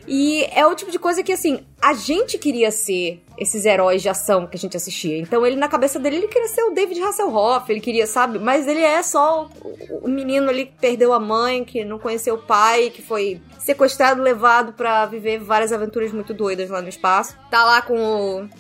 E 0.07 0.45
é 0.53 0.67
o 0.67 0.75
tipo 0.75 0.91
de 0.91 0.99
coisa 0.99 1.23
que, 1.23 1.33
assim, 1.33 1.61
a 1.81 1.95
gente 1.95 2.37
queria 2.37 2.71
ser 2.71 3.23
esses 3.37 3.65
heróis 3.65 4.03
de 4.03 4.09
ação 4.09 4.47
que 4.47 4.57
a 4.57 4.59
gente 4.59 4.77
assistia. 4.77 5.19
Então, 5.19 5.45
ele, 5.45 5.57
na 5.57 5.69
cabeça 5.69 5.99
dele, 5.99 6.17
ele 6.17 6.29
queria 6.29 6.49
ser 6.49 6.63
o 6.63 6.71
David 6.71 7.01
Hasselhoff, 7.03 7.71
ele 7.71 7.81
queria, 7.81 8.07
sabe? 8.07 8.39
Mas 8.39 8.67
ele 8.67 8.81
é 8.81 9.03
só 9.03 9.49
o, 9.63 10.07
o 10.07 10.09
menino 10.09 10.49
ali 10.49 10.67
que 10.67 10.75
perdeu 10.81 11.13
a 11.13 11.21
mãe, 11.21 11.65
que 11.65 11.85
não 11.85 11.99
conheceu 11.99 12.35
o 12.37 12.39
pai, 12.39 12.91
que 12.91 13.03
foi 13.03 13.41
sequestrado, 13.59 14.23
levado 14.23 14.73
pra 14.75 15.07
viver 15.07 15.39
várias 15.39 15.73
aventuras 15.73 16.13
muito 16.13 16.35
doidas 16.35 16.69
lá 16.69 16.83
no 16.83 16.89
espaço. 16.89 17.35
Tá 17.51 17.65
lá 17.65 17.81
com 17.83 17.97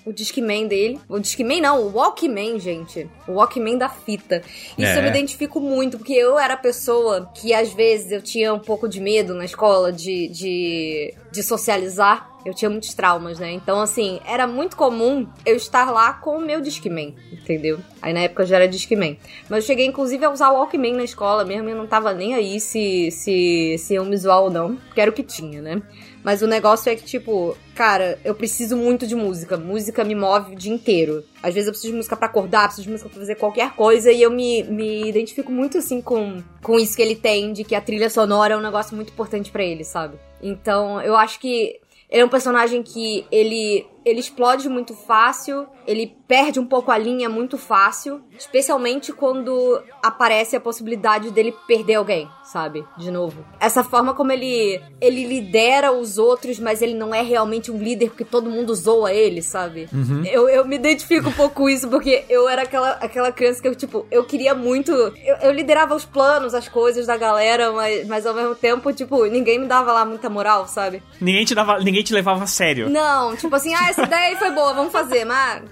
o, 0.05 0.11
o 0.11 0.13
Discman 0.13 0.67
dele. 0.67 0.99
O 1.09 1.19
Discman 1.19 1.61
não, 1.61 1.83
o 1.83 1.93
Walkman, 1.93 2.59
gente. 2.59 3.09
O 3.29 3.33
Walkman 3.33 3.77
da 3.77 3.89
fita. 3.89 4.43
Isso 4.79 4.93
É. 4.93 4.99
eu 4.99 5.03
me 5.03 5.09
identifico 5.11 5.61
muito, 5.61 5.99
porque 5.99 6.15
eu 6.15 6.39
era 6.39 6.55
a 6.55 6.57
pessoa 6.57 7.31
que 7.35 7.53
às 7.53 7.73
vezes 7.73 8.11
eu 8.13 8.23
tinha 8.23 8.53
um 8.55 8.59
pouco 8.59 8.89
de 8.89 9.01
medo 9.01 9.35
na 9.35 9.45
escola 9.45 9.93
de, 9.93 10.29
de, 10.29 11.15
de 11.31 11.43
socializar. 11.43 12.34
Eu 12.45 12.53
tinha 12.55 12.71
muitos 12.71 12.93
traumas, 12.95 13.39
né? 13.39 13.53
Então, 13.53 13.81
assim, 13.81 14.21
era 14.27 14.47
muito 14.47 14.77
comum 14.77 15.27
eu 15.47 15.57
estar 15.57 15.91
lá 15.91 16.13
com 16.13 16.37
o 16.37 16.41
meu 16.41 16.61
Discman, 16.61 17.15
entendeu? 17.33 17.79
Aí 18.03 18.13
na 18.13 18.21
época 18.21 18.43
eu 18.43 18.47
já 18.47 18.57
era 18.57 18.69
Discman. 18.69 19.19
Mas 19.49 19.65
eu 19.65 19.67
cheguei, 19.67 19.87
inclusive, 19.87 20.25
a 20.25 20.31
usar 20.31 20.51
o 20.51 20.55
Walkman 20.55 20.95
na 20.95 21.05
escola 21.05 21.45
mesmo 21.45 21.71
e 21.71 21.75
não 21.75 21.87
tava 21.87 22.13
nem 22.13 22.35
aí 22.35 22.61
se, 22.61 23.11
se, 23.11 23.77
se 23.79 23.95
eu 23.95 24.05
me 24.05 24.17
zoar 24.17 24.43
ou 24.43 24.51
não, 24.51 24.77
porque 24.77 25.01
era 25.01 25.11
o 25.11 25.15
que 25.15 25.23
tinha, 25.23 25.63
né? 25.63 25.83
Mas 26.25 26.41
o 26.41 26.47
negócio 26.47 26.91
é 26.91 26.97
que, 26.97 27.05
tipo, 27.05 27.55
cara, 27.75 28.19
eu 28.25 28.35
preciso 28.35 28.79
muito 28.79 29.07
de 29.07 29.15
música. 29.15 29.59
Música 29.59 30.03
me 30.03 30.15
move 30.15 30.55
o 30.55 30.57
dia 30.57 30.73
inteiro. 30.73 31.23
Às 31.43 31.53
vezes 31.53 31.67
eu 31.67 31.73
preciso 31.73 31.93
de 31.93 31.97
música 31.99 32.17
para 32.17 32.27
acordar, 32.27 32.65
preciso 32.65 32.87
de 32.87 32.93
música 32.93 33.11
pra 33.11 33.19
fazer 33.19 33.35
qualquer 33.35 33.73
coisa. 33.73 34.11
E 34.11 34.23
eu 34.23 34.31
me, 34.31 34.63
me 34.63 35.07
identifico 35.07 35.53
muito, 35.53 35.77
assim, 35.77 36.01
com, 36.01 36.43
com 36.63 36.79
isso 36.79 36.97
que 36.97 37.03
ele 37.03 37.15
tem, 37.15 37.53
de 37.53 37.63
que 37.63 37.75
a 37.75 37.81
trilha 37.81 38.09
sonora 38.09 38.55
é 38.55 38.57
um 38.57 38.63
negócio 38.63 38.97
muito 38.97 39.13
importante 39.13 39.51
para 39.51 39.63
ele, 39.63 39.85
sabe? 39.85 40.17
Então, 40.43 40.99
eu 41.03 41.15
acho 41.15 41.39
que 41.39 41.79
ele 42.15 42.23
é 42.23 42.25
um 42.25 42.29
personagem 42.29 42.81
que 42.81 43.27
ele 43.29 43.85
ele 44.05 44.21
explode 44.21 44.69
muito 44.69 44.95
fácil, 44.95 45.67
ele 45.85 46.17
perde 46.27 46.59
um 46.59 46.67
pouco 46.67 46.91
a 46.91 46.99
linha 46.99 47.29
muito 47.29 47.59
fácil, 47.59 48.23
especialmente 48.39 49.13
quando 49.13 49.83
aparece 50.03 50.57
a 50.57 50.61
possibilidade 50.61 51.31
dele 51.31 51.55
perder 51.67 51.95
alguém, 51.95 52.29
sabe? 52.43 52.85
De 52.97 53.11
novo. 53.11 53.45
Essa 53.61 53.85
forma 53.85 54.15
como 54.15 54.33
ele 54.33 54.81
ele 55.01 55.27
lidera 55.27 55.93
os 55.93 56.19
outros, 56.19 56.59
mas 56.59 56.81
ele 56.81 56.95
não 56.95 57.15
é 57.15 57.23
realmente 57.23 57.71
um 57.71 57.79
líder 57.79 58.09
porque 58.09 58.25
todo 58.25 58.51
mundo 58.51 58.75
zoa 58.75 59.13
ele, 59.13 59.43
sabe? 59.43 59.89
Uhum. 59.93 60.25
Eu, 60.25 60.49
eu 60.49 60.65
me 60.65 60.77
identifico 60.77 61.29
um 61.29 61.33
pouco 61.33 61.55
com 61.55 61.69
isso 61.69 61.89
porque 61.89 62.25
eu 62.29 62.49
era 62.49 62.63
aquela, 62.63 62.91
aquela 62.93 63.31
criança 63.31 63.61
que 63.61 63.69
eu, 63.69 63.75
tipo, 63.75 64.07
eu 64.11 64.25
queria 64.25 64.55
muito. 64.55 64.91
Eu, 64.93 65.37
eu 65.43 65.53
liderava 65.53 65.95
os 65.95 66.05
planos, 66.05 66.55
as 66.55 66.69
coisas 66.69 67.07
da 67.07 67.17
galera, 67.17 67.71
mas, 67.73 68.07
mas 68.07 68.27
ao 68.27 68.35
mesmo 68.35 68.55
tempo, 68.55 68.93
tipo, 68.93 69.25
ninguém 69.27 69.59
me 69.59 69.67
dava 69.67 69.93
lá 69.93 70.05
muita 70.05 70.31
moral, 70.31 70.67
sabe? 70.67 71.03
Ninguém 71.21 71.45
te, 71.45 71.55
dava, 71.55 71.79
ninguém 71.79 72.03
te 72.03 72.15
levava 72.15 72.45
a 72.45 72.47
sério. 72.47 72.89
Não, 72.89 73.37
tipo 73.37 73.55
assim, 73.55 73.75
ah, 73.75 73.89
essa 73.89 74.03
ideia 74.05 74.29
aí 74.29 74.37
foi 74.37 74.51
boa, 74.51 74.73
vamos 74.73 74.93
fazer, 74.93 75.25
mas 75.25 75.63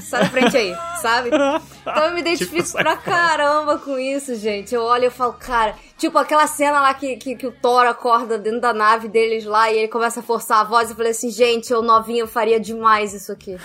sai 0.00 0.22
da 0.22 0.28
frente 0.28 0.56
aí, 0.56 0.74
sabe? 1.00 1.28
Então 1.28 2.04
eu 2.04 2.14
me 2.14 2.20
identifico 2.20 2.68
Tipo, 2.68 2.78
pra 2.78 2.96
caramba 2.96 3.78
com 3.78 3.98
isso, 3.98 4.34
gente. 4.36 4.74
Eu 4.74 4.82
olho 4.82 5.06
e 5.06 5.10
falo, 5.10 5.32
cara, 5.34 5.74
tipo 5.96 6.18
aquela 6.18 6.46
cena 6.46 6.80
lá 6.80 6.94
que, 6.94 7.16
que, 7.16 7.36
que 7.36 7.46
o 7.46 7.52
Thor 7.52 7.86
acorda 7.86 8.38
dentro 8.38 8.60
da 8.60 8.72
nave 8.72 9.08
deles 9.08 9.44
lá 9.44 9.70
e 9.70 9.78
ele 9.78 9.88
começa 9.88 10.20
a 10.20 10.22
forçar 10.22 10.60
a 10.60 10.64
voz. 10.64 10.90
Eu 10.90 10.96
falei 10.96 11.12
assim, 11.12 11.30
gente, 11.30 11.72
eu 11.72 11.82
novinho 11.82 12.26
faria 12.26 12.60
demais 12.60 13.14
isso 13.14 13.32
aqui. 13.32 13.56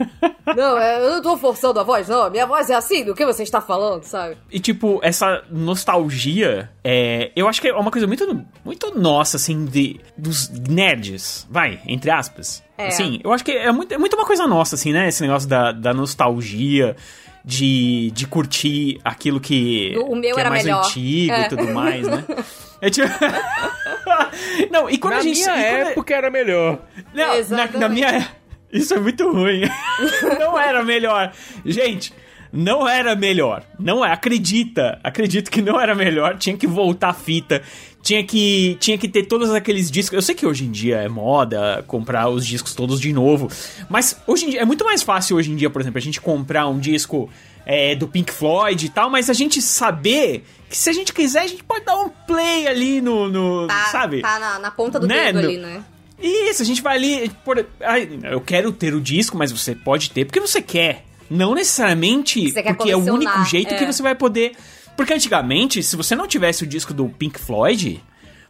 não, 0.56 0.78
é, 0.78 1.04
eu 1.04 1.10
não 1.10 1.22
tô 1.22 1.36
forçando 1.36 1.80
a 1.80 1.82
voz, 1.82 2.08
não. 2.08 2.30
Minha 2.30 2.46
voz 2.46 2.68
é 2.70 2.74
assim, 2.74 3.04
do 3.04 3.14
que 3.14 3.24
você 3.24 3.42
está 3.42 3.60
falando, 3.60 4.04
sabe? 4.04 4.36
E, 4.50 4.58
tipo, 4.60 5.00
essa 5.02 5.42
nostalgia, 5.50 6.70
é, 6.84 7.30
eu 7.34 7.48
acho 7.48 7.60
que 7.60 7.68
é 7.68 7.74
uma 7.74 7.90
coisa 7.90 8.06
muito, 8.06 8.44
muito 8.64 8.98
nossa, 8.98 9.36
assim, 9.36 9.64
de, 9.64 10.00
dos 10.16 10.48
nerds, 10.48 11.46
vai, 11.50 11.80
entre 11.86 12.10
aspas. 12.10 12.62
É. 12.84 12.88
Assim, 12.88 13.20
eu 13.22 13.32
acho 13.32 13.44
que 13.44 13.52
é 13.52 13.70
muito, 13.72 13.92
é 13.94 13.98
muito 13.98 14.14
uma 14.14 14.26
coisa 14.26 14.46
nossa, 14.46 14.74
assim, 14.74 14.92
né? 14.92 15.08
Esse 15.08 15.22
negócio 15.22 15.48
da, 15.48 15.72
da 15.72 15.92
nostalgia, 15.94 16.96
de, 17.44 18.10
de 18.12 18.26
curtir 18.26 18.98
aquilo 19.04 19.40
que, 19.40 19.94
O 19.98 20.14
meu 20.14 20.34
que 20.34 20.38
é 20.38 20.40
era 20.40 20.50
mais 20.50 20.64
melhor. 20.64 20.84
antigo 20.84 21.32
É. 21.32 21.42
e 21.42 21.48
tudo 21.48 21.68
mais, 21.72 22.06
né? 22.06 22.24
É 22.82 22.88
tipo... 22.88 23.06
Não, 24.70 24.88
e 24.88 24.96
quando 24.98 25.14
Na 25.14 25.20
a 25.20 25.22
gente... 25.22 25.38
minha 25.40 25.50
e 25.56 25.70
quando- 25.78 25.88
época 25.90 26.14
era 26.14 26.30
melhor. 26.30 26.78
Não, 27.14 27.26
na, 27.28 27.36
Exatamente. 27.36 27.78
na 27.78 27.88
minha. 27.88 28.28
Isso 28.72 28.94
é 28.94 29.00
muito 29.00 29.30
ruim. 29.30 29.62
não 30.38 30.58
era 30.58 30.82
melhor. 30.82 31.32
Gente, 31.64 32.12
não 32.52 32.88
era 32.88 33.14
melhor. 33.14 33.62
Não 33.78 34.04
é. 34.04 34.12
Acredita. 34.12 34.98
Acredito 35.04 35.50
que 35.50 35.60
não 35.60 35.78
era 35.80 35.94
melhor. 35.94 36.38
Tinha 36.38 36.56
que 36.56 36.66
voltar 36.66 37.10
a 37.10 37.14
fita. 37.14 37.62
Tinha 38.02 38.24
que, 38.24 38.76
tinha 38.80 38.96
que 38.96 39.08
ter 39.08 39.24
todos 39.24 39.50
aqueles 39.50 39.90
discos. 39.90 40.14
Eu 40.14 40.22
sei 40.22 40.34
que 40.34 40.46
hoje 40.46 40.64
em 40.64 40.70
dia 40.70 40.96
é 40.96 41.08
moda 41.08 41.84
comprar 41.86 42.28
os 42.28 42.46
discos 42.46 42.74
todos 42.74 42.98
de 42.98 43.12
novo. 43.12 43.48
Mas 43.88 44.16
hoje 44.26 44.46
em 44.46 44.50
dia 44.50 44.62
é 44.62 44.64
muito 44.64 44.84
mais 44.84 45.02
fácil 45.02 45.36
hoje 45.36 45.52
em 45.52 45.56
dia, 45.56 45.68
por 45.68 45.82
exemplo, 45.82 45.98
a 45.98 46.02
gente 46.02 46.20
comprar 46.20 46.66
um 46.66 46.78
disco 46.78 47.28
é, 47.66 47.94
do 47.94 48.08
Pink 48.08 48.32
Floyd 48.32 48.86
e 48.86 48.88
tal, 48.88 49.10
mas 49.10 49.28
a 49.28 49.32
gente 49.32 49.60
saber 49.60 50.44
que 50.68 50.76
se 50.76 50.88
a 50.88 50.92
gente 50.92 51.12
quiser, 51.12 51.42
a 51.42 51.46
gente 51.46 51.62
pode 51.64 51.84
dar 51.84 51.96
um 51.96 52.08
play 52.08 52.66
ali 52.66 53.00
no. 53.00 53.28
no 53.28 53.66
Tá, 53.66 53.86
sabe? 53.86 54.22
tá 54.22 54.38
na, 54.38 54.58
na 54.58 54.70
ponta 54.70 54.98
do 54.98 55.06
Né, 55.06 55.32
dedo 55.32 55.38
ali, 55.38 55.58
né? 55.58 55.84
Isso, 56.22 56.62
a 56.62 56.66
gente 56.66 56.82
vai 56.82 56.96
ali. 56.96 57.30
Por, 57.44 57.66
ai, 57.80 58.08
eu 58.24 58.40
quero 58.40 58.70
ter 58.72 58.94
o 58.94 59.00
disco, 59.00 59.36
mas 59.36 59.50
você 59.50 59.74
pode 59.74 60.10
ter 60.10 60.24
porque 60.24 60.40
você 60.40 60.60
quer. 60.60 61.04
Não 61.30 61.54
necessariamente 61.54 62.52
porque 62.52 62.90
é 62.90 62.96
o 62.96 63.12
único 63.12 63.44
jeito 63.44 63.72
é. 63.72 63.78
que 63.78 63.86
você 63.86 64.02
vai 64.02 64.16
poder. 64.16 64.52
Porque 64.96 65.14
antigamente, 65.14 65.82
se 65.82 65.96
você 65.96 66.14
não 66.14 66.26
tivesse 66.26 66.64
o 66.64 66.66
disco 66.66 66.92
do 66.92 67.08
Pink 67.08 67.38
Floyd, 67.40 68.02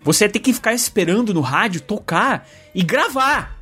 você 0.02 0.24
ia 0.24 0.28
ter 0.30 0.38
que 0.40 0.52
ficar 0.52 0.72
esperando 0.74 1.32
no 1.32 1.40
rádio 1.40 1.80
tocar 1.80 2.46
e 2.74 2.82
gravar. 2.82 3.56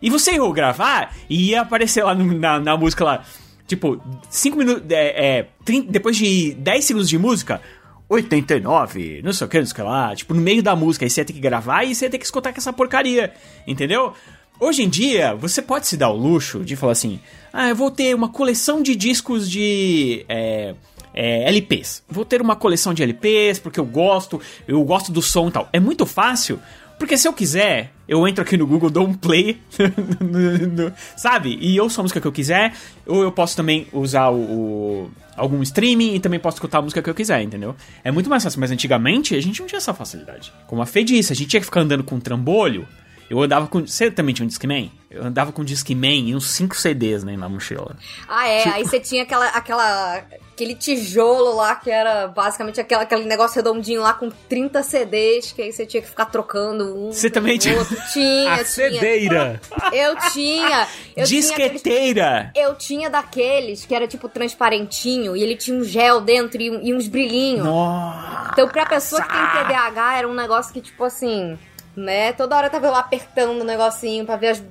E 0.00 0.08
você 0.10 0.32
ia 0.32 0.52
gravar 0.52 1.14
e 1.28 1.50
ia 1.50 1.60
aparecer 1.60 2.02
lá 2.04 2.14
no- 2.14 2.38
na, 2.38 2.58
na 2.58 2.76
música 2.76 3.04
lá. 3.04 3.24
Tipo, 3.66 4.02
5 4.30 4.56
minutos. 4.58 4.82
É, 4.90 5.38
é, 5.38 5.46
30 5.64 5.90
depois 5.92 6.16
de 6.16 6.54
10 6.54 6.84
segundos 6.84 7.08
de 7.08 7.18
música. 7.18 7.60
89, 8.08 9.22
não 9.24 9.32
sei 9.32 9.46
o 9.46 9.50
que, 9.50 9.58
não 9.58 9.66
sei 9.66 9.72
o 9.72 9.76
que 9.76 9.82
lá. 9.82 10.14
Tipo, 10.14 10.34
no 10.34 10.40
meio 10.40 10.62
da 10.62 10.76
música, 10.76 11.04
aí 11.04 11.10
você 11.10 11.20
ia 11.20 11.24
ter 11.24 11.32
que 11.32 11.40
gravar 11.40 11.84
e 11.84 11.94
você 11.94 12.04
ia 12.06 12.10
ter 12.10 12.18
que 12.18 12.24
escutar 12.24 12.52
com 12.52 12.58
essa 12.58 12.72
porcaria. 12.72 13.32
Entendeu? 13.66 14.12
Hoje 14.60 14.82
em 14.82 14.88
dia, 14.88 15.34
você 15.34 15.60
pode 15.62 15.86
se 15.86 15.96
dar 15.96 16.10
o 16.10 16.16
luxo 16.16 16.60
de 16.64 16.76
falar 16.76 16.92
assim: 16.92 17.18
ah, 17.52 17.68
eu 17.68 17.76
vou 17.76 17.90
ter 17.90 18.14
uma 18.14 18.28
coleção 18.28 18.82
de 18.82 18.94
discos 18.94 19.50
de. 19.50 20.24
É, 20.28 20.74
é, 21.14 21.48
LPs. 21.48 22.02
Vou 22.08 22.24
ter 22.24 22.40
uma 22.42 22.56
coleção 22.56 22.92
de 22.94 23.02
LPs 23.02 23.58
porque 23.58 23.78
eu 23.80 23.84
gosto, 23.84 24.40
eu 24.66 24.82
gosto 24.84 25.10
do 25.12 25.20
som 25.22 25.48
e 25.48 25.50
tal. 25.52 25.68
É 25.72 25.78
muito 25.80 26.06
fácil, 26.06 26.58
porque 26.98 27.16
se 27.18 27.26
eu 27.26 27.32
quiser, 27.32 27.92
eu 28.08 28.26
entro 28.28 28.42
aqui 28.42 28.56
no 28.56 28.66
Google, 28.66 28.90
dou 28.90 29.06
um 29.06 29.14
play, 29.14 29.60
sabe? 31.16 31.58
E 31.60 31.80
ouço 31.80 32.00
a 32.00 32.02
música 32.02 32.20
que 32.20 32.26
eu 32.26 32.32
quiser, 32.32 32.72
ou 33.06 33.22
eu 33.22 33.32
posso 33.32 33.56
também 33.56 33.86
usar 33.92 34.28
o, 34.30 34.36
o- 34.40 35.10
algum 35.36 35.62
streaming 35.62 36.14
e 36.14 36.20
também 36.20 36.38
posso 36.38 36.56
escutar 36.56 36.78
a 36.78 36.82
música 36.82 37.02
que 37.02 37.10
eu 37.10 37.14
quiser, 37.14 37.42
entendeu? 37.42 37.74
É 38.04 38.10
muito 38.10 38.28
mais 38.30 38.42
fácil, 38.42 38.60
mas 38.60 38.70
antigamente 38.70 39.34
a 39.34 39.40
gente 39.40 39.60
não 39.60 39.66
tinha 39.66 39.78
essa 39.78 39.94
facilidade. 39.94 40.52
Como 40.66 40.82
a 40.82 40.86
Fê 40.86 41.02
disse, 41.04 41.32
a 41.32 41.36
gente 41.36 41.48
tinha 41.48 41.60
que 41.60 41.66
ficar 41.66 41.80
andando 41.80 42.04
com 42.04 42.16
um 42.16 42.20
trambolho. 42.20 42.86
Eu 43.30 43.40
andava 43.40 43.66
com. 43.66 43.80
Você 43.80 44.10
também 44.10 44.34
tinha 44.34 44.44
um 44.44 44.48
Discman? 44.48 44.92
Eu 45.10 45.24
andava 45.24 45.52
com 45.52 45.62
um 45.62 45.64
Discman 45.64 46.28
e 46.28 46.34
uns 46.34 46.50
5 46.50 46.76
CDs 46.76 47.24
né, 47.24 47.34
na 47.34 47.48
mochila. 47.48 47.96
Ah, 48.28 48.46
é. 48.46 48.62
Tipo- 48.62 48.74
Aí 48.74 48.82
você 48.84 49.00
tinha 49.00 49.22
aquela, 49.22 49.46
aquela, 49.48 50.22
aquele 50.54 50.74
tijolo 50.74 51.54
lá 51.56 51.74
que 51.76 51.90
era 51.90 52.28
basicamente 52.28 52.80
aquela, 52.80 53.02
aquele 53.02 53.24
negócio 53.24 53.56
redondinho 53.56 54.02
lá 54.02 54.12
com 54.12 54.30
30 54.48 54.82
CDs, 54.82 55.50
que 55.52 55.62
aí 55.62 55.72
você 55.72 55.86
tinha 55.86 56.02
que 56.02 56.08
ficar 56.08 56.26
trocando 56.26 56.94
um. 57.08 57.10
Você 57.12 57.30
também 57.30 57.58
tinha- 57.58 57.78
Outro. 57.78 57.96
Tinha, 58.12 58.52
A 58.52 58.56
tinha. 58.56 58.64
cedeira. 58.66 59.60
Eu 59.92 60.16
tinha. 60.32 60.86
Eu 61.16 61.24
Tinha 61.26 61.40
Disqueteira! 61.40 62.50
aqueles- 62.50 62.68
eu 62.68 62.74
tinha 62.74 63.10
daqueles 63.10 63.84
que 63.84 63.94
era 63.94 64.06
tipo 64.06 64.28
transparentinho 64.28 65.36
e 65.36 65.42
ele 65.42 65.56
tinha 65.56 65.76
um 65.76 65.84
gel 65.84 66.20
dentro 66.20 66.60
e, 66.60 66.66
e 66.88 66.94
uns 66.94 67.08
brilhinhos. 67.08 67.64
Nossa! 67.64 68.50
Então, 68.52 68.68
pra 68.68 68.86
pessoa 68.86 69.22
que 69.22 69.28
tem 69.28 69.64
TDAH, 69.64 70.18
era 70.18 70.28
um 70.28 70.34
negócio 70.34 70.72
que, 70.72 70.80
tipo 70.80 71.02
assim, 71.04 71.58
né? 71.96 72.32
Toda 72.32 72.56
hora 72.56 72.66
eu 72.66 72.70
tava 72.70 72.90
lá 72.90 73.00
apertando 73.00 73.60
o 73.60 73.64
negocinho 73.64 74.24
pra 74.26 74.36
ver 74.36 74.48
as- 74.48 74.62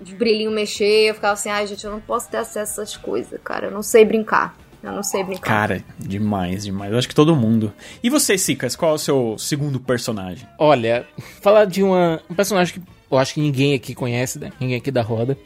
os 0.00 0.12
brilhinhos 0.12 0.52
mexer. 0.54 1.10
Eu 1.10 1.14
ficava 1.14 1.34
assim, 1.34 1.50
ai, 1.50 1.66
gente, 1.66 1.84
eu 1.84 1.90
não 1.90 2.00
posso 2.00 2.28
ter 2.30 2.38
acesso 2.38 2.80
a 2.80 2.82
essas 2.82 2.96
coisas, 2.96 3.38
cara. 3.44 3.66
Eu 3.66 3.70
não 3.70 3.82
sei 3.82 4.04
brincar. 4.04 4.54
Eu 4.86 4.92
não 4.92 5.02
sei 5.02 5.24
brincar. 5.24 5.44
Cara, 5.44 5.82
demais, 5.98 6.64
demais. 6.64 6.92
Eu 6.92 6.98
acho 6.98 7.08
que 7.08 7.14
todo 7.14 7.34
mundo. 7.34 7.72
E 8.02 8.08
você, 8.08 8.38
Sicas, 8.38 8.76
qual 8.76 8.92
é 8.92 8.94
o 8.94 8.98
seu 8.98 9.36
segundo 9.36 9.80
personagem? 9.80 10.46
Olha, 10.58 11.04
falar 11.42 11.64
de 11.64 11.82
uma, 11.82 12.22
um 12.30 12.34
personagem 12.34 12.74
que 12.74 12.82
eu 13.10 13.18
acho 13.18 13.34
que 13.34 13.40
ninguém 13.40 13.74
aqui 13.74 13.96
conhece, 13.96 14.38
né? 14.38 14.52
Ninguém 14.60 14.76
aqui 14.76 14.92
da 14.92 15.02
roda, 15.02 15.36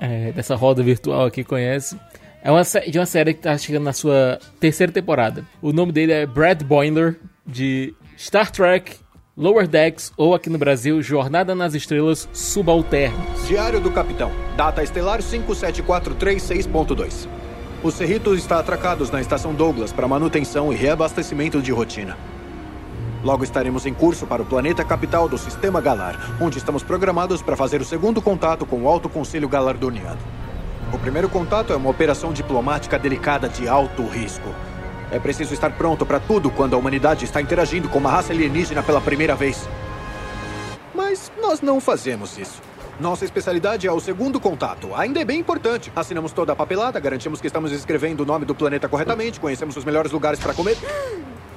é, 0.00 0.32
dessa 0.32 0.56
roda 0.56 0.82
virtual 0.82 1.26
aqui 1.26 1.44
conhece. 1.44 1.94
É 2.42 2.50
uma, 2.50 2.62
de 2.62 2.98
uma 2.98 3.04
série 3.04 3.34
que 3.34 3.42
tá 3.42 3.58
chegando 3.58 3.84
na 3.84 3.92
sua 3.92 4.38
terceira 4.58 4.90
temporada. 4.90 5.44
O 5.60 5.74
nome 5.74 5.92
dele 5.92 6.12
é 6.12 6.24
Brad 6.24 6.62
Boiler, 6.62 7.20
de 7.46 7.92
Star 8.16 8.50
Trek, 8.50 8.96
Lower 9.36 9.68
Decks, 9.68 10.10
ou 10.16 10.34
aqui 10.34 10.48
no 10.48 10.56
Brasil, 10.56 11.02
Jornada 11.02 11.54
nas 11.54 11.74
Estrelas 11.74 12.26
Subalternos. 12.32 13.46
Diário 13.46 13.78
do 13.78 13.90
Capitão. 13.90 14.32
Data 14.56 14.82
estelar 14.82 15.20
57436.2. 15.20 17.28
Os 17.86 17.94
Cerritos 17.94 18.36
está 18.36 18.58
atracados 18.58 19.12
na 19.12 19.20
estação 19.20 19.54
Douglas 19.54 19.92
para 19.92 20.08
manutenção 20.08 20.72
e 20.72 20.76
reabastecimento 20.76 21.62
de 21.62 21.70
rotina. 21.70 22.18
Logo 23.22 23.44
estaremos 23.44 23.86
em 23.86 23.94
curso 23.94 24.26
para 24.26 24.42
o 24.42 24.44
planeta 24.44 24.84
capital 24.84 25.28
do 25.28 25.38
Sistema 25.38 25.80
Galar, 25.80 26.36
onde 26.40 26.58
estamos 26.58 26.82
programados 26.82 27.42
para 27.42 27.54
fazer 27.54 27.80
o 27.80 27.84
segundo 27.84 28.20
contato 28.20 28.66
com 28.66 28.82
o 28.82 28.88
Alto 28.88 29.08
Conselho 29.08 29.48
Galardoniano. 29.48 30.18
O 30.92 30.98
primeiro 30.98 31.28
contato 31.28 31.72
é 31.72 31.76
uma 31.76 31.88
operação 31.88 32.32
diplomática 32.32 32.98
delicada 32.98 33.48
de 33.48 33.68
alto 33.68 34.04
risco. 34.04 34.52
É 35.12 35.20
preciso 35.20 35.54
estar 35.54 35.70
pronto 35.70 36.04
para 36.04 36.18
tudo 36.18 36.50
quando 36.50 36.74
a 36.74 36.78
humanidade 36.78 37.24
está 37.24 37.40
interagindo 37.40 37.88
com 37.88 38.00
uma 38.00 38.10
raça 38.10 38.32
alienígena 38.32 38.82
pela 38.82 39.00
primeira 39.00 39.36
vez. 39.36 39.64
Mas 40.92 41.30
nós 41.40 41.60
não 41.60 41.80
fazemos 41.80 42.36
isso. 42.36 42.60
Nossa 42.98 43.24
especialidade 43.24 43.86
é 43.86 43.92
o 43.92 44.00
segundo 44.00 44.40
contato. 44.40 44.94
Ainda 44.94 45.20
é 45.20 45.24
bem 45.24 45.38
importante. 45.40 45.92
Assinamos 45.94 46.32
toda 46.32 46.52
a 46.52 46.56
papelada, 46.56 46.98
garantimos 46.98 47.40
que 47.40 47.46
estamos 47.46 47.70
escrevendo 47.72 48.20
o 48.22 48.26
nome 48.26 48.44
do 48.46 48.54
planeta 48.54 48.88
corretamente, 48.88 49.38
conhecemos 49.38 49.76
os 49.76 49.84
melhores 49.84 50.10
lugares 50.12 50.40
para 50.40 50.54
comer. 50.54 50.76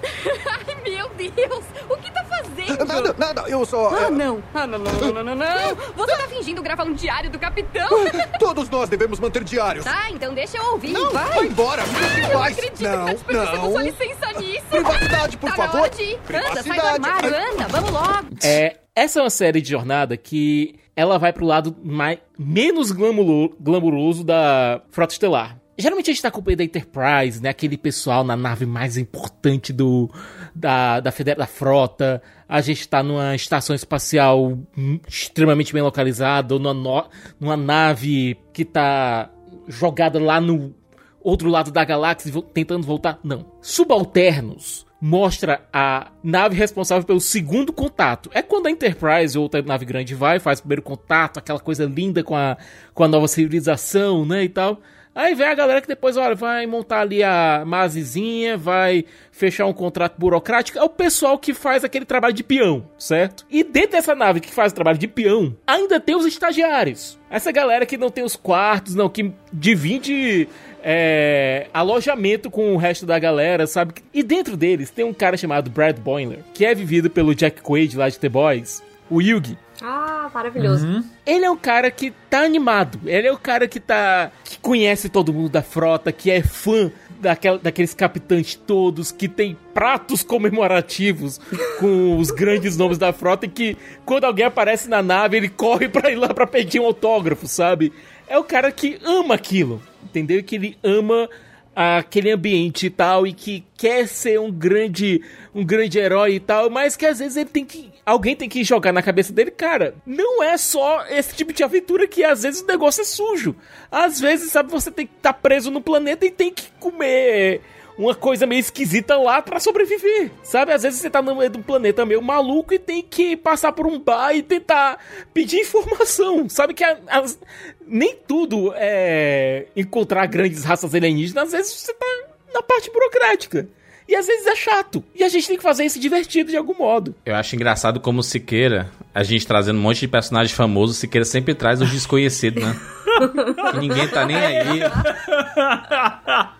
Ai, 0.04 0.76
meu 0.84 1.10
Deus! 1.10 1.64
O 1.90 1.96
que 1.98 2.12
tá 2.12 2.24
fazendo? 2.26 2.86
Nada, 2.86 3.16
nada, 3.18 3.42
eu 3.50 3.66
só. 3.66 3.90
Ah, 3.96 4.10
não. 4.10 4.44
Ah, 4.54 4.68
não, 4.68 4.80
não, 4.80 4.92
não, 4.92 5.14
não, 5.14 5.24
não, 5.24 5.36
não. 5.36 5.76
Você 5.96 6.18
tá 6.18 6.28
fingindo 6.28 6.62
gravar 6.62 6.84
um 6.84 6.94
diário 6.94 7.30
do 7.30 7.40
capitão? 7.40 7.88
Todos 8.38 8.70
nós 8.70 8.90
devemos 8.90 9.20
manter 9.20 9.44
diários. 9.44 9.86
Tá, 9.86 10.10
então 10.10 10.34
deixa 10.34 10.58
eu 10.58 10.66
ouvir. 10.74 10.92
Não, 10.92 11.10
vai. 11.12 11.30
vai 11.30 11.46
embora, 11.48 11.84
Ah, 11.84 12.20
eu 12.20 12.34
não 12.34 12.44
acredito 12.44 12.82
Não, 12.84 13.06
que 13.16 13.24
tá 13.24 13.34
não. 13.34 13.72
sua 13.72 13.84
licença 13.84 14.34
nisso. 14.40 14.66
Privacidade, 14.70 15.38
por 15.38 15.50
tá 15.50 15.56
favor. 15.56 15.74
Na 15.76 15.82
hora 15.82 15.90
de 15.90 16.04
ir. 16.04 16.20
Anda, 16.34 16.64
sai 16.64 16.80
do 16.80 16.86
armário, 16.88 17.30
anda. 17.30 17.68
Vamos 17.70 17.92
logo. 17.92 18.28
É, 18.44 18.78
essa 18.96 19.20
é 19.20 19.24
uma 19.24 19.30
série 19.30 19.62
de 19.62 19.70
jornada 19.70 20.16
que 20.18 20.76
ela 21.00 21.18
vai 21.18 21.32
pro 21.32 21.46
lado 21.46 21.74
mais, 21.82 22.20
menos 22.38 22.92
glamulo- 22.92 23.56
glamuroso 23.58 24.22
da 24.22 24.82
Frota 24.92 25.14
Estelar. 25.14 25.58
Geralmente 25.78 26.10
a 26.10 26.14
gente 26.14 26.22
tá 26.22 26.28
acompanhando 26.28 26.58
da 26.58 26.64
Enterprise, 26.66 27.42
né? 27.42 27.48
Aquele 27.48 27.78
pessoal 27.78 28.22
na 28.22 28.36
nave 28.36 28.66
mais 28.66 28.98
importante 28.98 29.72
do 29.72 30.10
da, 30.54 31.00
da, 31.00 31.10
da 31.38 31.48
frota. 31.48 32.22
A 32.50 32.60
gente 32.60 32.86
tá 32.86 33.02
numa 33.02 33.34
estação 33.34 33.74
espacial 33.74 34.60
extremamente 35.08 35.72
bem 35.72 35.82
localizada, 35.82 36.54
ou 36.54 36.60
numa, 36.60 37.08
numa 37.40 37.56
nave 37.56 38.38
que 38.52 38.66
tá 38.66 39.30
jogada 39.70 40.20
lá 40.22 40.42
no 40.42 40.76
outro 41.22 41.48
lado 41.50 41.72
da 41.72 41.86
galáxia 41.86 42.30
tentando 42.54 42.86
voltar. 42.86 43.20
Não. 43.24 43.46
Subalternos 43.62 44.86
mostra 45.02 45.62
a 45.72 46.12
nave 46.24 46.56
responsável 46.56 47.06
pelo 47.06 47.22
segundo 47.22 47.72
contato. 47.72 48.30
É 48.34 48.42
quando 48.42 48.68
a 48.68 48.72
Enterprise 48.72 49.38
ou 49.38 49.44
outra 49.44 49.62
nave 49.62 49.86
grande 49.86 50.14
vai, 50.14 50.40
faz 50.40 50.60
o 50.60 50.64
primeiro 50.64 50.82
contato, 50.82 51.38
aquela 51.38 51.60
coisa 51.60 51.86
linda 51.86 52.24
com 52.24 52.36
a, 52.36 52.58
com 52.94 53.04
a 53.04 53.08
nova 53.08 53.28
civilização, 53.28 54.26
né, 54.26 54.44
e 54.44 54.50
tal. 54.50 54.82
Aí 55.14 55.34
vem 55.34 55.48
a 55.48 55.56
galera 55.56 55.82
que 55.82 55.88
depois, 55.88 56.16
olha, 56.16 56.36
vai 56.36 56.66
montar 56.66 57.02
ali 57.02 57.24
a 57.24 57.64
masezinha, 57.66 58.56
vai 58.56 59.04
fechar 59.32 59.66
um 59.66 59.74
contrato 59.74 60.16
burocrático. 60.18 60.78
É 60.78 60.84
o 60.84 60.88
pessoal 60.88 61.38
que 61.38 61.54
faz 61.54 61.84
aquele 61.84 62.06
trabalho 62.06 62.34
de 62.34 62.44
peão, 62.44 62.88
certo? 62.98 63.46
E 63.50 63.64
dentro 63.64 63.92
dessa 63.92 64.14
nave 64.14 64.40
que 64.40 64.54
faz 64.54 64.72
o 64.72 64.76
trabalho 64.76 64.98
de 64.98 65.08
peão, 65.08 65.58
ainda 65.66 66.00
tem 66.00 66.16
os 66.16 66.26
estagiários. 66.26 67.20
Essa 67.30 67.52
galera 67.52 67.86
que 67.86 67.98
não 67.98 68.10
tem 68.10 68.24
os 68.24 68.36
quartos, 68.36 68.96
não, 68.96 69.10
que 69.10 69.34
divide 69.52 70.48
é, 70.84 71.68
alojamento 71.74 72.50
com 72.50 72.74
o 72.74 72.78
resto 72.78 73.06
da 73.06 73.18
galera, 73.20 73.68
sabe? 73.68 73.94
E 74.14 74.24
dentro 74.24 74.56
deles 74.56 74.90
tem 74.90 75.06
um 75.06 75.14
cara 75.14 75.38
chamado 75.38 75.70
Brad 75.70 75.98
Boiler, 75.98 76.40
que 76.54 76.66
é 76.66 76.74
vivido 76.74 77.10
pelo 77.10 77.36
Jack 77.36 77.62
Quaid 77.62 77.98
lá 77.98 78.10
de 78.10 78.20
The 78.20 78.30
Boys, 78.30 78.84
o 79.10 79.22
Yugi. 79.22 79.58
Ah, 79.82 80.30
maravilhoso. 80.34 81.04
Ele 81.26 81.46
é 81.46 81.50
um 81.50 81.58
cara 81.58 81.90
que 81.90 82.12
tá 82.30 82.42
animado. 82.42 83.00
Ele 83.06 83.28
é 83.28 83.32
o 83.32 83.38
cara 83.38 83.68
que 83.68 83.80
tá. 83.80 84.30
que 84.44 84.60
conhece 84.60 85.08
todo 85.08 85.34
mundo 85.34 85.50
da 85.50 85.62
frota, 85.62 86.12
que 86.12 86.30
é 86.30 86.42
fã 86.42 86.92
daquela, 87.20 87.58
daqueles 87.58 87.94
capitães 87.94 88.56
todos, 88.56 89.12
que 89.12 89.28
tem 89.28 89.58
pratos 89.74 90.24
comemorativos 90.24 91.40
com 91.80 92.18
os 92.18 92.32
grandes 92.32 92.78
nomes 92.78 92.98
da 92.98 93.14
frota 93.14 93.46
e 93.46 93.50
que 93.50 93.78
quando 94.06 94.26
alguém 94.26 94.46
aparece 94.46 94.90
na 94.90 95.02
nave, 95.02 95.38
ele 95.38 95.50
corre 95.50 95.88
pra 95.88 96.12
ir 96.12 96.16
lá 96.16 96.34
pra 96.34 96.48
pedir 96.48 96.80
um 96.80 96.86
autógrafo, 96.86 97.48
sabe? 97.48 97.94
É 98.28 98.38
o 98.38 98.44
cara 98.44 98.72
que 98.72 99.00
ama 99.04 99.36
aquilo, 99.36 99.82
entendeu? 100.04 100.44
Que 100.44 100.56
ele 100.56 100.78
ama 100.84 101.30
aquele 101.76 102.32
ambiente 102.32 102.88
e 102.88 102.90
tal 102.90 103.26
e 103.26 103.32
que 103.32 103.64
quer 103.78 104.08
ser 104.08 104.40
um 104.40 104.52
grande 104.52 105.24
um 105.56 105.64
grande 105.64 105.98
herói 105.98 106.36
e 106.36 106.40
tal, 106.40 106.70
mas 106.70 106.98
que 106.98 107.06
às 107.06 107.20
vezes 107.20 107.38
ele 107.38 107.50
tem 107.50 107.64
que 107.64 107.90
alguém 108.06 108.36
tem 108.36 108.50
que 108.50 108.64
jogar 108.64 108.92
na 108.92 109.02
cabeça 109.02 109.32
dele, 109.32 109.52
cara, 109.52 109.96
não 110.06 110.44
é 110.44 110.58
só 110.58 111.06
esse 111.08 111.36
tipo 111.36 111.54
de 111.54 111.64
aventura 111.64 112.08
que 112.08 112.24
às 112.24 112.44
vezes 112.44 112.62
o 112.62 112.68
negócio 112.68 113.02
é 113.02 113.06
sujo. 113.06 113.56
Às 113.92 114.20
vezes, 114.20 114.52
sabe, 114.52 114.72
você 114.72 114.92
tem 114.92 115.08
que 115.08 115.14
estar 115.16 115.34
preso 115.34 115.72
no 115.72 115.82
planeta 115.82 116.26
e 116.26 116.32
tem 116.32 116.52
que 116.52 116.70
comer 116.80 117.62
uma 118.00 118.16
coisa 118.16 118.48
meio 118.48 118.60
esquisita 118.62 119.18
lá 119.18 119.42
pra 119.42 119.60
sobreviver, 119.60 120.32
sabe? 120.42 120.72
Às 120.72 120.84
vezes 120.84 121.00
você 121.00 121.10
tá 121.10 121.22
no 121.22 121.36
meio 121.36 121.50
de 121.50 121.58
um 121.60 121.62
planeta 121.62 122.06
meio 122.06 122.22
maluco 122.22 122.74
e 122.74 122.80
tem 122.80 123.02
que 123.02 123.36
passar 123.36 123.74
por 123.74 123.86
um 123.86 124.00
bar 124.00 124.34
e 124.34 124.42
tentar 124.42 124.98
pedir 125.34 125.58
informação, 125.60 126.48
sabe? 126.48 126.74
Que 126.74 126.84
a- 126.84 126.98
as- 127.10 127.38
nem 127.86 128.16
tudo 128.28 128.72
é 128.76 129.66
encontrar 129.76 130.26
grandes 130.28 130.64
raças 130.64 130.96
alienígenas, 130.96 131.46
às 131.48 131.52
vezes 131.52 131.74
você 131.74 131.94
tá 131.94 132.06
na 132.54 132.62
parte 132.64 132.90
burocrática. 132.92 133.68
E 134.08 134.16
às 134.16 134.26
vezes 134.26 134.48
é 134.48 134.56
chato. 134.56 135.04
E 135.14 135.24
a 135.24 135.30
gente 135.30 135.48
tem 135.48 135.56
que 135.56 135.62
fazer 135.62 135.86
isso 135.86 136.00
divertido 136.00 136.50
de 136.50 136.58
algum 136.58 136.74
modo. 136.74 137.14
Eu 137.24 137.36
acho 137.36 137.56
engraçado 137.56 138.00
como 138.00 138.22
o 138.22 138.24
Siqueira, 138.24 138.90
a 139.14 139.22
gente 139.22 139.46
trazendo 139.46 139.78
um 139.78 139.82
monte 139.84 140.00
de 140.00 140.08
personagem 140.08 140.56
famoso, 140.56 140.94
o 140.94 140.96
Siqueira 140.96 141.24
sempre 141.26 141.54
traz 141.54 141.80
os 141.80 141.92
desconhecidos, 141.92 142.64
né? 142.64 142.76
que 143.72 143.78
ninguém 143.78 144.08
tá 144.08 144.26
nem 144.26 144.36
aí. 144.36 144.80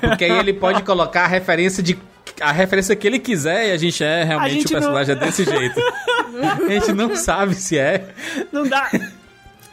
Porque 0.00 0.24
aí 0.24 0.38
ele 0.38 0.52
pode 0.52 0.82
colocar 0.82 1.24
a 1.24 1.28
referência 1.28 1.82
de. 1.82 1.98
A 2.40 2.50
referência 2.52 2.96
que 2.96 3.06
ele 3.06 3.18
quiser 3.18 3.68
e 3.68 3.72
a 3.72 3.76
gente 3.76 4.02
é 4.02 4.24
realmente 4.24 4.54
gente 4.54 4.66
o 4.66 4.70
personagem 4.72 5.14
é 5.14 5.18
desse 5.18 5.44
jeito. 5.44 5.80
A 6.42 6.68
gente 6.72 6.92
não 6.92 7.14
sabe 7.14 7.54
se 7.54 7.78
é. 7.78 8.06
Não 8.50 8.66
dá. 8.66 8.90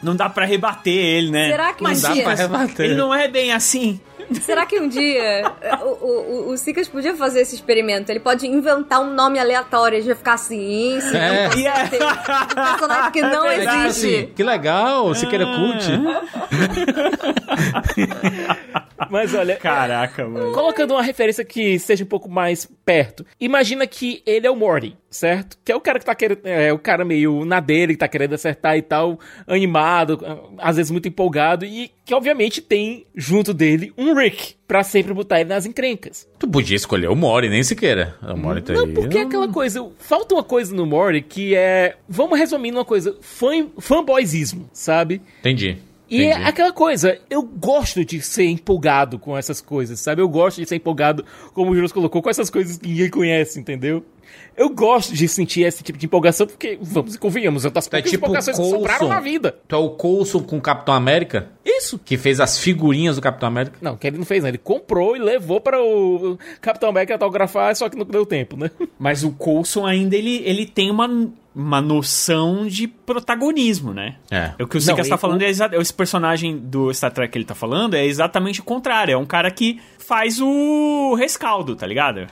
Não 0.02 0.16
dá 0.16 0.28
pra 0.30 0.44
rebater 0.46 0.94
ele, 0.94 1.30
né? 1.30 1.50
Será 1.50 1.72
que 1.72 1.82
Mas 1.82 2.04
um 2.04 2.12
dia- 2.12 2.22
pra 2.24 2.34
rebater. 2.34 2.86
Ele 2.86 2.94
não 2.94 3.12
é 3.14 3.28
bem 3.28 3.52
assim. 3.52 4.00
Será 4.42 4.64
que 4.64 4.78
um 4.78 4.86
dia 4.88 5.50
o, 5.82 6.48
o, 6.48 6.52
o 6.52 6.56
Sikas 6.56 6.86
podia 6.86 7.16
fazer 7.16 7.40
esse 7.40 7.56
experimento? 7.56 8.12
Ele 8.12 8.20
pode 8.20 8.46
inventar 8.46 9.00
um 9.00 9.12
nome 9.12 9.40
aleatório, 9.40 9.96
a 9.98 10.00
gente 10.00 10.06
vai 10.08 10.16
ficar 10.16 10.34
assim, 10.34 11.00
sim, 11.00 11.16
É. 11.16 11.42
não 11.42 11.50
pode 11.50 11.62
ter 11.90 12.04
um 12.04 12.72
personagem 12.72 13.10
que 13.12 13.22
não 13.22 13.46
É 13.46 13.56
existe. 13.56 13.76
assim, 14.16 14.26
que 14.36 14.42
legal, 14.44 15.06
o 15.06 15.14
Siqueira 15.16 15.46
curte. 15.46 15.90
Mas 19.08 19.34
olha. 19.34 19.56
Caraca, 19.56 20.26
mano. 20.26 20.52
Colocando 20.52 20.92
uma 20.92 21.02
referência 21.02 21.44
que 21.44 21.78
seja 21.78 22.04
um 22.04 22.06
pouco 22.06 22.28
mais 22.28 22.68
perto. 22.84 23.24
Imagina 23.40 23.86
que 23.86 24.22
ele 24.26 24.46
é 24.46 24.50
o 24.50 24.56
Morty, 24.56 24.96
certo? 25.08 25.56
Que 25.64 25.72
é 25.72 25.76
o 25.76 25.80
cara 25.80 25.98
que 25.98 26.04
tá 26.04 26.14
querendo. 26.14 26.40
É 26.44 26.72
o 26.72 26.78
cara 26.78 27.04
meio 27.04 27.44
na 27.44 27.60
dele, 27.60 27.94
que 27.94 27.98
tá 27.98 28.08
querendo 28.08 28.34
acertar 28.34 28.76
e 28.76 28.82
tal, 28.82 29.18
animado, 29.46 30.18
às 30.58 30.76
vezes 30.76 30.90
muito 30.90 31.08
empolgado. 31.08 31.64
E 31.64 31.90
que 32.04 32.14
obviamente 32.14 32.60
tem 32.60 33.06
junto 33.14 33.54
dele 33.54 33.92
um 33.96 34.14
Rick, 34.14 34.54
pra 34.66 34.82
sempre 34.82 35.14
botar 35.14 35.40
ele 35.40 35.48
nas 35.48 35.64
encrencas. 35.66 36.28
Tu 36.38 36.48
podia 36.48 36.76
escolher 36.76 37.08
o 37.08 37.14
Mori, 37.16 37.48
nem 37.48 37.62
Siqueira. 37.62 38.16
O 38.22 38.36
Mori 38.36 38.62
tá 38.62 38.72
Não, 38.72 38.84
aí. 38.84 38.92
porque 38.92 39.18
é 39.18 39.22
aquela 39.22 39.48
coisa. 39.48 39.88
Falta 39.98 40.34
uma 40.34 40.42
coisa 40.44 40.74
no 40.74 40.84
Morty 40.86 41.20
que 41.22 41.54
é. 41.54 41.96
Vamos 42.08 42.38
resumir 42.38 42.70
numa 42.70 42.84
coisa: 42.84 43.16
fã, 43.20 43.66
fanboyzismo, 43.78 44.68
sabe? 44.72 45.22
Entendi. 45.40 45.78
E 46.10 46.24
é 46.24 46.32
aquela 46.32 46.72
coisa, 46.72 47.20
eu 47.30 47.40
gosto 47.42 48.04
de 48.04 48.20
ser 48.20 48.46
empolgado 48.46 49.18
com 49.18 49.38
essas 49.38 49.60
coisas, 49.60 50.00
sabe? 50.00 50.20
Eu 50.20 50.28
gosto 50.28 50.60
de 50.60 50.68
ser 50.68 50.76
empolgado, 50.76 51.24
como 51.54 51.70
o 51.70 51.74
Juros 51.74 51.92
colocou, 51.92 52.20
com 52.20 52.28
essas 52.28 52.50
coisas 52.50 52.76
que 52.76 52.88
ninguém 52.88 53.08
conhece, 53.08 53.60
entendeu? 53.60 54.04
Eu 54.56 54.68
gosto 54.68 55.14
de 55.14 55.26
sentir 55.26 55.62
esse 55.62 55.82
tipo 55.82 55.98
de 55.98 56.04
empolgação, 56.06 56.46
porque, 56.46 56.78
vamos 56.82 57.14
e 57.14 57.18
convenhamos, 57.18 57.64
eu 57.64 57.70
das 57.70 57.86
Tu 57.86 57.96
é 57.96 57.98
poucas 58.02 58.10
tipo 58.10 58.24
o 58.24 58.28
empolgações 58.28 58.56
que 58.58 58.62
sobraram 58.64 58.98
Coulson. 58.98 59.14
na 59.14 59.20
vida. 59.20 59.56
Tu 59.66 59.74
é 59.74 59.78
o 59.78 59.90
Coulson 59.90 60.42
com 60.42 60.58
o 60.58 60.60
Capitão 60.60 60.92
América? 60.94 61.48
Isso. 61.64 61.98
Que 61.98 62.18
fez 62.18 62.40
as 62.40 62.58
figurinhas 62.58 63.16
do 63.16 63.22
Capitão 63.22 63.48
América? 63.48 63.78
Não, 63.80 63.96
que 63.96 64.06
ele 64.06 64.18
não 64.18 64.24
fez, 64.26 64.42
né? 64.42 64.50
Ele 64.50 64.58
comprou 64.58 65.16
e 65.16 65.18
levou 65.18 65.60
para 65.60 65.80
o 65.82 66.38
Capitão 66.60 66.90
América 66.90 67.14
autografar, 67.14 67.74
só 67.74 67.88
que 67.88 67.96
não 67.96 68.04
deu 68.04 68.26
tempo, 68.26 68.56
né? 68.56 68.70
Mas 68.98 69.24
o 69.24 69.30
Coulson 69.32 69.86
ainda, 69.86 70.14
ele, 70.14 70.42
ele 70.44 70.66
tem 70.66 70.90
uma, 70.90 71.08
uma 71.54 71.80
noção 71.80 72.66
de 72.66 72.86
protagonismo, 72.86 73.94
né? 73.94 74.16
É. 74.30 74.52
O 74.62 74.66
que 74.66 74.76
o 74.76 74.80
Sikas 74.80 75.08
tá 75.08 75.14
e 75.14 75.18
falando 75.18 75.42
é 75.42 75.48
exa- 75.48 75.70
esse 75.72 75.94
personagem 75.94 76.58
do 76.58 76.92
Star 76.92 77.12
Trek 77.12 77.32
que 77.32 77.38
ele 77.38 77.44
tá 77.46 77.54
falando 77.54 77.94
é 77.94 78.04
exatamente 78.04 78.60
o 78.60 78.64
contrário. 78.64 79.12
É 79.12 79.16
um 79.16 79.24
cara 79.26 79.50
que 79.50 79.80
faz 79.98 80.38
o 80.40 81.14
rescaldo, 81.14 81.74
tá 81.76 81.86
ligado? 81.86 82.26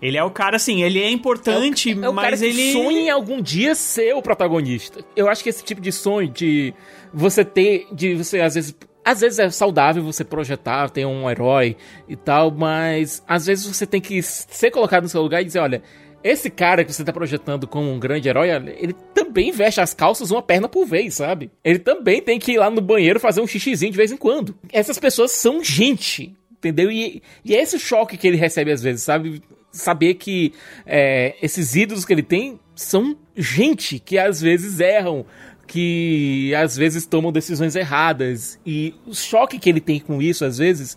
Ele 0.00 0.16
é 0.16 0.24
o 0.24 0.30
cara, 0.30 0.56
assim, 0.56 0.82
ele 0.82 0.98
é 1.00 1.10
importante, 1.10 1.90
É 1.90 2.08
o 2.08 2.14
cara 2.14 2.30
mas 2.30 2.40
que 2.40 2.46
ele. 2.46 2.72
sonha 2.72 3.00
em 3.00 3.10
algum 3.10 3.40
dia 3.40 3.74
ser 3.74 4.14
o 4.14 4.22
protagonista. 4.22 5.04
Eu 5.14 5.28
acho 5.28 5.42
que 5.42 5.48
esse 5.50 5.62
tipo 5.62 5.80
de 5.80 5.92
sonho 5.92 6.28
de 6.28 6.72
você 7.12 7.44
ter, 7.44 7.86
de 7.92 8.14
você 8.14 8.40
às 8.40 8.54
vezes. 8.54 8.74
Às 9.02 9.22
vezes 9.22 9.38
é 9.38 9.48
saudável 9.48 10.02
você 10.02 10.22
projetar, 10.22 10.90
ter 10.90 11.06
um 11.06 11.28
herói 11.30 11.74
e 12.06 12.14
tal, 12.14 12.50
mas 12.50 13.22
às 13.26 13.46
vezes 13.46 13.66
você 13.66 13.86
tem 13.86 14.00
que 14.00 14.22
ser 14.22 14.70
colocado 14.70 15.04
no 15.04 15.08
seu 15.08 15.22
lugar 15.22 15.40
e 15.40 15.44
dizer, 15.46 15.58
olha, 15.58 15.82
esse 16.22 16.50
cara 16.50 16.84
que 16.84 16.92
você 16.92 17.02
tá 17.02 17.10
projetando 17.10 17.66
como 17.66 17.90
um 17.90 17.98
grande 17.98 18.28
herói, 18.28 18.50
ele 18.50 18.94
também 19.14 19.50
veste 19.52 19.80
as 19.80 19.94
calças 19.94 20.30
uma 20.30 20.42
perna 20.42 20.68
por 20.68 20.84
vez, 20.84 21.14
sabe? 21.14 21.50
Ele 21.64 21.78
também 21.78 22.20
tem 22.20 22.38
que 22.38 22.52
ir 22.52 22.58
lá 22.58 22.68
no 22.68 22.82
banheiro 22.82 23.18
fazer 23.18 23.40
um 23.40 23.46
xixizinho 23.46 23.90
de 23.90 23.96
vez 23.96 24.12
em 24.12 24.18
quando. 24.18 24.54
Essas 24.70 24.98
pessoas 24.98 25.30
são 25.32 25.64
gente, 25.64 26.36
entendeu? 26.52 26.90
E, 26.90 27.22
e 27.42 27.56
é 27.56 27.62
esse 27.62 27.76
o 27.76 27.80
choque 27.80 28.18
que 28.18 28.28
ele 28.28 28.36
recebe 28.36 28.70
às 28.70 28.82
vezes, 28.82 29.02
sabe? 29.02 29.42
Saber 29.72 30.14
que 30.14 30.52
é, 30.84 31.36
esses 31.40 31.76
ídolos 31.76 32.04
que 32.04 32.12
ele 32.12 32.22
tem 32.22 32.58
são 32.74 33.16
gente 33.36 33.98
que 33.98 34.18
às 34.18 34.40
vezes 34.40 34.80
erram, 34.80 35.24
que 35.66 36.52
às 36.54 36.76
vezes 36.76 37.06
tomam 37.06 37.30
decisões 37.30 37.76
erradas. 37.76 38.58
E 38.66 38.94
o 39.06 39.14
choque 39.14 39.58
que 39.58 39.68
ele 39.68 39.80
tem 39.80 40.00
com 40.00 40.20
isso, 40.20 40.44
às 40.44 40.58
vezes, 40.58 40.96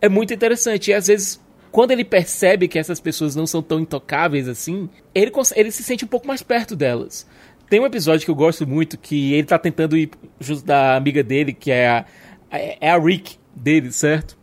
é 0.00 0.08
muito 0.08 0.32
interessante. 0.32 0.90
E 0.90 0.94
às 0.94 1.08
vezes, 1.08 1.40
quando 1.70 1.90
ele 1.90 2.04
percebe 2.04 2.68
que 2.68 2.78
essas 2.78 3.00
pessoas 3.00 3.36
não 3.36 3.46
são 3.46 3.62
tão 3.62 3.80
intocáveis 3.80 4.48
assim, 4.48 4.88
ele, 5.14 5.30
ele 5.56 5.70
se 5.70 5.82
sente 5.82 6.04
um 6.04 6.08
pouco 6.08 6.26
mais 6.26 6.42
perto 6.42 6.74
delas. 6.74 7.26
Tem 7.68 7.80
um 7.80 7.86
episódio 7.86 8.24
que 8.24 8.30
eu 8.30 8.34
gosto 8.34 8.66
muito, 8.66 8.96
que 8.96 9.34
ele 9.34 9.46
tá 9.46 9.58
tentando 9.58 9.96
ir 9.96 10.10
junto 10.38 10.64
da 10.64 10.96
amiga 10.96 11.22
dele, 11.22 11.52
que 11.52 11.70
é 11.70 11.88
a, 11.88 12.04
é 12.50 12.90
a 12.90 12.98
Rick 12.98 13.36
dele, 13.54 13.90
certo? 13.90 14.38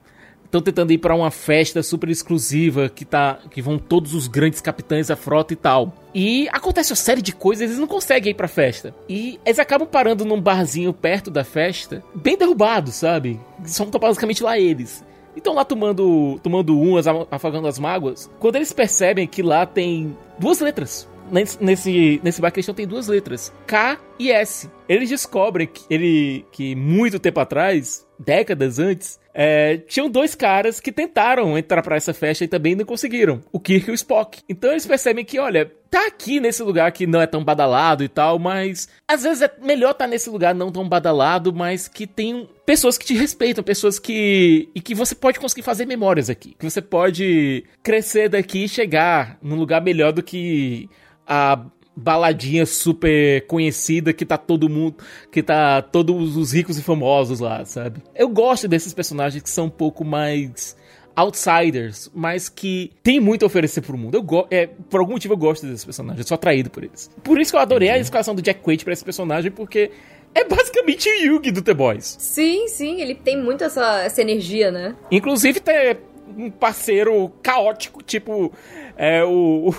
Estão 0.52 0.62
tentando 0.62 0.92
ir 0.92 0.98
pra 0.98 1.16
uma 1.16 1.32
festa 1.32 1.82
super 1.82 2.10
exclusiva 2.10 2.90
que 2.90 3.06
tá 3.06 3.40
que 3.50 3.62
vão 3.62 3.80
todos 3.80 4.14
os 4.14 4.28
grandes 4.28 4.60
capitães 4.60 5.08
da 5.08 5.16
frota 5.16 5.54
e 5.54 5.56
tal. 5.56 5.94
E 6.14 6.50
acontece 6.52 6.92
uma 6.92 6.98
série 6.98 7.22
de 7.22 7.32
coisas, 7.32 7.64
eles 7.64 7.80
não 7.80 7.88
conseguem 7.88 8.32
ir 8.32 8.36
pra 8.36 8.50
festa. 8.50 8.94
E 9.08 9.40
eles 9.46 9.60
acabam 9.60 9.88
parando 9.88 10.26
num 10.26 10.42
barzinho 10.42 10.92
perto 10.94 11.32
da 11.32 11.46
festa, 11.46 12.04
bem 12.14 12.38
derrubados, 12.38 12.96
sabe? 12.96 13.40
São 13.64 13.90
basicamente 13.90 14.44
lá 14.44 14.60
eles. 14.60 15.04
Então 15.38 15.54
lá 15.54 15.64
tomando, 15.64 16.38
tomando 16.44 16.78
umas, 16.78 17.06
afagando 17.08 17.68
as 17.68 17.80
mágoas. 17.80 18.30
Quando 18.38 18.58
eles 18.58 18.74
percebem 18.74 19.26
que 19.26 19.42
lá 19.42 19.66
tem 19.66 20.16
duas 20.38 20.60
letras. 20.60 21.08
Nesse, 21.32 22.20
nesse, 22.22 22.42
bar 22.42 22.52
questão 22.52 22.76
tem 22.76 22.86
duas 22.86 23.08
letras. 23.08 23.54
K 23.66 23.98
e 24.20 24.32
S. 24.32 24.70
Eles 24.88 25.10
descobrem 25.10 25.66
que, 25.66 25.82
ele, 25.90 26.46
que 26.52 26.76
muito 26.76 27.20
tempo 27.20 27.40
atrás, 27.40 28.06
décadas 28.20 28.78
antes, 28.78 29.18
é, 29.34 29.78
tinham 29.78 30.10
dois 30.10 30.36
caras 30.36 30.82
que 30.82 30.92
tentaram 30.92 31.58
entrar 31.58 31.82
para 31.82 31.96
essa 31.96 32.14
festa 32.14 32.44
e 32.44 32.48
também 32.50 32.76
não 32.76 32.84
conseguiram. 32.84 33.40
O 33.52 33.60
Kirk 33.60 33.88
e 33.88 33.92
o 33.92 33.96
Spock. 33.96 34.42
Então 34.50 34.72
eles 34.72 34.86
percebem 34.86 35.24
que, 35.24 35.40
olha, 35.40 35.72
tá 35.90 36.08
aqui 36.08 36.42
nesse 36.42 36.62
lugar 36.64 36.92
que 36.92 37.08
não 37.08 37.22
é 37.22 37.28
tão 37.28 37.44
badalado 37.44 38.04
e 38.04 38.10
tal, 38.10 38.38
mas 38.38 38.90
às 39.08 39.24
vezes 39.24 39.42
é 39.42 39.52
melhor 39.62 39.94
tá 39.94 40.06
nesse 40.08 40.30
lugar 40.30 40.54
não 40.54 40.72
tão 40.72 40.88
badalado, 40.88 41.54
mas 41.54 41.88
que 41.88 42.06
tem 42.06 42.50
pessoas 42.66 42.98
que 42.98 43.06
te 43.06 43.14
respeitam, 43.14 43.64
pessoas 43.64 44.00
que 44.00 44.70
e 44.76 44.82
que 44.82 44.94
você 44.94 45.16
pode 45.16 45.40
conseguir 45.40 45.64
fazer 45.64 45.86
memórias 45.86 46.30
aqui, 46.30 46.56
que 46.60 46.70
você 46.70 46.82
pode 46.82 47.64
crescer 47.82 48.28
daqui 48.28 48.66
e 48.66 48.70
chegar 48.70 49.38
num 49.42 49.56
lugar 49.56 49.82
melhor 49.82 50.12
do 50.12 50.22
que 50.22 50.90
a 51.34 51.66
baladinha 51.96 52.66
super 52.66 53.48
conhecida 53.48 54.12
que 54.12 54.26
tá 54.26 54.38
todo 54.38 54.68
mundo, 54.68 54.98
que 55.32 55.42
tá 55.42 55.82
todos 55.82 56.36
os 56.36 56.52
ricos 56.52 56.78
e 56.78 56.82
famosos 56.82 57.40
lá, 57.40 57.64
sabe? 57.64 58.02
Eu 58.14 58.28
gosto 58.28 58.68
desses 58.68 58.94
personagens 58.94 59.42
que 59.42 59.50
são 59.50 59.68
um 59.68 59.70
pouco 59.70 60.04
mais 60.04 60.76
outsiders, 61.16 62.12
mas 62.14 62.50
que 62.50 62.92
tem 63.02 63.22
muito 63.22 63.44
a 63.44 63.46
oferecer 63.46 63.80
pro 63.80 63.98
mundo. 63.98 64.16
Eu 64.16 64.48
é, 64.52 64.68
por 64.68 65.00
algum 65.00 65.14
motivo 65.14 65.36
eu 65.36 65.38
gosto 65.38 65.66
desses 65.66 65.86
personagens, 65.86 66.20
eu 66.20 66.28
sou 66.28 66.36
atraído 66.36 66.70
por 66.70 66.84
eles. 66.84 67.10
Por 67.24 67.40
isso 67.40 67.52
que 67.52 67.56
eu 67.56 67.62
adorei 67.62 67.90
a 67.90 67.98
escalação 67.98 68.36
do 68.36 68.42
Jack 68.42 68.60
Quaid 68.62 68.84
pra 68.84 68.92
esse 68.92 69.06
personagem, 69.06 69.52
porque 69.52 69.90
é 70.36 70.44
basicamente 70.44 71.08
o 71.08 71.14
Yugi 71.14 71.52
do 71.52 71.62
The 71.62 71.74
Boys. 71.74 72.18
Sim, 72.20 72.68
sim, 72.68 73.00
ele 73.00 73.16
tem 73.16 73.42
muito 73.42 73.64
essa, 73.64 74.02
essa 74.02 74.22
energia, 74.22 74.70
né? 74.70 74.98
Inclusive 75.10 75.62
tem 75.62 75.96
um 76.38 76.50
parceiro 76.50 77.30
caótico, 77.42 78.04
tipo 78.04 78.52
é, 78.98 79.24
o, 79.24 79.70
o, 79.70 79.76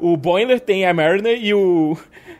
o 0.00 0.16
Boiler 0.16 0.60
tem 0.60 0.86
a 0.86 0.94
Mariner 0.94 1.38
e 1.42 1.52
o, 1.54 1.96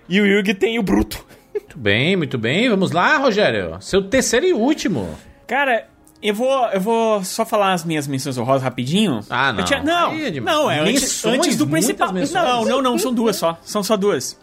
e 0.09 0.21
o 0.21 0.27
Yugi 0.27 0.55
tem 0.55 0.79
o 0.79 0.83
Bruto. 0.83 1.25
Muito 1.53 1.79
bem, 1.79 2.17
muito 2.17 2.39
bem. 2.39 2.69
Vamos 2.69 2.91
lá, 2.93 3.17
Rogério. 3.19 3.77
Seu 3.81 4.03
terceiro 4.03 4.47
e 4.47 4.53
último. 4.53 5.09
Cara, 5.47 5.87
eu 6.23 6.35
vou, 6.35 6.67
eu 6.69 6.81
vou 6.81 7.23
só 7.25 7.45
falar 7.45 7.73
as 7.73 7.85
minhas 7.85 8.07
menções 8.07 8.37
honrosas 8.39 8.63
rapidinho. 8.63 9.21
Ah, 9.31 9.53
não. 9.53 9.65
Tinha, 9.65 9.83
não, 9.83 10.11
Aí, 10.11 10.41
não, 10.41 10.71
é 10.71 10.81
antes, 10.81 11.03
menções, 11.03 11.39
antes 11.39 11.57
do 11.57 11.67
principal. 11.67 12.13
menções. 12.13 12.33
Não, 12.33 12.65
não, 12.65 12.83
não, 12.83 12.99
são 12.99 13.13
duas 13.13 13.37
só. 13.37 13.59
São 13.63 13.83
só 13.83 13.97
duas. 13.97 14.39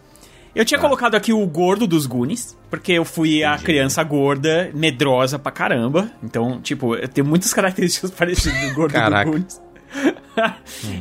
Eu 0.54 0.64
tinha 0.64 0.80
colocado 0.80 1.14
aqui 1.14 1.34
o 1.34 1.46
gordo 1.46 1.86
dos 1.86 2.06
Goonies, 2.06 2.56
porque 2.70 2.92
eu 2.92 3.04
fui 3.04 3.44
a 3.44 3.58
criança 3.58 4.02
gorda, 4.02 4.70
medrosa 4.72 5.38
pra 5.38 5.52
caramba. 5.52 6.10
Então, 6.22 6.60
tipo, 6.62 6.94
eu 6.94 7.06
tenho 7.08 7.26
muitas 7.26 7.52
características 7.52 8.10
parecidas 8.16 8.58
do 8.70 8.74
gordo 8.74 8.92
Caraca. 8.92 9.26
do 9.26 9.32
Goonies. 9.32 9.60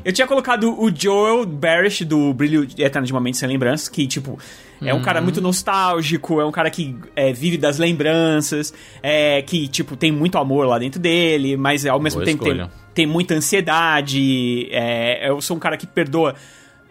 Eu 0.03 0.13
tinha 0.13 0.27
colocado 0.27 0.79
o 0.79 0.89
Joel 0.93 1.45
Barish 1.45 2.05
do 2.05 2.33
Brilho 2.33 2.63
Eterno 2.77 3.05
de 3.05 3.13
Momentos 3.13 3.39
Sem 3.39 3.49
Lembranças, 3.49 3.89
que, 3.89 4.07
tipo, 4.07 4.39
é 4.81 4.93
um 4.93 5.01
cara 5.01 5.21
muito 5.21 5.41
nostálgico, 5.41 6.39
é 6.39 6.45
um 6.45 6.51
cara 6.51 6.69
que 6.69 6.95
é, 7.15 7.31
vive 7.33 7.57
das 7.57 7.77
lembranças, 7.77 8.73
é, 9.01 9.41
que, 9.41 9.67
tipo, 9.67 9.95
tem 9.95 10.11
muito 10.11 10.37
amor 10.37 10.67
lá 10.67 10.77
dentro 10.77 10.99
dele, 10.99 11.57
mas 11.57 11.85
ao 11.85 11.99
mesmo 11.99 12.19
Boa 12.19 12.25
tempo 12.25 12.43
tem, 12.43 12.69
tem 12.93 13.05
muita 13.07 13.33
ansiedade. 13.33 14.67
é, 14.71 15.29
eu 15.29 15.41
sou 15.41 15.57
um 15.57 15.59
cara 15.59 15.77
que 15.77 15.87
perdoa. 15.87 16.35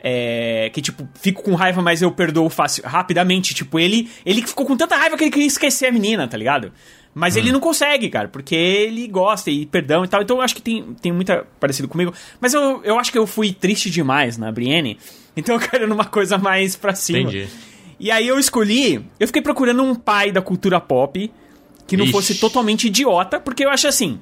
é, 0.02 0.70
que, 0.74 0.82
tipo, 0.82 1.08
fico 1.14 1.42
com 1.42 1.54
raiva, 1.54 1.80
mas 1.80 2.02
eu 2.02 2.10
perdoo 2.10 2.50
fácil, 2.50 2.84
rapidamente. 2.86 3.54
Tipo, 3.54 3.78
ele, 3.78 4.10
ele 4.26 4.42
ficou 4.42 4.66
com 4.66 4.76
tanta 4.76 4.96
raiva 4.96 5.16
que 5.16 5.24
ele 5.24 5.30
queria 5.30 5.48
esquecer 5.48 5.86
a 5.86 5.92
menina, 5.92 6.28
tá 6.28 6.36
ligado? 6.36 6.72
Mas 7.14 7.36
ele 7.36 7.52
não 7.52 7.60
consegue, 7.60 8.10
cara, 8.10 8.26
porque 8.26 8.56
ele 8.56 9.06
gosta 9.06 9.48
e 9.48 9.64
perdão 9.64 10.04
e 10.04 10.08
tal. 10.08 10.20
Então 10.20 10.38
eu 10.38 10.42
acho 10.42 10.54
que 10.54 10.60
tem, 10.60 10.82
tem 11.00 11.12
muita 11.12 11.46
parecido 11.60 11.86
comigo. 11.86 12.12
Mas 12.40 12.52
eu, 12.54 12.82
eu 12.82 12.98
acho 12.98 13.12
que 13.12 13.18
eu 13.18 13.26
fui 13.26 13.52
triste 13.52 13.88
demais 13.88 14.36
na 14.36 14.50
Brienne. 14.50 14.98
Então 15.36 15.54
eu 15.56 15.60
quero 15.60 15.86
numa 15.86 16.04
coisa 16.04 16.36
mais 16.36 16.74
pra 16.74 16.94
cima. 16.94 17.20
Entendi. 17.20 17.46
E 18.00 18.10
aí 18.10 18.26
eu 18.26 18.38
escolhi. 18.38 19.06
Eu 19.20 19.28
fiquei 19.28 19.40
procurando 19.40 19.82
um 19.82 19.94
pai 19.94 20.32
da 20.32 20.42
cultura 20.42 20.80
pop 20.80 21.30
que 21.86 21.96
não 21.96 22.04
Ixi. 22.04 22.12
fosse 22.12 22.34
totalmente 22.36 22.88
idiota, 22.88 23.38
porque 23.38 23.64
eu 23.64 23.70
acho 23.70 23.86
assim: 23.86 24.20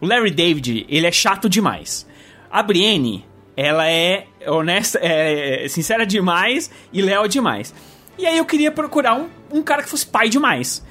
o 0.00 0.06
Larry 0.06 0.30
David, 0.30 0.84
ele 0.88 1.06
é 1.06 1.12
chato 1.12 1.48
demais. 1.48 2.06
A 2.50 2.62
Brienne, 2.62 3.24
ela 3.56 3.88
é 3.88 4.26
honesta, 4.46 4.98
é 5.02 5.66
sincera 5.68 6.04
demais 6.04 6.70
e 6.92 7.00
leal 7.00 7.26
demais. 7.26 7.74
E 8.18 8.26
aí 8.26 8.36
eu 8.36 8.44
queria 8.44 8.70
procurar 8.70 9.14
um, 9.14 9.28
um 9.50 9.62
cara 9.62 9.82
que 9.82 9.88
fosse 9.88 10.06
pai 10.06 10.28
demais. 10.28 10.84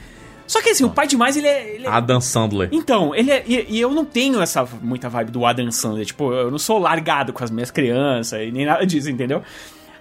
Só 0.54 0.62
que 0.62 0.70
assim, 0.70 0.84
o 0.84 0.90
pai 0.92 1.08
demais, 1.08 1.36
ele 1.36 1.48
é. 1.48 1.74
ele 1.76 1.88
é- 1.88 1.90
Adam 1.90 2.22
Sandler. 2.22 2.70
então, 2.72 3.16
ele 3.16 3.32
é, 3.32 3.44
e, 3.48 3.66
e 3.70 3.82
eu 3.82 3.90
não 3.90 4.06
tenho 4.06 4.40
essa 4.40 4.64
muita 4.84 5.10
vibe 5.10 5.32
do 5.32 5.44
Adam 5.48 5.72
Sandler. 5.72 6.06
Tipo, 6.06 6.32
eu 6.32 6.52
não 6.52 6.60
sou 6.60 6.78
largado 6.78 7.34
com 7.34 7.44
as 7.44 7.50
minhas 7.50 7.72
crianças 7.72 8.40
e 8.40 8.52
nem 8.52 8.64
nada 8.64 8.86
disso, 8.86 9.10
entendeu? 9.10 9.42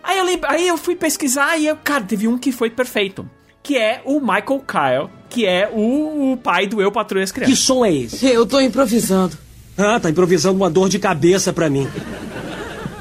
Aí 0.03 0.19
eu, 0.19 0.24
lembra- 0.27 0.51
aí 0.53 0.69
eu 0.69 0.77
fui 0.77 0.95
pesquisar 0.95 1.57
e, 1.57 1.66
eu, 1.69 1.77
cara, 1.83 2.05
teve 2.05 2.29
um 2.29 2.37
que 2.37 2.53
foi 2.53 2.69
perfeito. 2.69 3.27
Que 3.62 3.79
é 3.79 4.03
o 4.05 4.20
Michael 4.20 4.62
Kyle, 4.69 5.09
que 5.31 5.47
é 5.47 5.70
o, 5.73 6.33
o 6.33 6.37
pai 6.37 6.66
do 6.66 6.83
Eu 6.83 6.93
Patrulho 6.93 7.24
as 7.24 7.33
Crianças. 7.33 7.57
Que 7.59 7.59
som 7.65 7.83
é 7.83 7.95
esse? 7.95 8.27
Eu 8.27 8.45
tô 8.45 8.61
improvisando. 8.61 9.39
Ah, 9.79 9.99
tá 9.99 10.11
improvisando 10.11 10.57
uma 10.57 10.69
dor 10.69 10.91
de 10.91 10.99
cabeça 10.99 11.51
pra 11.51 11.70
mim. 11.70 11.89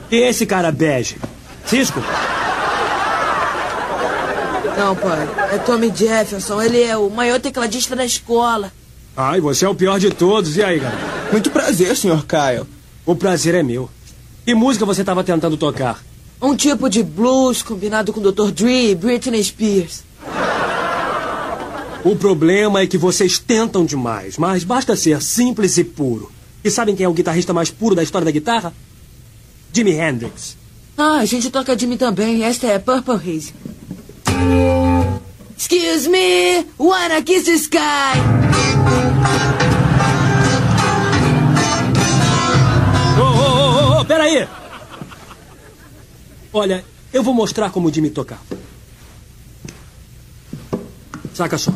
E 0.10 0.16
esse 0.18 0.46
cara 0.46 0.72
bege? 0.74 1.16
Cisco? 1.66 2.02
Não, 4.82 4.96
pai. 4.96 5.30
É 5.54 5.60
Tommy 5.60 5.94
Jefferson. 5.96 6.60
Ele 6.60 6.82
é 6.82 6.98
o 6.98 7.08
maior 7.08 7.40
tecladista 7.40 7.96
da 7.96 8.04
escola. 8.04 8.74
Ai, 9.16 9.40
você 9.40 9.64
é 9.64 9.70
o 9.70 9.76
pior 9.76 10.00
de 10.00 10.10
todos. 10.10 10.58
E 10.58 10.64
aí, 10.64 10.80
garoto? 10.80 11.04
Muito 11.32 11.52
prazer, 11.52 11.96
Sr. 11.96 12.26
Kyle. 12.26 12.66
O 13.06 13.16
prazer 13.16 13.54
é 13.54 13.62
meu. 13.62 13.88
Que 14.44 14.56
música 14.56 14.84
você 14.84 15.04
tava 15.04 15.24
tentando 15.24 15.56
tocar? 15.56 16.04
Um 16.42 16.56
tipo 16.56 16.90
de 16.90 17.04
blues 17.04 17.62
combinado 17.62 18.12
com 18.12 18.20
Dr. 18.20 18.50
Dre 18.50 18.90
e 18.90 18.96
Britney 18.96 19.44
Spears. 19.44 20.04
O 22.04 22.16
problema 22.16 22.82
é 22.82 22.88
que 22.88 22.98
vocês 22.98 23.38
tentam 23.38 23.86
demais, 23.86 24.36
mas 24.40 24.64
basta 24.64 24.96
ser 24.96 25.22
simples 25.22 25.78
e 25.78 25.84
puro. 25.84 26.32
E 26.64 26.72
sabem 26.72 26.96
quem 26.96 27.06
é 27.06 27.10
o 27.10 27.14
guitarrista 27.14 27.54
mais 27.54 27.70
puro 27.70 27.94
da 27.94 28.02
história 28.02 28.26
da 28.26 28.32
guitarra? 28.32 28.74
Jimi 29.72 29.92
Hendrix. 29.92 30.58
Ah, 30.98 31.18
a 31.18 31.26
gente 31.26 31.52
toca 31.52 31.78
Jimmy 31.78 31.98
também. 31.98 32.44
Esta 32.44 32.66
é 32.66 32.80
Purple 32.80 33.14
Haze. 33.16 33.54
Excuse 35.56 36.08
me, 36.10 36.66
wanna 36.78 37.22
kiss 37.22 37.46
the 37.46 37.58
sky? 37.58 38.20
Ô, 43.18 43.24
ô, 43.24 43.98
ô, 43.98 44.02
ô, 44.02 44.06
peraí! 44.06 44.48
Olha, 46.54 46.84
eu 47.14 47.24
vou 47.24 47.34
mostrar 47.34 47.70
como 47.72 47.88
o 47.88 47.94
Jimmy 47.94 48.10
tocava. 48.10 48.42
Saca 51.34 51.58
só. 51.58 51.72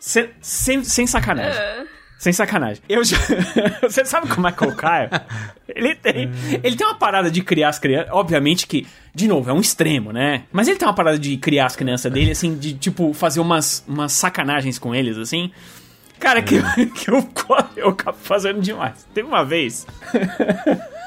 Sem, 0.00 0.30
sem, 0.40 0.82
sem 0.82 1.06
sacanagem. 1.06 1.60
Sem 2.18 2.32
sacanagem. 2.32 2.82
Eu 2.88 3.04
já... 3.04 3.16
Você 3.82 4.04
sabe 4.04 4.28
como 4.28 4.48
é 4.48 4.52
que 4.52 4.64
o 4.64 4.74
Caio? 4.74 5.10
Ele 5.68 5.94
tem, 5.94 6.30
ele 6.62 6.76
tem 6.76 6.86
uma 6.86 6.96
parada 6.96 7.30
de 7.30 7.42
criar 7.42 7.68
as 7.68 7.78
crianças. 7.78 8.10
Obviamente 8.12 8.66
que, 8.66 8.86
de 9.14 9.28
novo, 9.28 9.48
é 9.48 9.52
um 9.52 9.60
extremo, 9.60 10.12
né? 10.12 10.44
Mas 10.50 10.68
ele 10.68 10.78
tem 10.78 10.88
uma 10.88 10.94
parada 10.94 11.18
de 11.18 11.36
criar 11.36 11.66
as 11.66 11.76
crianças 11.76 12.12
dele, 12.12 12.32
assim, 12.32 12.58
de 12.58 12.74
tipo, 12.74 13.14
fazer 13.14 13.40
umas, 13.40 13.84
umas 13.86 14.12
sacanagens 14.12 14.78
com 14.78 14.94
eles, 14.94 15.16
assim. 15.16 15.50
Cara, 16.18 16.42
que, 16.42 16.60
que 16.92 17.10
eu, 17.10 17.26
eu 17.76 17.88
acabo 17.88 18.18
fazendo 18.18 18.60
demais. 18.60 19.06
Teve 19.14 19.28
uma 19.28 19.44
vez. 19.44 19.86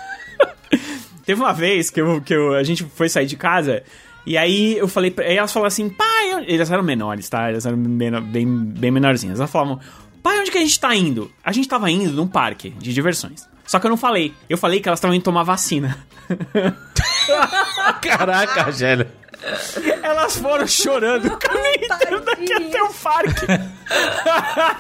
Teve 1.26 1.40
uma 1.40 1.54
vez 1.54 1.90
que, 1.90 2.02
eu, 2.02 2.22
que 2.22 2.34
eu, 2.34 2.54
a 2.54 2.64
gente 2.64 2.84
foi 2.84 3.08
sair 3.08 3.26
de 3.26 3.38
casa 3.38 3.82
e 4.26 4.38
aí 4.38 4.78
eu 4.78 4.88
falei, 4.88 5.12
pra, 5.12 5.26
aí 5.26 5.38
elas 5.38 5.52
falaram 5.52 5.68
assim, 5.68 5.90
pai, 5.90 6.46
eles 6.48 6.70
eram 6.72 6.84
menores, 6.84 7.28
tá? 7.30 7.50
Eles 7.50 7.66
eram 7.66 7.78
menor- 7.78 8.22
bem, 8.22 8.46
bem 8.48 8.92
menorzinhas. 8.92 9.40
Elas 9.40 9.52
falavam, 9.52 9.80
pai, 10.22 10.40
onde 10.40 10.52
que 10.52 10.58
a 10.58 10.62
gente 10.62 10.80
tá 10.80 10.96
indo? 10.96 11.32
A 11.44 11.52
gente 11.52 11.68
tava 11.68 11.90
indo 11.92 12.12
num 12.14 12.28
parque 12.28 12.70
de 12.72 12.94
diversões. 12.94 13.48
Só 13.66 13.80
que 13.80 13.86
eu 13.86 13.90
não 13.90 13.98
falei. 13.98 14.34
Eu 14.50 14.58
falei 14.58 14.80
que 14.82 14.90
elas 14.90 15.00
estavam 15.00 15.16
indo 15.16 15.24
tomar 15.24 15.44
vacina. 15.44 15.98
Caraca, 18.02 18.64
Rogério. 18.64 19.08
Elas 20.02 20.38
foram 20.38 20.66
chorando 20.68 21.26
o 21.28 21.38
caminho 21.38 21.76
inteiro 21.84 22.22
daqui 22.22 22.54
até 22.54 22.82
o 22.84 22.94
parque. 22.94 23.46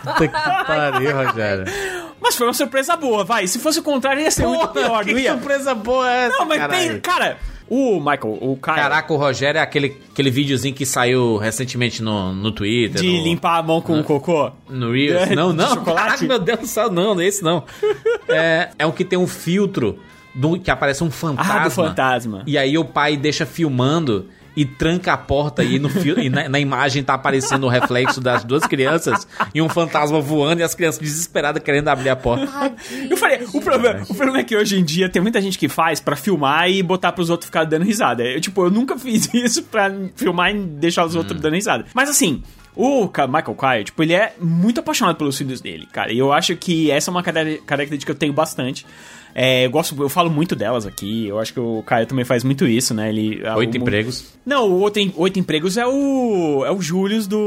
Puta 0.03 0.27
que 0.27 0.65
pariu, 0.67 1.15
Rogério. 1.15 1.65
Mas 2.21 2.35
foi 2.35 2.47
uma 2.47 2.53
surpresa 2.53 2.95
boa, 2.95 3.23
vai. 3.25 3.45
Se 3.47 3.59
fosse 3.59 3.79
o 3.79 3.83
contrário, 3.83 4.21
ia 4.21 4.31
ser 4.31 4.47
muito 4.47 4.67
pior, 4.69 5.03
que 5.03 5.11
não 5.13 5.19
ia? 5.19 5.31
surpresa 5.33 5.75
boa 5.75 6.09
é 6.09 6.25
essa, 6.27 6.37
Não, 6.37 6.45
mas 6.45 6.57
caralho? 6.59 6.89
tem, 6.91 6.99
cara, 7.01 7.37
o 7.73 7.99
Michael, 7.99 8.37
o 8.39 8.55
Caio, 8.57 8.77
Caraca, 8.81 9.11
o 9.13 9.17
Rogério 9.17 9.57
é 9.57 9.61
aquele, 9.61 9.97
aquele 10.11 10.29
videozinho 10.29 10.75
que 10.75 10.85
saiu 10.85 11.37
recentemente 11.37 12.03
no, 12.03 12.31
no 12.31 12.51
Twitter. 12.51 13.01
de 13.01 13.07
no, 13.17 13.23
limpar 13.23 13.57
a 13.57 13.63
mão 13.63 13.81
com 13.81 13.99
o 13.99 14.03
cocô. 14.03 14.51
No 14.69 14.91
Reels. 14.91 15.29
De- 15.29 15.35
Não, 15.35 15.51
não. 15.51 15.69
chocolate? 15.73 16.05
Caraca, 16.05 16.25
meu 16.25 16.39
Deus 16.39 16.59
do 16.59 16.67
céu, 16.67 16.91
não, 16.91 17.19
esse 17.19 17.43
não. 17.43 17.63
É, 18.29 18.69
é 18.77 18.85
um 18.85 18.91
que 18.91 19.03
tem 19.03 19.17
um 19.17 19.25
filtro 19.25 19.97
do, 20.35 20.59
que 20.59 20.69
aparece 20.69 21.03
um 21.03 21.09
fantasma. 21.09 21.53
Ah, 21.55 21.63
do 21.63 21.71
fantasma. 21.71 22.43
E 22.45 22.57
aí 22.57 22.77
o 22.77 22.85
pai 22.85 23.17
deixa 23.17 23.45
filmando 23.45 24.27
e 24.55 24.65
tranca 24.65 25.13
a 25.13 25.17
porta 25.17 25.63
e, 25.63 25.79
no 25.79 25.89
fio, 25.89 26.19
e 26.19 26.29
na, 26.29 26.47
na 26.47 26.59
imagem 26.59 27.03
tá 27.03 27.13
aparecendo 27.15 27.65
o 27.65 27.69
reflexo 27.69 28.21
das 28.21 28.43
duas 28.43 28.65
crianças 28.67 29.27
e 29.53 29.61
um 29.61 29.67
fantasma 29.69 30.19
voando 30.21 30.61
e 30.61 30.63
as 30.63 30.75
crianças 30.75 30.99
desesperadas 31.01 31.61
querendo 31.63 31.87
abrir 31.87 32.09
a 32.09 32.15
porta. 32.15 32.47
Eu 33.09 33.17
falei, 33.17 33.39
o 33.53 33.61
problema, 33.61 34.01
o 34.09 34.13
problema 34.13 34.39
é 34.39 34.43
que 34.43 34.55
hoje 34.55 34.77
em 34.79 34.83
dia 34.83 35.09
tem 35.09 35.21
muita 35.21 35.41
gente 35.41 35.57
que 35.57 35.67
faz 35.67 35.99
pra 35.99 36.15
filmar 36.15 36.69
e 36.69 36.83
botar 36.83 37.11
pros 37.11 37.29
outros 37.29 37.47
ficarem 37.47 37.67
dando 37.69 37.83
risada. 37.83 38.23
Eu, 38.23 38.39
tipo, 38.39 38.63
eu 38.65 38.69
nunca 38.69 38.97
fiz 38.99 39.27
isso 39.33 39.63
pra 39.63 39.91
filmar 40.15 40.51
e 40.55 40.59
deixar 40.59 41.05
os 41.05 41.15
outros 41.15 41.39
dando 41.41 41.53
risada. 41.55 41.85
Mas 41.93 42.09
assim, 42.09 42.43
o 42.75 43.05
Michael 43.05 43.55
Kyle, 43.55 43.83
tipo, 43.83 44.03
ele 44.03 44.13
é 44.13 44.33
muito 44.39 44.79
apaixonado 44.79 45.15
pelos 45.15 45.37
filhos 45.37 45.61
dele, 45.61 45.87
cara. 45.91 46.11
E 46.11 46.17
eu 46.19 46.31
acho 46.31 46.55
que 46.55 46.89
essa 46.91 47.09
é 47.09 47.11
uma 47.11 47.23
cara- 47.23 47.57
característica 47.65 48.11
que 48.13 48.15
eu 48.15 48.19
tenho 48.19 48.33
bastante. 48.33 48.85
É, 49.35 49.65
eu 49.65 49.69
gosto, 49.71 50.01
eu 50.01 50.09
falo 50.09 50.29
muito 50.29 50.55
delas 50.55 50.85
aqui. 50.85 51.27
Eu 51.27 51.39
acho 51.39 51.53
que 51.53 51.59
o 51.59 51.81
Caio 51.83 52.05
também 52.05 52.23
faz 52.23 52.43
muito 52.43 52.67
isso, 52.67 52.93
né? 52.93 53.09
Ele 53.09 53.41
Oito 53.57 53.73
o- 53.75 53.77
empregos. 53.77 54.25
Não, 54.45 54.69
o 54.69 54.81
oito, 54.81 54.99
em- 54.99 55.13
oito 55.15 55.39
empregos 55.39 55.77
é 55.77 55.85
o 55.87 56.63
é 56.65 56.71
o 56.71 56.81
Július 56.81 57.25
do 57.27 57.37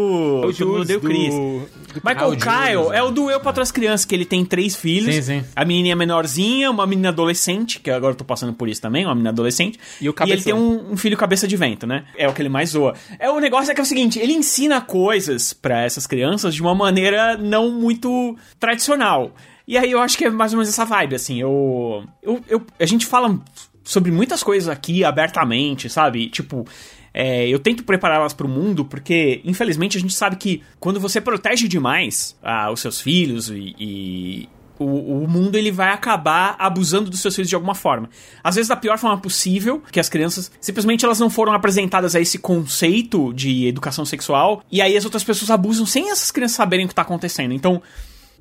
O 0.44 0.46
do 0.46 0.52
Július 0.52 0.88
do- 0.88 1.00
Chris. 1.00 1.34
do- 1.34 1.62
Michael 2.04 2.18
Ah, 2.18 2.28
o 2.28 2.36
Kyle 2.36 2.72
Július, 2.74 2.92
é 2.92 3.02
o 3.02 3.10
do 3.10 3.30
Eu 3.30 3.40
para 3.40 3.62
as 3.62 3.70
crianças, 3.70 4.04
que 4.04 4.14
ele 4.14 4.24
tem 4.24 4.44
três 4.44 4.74
filhos. 4.76 5.14
Sim, 5.14 5.22
sim. 5.22 5.44
A 5.54 5.64
menininha 5.64 5.96
menorzinha, 5.96 6.70
uma 6.70 6.86
menina 6.86 7.08
adolescente, 7.08 7.80
que 7.80 7.90
agora 7.90 8.12
eu 8.12 8.16
tô 8.16 8.24
passando 8.24 8.52
por 8.52 8.68
isso 8.68 8.80
também, 8.82 9.04
uma 9.04 9.14
menina 9.14 9.30
adolescente. 9.30 9.78
E 10.00 10.04
o 10.04 10.10
ele 10.10 10.12
cabeção. 10.12 10.42
tem 10.44 10.54
um, 10.54 10.92
um 10.92 10.96
filho 10.96 11.16
cabeça 11.16 11.46
de 11.48 11.56
vento, 11.56 11.86
né? 11.86 12.04
É 12.16 12.28
o 12.28 12.32
que 12.32 12.42
ele 12.42 12.48
mais 12.48 12.70
zoa. 12.70 12.94
É 13.18 13.30
o 13.30 13.38
negócio 13.40 13.70
é 13.70 13.74
que 13.74 13.80
é 13.80 13.84
o 13.84 13.86
seguinte, 13.86 14.18
ele 14.18 14.32
ensina 14.32 14.80
coisas 14.80 15.52
pra 15.52 15.82
essas 15.84 16.06
crianças 16.06 16.54
de 16.54 16.60
uma 16.60 16.74
maneira 16.74 17.36
não 17.36 17.70
muito 17.70 18.36
tradicional. 18.58 19.30
E 19.66 19.76
aí 19.76 19.90
eu 19.90 20.00
acho 20.00 20.16
que 20.16 20.24
é 20.24 20.30
mais 20.30 20.52
ou 20.52 20.58
menos 20.58 20.68
essa 20.68 20.84
vibe, 20.84 21.14
assim. 21.16 21.40
Eu, 21.40 22.04
eu, 22.22 22.40
eu- 22.48 22.62
a 22.78 22.86
gente 22.86 23.04
fala 23.06 23.38
sobre 23.82 24.10
muitas 24.10 24.42
coisas 24.42 24.68
aqui 24.68 25.04
abertamente, 25.04 25.88
sabe? 25.88 26.28
Tipo, 26.28 26.64
é, 27.12 27.48
eu 27.48 27.58
tento 27.58 27.82
prepará-las 27.84 28.32
para 28.34 28.46
o 28.46 28.50
mundo 28.50 28.84
porque, 28.84 29.40
infelizmente, 29.44 29.96
a 29.96 30.00
gente 30.00 30.14
sabe 30.14 30.36
que 30.36 30.62
quando 30.78 31.00
você 31.00 31.20
protege 31.20 31.66
demais 31.68 32.36
ah, 32.42 32.70
os 32.70 32.80
seus 32.80 33.00
filhos 33.00 33.48
e, 33.48 33.74
e 33.78 34.48
o, 34.78 35.22
o 35.24 35.28
mundo 35.28 35.56
ele 35.56 35.70
vai 35.72 35.90
acabar 35.90 36.54
abusando 36.58 37.08
dos 37.10 37.20
seus 37.20 37.34
filhos 37.34 37.48
de 37.48 37.54
alguma 37.54 37.74
forma. 37.74 38.10
Às 38.44 38.56
vezes 38.56 38.68
da 38.68 38.76
pior 38.76 38.98
forma 38.98 39.18
possível, 39.18 39.82
que 39.90 39.98
as 39.98 40.08
crianças 40.08 40.50
simplesmente 40.60 41.04
elas 41.04 41.18
não 41.18 41.30
foram 41.30 41.52
apresentadas 41.54 42.14
a 42.14 42.20
esse 42.20 42.38
conceito 42.38 43.32
de 43.32 43.66
educação 43.66 44.04
sexual 44.04 44.62
e 44.70 44.82
aí 44.82 44.96
as 44.96 45.04
outras 45.04 45.24
pessoas 45.24 45.50
abusam 45.50 45.86
sem 45.86 46.10
essas 46.10 46.30
crianças 46.30 46.56
saberem 46.56 46.84
o 46.84 46.88
que 46.88 46.92
está 46.92 47.02
acontecendo. 47.02 47.52
Então, 47.54 47.80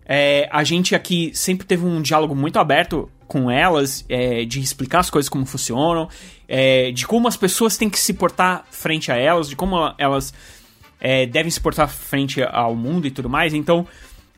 é, 0.06 0.48
a 0.52 0.64
gente 0.64 0.94
aqui 0.94 1.32
sempre 1.34 1.65
teve 1.65 1.86
um 1.86 2.02
diálogo 2.02 2.36
muito 2.36 2.60
aberto 2.60 3.10
com 3.27 3.49
elas, 3.49 4.06
é, 4.07 4.45
de 4.45 4.60
explicar 4.60 4.99
as 4.99 5.10
coisas 5.10 5.27
como 5.27 5.45
funcionam, 5.45 6.07
é, 6.48 6.91
de 6.91 7.07
como 7.07 7.27
as 7.27 7.36
pessoas 7.36 7.76
têm 7.76 7.90
que 7.90 7.99
se 7.99 8.14
portar 8.14 8.65
frente 8.69 9.11
a 9.11 9.15
elas, 9.15 9.49
de 9.49 9.56
como 9.56 9.76
elas 9.98 10.34
é, 10.99 11.26
devem 11.26 11.49
se 11.49 11.60
portar 11.60 11.90
frente 11.90 12.41
ao 12.44 12.76
mundo 12.76 13.07
e 13.07 13.11
tudo 13.11 13.30
mais. 13.30 13.53
Então, 13.53 13.88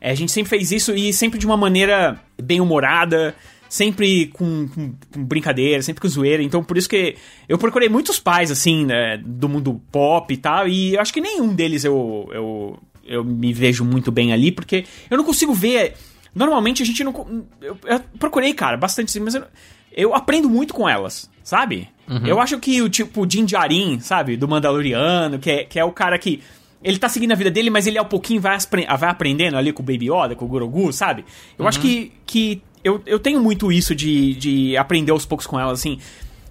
é, 0.00 0.10
a 0.10 0.14
gente 0.14 0.32
sempre 0.32 0.48
fez 0.48 0.72
isso 0.72 0.94
e 0.94 1.12
sempre 1.12 1.38
de 1.38 1.46
uma 1.46 1.56
maneira 1.56 2.18
bem 2.40 2.60
humorada, 2.60 3.34
sempre 3.68 4.28
com, 4.28 4.66
com, 4.68 4.94
com 5.12 5.24
brincadeira, 5.24 5.82
sempre 5.82 6.00
com 6.00 6.08
zoeira. 6.08 6.42
Então, 6.42 6.64
por 6.64 6.78
isso 6.78 6.88
que 6.88 7.16
eu 7.48 7.58
procurei 7.58 7.88
muitos 7.88 8.18
pais, 8.18 8.50
assim, 8.50 8.86
né, 8.86 9.20
do 9.24 9.48
mundo 9.48 9.80
pop 9.92 10.32
e 10.32 10.36
tal, 10.36 10.66
e 10.66 10.96
acho 10.96 11.12
que 11.12 11.20
nenhum 11.20 11.54
deles 11.54 11.84
eu, 11.84 12.28
eu, 12.32 12.78
eu 13.08 13.24
me 13.24 13.52
vejo 13.52 13.84
muito 13.84 14.12
bem 14.12 14.32
ali, 14.32 14.52
porque 14.52 14.84
eu 15.10 15.16
não 15.16 15.24
consigo 15.24 15.52
ver. 15.52 15.94
Normalmente 16.34 16.82
a 16.82 16.86
gente 16.86 17.02
não. 17.02 17.44
Eu, 17.60 17.76
eu 17.84 18.00
procurei, 18.18 18.52
cara, 18.54 18.76
bastante, 18.76 19.18
mas 19.18 19.34
eu, 19.34 19.44
eu 19.92 20.14
aprendo 20.14 20.48
muito 20.48 20.74
com 20.74 20.88
elas, 20.88 21.30
sabe? 21.42 21.88
Uhum. 22.08 22.26
Eu 22.26 22.40
acho 22.40 22.58
que 22.58 22.80
o 22.80 22.88
tipo 22.88 23.26
Din 23.26 23.44
Djarin, 23.44 23.98
sabe? 24.00 24.36
Do 24.36 24.46
Mandaloriano, 24.46 25.38
que 25.38 25.50
é, 25.50 25.64
que 25.64 25.78
é 25.78 25.84
o 25.84 25.92
cara 25.92 26.18
que. 26.18 26.42
Ele 26.80 26.96
tá 26.96 27.08
seguindo 27.08 27.32
a 27.32 27.34
vida 27.34 27.50
dele, 27.50 27.70
mas 27.70 27.88
ele 27.88 27.98
ao 27.98 28.04
pouquinho 28.04 28.40
vai, 28.40 28.56
vai 28.98 29.10
aprendendo 29.10 29.56
ali 29.56 29.72
com 29.72 29.82
o 29.82 29.84
Baby 29.84 30.12
Yoda, 30.12 30.36
com 30.36 30.44
o 30.44 30.48
Grogu, 30.48 30.92
sabe? 30.92 31.24
Eu 31.58 31.66
acho 31.66 31.80
que, 31.80 32.12
que 32.24 32.62
eu, 32.84 33.02
eu 33.04 33.18
tenho 33.18 33.40
muito 33.40 33.72
isso 33.72 33.96
de, 33.96 34.34
de 34.34 34.76
aprender 34.76 35.10
aos 35.10 35.26
poucos 35.26 35.44
com 35.44 35.58
elas, 35.58 35.80
assim. 35.80 35.98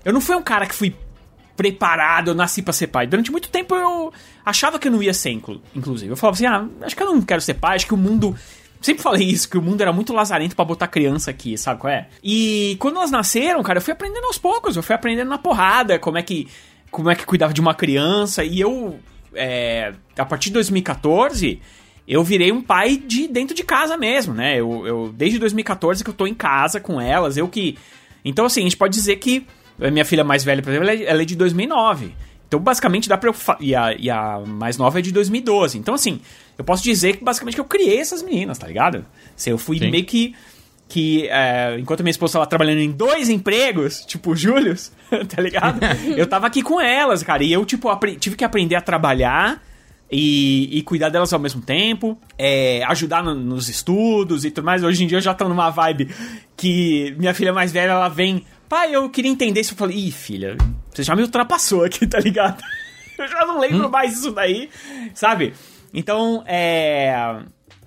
Eu 0.04 0.12
não 0.12 0.20
fui 0.20 0.36
um 0.36 0.42
cara 0.42 0.66
que 0.66 0.76
fui 0.76 0.94
preparado, 1.58 2.30
eu 2.30 2.36
nasci 2.36 2.62
pra 2.62 2.72
ser 2.72 2.88
pai. 2.88 3.06
Durante 3.08 3.32
muito 3.32 3.50
tempo 3.50 3.76
eu 3.76 4.14
achava 4.46 4.80
que 4.80 4.88
eu 4.88 4.92
não 4.92 5.04
ia 5.04 5.14
ser, 5.14 5.32
inclu- 5.32 5.62
inclusive. 5.76 6.12
Eu 6.12 6.16
falava 6.16 6.36
assim, 6.36 6.46
ah, 6.46 6.66
acho 6.86 6.96
que 6.96 7.04
eu 7.04 7.08
não 7.08 7.22
quero 7.22 7.42
ser 7.42 7.56
pai, 7.56 7.76
acho 7.76 7.88
que 7.88 7.94
o 7.94 7.98
mundo... 7.98 8.34
Sempre 8.80 9.02
falei 9.02 9.26
isso, 9.28 9.50
que 9.50 9.58
o 9.58 9.62
mundo 9.62 9.82
era 9.82 9.92
muito 9.92 10.14
lazarento 10.14 10.56
pra 10.56 10.64
botar 10.64 10.88
criança 10.88 11.32
aqui, 11.32 11.58
sabe 11.58 11.82
qual 11.82 11.92
é? 11.92 12.08
E 12.24 12.78
quando 12.80 12.98
elas 12.98 13.10
nasceram, 13.10 13.64
cara, 13.64 13.80
eu 13.80 13.82
fui 13.82 13.92
aprendendo 13.92 14.26
aos 14.26 14.38
poucos, 14.38 14.76
eu 14.76 14.84
fui 14.84 14.94
aprendendo 14.94 15.28
na 15.30 15.40
porrada 15.40 15.98
como 15.98 16.20
é 16.20 16.22
que, 16.22 16.48
como 16.92 17.10
é 17.10 17.16
que 17.16 17.26
cuidava 17.26 17.52
de 17.52 17.60
uma 17.60 17.74
criança. 17.74 18.44
E 18.44 18.60
eu, 18.60 19.00
é, 19.34 19.94
a 20.16 20.26
partir 20.26 20.50
de 20.50 20.54
2014, 20.54 21.60
eu 22.08 22.24
virei 22.24 22.52
um 22.52 22.62
pai 22.62 22.98
de 22.98 23.28
dentro 23.28 23.56
de 23.56 23.64
casa 23.64 23.98
mesmo, 23.98 24.36
né? 24.36 24.60
Eu, 24.60 24.86
eu 24.86 25.12
desde 25.12 25.40
2014 25.40 26.04
que 26.04 26.10
eu 26.12 26.14
tô 26.14 26.28
em 26.28 26.36
casa 26.36 26.80
com 26.80 27.02
elas, 27.02 27.36
eu 27.36 27.48
que... 27.48 27.76
Então, 28.24 28.46
assim, 28.46 28.60
a 28.60 28.64
gente 28.64 28.78
pode 28.78 28.94
dizer 28.94 29.16
que 29.16 29.48
minha 29.80 30.06
filha 30.06 30.24
mais 30.24 30.44
velha, 30.44 30.62
por 30.62 30.70
exemplo, 30.70 30.90
ela 30.90 31.00
é- 31.20 31.22
é 31.22 31.26
de 31.26 31.36
2009. 31.36 32.14
Então, 32.48 32.60
basicamente, 32.60 33.10
dá 33.10 33.18
pra 33.18 33.30
eu. 33.30 33.36
E 33.60 33.76
a, 33.76 33.94
e 33.94 34.10
a 34.10 34.40
mais 34.46 34.78
nova 34.78 35.00
é 35.00 35.02
de 35.02 35.12
2012. 35.12 35.78
Então, 35.78 35.94
assim, 35.94 36.22
eu 36.58 36.64
posso 36.64 36.82
dizer 36.84 37.18
que 37.18 37.24
basicamente 37.24 37.56
que 37.56 37.62
eu 37.62 37.66
criei 37.66 38.00
essas 38.00 38.24
meninas, 38.24 38.58
tá 38.58 38.66
ligado? 38.68 39.06
Assim, 39.36 39.50
eu 39.50 39.58
fui 39.58 39.78
Sim. 39.80 39.92
meio 39.92 40.06
que. 40.06 40.34
Que 40.90 41.28
é, 41.28 41.78
enquanto 41.78 42.02
minha 42.02 42.12
esposa 42.12 42.32
estava 42.32 42.48
trabalhando 42.48 42.80
em 42.80 42.90
dois 42.90 43.28
empregos, 43.28 44.06
tipo 44.06 44.34
Július, 44.34 44.90
tá 45.36 45.42
ligado? 45.42 45.82
eu 46.16 46.26
tava 46.26 46.48
aqui 46.48 46.62
com 46.62 46.80
elas, 46.80 47.22
cara. 47.24 47.44
E 47.44 47.52
eu, 47.52 47.66
tipo, 47.66 47.90
tive 48.18 48.38
que 48.38 48.46
aprender 48.46 48.76
a 48.76 48.80
trabalhar 48.82 49.62
e, 50.10 50.70
e 50.78 50.82
cuidar 50.84 51.10
delas 51.10 51.34
ao 51.34 51.40
mesmo 51.42 51.62
tempo, 51.62 52.18
é, 52.38 52.82
ajudar 52.86 53.22
no- 53.22 53.36
nos 53.36 53.68
estudos 53.68 54.46
e 54.46 54.50
tudo 54.52 54.64
mais. 54.64 54.82
Hoje 54.82 55.04
em 55.04 55.08
dia 55.08 55.18
eu 55.18 55.22
já 55.22 55.34
tô 55.34 55.50
numa 55.50 55.70
vibe 55.70 56.10
que 56.56 57.14
minha 57.20 57.34
filha 57.34 57.52
mais 57.52 57.74
velha, 57.74 57.92
ela 57.92 58.08
vem, 58.08 58.46
pai, 58.68 58.96
eu 58.96 59.10
queria 59.10 59.32
entender 59.32 59.62
isso. 59.62 59.74
Eu 59.74 59.78
falei, 59.78 59.98
ih, 59.98 60.12
filha, 60.12 60.58
você 60.94 61.04
já 61.04 61.16
me 61.16 61.22
ultrapassou 61.22 61.84
aqui, 61.84 62.06
tá 62.08 62.20
ligado? 62.20 62.62
Eu 63.18 63.28
já 63.28 63.46
não 63.48 63.60
lembro 63.60 63.90
mais 63.90 64.14
isso 64.14 64.32
daí, 64.32 64.70
sabe? 65.14 65.54
Então, 65.92 66.44
é. 66.46 67.40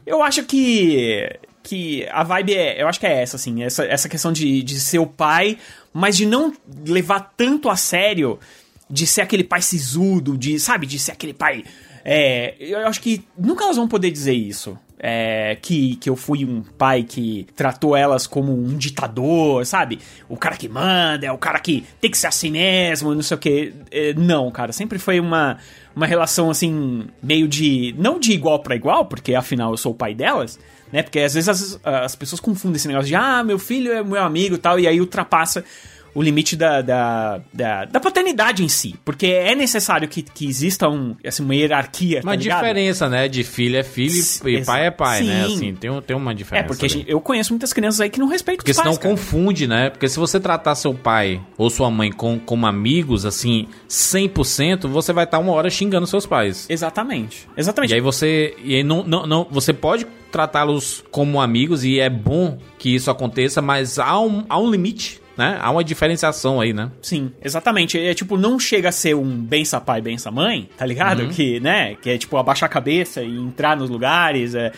Eu 0.05 0.23
acho 0.23 0.45
que. 0.45 1.39
Que 1.63 2.05
a 2.11 2.25
vibe 2.25 2.55
é. 2.55 2.83
Eu 2.83 2.89
acho 2.89 2.99
que 2.99 3.07
é 3.07 3.23
essa, 3.23 3.37
assim. 3.37 3.63
Essa, 3.63 3.85
essa 3.85 4.09
questão 4.09 4.33
de, 4.33 4.61
de 4.63 4.81
ser 4.81 4.99
o 4.99 5.07
pai, 5.07 5.57
mas 5.93 6.17
de 6.17 6.27
não 6.27 6.53
levar 6.85 7.33
tanto 7.37 7.69
a 7.69 7.77
sério. 7.77 8.41
De 8.89 9.07
ser 9.07 9.21
aquele 9.21 9.45
pai 9.45 9.63
sisudo, 9.63 10.37
de, 10.37 10.59
sabe? 10.59 10.85
De 10.85 10.99
ser 10.99 11.13
aquele 11.13 11.33
pai. 11.33 11.65
É, 12.05 12.57
eu 12.59 12.89
acho 12.89 13.01
que 13.01 13.25
nunca 13.39 13.63
elas 13.63 13.77
vão 13.77 13.87
poder 13.87 14.11
dizer 14.11 14.33
isso. 14.35 14.77
É, 15.03 15.57
que, 15.63 15.97
que 15.97 16.11
eu 16.11 16.15
fui 16.15 16.45
um 16.45 16.61
pai 16.61 17.05
que 17.05 17.47
tratou 17.57 17.97
elas 17.97 18.27
como 18.27 18.53
um 18.53 18.77
ditador, 18.77 19.65
sabe? 19.65 19.99
O 20.29 20.37
cara 20.37 20.57
que 20.57 20.69
manda, 20.69 21.25
é 21.25 21.33
o 21.33 21.39
cara 21.39 21.59
que 21.59 21.87
tem 22.01 22.11
que 22.11 22.19
ser 22.19 22.27
assim 22.27 22.51
mesmo, 22.51 23.15
não 23.15 23.23
sei 23.23 23.35
o 23.35 23.41
que. 23.41 23.73
não, 24.19 24.51
cara, 24.51 24.73
sempre 24.73 24.99
foi 24.99 25.19
uma, 25.19 25.57
uma 25.97 26.07
relação 26.07 26.51
assim, 26.51 27.07
meio 27.23 27.49
de. 27.49 27.95
Não 27.99 28.21
de 28.21 28.33
igual 28.33 28.59
para 28.61 28.77
igual, 28.77 29.07
porque 29.07 29.35
afinal 29.35 29.71
eu 29.71 29.77
sou 29.79 29.93
o 29.93 29.95
pai 29.95 30.15
delas, 30.15 30.59
né? 30.93 31.03
Porque 31.03 31.21
às 31.21 31.33
vezes 31.33 31.49
as, 31.49 31.81
as 31.83 32.15
pessoas 32.15 32.39
confundem 32.39 32.77
esse 32.77 32.89
negócio 32.89 33.09
de, 33.09 33.15
ah, 33.15 33.43
meu 33.43 33.59
filho 33.59 33.93
é 33.93 34.03
meu 34.03 34.23
amigo 34.23 34.57
e 34.57 34.59
tal, 34.59 34.79
e 34.79 34.87
aí 34.87 35.01
ultrapassa 35.01 35.65
o 36.15 36.23
limite 36.23 36.57
da, 36.57 36.81
da, 36.83 37.41
da, 37.53 37.85
da 37.85 38.01
paternidade 38.01 38.65
em 38.65 38.69
si. 38.69 38.95
Porque 39.05 39.27
é 39.27 39.55
necessário 39.55 40.09
que, 40.09 40.23
que 40.23 40.47
exista 40.47 40.89
um, 40.89 41.15
assim, 41.25 41.43
uma 41.43 41.55
hierarquia. 41.55 42.21
Uma 42.23 42.33
tá 42.33 42.37
diferença, 42.37 43.09
né? 43.09 43.29
De 43.29 43.45
filho 43.45 43.77
é 43.77 43.83
filho 43.83 44.15
e 44.15 44.57
Exa- 44.57 44.65
pai 44.67 44.87
é 44.87 44.91
pai, 44.91 45.23
né? 45.23 45.47
Sim. 45.47 45.55
Assim, 45.55 45.75
tem, 45.75 46.03
tem 46.03 46.17
uma 46.17 46.33
É, 46.33 46.35
diferença. 46.35 46.67
porque 46.67 46.85
a 46.85 46.89
ali. 46.89 46.95
gente- 46.99 47.11
eu 47.11 47.21
conheço 47.21 47.53
muitas 47.53 47.73
crianças 47.73 48.01
aí 48.01 48.11
que 48.11 48.19
não 48.19 48.27
respeitam 48.29 48.59
Porque 48.59 48.71
os 48.73 48.77
senão 48.77 48.93
pais, 48.93 48.99
cara. 48.99 49.15
confunde, 49.15 49.67
né? 49.67 49.91
Porque 49.91 50.09
se 50.09 50.19
você 50.19 50.41
tratar 50.41 50.75
seu 50.75 50.93
pai 50.95 51.41
ou 51.57 51.71
sua 51.71 51.91
mãe 51.91 52.11
com, 52.11 52.39
como 52.39 52.67
amigos, 52.67 53.25
assim, 53.25 53.67
100%, 53.89 54.89
você 54.89 55.13
vai 55.13 55.25
estar 55.25 55.39
uma 55.39 55.53
hora 55.53 55.71
xingando 55.71 56.07
seus 56.07 56.27
pais. 56.27 56.67
Exatamente. 56.69 57.49
Exatamente. 57.57 57.91
E 57.91 57.95
aí 57.95 58.01
você. 58.01 58.55
E 58.65 58.75
aí 58.77 58.83
não, 58.85 59.03
não, 59.05 59.27
não, 59.27 59.47
você 59.51 59.73
pode 59.73 60.07
tratá-los 60.31 61.03
como 61.11 61.41
amigos 61.41 61.85
e 61.85 61.99
é 61.99 62.09
bom 62.09 62.57
que 62.79 62.95
isso 62.95 63.11
aconteça, 63.11 63.61
mas 63.61 63.99
há 63.99 64.19
um, 64.21 64.45
há 64.49 64.59
um 64.61 64.71
limite, 64.71 65.20
né? 65.41 65.59
Há 65.61 65.71
uma 65.71 65.83
diferenciação 65.83 66.61
aí, 66.61 66.73
né? 66.75 66.91
Sim, 67.01 67.33
exatamente. 67.43 67.99
É 67.99 68.13
tipo, 68.13 68.37
não 68.37 68.59
chega 68.61 68.91
a 68.91 68.93
ser 68.93 69.15
um 69.17 69.25
bença 69.39 69.81
pai, 69.81 70.03
bença 70.03 70.31
mãe, 70.31 70.69
tá 70.77 70.85
ligado? 70.85 71.23
Uhum. 71.23 71.29
Que, 71.31 71.59
né? 71.61 71.95
Que 71.95 72.11
é 72.11 72.19
tipo 72.19 72.37
abaixar 72.37 72.67
a 72.69 72.73
cabeça 72.73 73.23
e 73.23 73.35
entrar 73.39 73.75
nos 73.77 73.89
lugares, 73.89 74.55
é, 74.55 74.71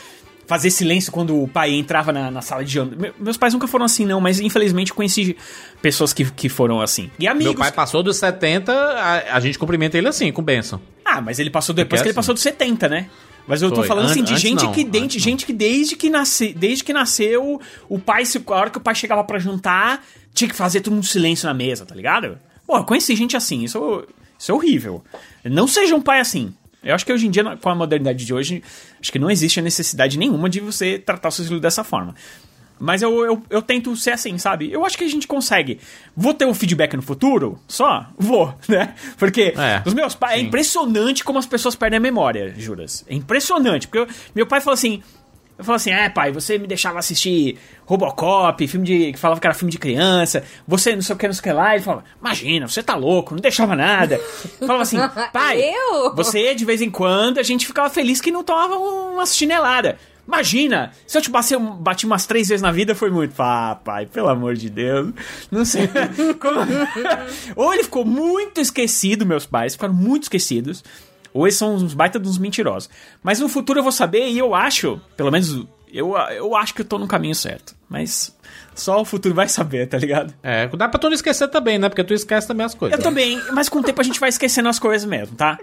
fazer 0.46 0.70
silêncio 0.70 1.10
quando 1.10 1.40
o 1.42 1.48
pai 1.48 1.72
entrava 1.72 2.12
na, 2.12 2.30
na 2.30 2.40
sala 2.42 2.64
de 2.64 2.72
janta. 2.72 2.94
Me- 2.94 3.12
Meus 3.18 3.36
pais 3.36 3.52
nunca 3.52 3.66
foram 3.66 3.84
assim, 3.84 4.06
não, 4.06 4.20
mas 4.20 4.38
infelizmente 4.38 4.94
conheci 4.94 5.36
pessoas 5.80 6.12
que, 6.12 6.24
que 6.30 6.48
foram 6.48 6.80
assim. 6.80 7.10
E 7.18 7.26
amigos. 7.26 7.52
Meu 7.54 7.58
pai 7.58 7.72
passou 7.72 8.02
dos 8.02 8.16
70, 8.18 8.72
a, 8.72 9.36
a 9.36 9.40
gente 9.40 9.58
cumprimenta 9.58 9.98
ele 9.98 10.06
assim, 10.08 10.30
com 10.30 10.42
benção. 10.42 10.80
Ah, 11.04 11.20
mas 11.20 11.38
ele 11.40 11.50
passou 11.50 11.74
depois 11.74 12.00
Porque 12.00 12.02
que 12.02 12.08
ele 12.08 12.10
assim- 12.10 12.16
passou 12.16 12.34
dos 12.34 12.42
70, 12.42 12.88
né? 12.88 13.06
Mas 13.44 13.60
eu 13.60 13.70
tô 13.70 13.78
Foi. 13.78 13.88
falando 13.88 14.04
assim 14.08 14.22
de 14.22 14.36
gente 14.36 14.62
não, 14.62 14.70
que, 14.72 14.84
desde, 14.84 15.18
gente 15.18 15.44
que 15.44 15.52
desde 15.52 15.96
que 15.96 16.08
nasce, 16.08 16.54
desde 16.56 16.84
que 16.84 16.92
nasceu, 16.92 17.60
o 17.88 17.98
pai, 17.98 18.24
se, 18.24 18.40
a 18.46 18.52
hora 18.54 18.70
que 18.70 18.78
o 18.78 18.80
pai 18.80 18.94
chegava 18.94 19.24
pra 19.24 19.36
jantar, 19.40 20.00
tinha 20.34 20.48
que 20.48 20.56
fazer 20.56 20.80
todo 20.80 20.94
mundo 20.94 21.06
silêncio 21.06 21.46
na 21.46 21.54
mesa, 21.54 21.84
tá 21.86 21.94
ligado? 21.94 22.38
Pô, 22.66 22.76
eu 22.78 22.84
conheci 22.84 23.14
gente 23.16 23.36
assim, 23.36 23.64
isso, 23.64 24.06
isso 24.38 24.50
é 24.50 24.54
horrível. 24.54 25.02
Não 25.44 25.66
seja 25.66 25.94
um 25.94 26.00
pai 26.00 26.20
assim. 26.20 26.54
Eu 26.82 26.94
acho 26.94 27.06
que 27.06 27.12
hoje 27.12 27.26
em 27.26 27.30
dia, 27.30 27.44
com 27.56 27.68
a 27.68 27.74
modernidade 27.74 28.24
de 28.24 28.34
hoje, 28.34 28.62
acho 29.00 29.12
que 29.12 29.18
não 29.18 29.30
existe 29.30 29.60
a 29.60 29.62
necessidade 29.62 30.18
nenhuma 30.18 30.48
de 30.50 30.58
você 30.60 30.98
tratar 30.98 31.28
o 31.28 31.32
seu 31.32 31.44
filho 31.44 31.60
dessa 31.60 31.84
forma. 31.84 32.14
Mas 32.80 33.00
eu, 33.00 33.24
eu, 33.24 33.42
eu 33.48 33.62
tento 33.62 33.94
ser 33.94 34.10
assim, 34.10 34.36
sabe? 34.38 34.68
Eu 34.72 34.84
acho 34.84 34.98
que 34.98 35.04
a 35.04 35.08
gente 35.08 35.28
consegue. 35.28 35.78
Vou 36.16 36.34
ter 36.34 36.44
um 36.46 36.52
feedback 36.54 36.96
no 36.96 37.02
futuro? 37.02 37.56
Só? 37.68 38.06
Vou, 38.18 38.52
né? 38.68 38.96
Porque 39.16 39.54
É, 39.56 39.80
os 39.86 39.94
meus 39.94 40.16
pais. 40.16 40.40
É 40.40 40.40
impressionante 40.42 41.22
como 41.22 41.38
as 41.38 41.46
pessoas 41.46 41.76
perdem 41.76 41.98
a 41.98 42.00
memória, 42.00 42.52
juras. 42.58 43.04
É 43.06 43.14
impressionante. 43.14 43.86
Porque 43.86 43.98
eu- 43.98 44.08
meu 44.34 44.46
pai 44.48 44.60
falou 44.60 44.74
assim. 44.74 45.00
Eu 45.58 45.64
falo 45.64 45.76
assim, 45.76 45.90
é 45.90 46.08
pai, 46.08 46.32
você 46.32 46.58
me 46.58 46.66
deixava 46.66 46.98
assistir 46.98 47.56
Robocop, 47.84 48.66
filme 48.66 48.86
de. 48.86 49.12
que 49.12 49.18
falava 49.18 49.40
que 49.40 49.46
era 49.46 49.54
filme 49.54 49.70
de 49.70 49.78
criança, 49.78 50.42
você 50.66 50.94
não 50.94 51.02
sei 51.02 51.14
o 51.14 51.18
que, 51.18 51.26
não 51.26 51.34
sei 51.34 51.40
o 51.40 51.42
que 51.44 51.52
lá. 51.52 51.74
Ele 51.74 51.84
falava, 51.84 52.04
imagina, 52.20 52.66
você 52.66 52.82
tá 52.82 52.96
louco, 52.96 53.34
não 53.34 53.40
deixava 53.40 53.76
nada. 53.76 54.16
Eu 54.60 54.66
falava 54.66 54.82
assim, 54.82 54.96
pai, 55.32 55.60
Eu? 55.62 56.14
você 56.14 56.54
de 56.54 56.64
vez 56.64 56.80
em 56.82 56.90
quando 56.90 57.38
a 57.38 57.42
gente 57.42 57.66
ficava 57.66 57.88
feliz 57.90 58.20
que 58.20 58.30
não 58.32 58.42
tomava 58.42 58.76
uma 58.76 59.24
chinelada. 59.26 59.98
Imagina, 60.26 60.92
se 61.06 61.18
eu 61.18 61.22
te 61.22 61.28
bati, 61.30 61.56
bati 61.58 62.06
umas 62.06 62.26
três 62.26 62.48
vezes 62.48 62.62
na 62.62 62.70
vida, 62.70 62.94
foi 62.94 63.10
muito. 63.10 63.34
Ah, 63.40 63.78
pai, 63.84 64.06
pelo 64.06 64.28
amor 64.28 64.54
de 64.54 64.70
Deus. 64.70 65.12
Não 65.50 65.64
sei. 65.64 65.88
Como- 66.40 66.60
Ou 67.56 67.74
ele 67.74 67.82
ficou 67.82 68.04
muito 68.04 68.60
esquecido, 68.60 69.26
meus 69.26 69.46
pais, 69.46 69.74
ficaram 69.74 69.92
muito 69.92 70.22
esquecidos. 70.24 70.82
Ou 71.32 71.46
eles 71.46 71.56
são 71.56 71.74
uns 71.74 71.94
baita 71.94 72.18
de 72.18 72.28
uns 72.28 72.38
mentirosos. 72.38 72.90
Mas 73.22 73.40
no 73.40 73.48
futuro 73.48 73.78
eu 73.78 73.82
vou 73.82 73.92
saber 73.92 74.28
e 74.28 74.38
eu 74.38 74.54
acho, 74.54 75.00
pelo 75.16 75.30
menos 75.30 75.66
eu, 75.92 76.16
eu 76.16 76.56
acho 76.56 76.74
que 76.74 76.80
eu 76.80 76.86
tô 76.86 76.98
no 76.98 77.06
caminho 77.06 77.34
certo. 77.34 77.74
Mas 77.88 78.34
só 78.74 79.00
o 79.00 79.04
futuro 79.04 79.34
vai 79.34 79.48
saber, 79.48 79.86
tá 79.86 79.98
ligado? 79.98 80.34
É, 80.42 80.66
dá 80.68 80.88
pra 80.88 80.98
tu 80.98 81.08
não 81.08 81.14
esquecer 81.14 81.48
também, 81.48 81.78
né? 81.78 81.88
Porque 81.88 82.02
tu 82.02 82.14
esquece 82.14 82.48
também 82.48 82.64
as 82.64 82.74
coisas. 82.74 82.98
Eu 82.98 83.02
também, 83.02 83.40
mas 83.52 83.68
com 83.68 83.80
o 83.80 83.82
tempo 83.82 84.00
a 84.00 84.04
gente 84.04 84.18
vai 84.18 84.30
esquecendo 84.30 84.68
as 84.68 84.78
coisas 84.78 85.08
mesmo, 85.08 85.36
tá? 85.36 85.58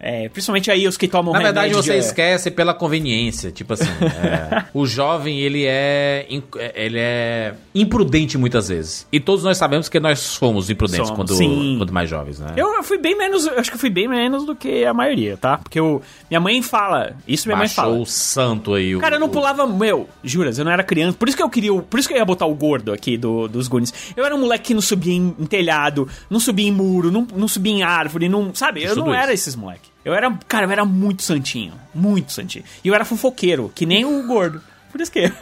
É, 0.00 0.28
principalmente 0.28 0.70
aí 0.70 0.86
os 0.86 0.96
que 0.96 1.08
tomam 1.08 1.32
Na 1.32 1.40
verdade, 1.40 1.74
você 1.74 1.92
de- 1.94 1.98
esquece 1.98 2.50
pela 2.50 2.72
conveniência. 2.72 3.50
Tipo 3.50 3.72
assim, 3.74 3.84
é, 4.22 4.64
o 4.72 4.86
jovem, 4.86 5.40
ele 5.40 5.64
é, 5.66 6.26
in- 6.30 6.42
ele 6.74 6.98
é 6.98 7.54
imprudente 7.74 8.38
muitas 8.38 8.68
vezes. 8.68 9.06
E 9.12 9.18
todos 9.18 9.42
nós 9.44 9.56
sabemos 9.58 9.88
que 9.88 9.98
nós 9.98 10.36
fomos 10.36 10.70
imprudentes 10.70 11.08
Somos, 11.08 11.16
quando, 11.30 11.34
sim. 11.36 11.74
quando 11.78 11.92
mais 11.92 12.08
jovens, 12.08 12.38
né? 12.38 12.52
Eu, 12.56 12.82
fui 12.82 12.98
bem 12.98 13.16
menos, 13.18 13.46
eu 13.46 13.58
acho 13.58 13.70
que 13.72 13.78
fui 13.78 13.90
bem 13.90 14.06
menos 14.08 14.44
do 14.46 14.54
que 14.54 14.84
a 14.84 14.94
maioria, 14.94 15.36
tá? 15.36 15.58
Porque 15.58 15.78
eu, 15.80 16.00
minha 16.30 16.40
mãe 16.40 16.62
fala, 16.62 17.16
isso 17.26 17.48
minha 17.48 17.56
mãe 17.56 17.66
Baixou 17.66 17.84
fala. 17.84 17.96
o 17.98 18.06
santo 18.06 18.74
aí. 18.74 18.94
o- 18.94 19.00
Cara, 19.00 19.16
eu 19.16 19.20
não 19.20 19.28
pulava, 19.28 19.66
meu, 19.66 20.08
juras, 20.22 20.58
eu 20.58 20.64
não 20.64 20.70
era 20.72 20.82
criança. 20.84 21.16
Por 21.18 21.26
isso 21.28 21.36
que 21.36 21.42
eu 21.42 21.50
queria, 21.50 21.72
por 21.74 21.98
isso 21.98 22.06
que 22.08 22.14
eu 22.14 22.18
ia 22.18 22.24
botar 22.24 22.46
o 22.46 22.54
gordo 22.54 22.92
aqui 22.92 23.16
do, 23.16 23.48
dos 23.48 23.66
Goonies. 23.68 23.92
Eu 24.16 24.24
era 24.24 24.34
um 24.34 24.38
moleque 24.40 24.68
que 24.68 24.74
não 24.74 24.80
subia 24.80 25.12
em, 25.14 25.34
em 25.38 25.44
telhado, 25.46 26.08
não 26.30 26.38
subia 26.38 26.68
em 26.68 26.72
muro, 26.72 27.10
não, 27.10 27.26
não 27.34 27.48
subia 27.48 27.72
em 27.72 27.82
árvore, 27.82 28.28
não, 28.28 28.54
sabe? 28.54 28.82
Eu 28.82 28.90
Tudo 28.94 29.06
não 29.06 29.12
isso. 29.14 29.22
era 29.22 29.32
esses 29.32 29.56
moleque. 29.56 29.87
Eu 30.08 30.14
era, 30.14 30.32
cara, 30.48 30.66
eu 30.66 30.70
era 30.70 30.84
muito 30.84 31.22
santinho, 31.22 31.74
muito 31.94 32.32
santinho. 32.32 32.64
E 32.82 32.88
eu 32.88 32.94
era 32.94 33.04
fofoqueiro, 33.04 33.70
que 33.74 33.84
nem 33.86 34.04
o 34.04 34.26
gordo. 34.26 34.60
Por 34.90 35.00
isso 35.02 35.12
que. 35.12 35.30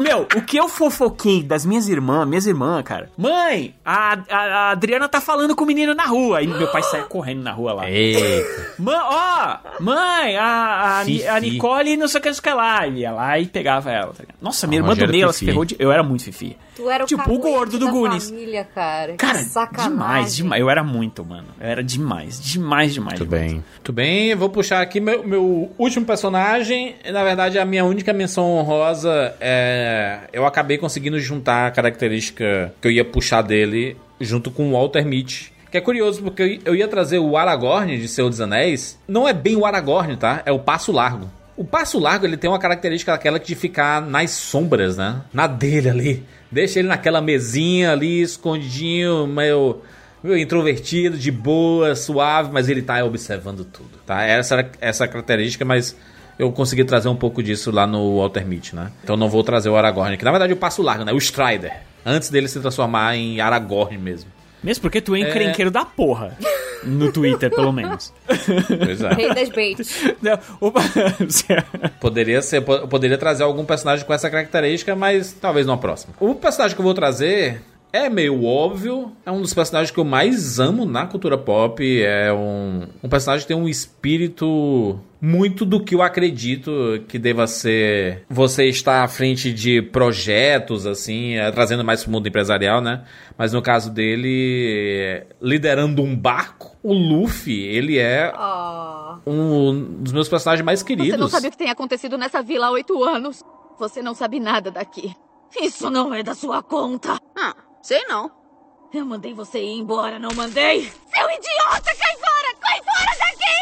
Meu, 0.00 0.22
o 0.22 0.42
que 0.42 0.56
eu 0.56 0.68
fofoquei 0.68 1.42
das 1.42 1.64
minhas 1.64 1.88
irmãs, 1.88 2.26
minhas 2.26 2.46
irmãs, 2.46 2.82
cara. 2.82 3.10
Mãe, 3.16 3.74
a, 3.84 4.14
a- 4.28 4.36
a 4.36 4.70
Adriana 4.70 5.08
tá 5.08 5.20
falando 5.20 5.54
com 5.54 5.62
o 5.64 5.66
menino 5.66 5.94
na 5.94 6.04
rua. 6.06 6.38
Aí 6.38 6.46
meu 6.46 6.66
pai 6.68 6.82
sai 6.82 7.02
correndo 7.04 7.42
na 7.42 7.52
rua 7.52 7.72
lá. 7.74 7.90
Eita. 7.90 8.18
Mãe, 8.78 8.96
ó, 8.98 9.56
mãe, 9.80 10.36
a, 10.36 10.44
a, 10.44 11.00
a. 11.00 11.40
Nicole 11.40 11.96
não 11.96 12.08
sei 12.08 12.18
o 12.18 12.22
que, 12.22 12.28
não 12.28 12.34
sei 12.34 12.40
o 12.40 12.42
que 12.42 12.50
lá. 12.52 12.86
Ele 12.86 13.00
ia 13.00 13.12
lá 13.12 13.38
e 13.38 13.46
pegava 13.46 13.90
ela. 13.90 14.12
tá? 14.12 14.24
Nossa, 14.40 14.66
minha 14.66 14.80
A 14.80 14.82
irmã 14.82 14.94
do 14.96 15.06
meio, 15.06 15.24
ela 15.24 15.32
se 15.32 15.44
ferrou 15.44 15.64
de. 15.64 15.76
Eu 15.78 15.92
era 15.92 16.02
muito 16.02 16.24
fifi. 16.24 16.56
Tu 16.78 16.88
era 16.88 17.02
o 17.02 17.06
Tipo, 17.08 17.32
o 17.32 17.38
gordo 17.40 17.76
do 17.76 17.90
Goonies. 17.90 18.30
família, 18.30 18.64
cara. 18.72 19.14
Cara, 19.14 19.38
sacanagem. 19.40 19.90
demais, 19.90 20.36
demais. 20.36 20.60
Eu 20.60 20.70
era 20.70 20.84
muito, 20.84 21.24
mano. 21.24 21.48
Eu 21.60 21.66
era 21.66 21.82
demais, 21.82 22.40
demais, 22.40 22.94
demais. 22.94 23.18
Muito 23.18 23.28
bem. 23.30 23.50
Muito 23.74 23.92
bem, 23.92 24.26
eu 24.28 24.38
vou 24.38 24.48
puxar 24.48 24.80
aqui 24.80 25.00
meu, 25.00 25.26
meu 25.26 25.72
último 25.76 26.06
personagem. 26.06 26.94
Na 27.12 27.24
verdade, 27.24 27.58
a 27.58 27.64
minha 27.64 27.84
única 27.84 28.12
menção 28.12 28.44
honrosa 28.58 29.34
é. 29.40 30.20
Eu 30.32 30.46
acabei 30.46 30.78
conseguindo 30.78 31.18
juntar 31.18 31.66
a 31.66 31.70
característica 31.72 32.72
que 32.80 32.86
eu 32.86 32.92
ia 32.92 33.04
puxar 33.04 33.42
dele 33.42 33.96
junto 34.20 34.48
com 34.50 34.68
o 34.68 34.72
Walter 34.72 35.04
Mitty. 35.04 35.52
Que 35.70 35.78
é 35.78 35.80
curioso, 35.80 36.22
porque 36.22 36.42
eu- 36.64 36.72
eu 36.72 36.74
ia 36.76 36.86
trazer 36.88 37.18
o 37.18 37.36
Aragorn 37.36 37.98
de 37.98 38.06
Senhor 38.08 38.30
dos 38.30 38.40
Anéis. 38.40 38.98
Não 39.06 39.28
é 39.28 39.32
bem 39.34 39.56
o 39.56 39.66
Aragorn, 39.66 40.16
tá? 40.16 40.42
É 40.46 40.52
o 40.52 40.58
Passo 40.60 40.92
Largo. 40.92 41.28
O 41.58 41.64
Passo 41.64 41.98
Largo, 41.98 42.24
ele 42.24 42.36
tem 42.36 42.48
uma 42.48 42.58
característica 42.60 43.10
daquela 43.10 43.40
de 43.40 43.52
ficar 43.56 44.00
nas 44.00 44.30
sombras, 44.30 44.96
né? 44.96 45.22
Na 45.32 45.48
dele 45.48 45.90
ali. 45.90 46.24
Deixa 46.52 46.78
ele 46.78 46.86
naquela 46.86 47.20
mesinha 47.20 47.90
ali, 47.90 48.22
escondidinho, 48.22 49.26
meio 49.26 49.80
meio 50.22 50.38
introvertido, 50.38 51.18
de 51.18 51.32
boa, 51.32 51.96
suave, 51.96 52.52
mas 52.52 52.68
ele 52.68 52.80
tá 52.80 53.04
observando 53.04 53.64
tudo, 53.64 53.90
tá? 54.06 54.22
Essa 54.22 54.70
essa 54.80 55.08
característica, 55.08 55.64
mas 55.64 55.96
eu 56.38 56.52
consegui 56.52 56.84
trazer 56.84 57.08
um 57.08 57.16
pouco 57.16 57.42
disso 57.42 57.72
lá 57.72 57.88
no 57.88 58.18
Walter 58.18 58.46
Mitty, 58.46 58.76
né? 58.76 58.92
Então 59.02 59.16
não 59.16 59.28
vou 59.28 59.42
trazer 59.42 59.68
o 59.68 59.76
Aragorn 59.76 60.14
aqui. 60.14 60.24
Na 60.24 60.30
verdade, 60.30 60.52
o 60.52 60.56
Passo 60.56 60.80
Largo, 60.80 61.04
né? 61.04 61.12
O 61.12 61.18
Strider. 61.18 61.72
Antes 62.06 62.30
dele 62.30 62.46
se 62.46 62.60
transformar 62.60 63.16
em 63.16 63.40
Aragorn 63.40 63.98
mesmo. 63.98 64.30
Mesmo 64.62 64.82
porque 64.82 65.00
tu 65.00 65.14
é 65.14 65.20
É. 65.20 65.28
encrenqueiro 65.28 65.70
da 65.70 65.84
porra. 65.84 66.36
No 66.84 67.10
Twitter, 67.12 67.50
pelo 67.50 67.72
menos. 67.72 68.12
Pois 68.26 69.00
é. 69.02 69.08
Rei 69.14 69.34
das 69.34 69.48
baits. 69.48 70.04
Poderia 72.00 72.40
ser, 72.42 72.60
poderia 72.62 73.18
trazer 73.18 73.42
algum 73.42 73.64
personagem 73.64 74.04
com 74.06 74.12
essa 74.14 74.30
característica, 74.30 74.94
mas 74.94 75.32
talvez 75.32 75.66
numa 75.66 75.78
próxima. 75.78 76.14
O 76.20 76.34
personagem 76.34 76.74
que 76.76 76.80
eu 76.80 76.84
vou 76.84 76.94
trazer 76.94 77.60
é 77.92 78.08
meio 78.08 78.44
óbvio, 78.44 79.12
é 79.24 79.30
um 79.30 79.40
dos 79.40 79.54
personagens 79.54 79.90
que 79.90 79.98
eu 79.98 80.04
mais 80.04 80.58
amo 80.58 80.84
na 80.84 81.06
cultura 81.06 81.38
pop, 81.38 82.02
é 82.02 82.32
um, 82.32 82.86
um 83.02 83.08
personagem 83.08 83.44
que 83.44 83.48
tem 83.48 83.56
um 83.56 83.68
espírito 83.68 84.98
muito 85.20 85.64
do 85.64 85.82
que 85.82 85.94
eu 85.94 86.02
acredito 86.02 86.70
que 87.08 87.18
deva 87.18 87.46
ser 87.46 88.24
você 88.28 88.66
estar 88.66 89.02
à 89.02 89.08
frente 89.08 89.52
de 89.52 89.82
projetos, 89.82 90.86
assim, 90.86 91.34
é, 91.34 91.50
trazendo 91.50 91.84
mais 91.84 92.02
pro 92.02 92.12
mundo 92.12 92.28
empresarial, 92.28 92.80
né? 92.80 93.04
Mas 93.36 93.52
no 93.52 93.62
caso 93.62 93.90
dele, 93.90 94.96
é, 95.00 95.26
liderando 95.40 96.02
um 96.02 96.14
barco, 96.14 96.76
o 96.82 96.92
Luffy, 96.92 97.64
ele 97.64 97.98
é 97.98 98.32
um 99.26 99.96
dos 100.00 100.12
meus 100.12 100.28
personagens 100.28 100.64
mais 100.64 100.82
queridos. 100.82 101.10
Você 101.10 101.16
não 101.16 101.28
sabe 101.28 101.48
o 101.48 101.50
que 101.50 101.58
tem 101.58 101.70
acontecido 101.70 102.16
nessa 102.16 102.42
vila 102.42 102.66
há 102.66 102.70
oito 102.70 103.02
anos. 103.02 103.42
Você 103.78 104.02
não 104.02 104.14
sabe 104.14 104.38
nada 104.38 104.70
daqui. 104.70 105.14
Isso 105.60 105.90
não 105.90 106.12
é 106.12 106.22
da 106.22 106.34
sua 106.34 106.62
conta. 106.62 107.18
Ah, 107.36 107.54
sei 107.88 108.04
não. 108.04 108.30
Eu 108.92 109.06
mandei 109.06 109.32
você 109.32 109.62
ir 109.62 109.78
embora, 109.78 110.18
não 110.18 110.28
mandei? 110.34 110.82
Seu 110.82 111.30
idiota, 111.30 111.94
cai 111.96 112.16
fora! 112.18 112.54
Cai 112.60 112.82
fora 112.82 113.16
daqui! 113.18 113.56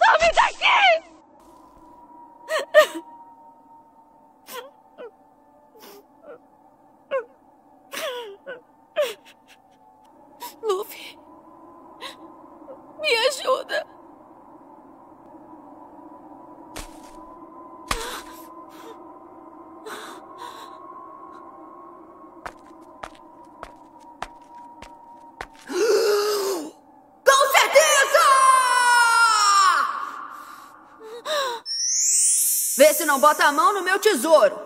Some 0.00 0.32
daqui! 0.34 0.80
Luffy, 10.62 11.18
me 12.98 13.14
ajuda. 13.28 13.99
Não 33.10 33.18
bota 33.18 33.44
a 33.44 33.50
mão 33.50 33.72
no 33.72 33.82
meu 33.82 33.98
tesouro. 33.98 34.56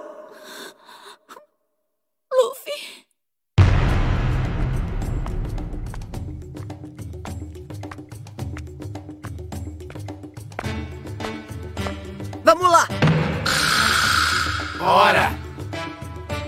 Luffy. 2.30 3.06
Vamos 12.44 12.70
lá. 12.70 12.86
Bora! 14.76 15.43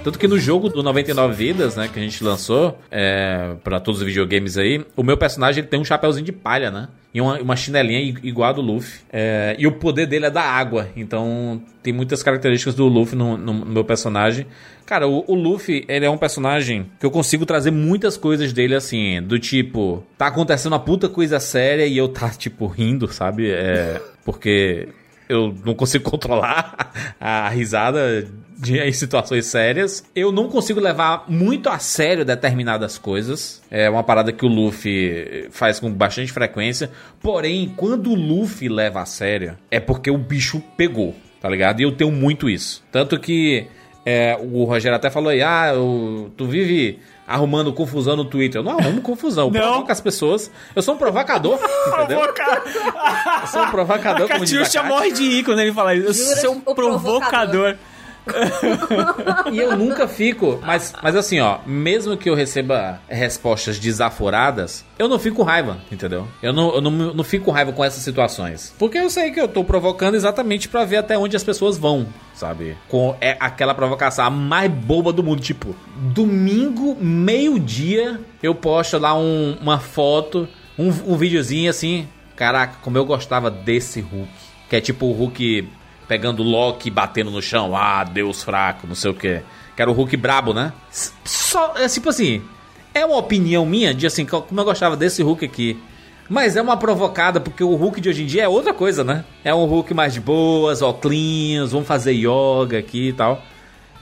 Tanto 0.06 0.20
que 0.20 0.28
no 0.28 0.38
jogo 0.38 0.68
do 0.68 0.84
99 0.84 1.34
Vidas, 1.34 1.74
né, 1.74 1.90
que 1.92 1.98
a 1.98 2.02
gente 2.02 2.22
lançou 2.22 2.78
é, 2.92 3.56
para 3.64 3.80
todos 3.80 4.00
os 4.00 4.06
videogames 4.06 4.56
aí, 4.56 4.86
o 4.94 5.02
meu 5.02 5.16
personagem 5.16 5.62
ele 5.62 5.66
tem 5.66 5.80
um 5.80 5.84
chapéuzinho 5.84 6.24
de 6.24 6.30
palha, 6.30 6.70
né? 6.70 6.86
E 7.12 7.20
uma, 7.20 7.40
uma 7.40 7.56
chinelinha 7.56 8.14
igual 8.22 8.50
a 8.50 8.52
do 8.52 8.60
Luffy. 8.60 9.00
É, 9.12 9.56
e 9.58 9.66
o 9.66 9.72
poder 9.72 10.06
dele 10.06 10.26
é 10.26 10.30
da 10.30 10.42
água. 10.42 10.88
Então 10.96 11.60
tem 11.82 11.92
muitas 11.92 12.22
características 12.22 12.76
do 12.76 12.86
Luffy 12.86 13.18
no, 13.18 13.36
no, 13.36 13.52
no 13.52 13.66
meu 13.66 13.84
personagem. 13.84 14.46
Cara, 14.84 15.08
o, 15.08 15.24
o, 15.26 15.34
Luffy, 15.34 15.84
ele 15.88 16.06
é 16.06 16.10
um 16.10 16.18
personagem 16.18 16.86
que 17.00 17.04
eu 17.04 17.10
consigo 17.10 17.44
trazer 17.44 17.72
muitas 17.72 18.16
coisas 18.16 18.52
dele 18.52 18.76
assim, 18.76 19.20
do 19.20 19.40
tipo, 19.40 20.04
tá 20.16 20.28
acontecendo 20.28 20.74
uma 20.74 20.78
puta 20.78 21.08
coisa 21.08 21.40
séria 21.40 21.84
e 21.84 21.98
eu 21.98 22.06
tá, 22.06 22.28
tipo, 22.30 22.68
rindo, 22.68 23.08
sabe? 23.08 23.50
É, 23.50 24.00
porque 24.24 24.86
eu 25.28 25.54
não 25.64 25.74
consigo 25.74 26.04
controlar 26.08 27.14
a 27.20 27.48
risada 27.48 28.26
de, 28.58 28.78
em 28.78 28.92
situações 28.92 29.46
sérias. 29.46 30.04
Eu 30.14 30.32
não 30.32 30.48
consigo 30.48 30.80
levar 30.80 31.24
muito 31.28 31.68
a 31.68 31.78
sério 31.78 32.24
determinadas 32.24 32.98
coisas. 32.98 33.62
É 33.70 33.88
uma 33.88 34.02
parada 34.02 34.32
que 34.32 34.44
o 34.44 34.48
Luffy 34.48 35.48
faz 35.50 35.78
com 35.78 35.90
bastante 35.90 36.32
frequência. 36.32 36.90
Porém, 37.20 37.72
quando 37.76 38.10
o 38.10 38.14
Luffy 38.14 38.68
leva 38.68 39.02
a 39.02 39.06
sério, 39.06 39.56
é 39.70 39.80
porque 39.80 40.10
o 40.10 40.18
bicho 40.18 40.62
pegou, 40.76 41.14
tá 41.40 41.48
ligado? 41.48 41.80
E 41.80 41.82
eu 41.84 41.92
tenho 41.92 42.10
muito 42.10 42.48
isso. 42.48 42.82
Tanto 42.90 43.18
que 43.18 43.66
é, 44.04 44.38
o 44.40 44.64
Rogério 44.64 44.96
até 44.96 45.10
falou 45.10 45.30
aí, 45.30 45.42
ah, 45.42 45.72
eu, 45.74 46.32
tu 46.36 46.46
vive 46.46 47.00
arrumando 47.26 47.72
confusão 47.72 48.16
no 48.16 48.24
Twitter. 48.24 48.60
Eu 48.60 48.64
não 48.64 48.78
arrumo 48.78 49.00
confusão, 49.02 49.48
eu 49.48 49.52
não. 49.52 49.60
provoco 49.60 49.92
as 49.92 50.00
pessoas. 50.00 50.50
Eu 50.74 50.82
sou 50.82 50.94
um 50.94 50.98
provocador, 50.98 51.58
entendeu? 51.98 52.20
eu 52.20 53.46
sou 53.48 53.62
um 53.62 53.70
provocador, 53.70 54.26
a 54.26 54.34
como 54.34 54.44
diz 54.44 54.74
morre 54.84 55.12
de 55.12 55.22
ir 55.22 55.44
quando 55.44 55.60
ele 55.60 55.72
fala 55.72 55.94
isso. 55.94 56.30
Eu 56.30 56.36
sou 56.36 56.52
um 56.52 56.60
provocador. 56.60 57.20
provocador. 57.20 57.76
e 59.52 59.58
eu 59.58 59.76
nunca 59.76 60.08
fico, 60.08 60.60
mas, 60.64 60.92
mas 61.02 61.14
assim, 61.14 61.40
ó, 61.40 61.58
mesmo 61.66 62.16
que 62.16 62.28
eu 62.28 62.34
receba 62.34 63.00
respostas 63.08 63.78
desaforadas, 63.78 64.84
eu 64.98 65.08
não 65.08 65.18
fico 65.18 65.36
com 65.36 65.42
raiva, 65.42 65.78
entendeu? 65.90 66.26
Eu 66.42 66.52
não, 66.52 66.74
eu 66.74 66.80
não, 66.80 66.90
não 66.90 67.24
fico 67.24 67.46
com 67.46 67.50
raiva 67.50 67.72
com 67.72 67.84
essas 67.84 68.02
situações. 68.02 68.74
Porque 68.78 68.98
eu 68.98 69.10
sei 69.10 69.30
que 69.30 69.40
eu 69.40 69.48
tô 69.48 69.62
provocando 69.64 70.14
exatamente 70.14 70.68
para 70.68 70.84
ver 70.84 70.96
até 70.96 71.16
onde 71.16 71.36
as 71.36 71.44
pessoas 71.44 71.78
vão, 71.78 72.06
sabe? 72.34 72.76
Com 72.88 73.16
é 73.20 73.36
aquela 73.38 73.74
provocação 73.74 74.24
a 74.24 74.30
mais 74.30 74.70
boba 74.70 75.12
do 75.12 75.22
mundo. 75.22 75.40
Tipo, 75.40 75.74
domingo, 75.96 76.96
meio-dia, 77.00 78.20
eu 78.42 78.54
posto 78.54 78.98
lá 78.98 79.16
um, 79.16 79.56
uma 79.60 79.78
foto, 79.78 80.48
um, 80.78 80.88
um 80.88 81.16
videozinho 81.16 81.70
assim. 81.70 82.08
Caraca, 82.34 82.76
como 82.82 82.98
eu 82.98 83.04
gostava 83.04 83.50
desse 83.50 84.00
Hulk. 84.00 84.28
Que 84.68 84.76
é 84.76 84.80
tipo 84.80 85.06
o 85.06 85.12
Hulk 85.12 85.68
pegando 86.08 86.42
Loki 86.42 86.88
e 86.88 86.90
batendo 86.90 87.30
no 87.30 87.42
chão. 87.42 87.76
Ah, 87.76 88.04
Deus 88.04 88.42
fraco, 88.42 88.86
não 88.86 88.94
sei 88.94 89.10
o 89.10 89.14
que. 89.14 89.42
Que 89.74 89.82
era 89.82 89.90
o 89.90 89.94
Hulk 89.94 90.16
brabo, 90.16 90.54
né? 90.54 90.72
Só, 91.24 91.74
é 91.76 91.86
tipo 91.88 92.08
assim, 92.08 92.42
é 92.94 93.04
uma 93.04 93.18
opinião 93.18 93.66
minha 93.66 93.92
de 93.92 94.06
assim, 94.06 94.24
como 94.24 94.60
eu 94.60 94.64
gostava 94.64 94.96
desse 94.96 95.22
Hulk 95.22 95.44
aqui. 95.44 95.78
Mas 96.28 96.56
é 96.56 96.62
uma 96.62 96.76
provocada, 96.76 97.40
porque 97.40 97.62
o 97.62 97.74
Hulk 97.76 98.00
de 98.00 98.08
hoje 98.08 98.22
em 98.22 98.26
dia 98.26 98.44
é 98.44 98.48
outra 98.48 98.74
coisa, 98.74 99.04
né? 99.04 99.24
É 99.44 99.54
um 99.54 99.64
Hulk 99.64 99.94
mais 99.94 100.12
de 100.12 100.20
boas, 100.20 100.82
óculos, 100.82 101.70
vamos 101.70 101.86
fazer 101.86 102.12
yoga 102.12 102.78
aqui 102.78 103.08
e 103.08 103.12
tal. 103.12 103.42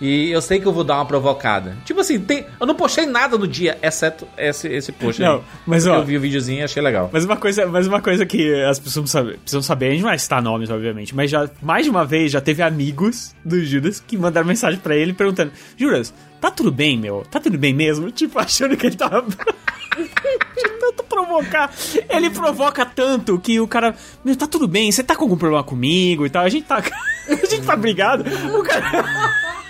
E 0.05 0.31
eu 0.31 0.43
sei 0.43 0.61
que 0.61 0.67
eu 0.67 0.73
vou 0.73 0.85
dar 0.85 0.97
uma 0.97 1.07
provocada. 1.07 1.79
Tipo 1.83 2.01
assim, 2.01 2.21
tem, 2.21 2.45
eu 2.61 2.67
não 2.67 2.75
postei 2.75 3.07
nada 3.07 3.39
no 3.39 3.49
dia, 3.49 3.79
exceto 3.83 4.29
esse, 4.37 4.69
esse 4.69 4.93
post 4.93 5.23
não, 5.23 5.37
aí. 5.37 5.41
Mas, 5.65 5.87
ó, 5.87 5.97
eu 5.97 6.05
vi 6.05 6.19
o 6.19 6.21
videozinho 6.21 6.61
e 6.61 6.63
achei 6.63 6.83
legal. 6.83 7.09
Mas 7.11 7.25
uma 7.25 7.39
coisa, 7.39 7.65
mas 7.65 7.87
uma 7.87 8.03
coisa 8.03 8.27
que 8.27 8.53
as 8.65 8.79
pessoas 8.79 9.05
precisam 9.05 9.07
saber, 9.07 9.39
precisam 9.39 9.63
saber, 9.63 9.87
a 9.87 9.91
gente 9.93 10.03
não 10.03 10.11
vai 10.11 10.19
citar 10.19 10.43
nomes, 10.43 10.69
obviamente, 10.69 11.15
mas 11.15 11.31
já 11.31 11.49
mais 11.63 11.85
de 11.85 11.91
uma 11.91 12.05
vez 12.05 12.31
já 12.31 12.39
teve 12.39 12.63
amigos 12.63 13.35
do 13.43 13.65
Judas 13.65 13.99
que 13.99 14.15
mandaram 14.19 14.47
mensagem 14.47 14.79
para 14.79 14.95
ele 14.95 15.15
perguntando: 15.15 15.53
Judas, 15.75 16.13
tá 16.39 16.51
tudo 16.51 16.71
bem, 16.71 16.99
meu? 16.99 17.25
Tá 17.31 17.41
tudo 17.41 17.57
bem 17.57 17.73
mesmo? 17.73 18.11
Tipo, 18.13 18.39
achando 18.39 18.77
que 18.77 18.87
ele 18.87 18.97
tava. 18.97 19.23
de 19.23 20.69
tanto 20.81 21.03
provocar. 21.05 21.73
Ele 22.11 22.29
provoca 22.29 22.85
tanto 22.85 23.39
que 23.39 23.59
o 23.59 23.67
cara. 23.67 23.95
Meu, 24.23 24.37
tá 24.37 24.47
tudo 24.47 24.69
bem, 24.69 24.93
você 24.93 25.03
tá 25.03 25.17
com 25.17 25.25
algum 25.25 25.39
problema 25.39 25.65
comigo 25.65 26.27
e 26.27 26.31
tal? 26.31 26.45
A 26.45 26.49
gente 26.51 26.67
tá. 26.67 26.77
a 27.27 27.35
gente 27.47 27.63
tá 27.63 27.75
brigado. 27.75 28.23
O 28.55 28.63
cara 28.63 29.64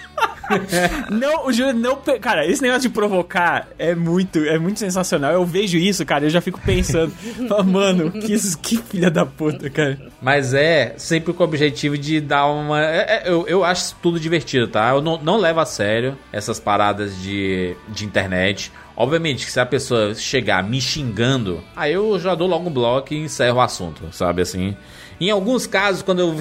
não, 1.10 1.46
o 1.46 1.52
Júlio 1.52 1.74
não. 1.74 1.96
Cara, 2.20 2.46
esse 2.46 2.62
negócio 2.62 2.82
de 2.82 2.88
provocar 2.88 3.68
é 3.78 3.94
muito, 3.94 4.38
é 4.40 4.58
muito 4.58 4.78
sensacional. 4.78 5.32
Eu 5.32 5.44
vejo 5.44 5.78
isso, 5.78 6.04
cara, 6.04 6.24
eu 6.24 6.30
já 6.30 6.40
fico 6.40 6.60
pensando, 6.60 7.12
mano, 7.64 8.10
que, 8.10 8.36
que 8.58 8.76
filha 8.78 9.10
da 9.10 9.24
puta, 9.24 9.70
cara. 9.70 9.98
Mas 10.20 10.54
é 10.54 10.94
sempre 10.96 11.32
com 11.32 11.42
o 11.42 11.46
objetivo 11.46 11.96
de 11.96 12.20
dar 12.20 12.46
uma. 12.46 12.80
É, 12.82 13.22
é, 13.24 13.30
eu, 13.30 13.46
eu 13.46 13.64
acho 13.64 13.94
tudo 14.02 14.20
divertido, 14.20 14.68
tá? 14.68 14.90
Eu 14.90 15.00
não, 15.00 15.20
não 15.20 15.36
levo 15.38 15.60
a 15.60 15.66
sério 15.66 16.16
essas 16.32 16.60
paradas 16.60 17.20
de, 17.20 17.76
de 17.88 18.04
internet. 18.04 18.72
Obviamente 18.96 19.44
que 19.44 19.50
se 19.50 19.58
a 19.58 19.66
pessoa 19.66 20.14
chegar 20.14 20.62
me 20.62 20.80
xingando, 20.80 21.62
aí 21.74 21.92
eu 21.92 22.18
já 22.18 22.34
dou 22.34 22.46
logo 22.46 22.68
um 22.68 22.72
bloco 22.72 23.12
e 23.12 23.18
encerro 23.18 23.58
o 23.58 23.60
assunto, 23.60 24.02
sabe 24.12 24.42
assim? 24.42 24.76
Em 25.20 25.30
alguns 25.30 25.66
casos, 25.66 26.02
quando 26.02 26.20
eu 26.20 26.40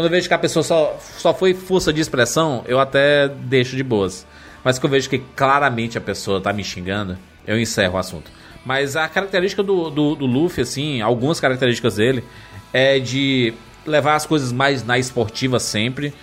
quando 0.00 0.06
eu 0.06 0.10
vejo 0.10 0.28
que 0.28 0.32
a 0.32 0.38
pessoa 0.38 0.62
só, 0.62 0.98
só 1.18 1.34
foi 1.34 1.52
força 1.52 1.92
de 1.92 2.00
expressão, 2.00 2.64
eu 2.66 2.80
até 2.80 3.28
deixo 3.28 3.76
de 3.76 3.82
boas. 3.82 4.26
Mas 4.64 4.78
quando 4.78 4.94
eu 4.94 4.98
vejo 4.98 5.10
que 5.10 5.18
claramente 5.36 5.98
a 5.98 6.00
pessoa 6.00 6.40
tá 6.40 6.54
me 6.54 6.64
xingando, 6.64 7.18
eu 7.46 7.60
encerro 7.60 7.96
o 7.96 7.98
assunto. 7.98 8.30
Mas 8.64 8.96
a 8.96 9.06
característica 9.08 9.62
do, 9.62 9.90
do, 9.90 10.14
do 10.14 10.24
Luffy, 10.24 10.62
assim, 10.62 11.02
algumas 11.02 11.38
características 11.38 11.96
dele, 11.96 12.24
é 12.72 12.98
de 12.98 13.52
levar 13.86 14.14
as 14.14 14.24
coisas 14.24 14.52
mais 14.52 14.82
na 14.82 14.98
esportiva 14.98 15.60
sempre. 15.60 16.14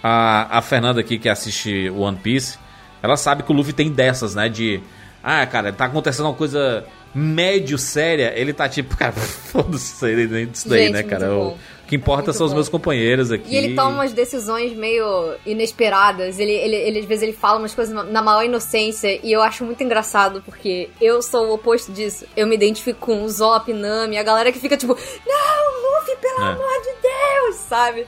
A, 0.00 0.58
a 0.58 0.62
Fernanda 0.62 1.00
aqui 1.00 1.18
que 1.18 1.28
assiste 1.28 1.90
One 1.90 2.18
Piece, 2.18 2.56
ela 3.02 3.16
sabe 3.16 3.42
que 3.42 3.50
o 3.50 3.54
Luffy 3.54 3.72
tem 3.72 3.90
dessas, 3.90 4.36
né? 4.36 4.48
De. 4.48 4.80
Ah, 5.20 5.44
cara, 5.44 5.72
tá 5.72 5.86
acontecendo 5.86 6.26
uma 6.26 6.34
coisa 6.34 6.84
médio 7.12 7.78
séria. 7.78 8.32
Ele 8.36 8.52
tá 8.52 8.68
tipo, 8.68 8.94
cara, 8.96 9.12
foda-se 9.12 10.06
isso 10.52 10.68
daí, 10.68 10.90
né, 10.90 11.02
cara? 11.02 11.34
O, 11.34 11.58
o 11.84 11.86
que 11.86 11.96
importa 11.96 12.30
é 12.30 12.32
são 12.32 12.46
bom. 12.46 12.46
os 12.46 12.54
meus 12.54 12.68
companheiros 12.70 13.30
aqui. 13.30 13.52
E 13.52 13.56
ele 13.56 13.74
toma 13.74 13.90
umas 13.90 14.12
decisões 14.12 14.72
meio 14.72 15.34
inesperadas. 15.44 16.38
Ele, 16.38 16.52
ele, 16.52 16.76
ele, 16.76 16.98
às 17.00 17.04
vezes, 17.04 17.22
ele 17.22 17.32
fala 17.34 17.58
umas 17.58 17.74
coisas 17.74 17.94
na 17.94 18.22
maior 18.22 18.42
inocência. 18.42 19.20
E 19.22 19.30
eu 19.30 19.42
acho 19.42 19.64
muito 19.64 19.84
engraçado, 19.84 20.42
porque 20.46 20.88
eu 20.98 21.20
sou 21.20 21.48
o 21.48 21.52
oposto 21.52 21.92
disso. 21.92 22.24
Eu 22.34 22.46
me 22.46 22.54
identifico 22.54 22.98
com 23.00 23.22
o 23.22 23.28
Zop, 23.28 23.70
Nami, 23.70 24.16
a 24.16 24.22
galera 24.22 24.50
que 24.50 24.58
fica 24.58 24.78
tipo, 24.78 24.94
não, 24.94 26.00
Luffy, 26.00 26.16
pelo 26.16 26.40
é. 26.40 26.52
amor 26.52 26.82
de 26.82 27.02
Deus, 27.02 27.56
sabe? 27.56 28.06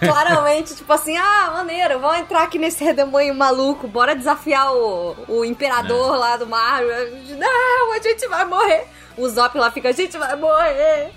Claramente, 0.00 0.74
tipo 0.74 0.90
assim, 0.90 1.16
ah, 1.18 1.50
maneiro, 1.52 2.00
vamos 2.00 2.20
entrar 2.20 2.44
aqui 2.44 2.58
nesse 2.58 2.82
redemoinho 2.82 3.34
maluco, 3.34 3.86
bora 3.86 4.16
desafiar 4.16 4.74
o, 4.74 5.14
o 5.28 5.44
imperador 5.44 6.14
é. 6.14 6.18
lá 6.18 6.36
do 6.38 6.46
mar. 6.46 6.82
Não, 6.82 7.92
a 7.92 7.98
gente 8.00 8.26
vai 8.26 8.46
morrer. 8.46 8.86
O 9.18 9.28
Zop 9.28 9.56
lá 9.58 9.70
fica, 9.70 9.90
a 9.90 9.92
gente 9.92 10.16
vai 10.16 10.34
morrer. 10.36 11.10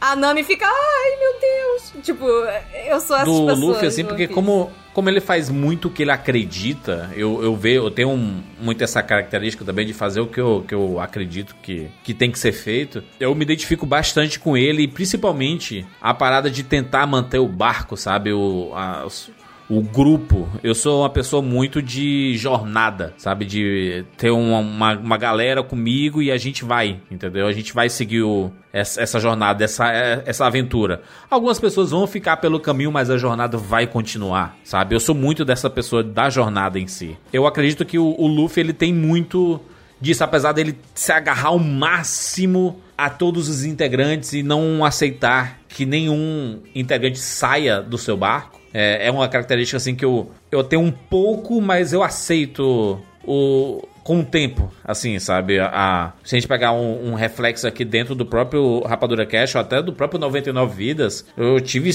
A 0.00 0.14
Nami 0.14 0.44
fica, 0.44 0.66
ai 0.66 1.16
meu 1.18 1.40
Deus. 1.40 2.04
Tipo, 2.04 2.24
eu 2.88 3.00
sou 3.00 3.16
essa 3.16 3.24
Do 3.24 3.54
Luffy, 3.54 3.86
assim, 3.86 4.04
porque 4.04 4.28
como, 4.28 4.70
como 4.92 5.08
ele 5.08 5.20
faz 5.20 5.50
muito 5.50 5.88
o 5.88 5.90
que 5.90 6.02
ele 6.02 6.10
acredita, 6.10 7.10
eu, 7.14 7.42
eu 7.42 7.56
vejo, 7.56 7.84
eu 7.84 7.90
tenho 7.90 8.10
um, 8.10 8.42
muito 8.60 8.82
essa 8.82 9.02
característica 9.02 9.64
também 9.64 9.86
de 9.86 9.92
fazer 9.92 10.20
o 10.20 10.26
que 10.26 10.40
eu, 10.40 10.64
que 10.66 10.74
eu 10.74 11.00
acredito 11.00 11.54
que, 11.62 11.88
que 12.02 12.14
tem 12.14 12.30
que 12.30 12.38
ser 12.38 12.52
feito. 12.52 13.02
Eu 13.18 13.34
me 13.34 13.44
identifico 13.44 13.84
bastante 13.86 14.38
com 14.38 14.56
ele, 14.56 14.82
e 14.82 14.88
principalmente 14.88 15.86
a 16.00 16.14
parada 16.14 16.50
de 16.50 16.62
tentar 16.62 17.06
manter 17.06 17.38
o 17.38 17.48
barco, 17.48 17.96
sabe? 17.96 18.32
O, 18.32 18.72
a, 18.74 19.06
o 19.68 19.80
grupo. 19.80 20.48
Eu 20.62 20.74
sou 20.74 21.02
uma 21.02 21.10
pessoa 21.10 21.42
muito 21.42 21.82
de 21.82 22.36
jornada, 22.36 23.14
sabe? 23.16 23.44
De 23.44 24.04
ter 24.16 24.30
uma, 24.30 24.58
uma, 24.58 24.92
uma 24.96 25.16
galera 25.16 25.62
comigo 25.62 26.22
e 26.22 26.30
a 26.30 26.36
gente 26.36 26.64
vai, 26.64 27.00
entendeu? 27.10 27.46
A 27.46 27.52
gente 27.52 27.72
vai 27.72 27.88
seguir 27.88 28.22
o, 28.22 28.50
essa, 28.72 29.00
essa, 29.00 29.20
jornada, 29.20 29.64
essa, 29.64 29.90
essa 30.24 30.46
aventura. 30.46 31.02
Algumas 31.30 31.58
pessoas 31.58 31.90
vão 31.90 32.06
ficar 32.06 32.36
pelo 32.36 32.60
caminho, 32.60 32.92
mas 32.92 33.10
a 33.10 33.18
jornada 33.18 33.56
vai 33.56 33.86
continuar, 33.86 34.56
sabe? 34.64 34.94
Eu 34.94 35.00
sou 35.00 35.14
muito 35.14 35.44
dessa 35.44 35.68
pessoa 35.68 36.02
da 36.02 36.30
jornada 36.30 36.78
em 36.78 36.86
si. 36.86 37.16
Eu 37.32 37.46
acredito 37.46 37.84
que 37.84 37.98
o, 37.98 38.14
o 38.18 38.26
Luffy 38.26 38.62
ele 38.62 38.72
tem 38.72 38.92
muito 38.94 39.60
disso, 40.00 40.22
apesar 40.22 40.52
dele 40.52 40.78
se 40.94 41.10
agarrar 41.10 41.48
ao 41.48 41.58
máximo 41.58 42.80
a 42.96 43.10
todos 43.10 43.48
os 43.48 43.64
integrantes 43.64 44.32
e 44.32 44.42
não 44.42 44.84
aceitar 44.84 45.60
que 45.68 45.84
nenhum 45.84 46.60
integrante 46.74 47.18
saia 47.18 47.82
do 47.82 47.98
seu 47.98 48.16
barco. 48.16 48.60
É, 48.78 49.06
é 49.06 49.10
uma 49.10 49.26
característica 49.26 49.78
assim 49.78 49.94
que 49.94 50.04
eu, 50.04 50.30
eu 50.52 50.62
tenho 50.62 50.82
um 50.82 50.90
pouco, 50.92 51.62
mas 51.62 51.94
eu 51.94 52.02
aceito 52.02 53.00
o, 53.24 53.82
com 54.04 54.20
o 54.20 54.24
tempo, 54.24 54.70
assim, 54.84 55.18
sabe? 55.18 55.58
A, 55.58 56.12
se 56.22 56.36
a 56.36 56.38
gente 56.38 56.46
pegar 56.46 56.72
um, 56.72 57.12
um 57.12 57.14
reflexo 57.14 57.66
aqui 57.66 57.86
dentro 57.86 58.14
do 58.14 58.26
próprio 58.26 58.80
Rapadura 58.80 59.24
Cash 59.24 59.54
ou 59.54 59.62
até 59.62 59.80
do 59.80 59.94
próprio 59.94 60.20
99 60.20 60.74
Vidas, 60.76 61.24
eu 61.38 61.58
tive. 61.58 61.90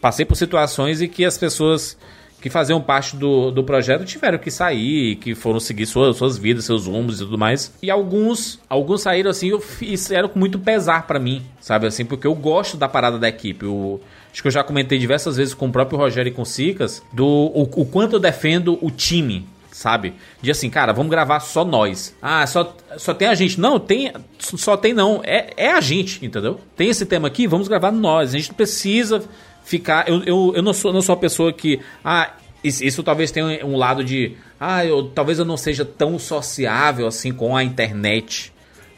Passei 0.00 0.24
por 0.24 0.34
situações 0.34 1.02
em 1.02 1.06
que 1.08 1.22
as 1.22 1.36
pessoas 1.36 1.98
que 2.40 2.48
faziam 2.48 2.80
parte 2.80 3.14
do, 3.14 3.50
do 3.50 3.62
projeto 3.62 4.06
tiveram 4.06 4.38
que 4.38 4.50
sair, 4.50 5.16
que 5.16 5.34
foram 5.34 5.60
seguir 5.60 5.84
suas, 5.84 6.16
suas 6.16 6.38
vidas, 6.38 6.64
seus 6.64 6.86
rumos 6.86 7.20
e 7.20 7.24
tudo 7.24 7.36
mais. 7.36 7.74
E 7.82 7.90
alguns, 7.90 8.58
alguns 8.70 9.02
saíram 9.02 9.30
assim, 9.30 9.50
eu 9.50 9.60
fizeram 9.60 10.30
com 10.30 10.38
muito 10.38 10.58
pesar 10.58 11.06
para 11.06 11.20
mim, 11.20 11.42
sabe 11.60 11.86
assim, 11.86 12.06
porque 12.06 12.26
eu 12.26 12.34
gosto 12.34 12.78
da 12.78 12.88
parada 12.88 13.18
da 13.18 13.28
equipe. 13.28 13.66
Eu, 13.66 14.00
acho 14.32 14.40
que 14.40 14.48
eu 14.48 14.52
já 14.52 14.64
comentei 14.64 14.98
diversas 14.98 15.36
vezes 15.36 15.52
com 15.52 15.66
o 15.66 15.72
próprio 15.72 15.98
Rogério 15.98 16.30
e 16.30 16.32
com 16.32 16.42
o 16.42 16.46
Sicas 16.46 17.02
do 17.12 17.26
o, 17.26 17.62
o 17.62 17.84
quanto 17.84 18.16
eu 18.16 18.20
defendo 18.20 18.78
o 18.80 18.90
time, 18.90 19.46
sabe? 19.70 20.14
De 20.40 20.50
assim, 20.50 20.70
cara, 20.70 20.92
vamos 20.92 21.10
gravar 21.10 21.40
só 21.40 21.64
nós. 21.64 22.16
Ah, 22.22 22.46
só, 22.46 22.74
só 22.96 23.12
tem 23.12 23.28
a 23.28 23.34
gente. 23.34 23.60
Não, 23.60 23.78
tem. 23.78 24.12
Só 24.38 24.76
tem 24.76 24.94
não. 24.94 25.20
É, 25.24 25.52
é 25.56 25.72
a 25.72 25.80
gente, 25.80 26.24
entendeu? 26.24 26.60
Tem 26.76 26.88
esse 26.88 27.04
tema 27.04 27.28
aqui, 27.28 27.46
vamos 27.46 27.68
gravar 27.68 27.92
nós. 27.92 28.34
A 28.34 28.38
gente 28.38 28.54
precisa 28.54 29.22
ficar. 29.64 30.08
Eu, 30.08 30.22
eu, 30.24 30.52
eu 30.56 30.62
não, 30.62 30.72
sou, 30.72 30.92
não 30.92 31.02
sou 31.02 31.14
uma 31.14 31.20
pessoa 31.20 31.52
que. 31.52 31.80
Ah, 32.04 32.32
isso, 32.62 32.84
isso 32.84 33.02
talvez 33.02 33.30
tenha 33.30 33.64
um 33.66 33.76
lado 33.76 34.04
de. 34.04 34.36
Ah, 34.58 34.84
eu, 34.84 35.08
talvez 35.08 35.38
eu 35.38 35.44
não 35.44 35.56
seja 35.56 35.84
tão 35.84 36.18
sociável 36.18 37.06
assim 37.06 37.32
com 37.32 37.56
a 37.56 37.64
internet. 37.64 38.52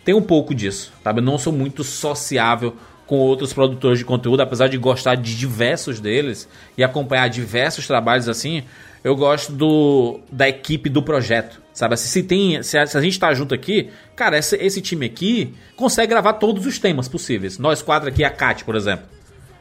Tem 0.05 0.15
um 0.15 0.23
pouco 0.23 0.55
disso, 0.55 0.93
sabe? 1.03 1.21
Eu 1.21 1.25
não 1.25 1.39
sou 1.39 1.53
muito 1.53 1.83
sociável 1.83 2.75
com 3.07 3.17
outros 3.17 3.53
produtores 3.53 3.99
de 3.99 4.05
conteúdo, 4.05 4.41
apesar 4.41 4.69
de 4.69 4.79
gostar 4.79 5.15
de 5.15 5.37
diversos 5.37 6.01
deles 6.01 6.49
e 6.77 6.83
acompanhar 6.83 7.29
diversos 7.29 7.87
trabalhos 7.87 8.29
assim. 8.29 8.63
Eu 9.03 9.15
gosto 9.15 9.53
do 9.53 10.21
da 10.33 10.49
equipe 10.49 10.89
do 10.89 11.03
projeto, 11.03 11.61
sabe? 11.73 11.97
Se, 11.99 12.23
tem, 12.23 12.63
se 12.63 12.79
a, 12.79 12.87
se 12.87 12.97
a 12.97 13.01
gente 13.01 13.19
tá 13.19 13.35
junto 13.35 13.55
aqui, 13.55 13.91
cara, 14.17 14.39
esse, 14.39 14.57
esse 14.57 14.81
time 14.81 15.05
aqui 15.05 15.53
consegue 15.77 16.09
gravar 16.09 16.35
todos 16.35 16.65
os 16.65 16.79
temas 16.79 17.07
possíveis. 17.07 17.59
Nós 17.59 17.83
quatro 17.83 18.09
aqui, 18.09 18.25
a 18.25 18.31
Kat, 18.31 18.65
por 18.65 18.75
exemplo 18.75 19.15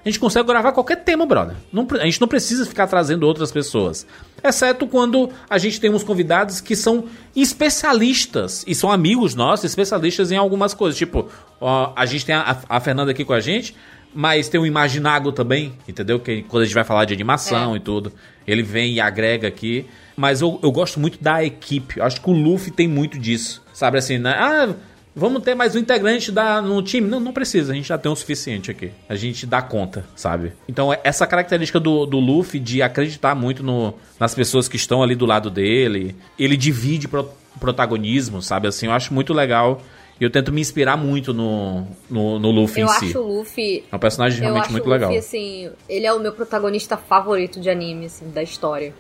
a 0.06 0.10
gente 0.10 0.20
consegue 0.20 0.46
gravar 0.48 0.74
qualquer 0.74 0.98
tema, 0.98 1.26
brother. 1.26 1.56
Não, 1.72 1.88
a 2.00 2.06
gente 2.06 2.20
não 2.20 2.28
precisa 2.28 2.66
ficar 2.66 2.88
trazendo 2.88 3.24
outras 3.24 3.52
pessoas. 3.52 4.06
Exceto 4.44 4.86
quando 4.86 5.30
a 5.50 5.58
gente 5.58 5.80
tem 5.80 5.90
uns 5.90 6.04
convidados 6.04 6.60
que 6.60 6.76
são 6.76 7.06
especialistas 7.34 8.66
e 8.68 8.76
são 8.76 8.92
amigos 8.92 9.34
nossos, 9.34 9.64
especialistas 9.66 10.30
em 10.30 10.36
algumas 10.36 10.74
coisas. 10.74 10.98
Tipo, 10.98 11.30
ó, 11.60 11.94
a 11.96 12.06
gente 12.06 12.26
tem 12.26 12.36
a, 12.36 12.58
a, 12.68 12.80
Fernanda 12.82 13.12
aqui 13.12 13.24
com 13.24 13.32
a 13.32 13.40
gente, 13.40 13.74
mas 14.14 14.50
tem 14.50 14.60
o 14.60 14.66
Imaginago 14.66 15.32
também, 15.32 15.74
entendeu? 15.88 16.20
Que 16.20 16.44
quando 16.44 16.64
a 16.64 16.66
gente 16.66 16.76
vai 16.76 16.84
falar 16.84 17.06
de 17.06 17.14
animação 17.14 17.74
é. 17.74 17.78
e 17.78 17.80
tudo, 17.80 18.12
ele 18.46 18.62
vem 18.62 18.94
e 18.94 19.00
agrega 19.00 19.48
aqui. 19.48 19.86
Mas 20.18 20.42
eu, 20.42 20.60
eu 20.62 20.72
gosto 20.72 21.00
muito 21.00 21.24
da 21.24 21.42
equipe. 21.44 22.00
Eu 22.00 22.06
acho 22.06 22.20
que 22.20 22.30
o 22.30 22.34
Luffy 22.34 22.72
tem 22.72 22.90
muito 22.90 23.18
disso. 23.18 23.64
Sabe 23.74 23.98
assim, 23.98 24.18
né? 24.18 24.36
Ah 24.38 24.93
Vamos 25.16 25.44
ter 25.44 25.54
mais 25.54 25.76
um 25.76 25.80
integrante 25.80 26.32
da, 26.32 26.60
no 26.60 26.82
time? 26.82 27.08
Não, 27.08 27.20
não 27.20 27.32
precisa, 27.32 27.72
a 27.72 27.76
gente 27.76 27.88
já 27.88 27.98
tem 28.00 28.12
o 28.12 28.16
suficiente 28.16 28.72
aqui. 28.72 28.92
A 29.08 29.14
gente 29.14 29.46
dá 29.46 29.62
conta, 29.62 30.04
sabe? 30.16 30.54
Então, 30.68 30.90
essa 31.04 31.28
característica 31.28 31.80
do, 31.80 32.08
do 32.08 32.20
Luffy 32.20 32.60
de 32.60 32.82
acreditar 32.82 33.36
muito 33.36 33.62
no, 33.62 33.94
nas 34.20 34.34
pessoas 34.34 34.68
que 34.68 34.76
estão 34.76 35.04
ali 35.04 35.16
do 35.16 35.28
lado 35.28 35.52
dele, 35.52 36.16
ele 36.38 36.58
divide 36.58 37.08
pro, 37.08 37.30
protagonismo, 37.60 38.42
sabe? 38.42 38.68
Assim, 38.68 38.88
eu 38.88 38.92
acho 38.92 39.14
muito 39.14 39.34
legal. 39.34 39.82
E 40.20 40.24
eu 40.24 40.32
tento 40.32 40.52
me 40.52 40.62
inspirar 40.62 40.98
muito 40.98 41.32
no, 41.32 41.86
no, 42.10 42.40
no 42.40 42.50
Luffy 42.50 42.82
eu 42.82 42.88
em 42.88 42.90
si. 42.90 43.06
Eu 43.06 43.10
acho 43.10 43.20
o 43.20 43.38
Luffy. 43.38 43.84
É 43.92 43.96
um 43.96 44.00
personagem 44.00 44.40
realmente 44.40 44.72
muito 44.72 44.90
legal. 44.90 45.12
Luffy, 45.12 45.20
assim, 45.20 45.70
ele 45.88 46.08
é 46.08 46.14
o 46.14 46.20
meu 46.20 46.32
protagonista 46.32 46.98
favorito 46.98 47.60
de 47.60 47.70
anime, 47.70 48.08
assim, 48.08 48.30
da 48.32 48.42
história. 48.42 48.94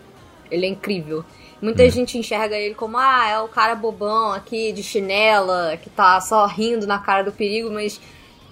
Ele 0.51 0.67
é 0.67 0.69
incrível. 0.69 1.25
Muita 1.63 1.83
hum. 1.83 1.89
gente 1.89 2.17
enxerga 2.17 2.57
ele 2.57 2.75
como, 2.75 2.97
ah, 2.97 3.25
é 3.25 3.39
o 3.39 3.47
cara 3.47 3.73
bobão 3.73 4.33
aqui 4.33 4.73
de 4.73 4.83
chinela, 4.83 5.77
que 5.81 5.89
tá 5.89 6.19
só 6.19 6.45
rindo 6.45 6.85
na 6.85 6.99
cara 6.99 7.23
do 7.23 7.31
perigo, 7.31 7.71
mas 7.71 8.01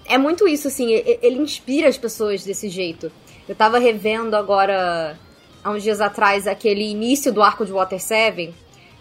é 0.06 0.16
muito 0.16 0.48
isso, 0.48 0.66
assim, 0.68 0.90
ele 0.90 1.38
inspira 1.38 1.88
as 1.88 1.98
pessoas 1.98 2.42
desse 2.42 2.70
jeito. 2.70 3.12
Eu 3.46 3.54
tava 3.54 3.78
revendo 3.78 4.34
agora, 4.34 5.18
há 5.62 5.70
uns 5.70 5.82
dias 5.82 6.00
atrás, 6.00 6.46
aquele 6.46 6.90
início 6.90 7.30
do 7.30 7.42
arco 7.42 7.66
de 7.66 7.72
Water 7.72 8.00
7. 8.00 8.54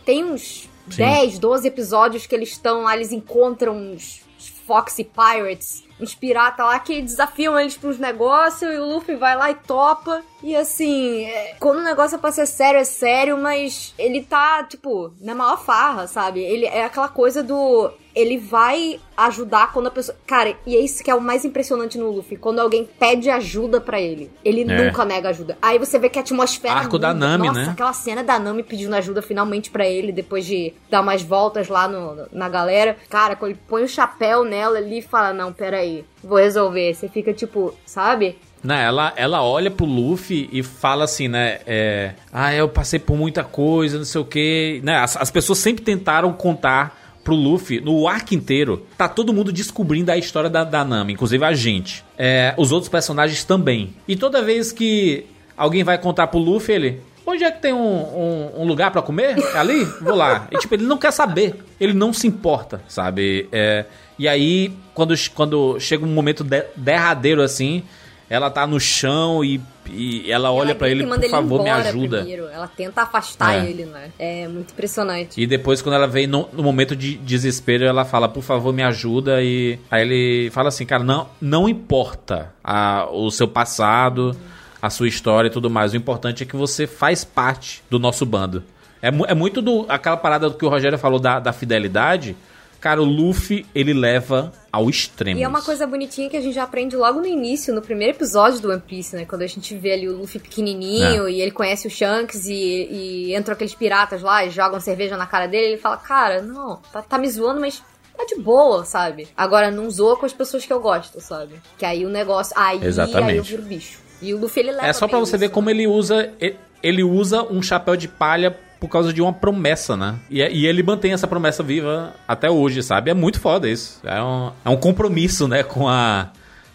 Tem 0.04 0.26
uns 0.26 0.70
Sim. 0.90 0.98
10, 0.98 1.40
12 1.40 1.68
episódios 1.70 2.28
que 2.28 2.36
eles 2.36 2.50
estão 2.50 2.84
lá, 2.84 2.96
eles 2.96 3.14
encontram 3.14 3.78
uns 3.78 4.22
Foxy 4.68 5.06
Pirates 5.06 5.84
uns 6.02 6.16
piratas 6.16 6.66
lá 6.66 6.80
que 6.80 7.02
desafiam 7.02 7.60
eles 7.60 7.78
pros 7.78 7.98
negócios 7.98 8.74
e 8.74 8.78
o 8.78 8.86
Luffy 8.86 9.16
vai 9.16 9.36
lá 9.36 9.52
e 9.52 9.56
topa. 9.56 10.22
E 10.44 10.56
assim, 10.56 11.26
é, 11.26 11.56
quando 11.60 11.80
o 11.80 11.84
negócio 11.84 12.16
é 12.16 12.18
pra 12.18 12.32
ser 12.32 12.48
sério, 12.48 12.80
é 12.80 12.84
sério, 12.84 13.38
mas 13.38 13.94
ele 13.98 14.24
tá, 14.24 14.64
tipo, 14.64 15.14
na 15.22 15.36
maior 15.36 15.64
farra, 15.64 16.08
sabe? 16.08 16.40
Ele 16.40 16.66
é 16.66 16.84
aquela 16.84 17.10
coisa 17.10 17.44
do 17.44 17.92
ele 18.16 18.38
vai 18.38 19.00
ajudar 19.16 19.72
quando 19.72 19.88
a 19.88 19.92
pessoa. 19.92 20.18
Cara, 20.26 20.56
e 20.66 20.76
é 20.76 20.80
isso 20.80 21.04
que 21.04 21.10
é 21.10 21.16
o 21.16 21.22
mais 21.22 21.46
impressionante 21.46 21.98
no 21.98 22.12
Luffy. 22.12 22.38
Quando 22.38 22.60
alguém 22.60 22.88
pede 23.00 23.30
ajuda 23.30 23.80
para 23.80 24.00
ele. 24.00 24.32
Ele 24.44 24.62
é. 24.62 24.86
nunca 24.86 25.06
nega 25.06 25.30
ajuda. 25.30 25.58
Aí 25.62 25.80
você 25.80 25.98
vê 25.98 26.10
que 26.10 26.20
a 26.20 26.22
atmosfera. 26.22 26.76
Arco 26.76 27.00
da 27.00 27.14
Nami, 27.14 27.48
Nossa, 27.48 27.66
né? 27.66 27.70
aquela 27.72 27.94
cena 27.94 28.24
da 28.24 28.38
Nami 28.38 28.64
pedindo 28.64 28.96
ajuda 28.96 29.22
finalmente 29.22 29.70
para 29.70 29.86
ele, 29.86 30.12
depois 30.12 30.46
de 30.46 30.74
dar 30.90 31.02
umas 31.02 31.22
voltas 31.22 31.68
lá 31.68 31.88
no, 31.88 32.28
na 32.32 32.50
galera. 32.50 32.98
Cara, 33.10 33.36
quando 33.36 33.52
ele 33.52 33.60
põe 33.68 33.84
o 33.84 33.88
chapéu 33.88 34.44
nela 34.44 34.78
ali 34.78 35.00
e 35.00 35.02
fala: 35.02 35.34
Não, 35.34 35.54
peraí, 35.54 35.91
vou 36.24 36.38
resolver. 36.38 36.94
Você 36.94 37.08
fica 37.08 37.34
tipo, 37.34 37.74
sabe? 37.86 38.38
Não, 38.64 38.76
ela, 38.76 39.14
ela 39.16 39.44
olha 39.44 39.72
pro 39.72 39.86
Luffy 39.86 40.48
e 40.52 40.62
fala 40.62 41.04
assim, 41.04 41.28
né? 41.28 41.60
É, 41.66 42.14
ah, 42.32 42.54
eu 42.54 42.70
passei 42.70 43.00
por 43.00 43.18
muita 43.18 43.44
coisa, 43.44 43.98
não 43.98 44.06
sei 44.06 44.22
o 44.22 44.26
quê. 44.26 44.80
Né, 44.84 44.96
as, 44.98 45.18
as 45.18 45.32
pessoas 45.32 45.58
sempre 45.58 45.84
tentaram 45.84 46.32
contar 46.34 47.00
pro 47.24 47.36
Luffy, 47.36 47.80
no 47.80 48.08
arco 48.08 48.34
inteiro, 48.34 48.86
tá 48.98 49.08
todo 49.08 49.34
mundo 49.34 49.52
descobrindo 49.52 50.12
a 50.12 50.18
história 50.18 50.50
da, 50.50 50.64
da 50.64 50.84
Nami, 50.84 51.14
inclusive 51.14 51.44
a 51.46 51.54
gente. 51.54 52.04
É, 52.18 52.54
os 52.58 52.72
outros 52.72 52.90
personagens 52.90 53.44
também. 53.44 53.94
E 54.08 54.16
toda 54.16 54.42
vez 54.42 54.72
que 54.72 55.26
alguém 55.56 55.84
vai 55.84 55.98
contar 55.98 56.28
pro 56.28 56.40
Luffy, 56.40 56.76
ele. 56.76 57.02
Onde 57.26 57.44
é 57.44 57.52
que 57.52 57.62
tem 57.62 57.72
um, 57.72 57.78
um, 57.78 58.62
um 58.62 58.66
lugar 58.66 58.90
para 58.90 59.02
comer? 59.02 59.38
É 59.54 59.58
ali? 59.58 59.86
Vou 60.02 60.16
lá. 60.16 60.48
E 60.52 60.58
tipo, 60.58 60.74
ele 60.74 60.86
não 60.86 60.98
quer 60.98 61.12
saber. 61.12 61.56
Ele 61.80 61.94
não 61.94 62.12
se 62.12 62.26
importa, 62.26 62.82
sabe? 62.88 63.48
É, 63.52 63.86
e 64.22 64.28
aí, 64.28 64.72
quando, 64.94 65.16
quando 65.34 65.80
chega 65.80 66.06
um 66.06 66.14
momento 66.14 66.44
de, 66.44 66.64
derradeiro 66.76 67.42
assim, 67.42 67.82
ela 68.30 68.52
tá 68.52 68.68
no 68.68 68.80
chão 68.80 69.44
e, 69.44 69.60
e 69.90 70.32
ela 70.32 70.52
olha 70.52 70.76
para 70.76 70.88
ele, 70.88 71.08
por 71.08 71.28
favor, 71.28 71.64
me 71.64 71.72
ajuda. 71.72 72.18
Primeiro. 72.20 72.48
Ela 72.50 72.68
tenta 72.68 73.02
afastar 73.02 73.56
é. 73.56 73.68
ele, 73.68 73.86
né? 73.86 74.12
É 74.20 74.48
muito 74.48 74.74
impressionante. 74.74 75.42
E 75.42 75.48
depois, 75.48 75.82
quando 75.82 75.96
ela 75.96 76.06
vem 76.06 76.28
no, 76.28 76.48
no, 76.54 76.62
momento 76.62 76.96
de 76.96 77.18
desespero, 77.18 77.84
ela 77.84 78.06
fala, 78.06 78.30
por 78.30 78.44
favor, 78.44 78.72
me 78.72 78.84
ajuda. 78.84 79.42
E 79.42 79.80
aí 79.90 80.04
ele 80.04 80.52
fala 80.52 80.70
assim, 80.70 80.86
cara, 80.86 81.04
não, 81.04 81.28
não 81.42 81.68
importa 81.68 82.54
a, 82.64 83.10
o 83.12 83.32
seu 83.32 83.48
passado, 83.48 84.38
a 84.80 84.92
sua 84.92 85.08
história 85.08 85.48
e 85.48 85.52
tudo 85.52 85.68
mais. 85.68 85.94
O 85.94 85.98
importante 85.98 86.44
é 86.44 86.46
que 86.46 86.56
você 86.56 86.86
faz 86.86 87.24
parte 87.24 87.82
do 87.90 87.98
nosso 87.98 88.24
bando. 88.24 88.64
É, 89.02 89.08
é 89.08 89.34
muito 89.34 89.64
do 89.64 89.88
aquela 89.90 90.16
parada 90.16 90.48
que 90.52 90.64
o 90.64 90.70
Rogério 90.70 91.00
falou 91.00 91.20
da, 91.20 91.40
da 91.40 91.52
fidelidade 91.52 92.36
Cara, 92.82 93.00
o 93.00 93.06
Luffy, 93.06 93.64
ele 93.76 93.94
leva 93.94 94.52
ao 94.72 94.90
extremo. 94.90 95.40
E 95.40 95.44
é 95.44 95.48
uma 95.48 95.62
coisa 95.62 95.86
bonitinha 95.86 96.28
que 96.28 96.36
a 96.36 96.42
gente 96.42 96.56
já 96.56 96.64
aprende 96.64 96.96
logo 96.96 97.20
no 97.20 97.28
início, 97.28 97.72
no 97.76 97.82
primeiro 97.82 98.18
episódio 98.18 98.60
do 98.60 98.72
One 98.72 98.82
Piece, 98.82 99.16
né? 99.16 99.24
Quando 99.24 99.44
a 99.44 99.48
gente 99.48 99.76
vê 99.78 99.92
ali 99.92 100.10
o 100.10 100.18
Luffy 100.18 100.40
pequenininho 100.40 101.28
é. 101.28 101.32
e 101.32 101.42
ele 101.42 101.52
conhece 101.52 101.86
o 101.86 101.92
Shanks 101.92 102.48
e, 102.48 102.88
e 102.90 103.36
entram 103.36 103.54
aqueles 103.54 103.76
piratas 103.76 104.24
lá 104.24 104.44
e 104.44 104.50
jogam 104.50 104.80
cerveja 104.80 105.16
na 105.16 105.28
cara 105.28 105.46
dele. 105.46 105.74
Ele 105.74 105.78
fala, 105.78 105.96
cara, 105.96 106.42
não, 106.42 106.78
tá, 106.92 107.04
tá 107.04 107.20
me 107.20 107.30
zoando, 107.30 107.62
mas 107.62 107.84
tá 108.18 108.26
de 108.26 108.42
boa, 108.42 108.84
sabe? 108.84 109.28
Agora, 109.38 109.70
não 109.70 109.88
zoa 109.88 110.18
com 110.18 110.26
as 110.26 110.34
pessoas 110.34 110.66
que 110.66 110.74
eu 110.74 110.80
gosto, 110.80 111.22
sabe? 111.22 111.62
Que 111.78 111.86
aí 111.86 112.04
o 112.04 112.10
negócio... 112.10 112.56
Aí, 112.58 112.84
Exatamente. 112.84 113.30
aí 113.30 113.38
eu 113.38 113.44
viro 113.44 113.62
bicho. 113.62 114.00
E 114.20 114.34
o 114.34 114.40
Luffy, 114.40 114.64
ele 114.64 114.72
leva 114.72 114.88
É 114.88 114.94
só 114.94 115.08
pra 115.08 115.20
você 115.20 115.36
isso, 115.36 115.40
ver 115.40 115.48
né? 115.50 115.54
como 115.54 115.70
ele 115.70 115.86
usa... 115.86 116.34
Ele 116.82 117.04
usa 117.04 117.44
um 117.44 117.62
chapéu 117.62 117.96
de 117.96 118.08
palha 118.08 118.58
por 118.82 118.90
causa 118.90 119.14
de 119.14 119.22
uma 119.22 119.32
promessa, 119.32 119.96
né? 119.96 120.16
E, 120.28 120.42
é, 120.42 120.52
e, 120.52 120.66
ele 120.66 120.82
mantém 120.82 121.14
essa 121.14 121.28
promessa 121.28 121.62
viva 121.62 122.16
até 122.28 122.50
hoje, 122.50 122.82
sabe? 122.82 123.12
É 123.12 123.14
muito 123.14 123.40
foda 123.40 123.70
isso. 123.70 124.00
É 124.04 124.22
um, 124.24 124.52
é 124.66 124.70
um 124.72 124.76
compromisso, 124.76 125.48
né? 125.48 125.62
Com 125.62 125.88
a, 125.88 126.30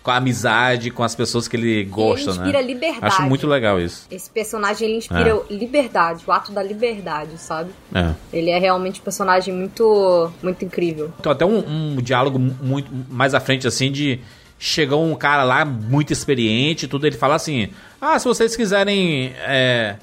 com 0.04 0.12
a 0.12 0.16
amizade, 0.18 0.92
com 0.92 1.02
as 1.02 1.16
pessoas 1.16 1.48
que 1.48 1.56
ele 1.56 1.82
gosta, 1.82 2.30
ele 2.30 2.38
inspira 2.38 2.60
né? 2.60 2.64
liberdade. 2.64 3.06
Acho 3.06 3.22
muito 3.22 3.44
legal 3.48 3.80
isso. 3.80 4.06
Esse 4.08 4.30
personagem, 4.30 4.86
ele 4.86 4.98
inspira 4.98 5.30
é. 5.30 5.52
liberdade, 5.52 6.22
o 6.24 6.30
ato 6.30 6.52
da 6.52 6.62
liberdade, 6.62 7.36
sabe? 7.38 7.72
É. 7.92 8.14
Ele 8.32 8.50
é 8.50 8.58
realmente 8.60 9.00
um 9.00 9.02
personagem 9.02 9.52
muito, 9.52 10.30
muito 10.40 10.64
incrível. 10.64 11.12
Então, 11.18 11.32
até 11.32 11.44
um, 11.44 11.58
um 11.58 11.96
diálogo 11.96 12.38
muito 12.38 12.88
mais 13.10 13.34
à 13.34 13.40
frente, 13.40 13.66
assim, 13.66 13.90
de 13.90 14.20
chegou 14.60 15.04
um 15.04 15.16
cara 15.16 15.42
lá 15.42 15.64
muito 15.64 16.12
experiente, 16.12 16.86
tudo 16.86 17.04
ele 17.04 17.16
fala 17.16 17.34
assim: 17.34 17.68
"Ah, 18.00 18.16
se 18.16 18.26
vocês 18.26 18.54
quiserem 18.54 19.32
é, 19.40 19.96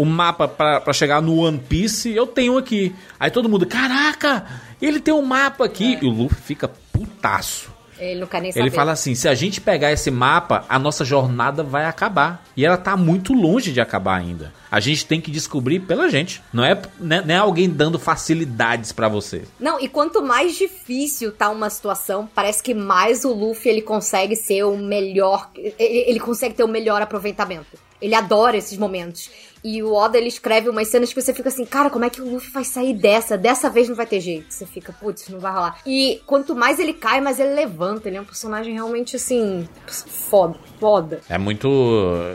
o 0.00 0.04
mapa 0.04 0.48
para 0.48 0.92
chegar 0.92 1.20
no 1.20 1.40
One 1.40 1.58
Piece, 1.58 2.10
eu 2.10 2.26
tenho 2.26 2.56
aqui". 2.56 2.94
Aí 3.18 3.30
todo 3.30 3.48
mundo: 3.48 3.66
"Caraca, 3.66 4.46
ele 4.80 5.00
tem 5.00 5.12
um 5.12 5.22
mapa 5.22 5.64
aqui". 5.64 5.94
É. 5.96 6.04
E 6.04 6.06
o 6.06 6.10
Luffy 6.10 6.40
fica 6.40 6.70
putaço. 6.92 7.70
Ele 8.00 8.20
não 8.20 8.26
quer 8.26 8.40
nem 8.40 8.50
saber. 8.50 8.64
Ele 8.64 8.70
fala 8.70 8.92
assim: 8.92 9.14
se 9.14 9.28
a 9.28 9.34
gente 9.34 9.60
pegar 9.60 9.92
esse 9.92 10.10
mapa, 10.10 10.64
a 10.68 10.78
nossa 10.78 11.04
jornada 11.04 11.62
vai 11.62 11.84
acabar. 11.84 12.44
E 12.56 12.64
ela 12.64 12.78
tá 12.78 12.96
muito 12.96 13.34
longe 13.34 13.72
de 13.72 13.80
acabar 13.80 14.16
ainda. 14.16 14.52
A 14.70 14.80
gente 14.80 15.04
tem 15.04 15.20
que 15.20 15.30
descobrir 15.30 15.80
pela 15.80 16.08
gente. 16.08 16.42
Não 16.52 16.64
é, 16.64 16.80
né, 16.98 17.22
não 17.24 17.34
é 17.34 17.38
alguém 17.38 17.68
dando 17.68 17.98
facilidades 17.98 18.92
para 18.92 19.08
você. 19.08 19.44
Não, 19.58 19.78
e 19.78 19.88
quanto 19.88 20.22
mais 20.22 20.56
difícil 20.56 21.32
tá 21.32 21.50
uma 21.50 21.68
situação, 21.68 22.28
parece 22.34 22.62
que 22.62 22.72
mais 22.72 23.24
o 23.24 23.32
Luffy 23.32 23.70
ele 23.70 23.82
consegue 23.82 24.34
ser 24.34 24.64
o 24.64 24.76
melhor. 24.76 25.50
Ele, 25.54 25.74
ele 25.78 26.20
consegue 26.20 26.54
ter 26.54 26.64
o 26.64 26.68
melhor 26.68 27.02
aproveitamento. 27.02 27.78
Ele 28.00 28.14
adora 28.14 28.56
esses 28.56 28.78
momentos. 28.78 29.30
E 29.62 29.82
o 29.82 29.92
Oda, 29.92 30.16
ele 30.16 30.28
escreve 30.28 30.68
umas 30.68 30.88
cenas 30.88 31.12
que 31.12 31.20
você 31.20 31.34
fica 31.34 31.48
assim, 31.48 31.64
cara, 31.64 31.90
como 31.90 32.04
é 32.04 32.10
que 32.10 32.20
o 32.20 32.30
Luffy 32.30 32.50
vai 32.50 32.64
sair 32.64 32.94
dessa? 32.94 33.36
Dessa 33.36 33.68
vez 33.68 33.88
não 33.88 33.96
vai 33.96 34.06
ter 34.06 34.20
jeito. 34.20 34.46
Você 34.48 34.66
fica, 34.66 34.92
putz, 34.92 35.28
não 35.28 35.38
vai 35.38 35.52
rolar. 35.52 35.78
E 35.86 36.20
quanto 36.26 36.54
mais 36.54 36.78
ele 36.78 36.92
cai, 36.92 37.20
mais 37.20 37.38
ele 37.38 37.54
levanta. 37.54 38.08
Ele 38.08 38.16
é 38.16 38.20
um 38.20 38.24
personagem 38.24 38.74
realmente, 38.74 39.16
assim, 39.16 39.68
foda, 39.86 40.56
foda. 40.78 41.20
É 41.28 41.38
muito... 41.38 41.68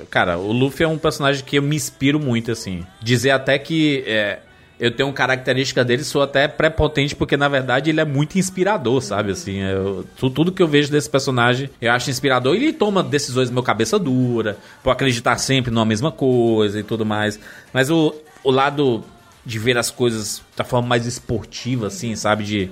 Cara, 0.10 0.38
o 0.38 0.52
Luffy 0.52 0.86
é 0.86 0.88
um 0.88 0.98
personagem 0.98 1.44
que 1.44 1.58
eu 1.58 1.64
me 1.64 1.76
inspiro 1.76 2.20
muito, 2.20 2.52
assim. 2.52 2.86
Dizer 3.02 3.32
até 3.32 3.58
que... 3.58 4.04
É 4.06 4.40
eu 4.80 4.92
tenho 4.92 5.12
característica 5.14 5.86
dele, 5.86 6.04
sou 6.04 6.22
até 6.22 6.48
prepotente, 6.48 7.16
porque 7.16 7.38
na 7.38 7.48
verdade 7.48 7.90
ele 7.90 8.02
é 8.02 8.06
muito 8.06 8.38
inspirador, 8.38 9.02
sabe? 9.02 9.32
Assim, 9.32 9.60
eu, 9.60 10.06
tudo 10.18 10.52
que 10.52 10.62
eu 10.62 10.68
vejo 10.68 10.92
desse 10.92 11.10
personagem 11.10 11.70
eu 11.82 11.92
acho 11.92 12.10
inspirador. 12.10 12.56
Ele 12.56 12.74
toma 12.74 13.02
decisões 13.02 13.50
meu 13.50 13.64
cabeça 13.64 13.98
dura, 13.98 14.58
por 14.84 14.92
acreditar 14.92 15.38
sempre 15.38 15.72
numa 15.72 15.86
mesma 15.86 16.12
coisa 16.12 16.80
e 16.80 16.84
tudo 16.84 17.06
mais. 17.06 17.40
Mas 17.72 17.90
o, 17.90 18.14
o 18.44 18.52
lado 18.52 19.04
de 19.46 19.60
ver 19.60 19.78
as 19.78 19.92
coisas 19.92 20.42
da 20.58 20.64
forma 20.64 20.88
mais 20.88 21.06
esportiva, 21.06 21.88
assim, 21.88 22.16
sabe? 22.16 22.44
De. 22.44 22.72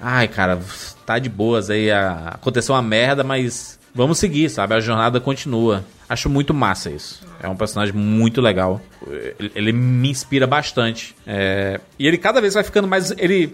Ai, 0.00 0.28
cara, 0.28 0.58
tá 1.04 1.18
de 1.18 1.28
boas 1.28 1.68
aí. 1.68 1.90
A, 1.90 2.28
aconteceu 2.34 2.74
uma 2.74 2.82
merda, 2.82 3.22
mas 3.22 3.78
vamos 3.94 4.18
seguir, 4.18 4.48
sabe? 4.48 4.74
A 4.74 4.80
jornada 4.80 5.20
continua. 5.20 5.84
Acho 6.08 6.28
muito 6.28 6.52
massa 6.52 6.90
isso. 6.90 7.26
É 7.42 7.48
um 7.48 7.56
personagem 7.56 7.94
muito 7.94 8.40
legal. 8.40 8.80
Ele, 9.38 9.52
ele 9.54 9.72
me 9.72 10.10
inspira 10.10 10.46
bastante. 10.46 11.14
É, 11.26 11.80
e 11.98 12.06
ele 12.06 12.18
cada 12.18 12.40
vez 12.40 12.54
vai 12.54 12.64
ficando 12.64 12.86
mais. 12.88 13.10
Ele, 13.12 13.52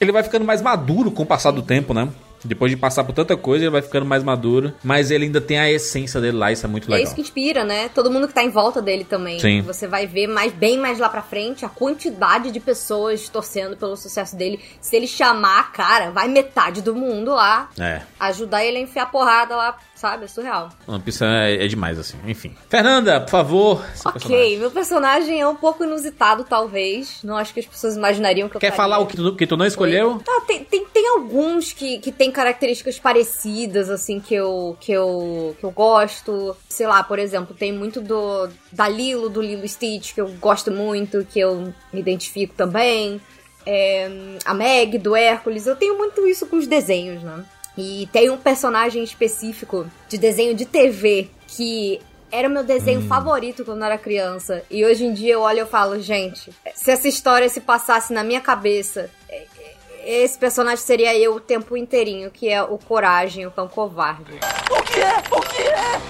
ele 0.00 0.12
vai 0.12 0.22
ficando 0.22 0.44
mais 0.44 0.60
maduro 0.60 1.10
com 1.10 1.22
o 1.22 1.26
passar 1.26 1.50
do 1.50 1.62
tempo, 1.62 1.94
né? 1.94 2.08
Depois 2.44 2.70
de 2.70 2.76
passar 2.76 3.04
por 3.04 3.12
tanta 3.12 3.36
coisa, 3.36 3.64
ele 3.64 3.70
vai 3.70 3.82
ficando 3.82 4.04
mais 4.04 4.22
maduro. 4.22 4.72
Mas 4.82 5.10
ele 5.10 5.26
ainda 5.26 5.40
tem 5.40 5.58
a 5.58 5.70
essência 5.70 6.20
dele 6.20 6.36
lá, 6.36 6.50
isso 6.50 6.66
é 6.66 6.68
muito 6.68 6.90
legal. 6.90 7.00
É 7.00 7.02
isso 7.04 7.14
que 7.14 7.20
inspira, 7.20 7.64
né? 7.64 7.88
Todo 7.88 8.10
mundo 8.10 8.26
que 8.26 8.34
tá 8.34 8.42
em 8.42 8.50
volta 8.50 8.82
dele 8.82 9.04
também. 9.04 9.38
Sim. 9.38 9.62
Você 9.62 9.86
vai 9.86 10.06
ver 10.06 10.26
mais, 10.26 10.52
bem 10.52 10.78
mais 10.78 10.98
lá 10.98 11.08
pra 11.08 11.22
frente 11.22 11.64
a 11.64 11.68
quantidade 11.68 12.50
de 12.50 12.58
pessoas 12.58 13.28
torcendo 13.28 13.76
pelo 13.76 13.96
sucesso 13.96 14.36
dele. 14.36 14.58
Se 14.80 14.96
ele 14.96 15.06
chamar, 15.06 15.72
cara, 15.72 16.10
vai 16.10 16.28
metade 16.28 16.82
do 16.82 16.94
mundo 16.94 17.32
lá. 17.32 17.70
É. 17.78 18.02
Ajudar 18.18 18.64
ele 18.64 18.78
a 18.78 18.80
enfiar 18.80 19.10
porrada 19.10 19.54
lá 19.54 19.78
sabe? 20.02 20.24
É 20.24 20.26
surreal. 20.26 20.68
One 20.88 21.00
Piece 21.00 21.24
é, 21.24 21.64
é, 21.64 21.68
demais, 21.68 21.96
assim. 21.96 22.18
Enfim. 22.26 22.56
Fernanda, 22.68 23.20
por 23.20 23.30
favor. 23.30 23.84
Ok, 24.04 24.12
personagem. 24.12 24.58
meu 24.58 24.70
personagem 24.72 25.40
é 25.40 25.46
um 25.46 25.54
pouco 25.54 25.84
inusitado, 25.84 26.42
talvez. 26.42 27.22
Não 27.22 27.36
acho 27.36 27.54
que 27.54 27.60
as 27.60 27.66
pessoas 27.66 27.96
imaginariam 27.96 28.48
que 28.48 28.56
eu 28.56 28.60
Quer 28.60 28.72
falar 28.72 28.98
o 28.98 29.06
que 29.06 29.16
tu, 29.16 29.36
que 29.36 29.46
tu 29.46 29.56
não 29.56 29.64
escolheu? 29.64 30.20
Ah, 30.28 30.42
tem, 30.44 30.64
tem, 30.64 30.84
tem 30.86 31.08
alguns 31.08 31.72
que, 31.72 31.98
que 31.98 32.10
tem 32.10 32.32
características 32.32 32.98
parecidas, 32.98 33.88
assim, 33.88 34.18
que 34.18 34.34
eu, 34.34 34.76
que, 34.80 34.90
eu, 34.90 35.56
que 35.60 35.64
eu 35.64 35.70
gosto. 35.70 36.56
Sei 36.68 36.86
lá, 36.86 37.04
por 37.04 37.20
exemplo, 37.20 37.54
tem 37.54 37.72
muito 37.72 38.00
do 38.00 38.48
da 38.72 38.88
Lilo, 38.88 39.28
do 39.28 39.40
Lilo 39.40 39.68
Stitch, 39.68 40.14
que 40.14 40.20
eu 40.20 40.28
gosto 40.40 40.72
muito, 40.72 41.24
que 41.30 41.38
eu 41.38 41.72
me 41.92 42.00
identifico 42.00 42.54
também. 42.54 43.20
É, 43.64 44.10
a 44.44 44.52
Meg, 44.52 44.98
do 44.98 45.14
Hércules. 45.14 45.68
Eu 45.68 45.76
tenho 45.76 45.96
muito 45.96 46.26
isso 46.26 46.44
com 46.46 46.56
os 46.56 46.66
desenhos, 46.66 47.22
né? 47.22 47.44
E 47.76 48.08
tem 48.12 48.30
um 48.30 48.36
personagem 48.36 49.02
específico 49.02 49.86
de 50.08 50.18
desenho 50.18 50.54
de 50.54 50.66
TV 50.66 51.30
que 51.46 52.00
era 52.30 52.48
o 52.48 52.50
meu 52.50 52.64
desenho 52.64 53.00
hum. 53.00 53.08
favorito 53.08 53.64
quando 53.64 53.80
eu 53.80 53.84
era 53.84 53.98
criança. 53.98 54.64
E 54.70 54.84
hoje 54.84 55.04
em 55.04 55.12
dia 55.12 55.34
eu 55.34 55.40
olho 55.42 55.58
e 55.58 55.60
eu 55.60 55.66
falo, 55.66 56.00
gente, 56.00 56.50
se 56.74 56.90
essa 56.90 57.06
história 57.06 57.48
se 57.48 57.60
passasse 57.60 58.12
na 58.12 58.24
minha 58.24 58.40
cabeça, 58.40 59.10
é, 59.28 59.46
é, 59.60 60.22
esse 60.22 60.38
personagem 60.38 60.82
seria 60.82 61.14
eu 61.16 61.34
o 61.34 61.40
tempo 61.40 61.76
inteirinho, 61.76 62.30
que 62.30 62.48
é 62.48 62.62
o 62.62 62.78
Coragem, 62.78 63.46
o 63.46 63.50
Cão 63.50 63.68
Covarde. 63.68 64.40
O 64.70 64.82
que 64.82 65.00
é? 65.00 65.18
O 65.30 65.40
que 65.40 65.62
é? 65.62 66.00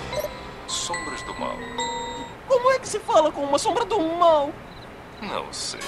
Sombras 0.69 1.23
do 1.23 1.35
mal. 1.35 1.57
Como 2.47 2.71
é 2.71 2.79
que 2.79 2.89
se 2.89 3.01
fala 3.01 3.33
com 3.33 3.43
uma 3.43 3.59
sombra 3.59 3.85
do 3.85 4.01
mal? 4.01 4.53
Não 5.21 5.53
sei. 5.53 5.81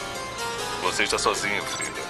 Você 0.83 1.05
está 1.05 1.19
sozinho, 1.19 1.63
filha. 1.63 2.03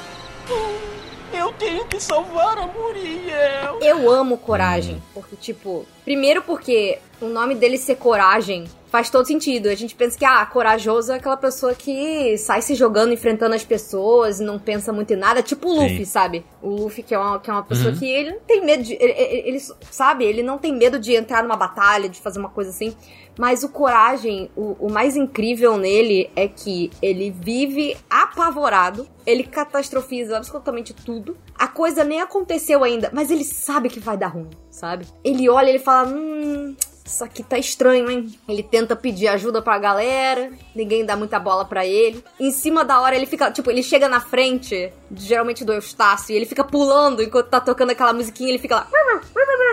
Hum. 0.50 1.03
Eu 1.34 1.52
tenho 1.52 1.84
que 1.86 2.00
salvar 2.00 2.58
a 2.58 2.66
Muriel. 2.66 3.78
Eu 3.80 4.08
amo 4.10 4.38
Coragem, 4.38 5.02
porque, 5.12 5.34
tipo, 5.36 5.84
primeiro 6.04 6.42
porque 6.42 7.00
o 7.24 7.28
nome 7.28 7.54
dele 7.54 7.78
ser 7.78 7.96
Coragem 7.96 8.64
faz 8.94 9.10
todo 9.10 9.26
sentido. 9.26 9.68
A 9.68 9.74
gente 9.74 9.92
pensa 9.92 10.16
que, 10.16 10.24
ah, 10.24 10.46
corajoso 10.46 11.10
é 11.10 11.16
aquela 11.16 11.36
pessoa 11.36 11.74
que 11.74 12.38
sai 12.38 12.62
se 12.62 12.76
jogando, 12.76 13.12
enfrentando 13.12 13.52
as 13.52 13.64
pessoas 13.64 14.38
e 14.38 14.44
não 14.44 14.56
pensa 14.56 14.92
muito 14.92 15.12
em 15.12 15.16
nada. 15.16 15.42
Tipo 15.42 15.68
o 15.68 15.74
Luffy, 15.74 15.98
Sim. 15.98 16.04
sabe? 16.04 16.44
O 16.62 16.68
Luffy, 16.68 17.02
que 17.02 17.12
é 17.12 17.18
uma, 17.18 17.40
que 17.40 17.50
é 17.50 17.52
uma 17.52 17.64
pessoa 17.64 17.90
uhum. 17.90 17.98
que 17.98 18.08
ele 18.08 18.30
não 18.30 18.40
tem 18.40 18.64
medo 18.64 18.84
de. 18.84 18.94
Ele, 18.94 19.12
ele, 19.12 19.48
ele, 19.48 19.60
sabe? 19.90 20.24
Ele 20.24 20.44
não 20.44 20.58
tem 20.58 20.72
medo 20.72 21.00
de 21.00 21.12
entrar 21.12 21.42
numa 21.42 21.56
batalha, 21.56 22.08
de 22.08 22.20
fazer 22.20 22.38
uma 22.38 22.50
coisa 22.50 22.70
assim. 22.70 22.94
Mas 23.36 23.64
o 23.64 23.68
Coragem, 23.68 24.48
o, 24.54 24.76
o 24.86 24.92
mais 24.92 25.16
incrível 25.16 25.76
nele 25.76 26.30
é 26.36 26.46
que 26.46 26.88
ele 27.02 27.32
vive 27.32 27.96
apavorado, 28.08 29.08
ele 29.26 29.42
catastrofiza 29.42 30.36
absolutamente 30.36 30.94
tudo. 30.94 31.36
A 31.58 31.66
coisa 31.66 32.04
nem 32.04 32.20
aconteceu 32.20 32.84
ainda, 32.84 33.10
mas 33.12 33.32
ele 33.32 33.42
sabe 33.42 33.88
que 33.88 33.98
vai 33.98 34.16
dar 34.16 34.28
ruim, 34.28 34.50
sabe? 34.70 35.04
Ele 35.24 35.48
olha 35.48 35.68
ele 35.68 35.80
fala: 35.80 36.08
Hum, 36.08 36.76
isso 37.04 37.22
aqui 37.22 37.42
tá 37.42 37.58
estranho, 37.58 38.10
hein? 38.10 38.34
Ele 38.48 38.62
tenta 38.62 38.96
pedir 38.96 39.28
ajuda 39.28 39.60
pra 39.60 39.78
galera, 39.78 40.50
ninguém 40.74 41.04
dá 41.04 41.14
muita 41.14 41.38
bola 41.38 41.64
para 41.64 41.84
ele. 41.86 42.24
Em 42.40 42.50
cima 42.50 42.84
da 42.84 43.00
hora 43.00 43.14
ele 43.14 43.26
fica, 43.26 43.50
tipo, 43.50 43.70
ele 43.70 43.82
chega 43.82 44.08
na 44.08 44.20
frente, 44.20 44.90
geralmente 45.14 45.64
do 45.64 45.72
Eustácio, 45.74 46.32
e 46.32 46.36
ele 46.36 46.46
fica 46.46 46.64
pulando 46.64 47.22
enquanto 47.22 47.48
tá 47.48 47.60
tocando 47.60 47.90
aquela 47.90 48.14
musiquinha, 48.14 48.48
ele 48.48 48.58
fica 48.58 48.76
lá, 48.76 48.88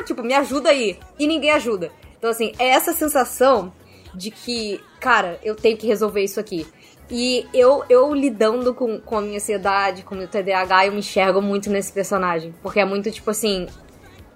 tipo, 0.04 0.22
me 0.24 0.34
ajuda 0.34 0.70
aí. 0.70 1.00
E 1.18 1.26
ninguém 1.26 1.52
ajuda. 1.52 1.92
Então, 2.18 2.30
assim, 2.30 2.52
é 2.60 2.68
essa 2.68 2.94
sensação 2.94 3.72
de 4.14 4.30
que, 4.30 4.82
cara, 5.00 5.40
eu 5.44 5.56
tenho 5.56 5.78
que 5.78 5.88
resolver 5.88 6.22
isso 6.24 6.40
aqui. 6.40 6.68
E 7.10 7.46
eu, 7.54 7.84
eu 7.90 8.14
lidando 8.14 8.74
com, 8.74 9.00
com 9.00 9.18
a 9.18 9.22
minha 9.22 9.36
ansiedade, 9.36 10.04
com 10.04 10.16
o 10.16 10.18
meu 10.18 10.30
TDAH, 10.30 10.86
eu 10.86 10.94
me 10.94 11.00
enxergo 11.00 11.42
muito 11.42 11.70
nesse 11.70 11.92
personagem. 11.92 12.54
Porque 12.64 12.80
é 12.80 12.86
muito 12.86 13.12
tipo 13.12 13.30
assim. 13.30 13.68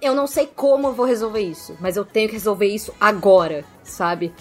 Eu 0.06 0.14
não 0.14 0.28
sei 0.28 0.46
como 0.46 0.90
eu 0.90 0.94
vou 0.94 1.04
resolver 1.04 1.40
isso, 1.40 1.76
mas 1.80 1.98
eu 1.98 2.06
tenho 2.06 2.28
que 2.28 2.36
resolver 2.36 2.68
isso 2.68 2.94
agora, 3.02 3.66
sabe? 3.82 4.32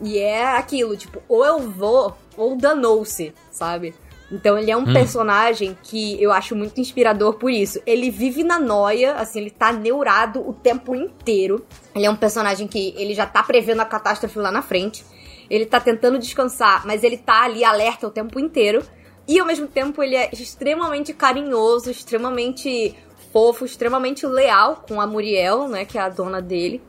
E 0.00 0.18
é 0.18 0.44
aquilo, 0.44 0.96
tipo, 0.96 1.22
ou 1.28 1.46
eu 1.46 1.60
vou, 1.60 2.18
ou 2.36 2.56
danou-se, 2.56 3.32
sabe? 3.48 3.94
Então 4.32 4.58
ele 4.58 4.72
é 4.72 4.76
um 4.76 4.80
hum. 4.80 4.92
personagem 4.92 5.78
que 5.80 6.20
eu 6.20 6.32
acho 6.32 6.56
muito 6.56 6.80
inspirador 6.80 7.34
por 7.34 7.52
isso. 7.52 7.80
Ele 7.86 8.10
vive 8.10 8.42
na 8.42 8.58
noia, 8.58 9.14
assim, 9.14 9.42
ele 9.42 9.50
tá 9.50 9.70
neurado 9.70 10.40
o 10.40 10.52
tempo 10.52 10.92
inteiro. 10.92 11.64
Ele 11.94 12.04
é 12.04 12.10
um 12.10 12.16
personagem 12.16 12.66
que 12.66 12.92
ele 12.96 13.14
já 13.14 13.24
tá 13.24 13.44
prevendo 13.44 13.78
a 13.80 13.84
catástrofe 13.84 14.36
lá 14.40 14.50
na 14.50 14.60
frente. 14.60 15.04
Ele 15.48 15.66
tá 15.66 15.78
tentando 15.78 16.18
descansar, 16.18 16.84
mas 16.84 17.04
ele 17.04 17.16
tá 17.16 17.44
ali 17.44 17.62
alerta 17.62 18.08
o 18.08 18.10
tempo 18.10 18.40
inteiro. 18.40 18.82
E 19.28 19.38
ao 19.38 19.46
mesmo 19.46 19.68
tempo 19.68 20.02
ele 20.02 20.16
é 20.16 20.30
extremamente 20.32 21.12
carinhoso, 21.14 21.92
extremamente 21.92 22.96
fofo, 23.32 23.64
extremamente 23.64 24.26
leal 24.26 24.84
com 24.86 25.00
a 25.00 25.06
Muriel, 25.06 25.68
né, 25.68 25.84
que 25.84 25.98
é 25.98 26.00
a 26.00 26.08
dona 26.08 26.40
dele. 26.40 26.82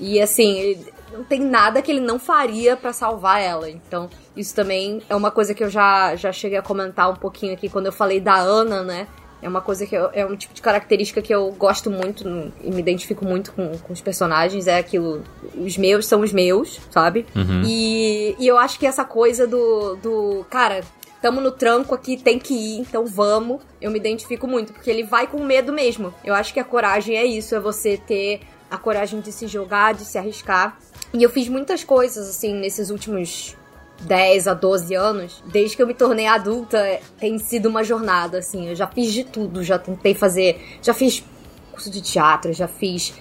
E 0.00 0.20
assim, 0.20 0.58
ele, 0.58 0.86
não 1.12 1.24
tem 1.24 1.40
nada 1.40 1.82
que 1.82 1.90
ele 1.90 2.00
não 2.00 2.18
faria 2.18 2.76
para 2.76 2.92
salvar 2.92 3.40
ela. 3.40 3.68
Então, 3.68 4.08
isso 4.36 4.54
também 4.54 5.02
é 5.08 5.16
uma 5.16 5.30
coisa 5.30 5.54
que 5.54 5.62
eu 5.64 5.68
já, 5.68 6.14
já 6.16 6.32
cheguei 6.32 6.58
a 6.58 6.62
comentar 6.62 7.10
um 7.10 7.16
pouquinho 7.16 7.52
aqui 7.52 7.68
quando 7.68 7.86
eu 7.86 7.92
falei 7.92 8.20
da 8.20 8.36
Ana, 8.36 8.82
né? 8.82 9.08
É 9.40 9.48
uma 9.48 9.60
coisa 9.60 9.86
que 9.86 9.94
eu, 9.94 10.10
é 10.12 10.26
um 10.26 10.34
tipo 10.34 10.52
de 10.52 10.60
característica 10.60 11.22
que 11.22 11.32
eu 11.32 11.52
gosto 11.52 11.90
muito 11.90 12.24
e 12.60 12.70
me 12.70 12.80
identifico 12.80 13.24
muito 13.24 13.52
com, 13.52 13.78
com 13.78 13.92
os 13.92 14.00
personagens. 14.00 14.66
É 14.66 14.78
aquilo. 14.78 15.22
Os 15.54 15.78
meus 15.78 16.06
são 16.06 16.22
os 16.22 16.32
meus, 16.32 16.80
sabe? 16.90 17.24
Uhum. 17.36 17.62
E, 17.64 18.34
e 18.38 18.48
eu 18.48 18.58
acho 18.58 18.78
que 18.78 18.86
essa 18.86 19.04
coisa 19.04 19.46
do. 19.46 19.94
do 19.96 20.44
cara, 20.50 20.80
tamo 21.20 21.40
no 21.40 21.50
tranco 21.50 21.94
aqui, 21.94 22.16
tem 22.16 22.38
que 22.38 22.54
ir, 22.54 22.80
então 22.80 23.06
vamos. 23.06 23.60
Eu 23.80 23.90
me 23.90 23.98
identifico 23.98 24.46
muito, 24.46 24.72
porque 24.72 24.90
ele 24.90 25.02
vai 25.02 25.26
com 25.26 25.42
medo 25.44 25.72
mesmo. 25.72 26.14
Eu 26.24 26.34
acho 26.34 26.52
que 26.52 26.60
a 26.60 26.64
coragem 26.64 27.16
é 27.16 27.24
isso, 27.24 27.54
é 27.54 27.60
você 27.60 27.96
ter 27.96 28.40
a 28.70 28.76
coragem 28.76 29.20
de 29.20 29.32
se 29.32 29.46
jogar, 29.46 29.94
de 29.94 30.04
se 30.04 30.18
arriscar. 30.18 30.78
E 31.12 31.22
eu 31.22 31.30
fiz 31.30 31.48
muitas 31.48 31.82
coisas, 31.84 32.28
assim, 32.28 32.54
nesses 32.54 32.90
últimos 32.90 33.56
10 34.02 34.46
a 34.46 34.54
12 34.54 34.94
anos, 34.94 35.42
desde 35.46 35.76
que 35.76 35.82
eu 35.82 35.86
me 35.86 35.94
tornei 35.94 36.26
adulta, 36.26 37.00
tem 37.18 37.38
sido 37.38 37.68
uma 37.68 37.82
jornada, 37.82 38.38
assim. 38.38 38.68
Eu 38.68 38.74
já 38.74 38.86
fiz 38.86 39.12
de 39.12 39.24
tudo, 39.24 39.64
já 39.64 39.78
tentei 39.78 40.14
fazer. 40.14 40.78
Já 40.82 40.94
fiz 40.94 41.24
curso 41.72 41.90
de 41.90 42.00
teatro, 42.00 42.52
já 42.52 42.68
fiz 42.68 43.14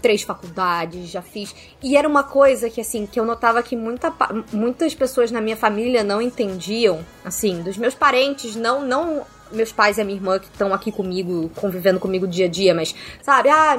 três 0.00 0.22
faculdades, 0.22 1.08
já 1.08 1.22
fiz. 1.22 1.54
E 1.82 1.96
era 1.96 2.08
uma 2.08 2.22
coisa 2.22 2.68
que, 2.68 2.80
assim, 2.80 3.06
que 3.06 3.18
eu 3.18 3.24
notava 3.24 3.62
que 3.62 3.76
muita, 3.76 4.12
muitas 4.52 4.94
pessoas 4.94 5.30
na 5.30 5.40
minha 5.40 5.56
família 5.56 6.02
não 6.02 6.20
entendiam, 6.20 7.04
assim, 7.24 7.62
dos 7.62 7.76
meus 7.76 7.94
parentes, 7.94 8.56
não, 8.56 8.84
não 8.84 9.24
meus 9.52 9.72
pais 9.72 9.98
e 9.98 10.00
a 10.00 10.04
minha 10.04 10.16
irmã 10.16 10.38
que 10.38 10.46
estão 10.46 10.72
aqui 10.72 10.92
comigo, 10.92 11.50
convivendo 11.56 11.98
comigo 11.98 12.26
dia 12.26 12.46
a 12.46 12.48
dia, 12.48 12.72
mas, 12.72 12.94
sabe, 13.22 13.48
ah 13.48 13.76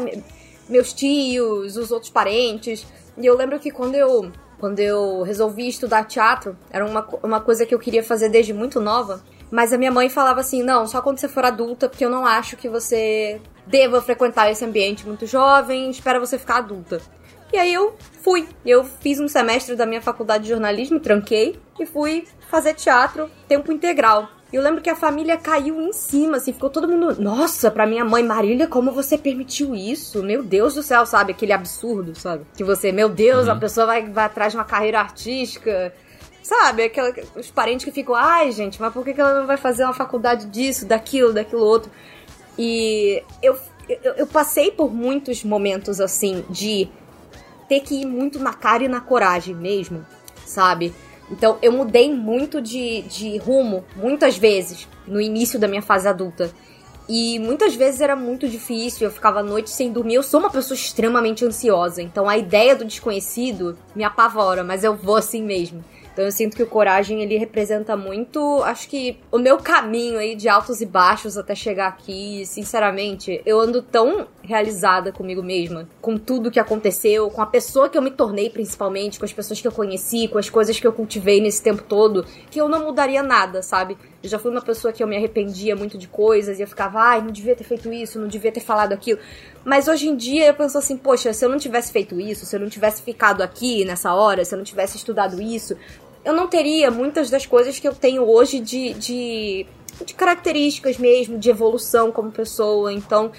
meus 0.72 0.94
tios, 0.94 1.76
os 1.76 1.92
outros 1.92 2.10
parentes. 2.10 2.86
E 3.18 3.26
eu 3.26 3.36
lembro 3.36 3.60
que 3.60 3.70
quando 3.70 3.96
eu 3.96 4.32
quando 4.58 4.80
eu 4.80 5.24
resolvi 5.24 5.68
estudar 5.68 6.06
teatro, 6.06 6.56
era 6.70 6.86
uma, 6.86 7.08
uma 7.24 7.42
coisa 7.42 7.66
que 7.66 7.74
eu 7.74 7.80
queria 7.80 8.04
fazer 8.04 8.30
desde 8.30 8.54
muito 8.54 8.80
nova. 8.80 9.24
Mas 9.50 9.74
a 9.74 9.78
minha 9.78 9.92
mãe 9.92 10.08
falava 10.08 10.40
assim: 10.40 10.62
não, 10.62 10.88
só 10.88 11.02
quando 11.02 11.18
você 11.18 11.28
for 11.28 11.44
adulta, 11.44 11.90
porque 11.90 12.06
eu 12.06 12.10
não 12.10 12.26
acho 12.26 12.56
que 12.56 12.70
você 12.70 13.42
deva 13.72 14.02
frequentar 14.02 14.52
esse 14.52 14.64
ambiente 14.64 15.08
muito 15.08 15.26
jovem, 15.26 15.90
espera 15.90 16.20
você 16.20 16.38
ficar 16.38 16.58
adulta. 16.58 17.02
E 17.54 17.58
aí 17.58 17.74
eu 17.74 17.96
fui. 18.22 18.48
Eu 18.66 18.84
fiz 18.84 19.20
um 19.20 19.28
semestre 19.28 19.76
da 19.76 19.86
minha 19.86 20.02
faculdade 20.02 20.44
de 20.44 20.50
jornalismo, 20.50 21.00
tranquei, 21.00 21.60
e 21.80 21.86
fui 21.86 22.28
fazer 22.50 22.74
teatro 22.74 23.30
tempo 23.48 23.72
integral. 23.72 24.30
E 24.52 24.58
eu 24.58 24.62
lembro 24.62 24.82
que 24.82 24.90
a 24.90 24.96
família 24.96 25.38
caiu 25.38 25.82
em 25.82 25.94
cima, 25.94 26.38
assim, 26.38 26.52
ficou 26.52 26.70
todo 26.70 26.88
mundo. 26.88 27.22
Nossa, 27.22 27.72
pra 27.72 27.88
minha 27.88 28.04
mãe, 28.04 28.22
Marília, 28.22 28.68
como 28.68 28.92
você 28.92 29.18
permitiu 29.18 29.74
isso? 29.74 30.22
Meu 30.22 30.44
Deus 30.44 30.76
do 30.76 30.84
céu, 30.84 31.06
sabe? 31.06 31.32
Aquele 31.32 31.54
absurdo, 31.54 32.14
sabe? 32.20 32.46
Que 32.56 32.64
você, 32.64 32.92
meu 32.92 33.08
Deus, 33.08 33.46
uhum. 33.48 33.54
a 33.54 33.56
pessoa 33.56 33.86
vai, 33.86 34.10
vai 34.10 34.26
atrás 34.26 34.52
de 34.52 34.58
uma 34.58 34.66
carreira 34.66 35.00
artística. 35.00 35.94
Sabe? 36.44 36.84
Aquela, 36.84 37.14
os 37.38 37.50
parentes 37.50 37.86
que 37.86 37.92
ficam, 37.92 38.14
ai, 38.14 38.52
gente, 38.52 38.82
mas 38.82 38.92
por 38.92 39.06
que 39.06 39.20
ela 39.20 39.40
não 39.40 39.48
vai 39.48 39.58
fazer 39.58 39.86
uma 39.86 39.94
faculdade 39.94 40.48
disso, 40.48 40.86
daquilo, 40.86 41.32
daquilo 41.32 41.62
outro? 41.62 41.90
E 42.64 43.24
eu, 43.42 43.58
eu, 43.90 44.14
eu 44.18 44.28
passei 44.28 44.70
por 44.70 44.94
muitos 44.94 45.44
momentos 45.44 46.00
assim 46.00 46.46
de 46.48 46.88
ter 47.68 47.80
que 47.80 48.02
ir 48.02 48.06
muito 48.06 48.38
na 48.38 48.54
cara 48.54 48.84
e 48.84 48.88
na 48.88 49.02
coragem 49.02 49.56
mesmo, 49.56 50.06
sabe? 50.46 50.94
Então 51.32 51.58
eu 51.60 51.72
mudei 51.72 52.14
muito 52.14 52.62
de, 52.62 53.02
de 53.02 53.36
rumo, 53.38 53.84
muitas 53.96 54.38
vezes, 54.38 54.88
no 55.08 55.20
início 55.20 55.58
da 55.58 55.68
minha 55.68 55.82
fase 55.82 56.08
adulta. 56.08 56.52
E 57.10 57.40
muitas 57.40 57.74
vezes 57.74 58.00
era 58.00 58.16
muito 58.16 58.48
difícil, 58.48 59.08
eu 59.08 59.12
ficava 59.12 59.40
a 59.40 59.44
noite 59.44 59.72
sem 59.72 59.92
dormir. 59.92 60.14
Eu 60.14 60.24
sou 60.24 60.40
uma 60.40 60.52
pessoa 60.52 60.76
extremamente 60.76 61.44
ansiosa, 61.44 62.00
então 62.00 62.30
a 62.30 62.38
ideia 62.38 62.76
do 62.76 62.86
desconhecido 62.86 63.76
me 63.96 64.04
apavora, 64.04 64.64
mas 64.64 64.84
eu 64.84 64.96
vou 64.96 65.16
assim 65.16 65.42
mesmo. 65.42 65.84
Então 66.14 66.26
eu 66.26 66.32
sinto 66.32 66.56
que 66.56 66.64
o 66.64 66.68
Coragem 66.68 67.22
ele 67.22 67.38
representa 67.38 67.96
muito, 67.96 68.62
acho 68.64 68.88
que 68.90 69.18
o 69.32 69.38
meu 69.38 69.58
caminho 69.58 70.20
aí 70.20 70.36
de 70.36 70.50
altos 70.50 70.82
e 70.82 70.86
baixos 70.86 71.38
até 71.38 71.56
chegar 71.56 71.88
aqui, 71.88 72.46
sinceramente, 72.46 73.42
eu 73.46 73.60
ando 73.60 73.82
tão 73.82 74.28
realizada 74.44 75.12
comigo 75.12 75.42
mesma, 75.42 75.88
com 76.02 76.18
tudo 76.18 76.52
que 76.52 76.60
aconteceu, 76.60 77.30
com 77.30 77.42
a 77.42 77.46
pessoa 77.46 77.88
que 77.88 77.98
eu 77.98 78.02
me 78.02 78.12
tornei 78.12 78.50
principalmente, 78.50 79.20
com 79.20 79.26
as 79.26 79.32
pessoas 79.32 79.62
que 79.62 79.68
eu 79.68 79.72
conheci, 79.72 80.28
com 80.28 80.38
as 80.38 80.50
coisas 80.50 80.80
que 80.80 80.86
eu 80.86 80.92
cultivei 80.92 81.40
nesse 81.40 81.64
tempo 81.64 81.84
todo, 81.84 82.26
que 82.50 82.60
eu 82.60 82.68
não 82.68 82.84
mudaria 82.84 83.24
nada, 83.24 83.62
sabe? 83.62 83.98
Eu 84.22 84.30
já 84.30 84.38
fui 84.38 84.52
uma 84.52 84.62
pessoa 84.62 84.92
que 84.92 85.02
eu 85.02 85.08
me 85.08 85.16
arrependia 85.16 85.76
muito 85.76 85.98
de 85.98 86.08
coisas 86.08 86.60
e 86.60 86.62
eu 86.62 86.68
ficava, 86.68 87.00
ai, 87.00 87.22
não 87.22 87.32
devia 87.32 87.56
ter 87.56 87.64
feito 87.64 87.92
isso, 87.92 88.20
não 88.20 88.28
devia 88.28 88.52
ter 88.52 88.60
falado 88.60 88.94
aquilo. 88.94 89.20
Mas 89.64 89.88
hoje 89.88 90.08
em 90.08 90.16
dia 90.16 90.48
eu 90.48 90.54
penso 90.54 90.78
assim, 90.78 90.98
poxa, 90.98 91.34
se 91.34 91.46
eu 91.46 91.50
não 91.50 91.58
tivesse 91.58 91.92
feito 91.92 92.20
isso, 92.20 92.46
se 92.46 92.56
eu 92.56 92.60
não 92.60 92.70
tivesse 92.70 93.02
ficado 93.02 93.42
aqui 93.42 93.86
nessa 93.86 94.14
hora, 94.14 94.44
se 94.44 94.54
eu 94.54 94.58
não 94.58 94.66
tivesse 94.66 94.98
estudado 94.98 95.42
isso, 95.42 95.78
eu 96.26 96.34
não 96.34 96.48
teria 96.48 96.90
muitas 96.90 97.30
das 97.30 97.46
coisas 97.46 97.78
que 97.80 97.88
eu 97.88 97.94
tenho 97.94 98.24
hoje 98.24 98.60
de, 98.60 98.94
de, 98.94 99.66
de 100.06 100.14
características 100.14 100.98
mesmo, 100.98 101.38
de 101.38 101.50
evolução 101.50 102.12
como 102.12 102.32
pessoa. 102.32 102.92
Então, 102.92 103.32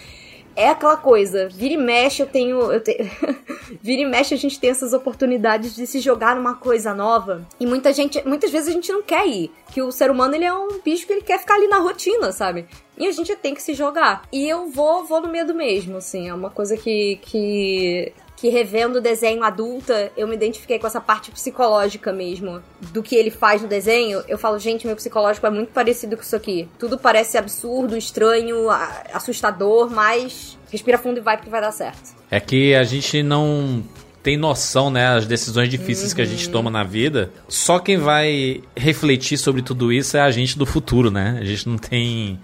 é 0.54 0.68
aquela 0.68 0.96
coisa, 0.96 1.48
vira 1.48 1.74
e 1.74 1.76
mexe 1.76 2.22
eu 2.22 2.26
tenho. 2.26 2.72
Eu 2.72 2.82
te... 2.82 2.96
vira 3.80 4.02
e 4.02 4.06
mexe 4.06 4.34
a 4.34 4.36
gente 4.36 4.58
tem 4.58 4.70
essas 4.70 4.92
oportunidades 4.92 5.74
de 5.74 5.86
se 5.86 6.00
jogar 6.00 6.36
numa 6.36 6.54
coisa 6.54 6.94
nova. 6.94 7.46
E 7.58 7.66
muita 7.66 7.92
gente. 7.92 8.22
Muitas 8.26 8.50
vezes 8.50 8.68
a 8.68 8.72
gente 8.72 8.92
não 8.92 9.02
quer 9.02 9.26
ir. 9.26 9.50
Que 9.72 9.82
o 9.82 9.90
ser 9.90 10.10
humano 10.10 10.34
ele 10.34 10.44
é 10.44 10.52
um 10.52 10.80
bicho 10.84 11.06
que 11.06 11.12
ele 11.12 11.22
quer 11.22 11.38
ficar 11.38 11.54
ali 11.54 11.68
na 11.68 11.78
rotina, 11.78 12.30
sabe? 12.32 12.66
E 12.96 13.06
a 13.06 13.12
gente 13.12 13.34
tem 13.36 13.54
que 13.54 13.62
se 13.62 13.74
jogar. 13.74 14.22
E 14.30 14.48
eu 14.48 14.68
vou, 14.68 15.04
vou 15.04 15.20
no 15.20 15.28
medo 15.28 15.54
mesmo, 15.54 15.96
assim. 15.96 16.28
É 16.28 16.34
uma 16.34 16.50
coisa 16.50 16.76
que, 16.76 17.18
que 17.22 18.12
que 18.42 18.48
revendo 18.48 18.98
o 18.98 19.00
desenho 19.00 19.44
adulta, 19.44 20.10
eu 20.16 20.26
me 20.26 20.34
identifiquei 20.34 20.76
com 20.76 20.84
essa 20.84 21.00
parte 21.00 21.30
psicológica 21.30 22.12
mesmo 22.12 22.60
do 22.92 23.00
que 23.00 23.14
ele 23.14 23.30
faz 23.30 23.62
no 23.62 23.68
desenho. 23.68 24.20
Eu 24.26 24.36
falo, 24.36 24.58
gente, 24.58 24.84
meu 24.84 24.96
psicológico 24.96 25.46
é 25.46 25.50
muito 25.50 25.70
parecido 25.72 26.16
com 26.16 26.24
isso 26.24 26.34
aqui. 26.34 26.68
Tudo 26.76 26.98
parece 26.98 27.38
absurdo, 27.38 27.96
estranho, 27.96 28.68
assustador, 29.14 29.88
mas 29.88 30.58
respira 30.72 30.98
fundo 30.98 31.18
e 31.18 31.20
vai 31.20 31.36
porque 31.36 31.50
vai 31.50 31.60
dar 31.60 31.70
certo. 31.70 32.16
É 32.28 32.40
que 32.40 32.74
a 32.74 32.82
gente 32.82 33.22
não 33.22 33.84
tem 34.24 34.36
noção, 34.36 34.90
né, 34.90 35.06
as 35.06 35.24
decisões 35.24 35.68
difíceis 35.68 36.10
uhum. 36.10 36.16
que 36.16 36.22
a 36.22 36.26
gente 36.26 36.46
uhum. 36.46 36.52
toma 36.52 36.68
na 36.68 36.82
vida. 36.82 37.30
Só 37.46 37.78
quem 37.78 37.96
vai 37.96 38.60
refletir 38.76 39.38
sobre 39.38 39.62
tudo 39.62 39.92
isso 39.92 40.16
é 40.16 40.20
a 40.20 40.32
gente 40.32 40.58
do 40.58 40.66
futuro, 40.66 41.12
né? 41.12 41.38
A 41.40 41.44
gente 41.44 41.68
não 41.68 41.78
tem 41.78 42.40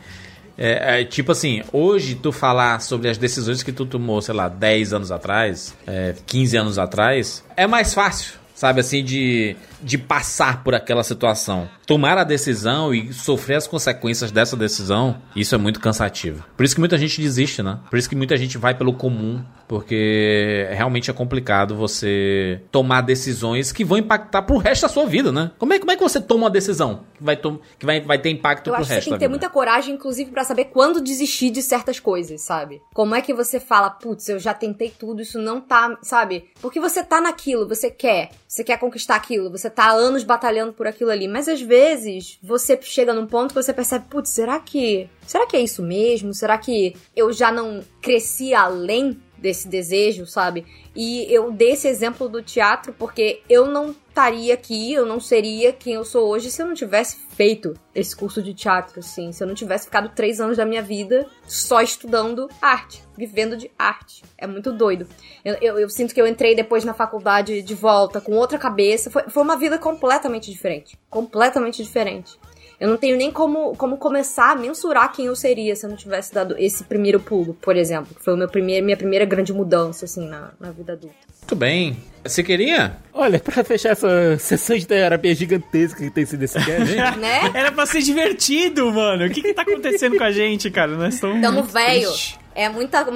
é, 0.58 1.02
é, 1.02 1.04
tipo 1.04 1.30
assim, 1.30 1.62
hoje 1.72 2.16
tu 2.16 2.32
falar 2.32 2.80
sobre 2.80 3.08
as 3.08 3.16
decisões 3.16 3.62
que 3.62 3.70
tu 3.70 3.86
tomou, 3.86 4.20
sei 4.20 4.34
lá, 4.34 4.48
10 4.48 4.92
anos 4.92 5.12
atrás, 5.12 5.74
é, 5.86 6.14
15 6.26 6.56
anos 6.56 6.78
atrás, 6.78 7.44
é 7.56 7.66
mais 7.66 7.94
fácil, 7.94 8.34
sabe 8.54 8.80
assim, 8.80 9.04
de, 9.04 9.56
de 9.80 9.96
passar 9.96 10.64
por 10.64 10.74
aquela 10.74 11.04
situação 11.04 11.68
tomar 11.88 12.18
a 12.18 12.22
decisão 12.22 12.92
e 12.92 13.14
sofrer 13.14 13.54
as 13.54 13.66
consequências 13.66 14.30
dessa 14.30 14.54
decisão, 14.54 15.22
isso 15.34 15.54
é 15.54 15.58
muito 15.58 15.80
cansativo. 15.80 16.44
Por 16.54 16.62
isso 16.62 16.74
que 16.74 16.80
muita 16.82 16.98
gente 16.98 17.18
desiste, 17.18 17.62
né? 17.62 17.78
Por 17.88 17.98
isso 17.98 18.06
que 18.06 18.14
muita 18.14 18.36
gente 18.36 18.58
vai 18.58 18.74
pelo 18.74 18.92
comum, 18.92 19.42
porque 19.66 20.68
realmente 20.70 21.10
é 21.10 21.14
complicado 21.14 21.74
você 21.74 22.60
tomar 22.70 23.00
decisões 23.00 23.72
que 23.72 23.86
vão 23.86 23.96
impactar 23.96 24.42
pro 24.42 24.58
resto 24.58 24.82
da 24.82 24.88
sua 24.90 25.06
vida, 25.06 25.32
né? 25.32 25.50
Como 25.56 25.72
é, 25.72 25.78
como 25.78 25.90
é 25.90 25.96
que 25.96 26.02
você 26.02 26.20
toma 26.20 26.44
uma 26.44 26.50
decisão 26.50 27.04
que 27.16 27.24
vai, 27.24 27.36
que 27.36 27.86
vai, 27.86 28.00
vai 28.02 28.18
ter 28.18 28.28
impacto 28.28 28.68
Eu 28.68 28.74
pro 28.74 28.82
resto? 28.82 28.92
Eu 28.92 28.98
acho 28.98 29.04
que 29.04 29.10
tem 29.10 29.18
que 29.18 29.24
ter 29.24 29.28
muita 29.28 29.48
coragem, 29.48 29.94
inclusive, 29.94 30.30
para 30.30 30.44
saber 30.44 30.66
quando 30.66 31.00
desistir 31.00 31.48
de 31.48 31.62
certas 31.62 31.98
coisas, 31.98 32.42
sabe? 32.42 32.82
Como 32.92 33.14
é 33.14 33.22
que 33.22 33.32
você 33.32 33.58
fala, 33.58 33.88
putz, 33.88 34.28
eu 34.28 34.38
já 34.38 34.52
tentei 34.52 34.90
tudo, 34.90 35.22
isso 35.22 35.38
não 35.38 35.58
tá, 35.58 35.96
sabe? 36.02 36.50
Porque 36.60 36.78
você 36.78 37.02
tá 37.02 37.18
naquilo, 37.18 37.66
você 37.66 37.90
quer, 37.90 38.28
você 38.46 38.62
quer 38.62 38.78
conquistar 38.78 39.16
aquilo, 39.16 39.50
você 39.50 39.70
tá 39.70 39.84
há 39.84 39.92
anos 39.92 40.22
batalhando 40.22 40.74
por 40.74 40.86
aquilo 40.86 41.10
ali, 41.10 41.26
mas 41.26 41.48
às 41.48 41.62
vezes 41.62 41.77
vezes 41.78 42.38
você 42.42 42.78
chega 42.82 43.14
num 43.14 43.26
ponto 43.26 43.54
que 43.54 43.62
você 43.62 43.72
percebe, 43.72 44.06
putz, 44.10 44.30
será 44.30 44.58
que. 44.58 45.08
Será 45.24 45.46
que 45.46 45.56
é 45.56 45.60
isso 45.60 45.82
mesmo? 45.82 46.34
Será 46.34 46.58
que 46.58 46.96
eu 47.14 47.32
já 47.32 47.52
não 47.52 47.80
cresci 48.00 48.52
além 48.52 49.20
desse 49.40 49.68
desejo, 49.68 50.26
sabe? 50.26 50.66
E 50.94 51.26
eu 51.32 51.52
dei 51.52 51.72
esse 51.72 51.86
exemplo 51.86 52.28
do 52.28 52.42
teatro 52.42 52.92
porque 52.92 53.42
eu 53.48 53.66
não 53.66 53.94
estaria 54.08 54.52
aqui, 54.52 54.92
eu 54.92 55.06
não 55.06 55.20
seria 55.20 55.72
quem 55.72 55.94
eu 55.94 56.04
sou 56.04 56.28
hoje 56.28 56.50
se 56.50 56.60
eu 56.60 56.66
não 56.66 56.74
tivesse 56.74 57.18
feito 57.36 57.74
esse 57.94 58.16
curso 58.16 58.42
de 58.42 58.52
teatro, 58.52 58.98
assim. 58.98 59.30
Se 59.30 59.42
eu 59.42 59.46
não 59.46 59.54
tivesse 59.54 59.84
ficado 59.84 60.08
três 60.08 60.40
anos 60.40 60.56
da 60.56 60.66
minha 60.66 60.82
vida 60.82 61.26
só 61.46 61.80
estudando 61.80 62.48
arte, 62.60 63.02
vivendo 63.16 63.56
de 63.56 63.70
arte. 63.78 64.24
É 64.36 64.46
muito 64.46 64.72
doido. 64.72 65.06
Eu, 65.44 65.54
eu, 65.60 65.78
eu 65.78 65.88
sinto 65.88 66.12
que 66.12 66.20
eu 66.20 66.26
entrei 66.26 66.56
depois 66.56 66.84
na 66.84 66.94
faculdade 66.94 67.62
de 67.62 67.74
volta 67.74 68.20
com 68.20 68.32
outra 68.32 68.58
cabeça. 68.58 69.10
Foi, 69.10 69.22
foi 69.28 69.42
uma 69.42 69.56
vida 69.56 69.78
completamente 69.78 70.50
diferente. 70.50 70.98
Completamente 71.08 71.82
diferente. 71.82 72.36
Eu 72.80 72.88
não 72.88 72.96
tenho 72.96 73.16
nem 73.16 73.30
como, 73.30 73.74
como 73.76 73.96
começar 73.96 74.52
a 74.52 74.54
mensurar 74.54 75.12
quem 75.12 75.26
eu 75.26 75.34
seria 75.34 75.74
se 75.74 75.84
eu 75.84 75.90
não 75.90 75.96
tivesse 75.96 76.32
dado 76.32 76.54
esse 76.58 76.84
primeiro 76.84 77.18
pulo, 77.18 77.54
por 77.60 77.76
exemplo. 77.76 78.14
Que 78.14 78.22
foi 78.22 78.34
o 78.34 78.36
meu 78.36 78.48
primeiro, 78.48 78.84
minha 78.84 78.96
primeira 78.96 79.24
grande 79.24 79.52
mudança, 79.52 80.04
assim, 80.04 80.28
na, 80.28 80.50
na 80.60 80.70
vida 80.70 80.92
adulta. 80.92 81.16
Muito 81.40 81.56
bem. 81.56 81.96
Você 82.22 82.42
queria? 82.42 82.96
Olha, 83.12 83.40
pra 83.40 83.64
fechar 83.64 83.90
essa 83.90 84.38
sessão 84.38 84.76
de 84.76 84.86
terapia 84.86 85.34
gigantesca 85.34 86.04
que 86.04 86.10
tem 86.10 86.26
sido 86.26 86.42
esse 86.42 86.54
cast, 86.62 86.94
né? 87.18 87.50
Era 87.54 87.72
pra 87.72 87.86
ser 87.86 88.02
divertido, 88.02 88.92
mano. 88.92 89.24
O 89.24 89.30
que 89.30 89.42
que 89.42 89.54
tá 89.54 89.62
acontecendo 89.62 90.16
com 90.16 90.24
a 90.24 90.30
gente, 90.30 90.70
cara? 90.70 90.92
Nós 90.92 91.14
estamos 91.14 91.40
Tamo 91.40 91.62
velho. 91.64 92.10
É 92.58 92.68
muita, 92.68 93.06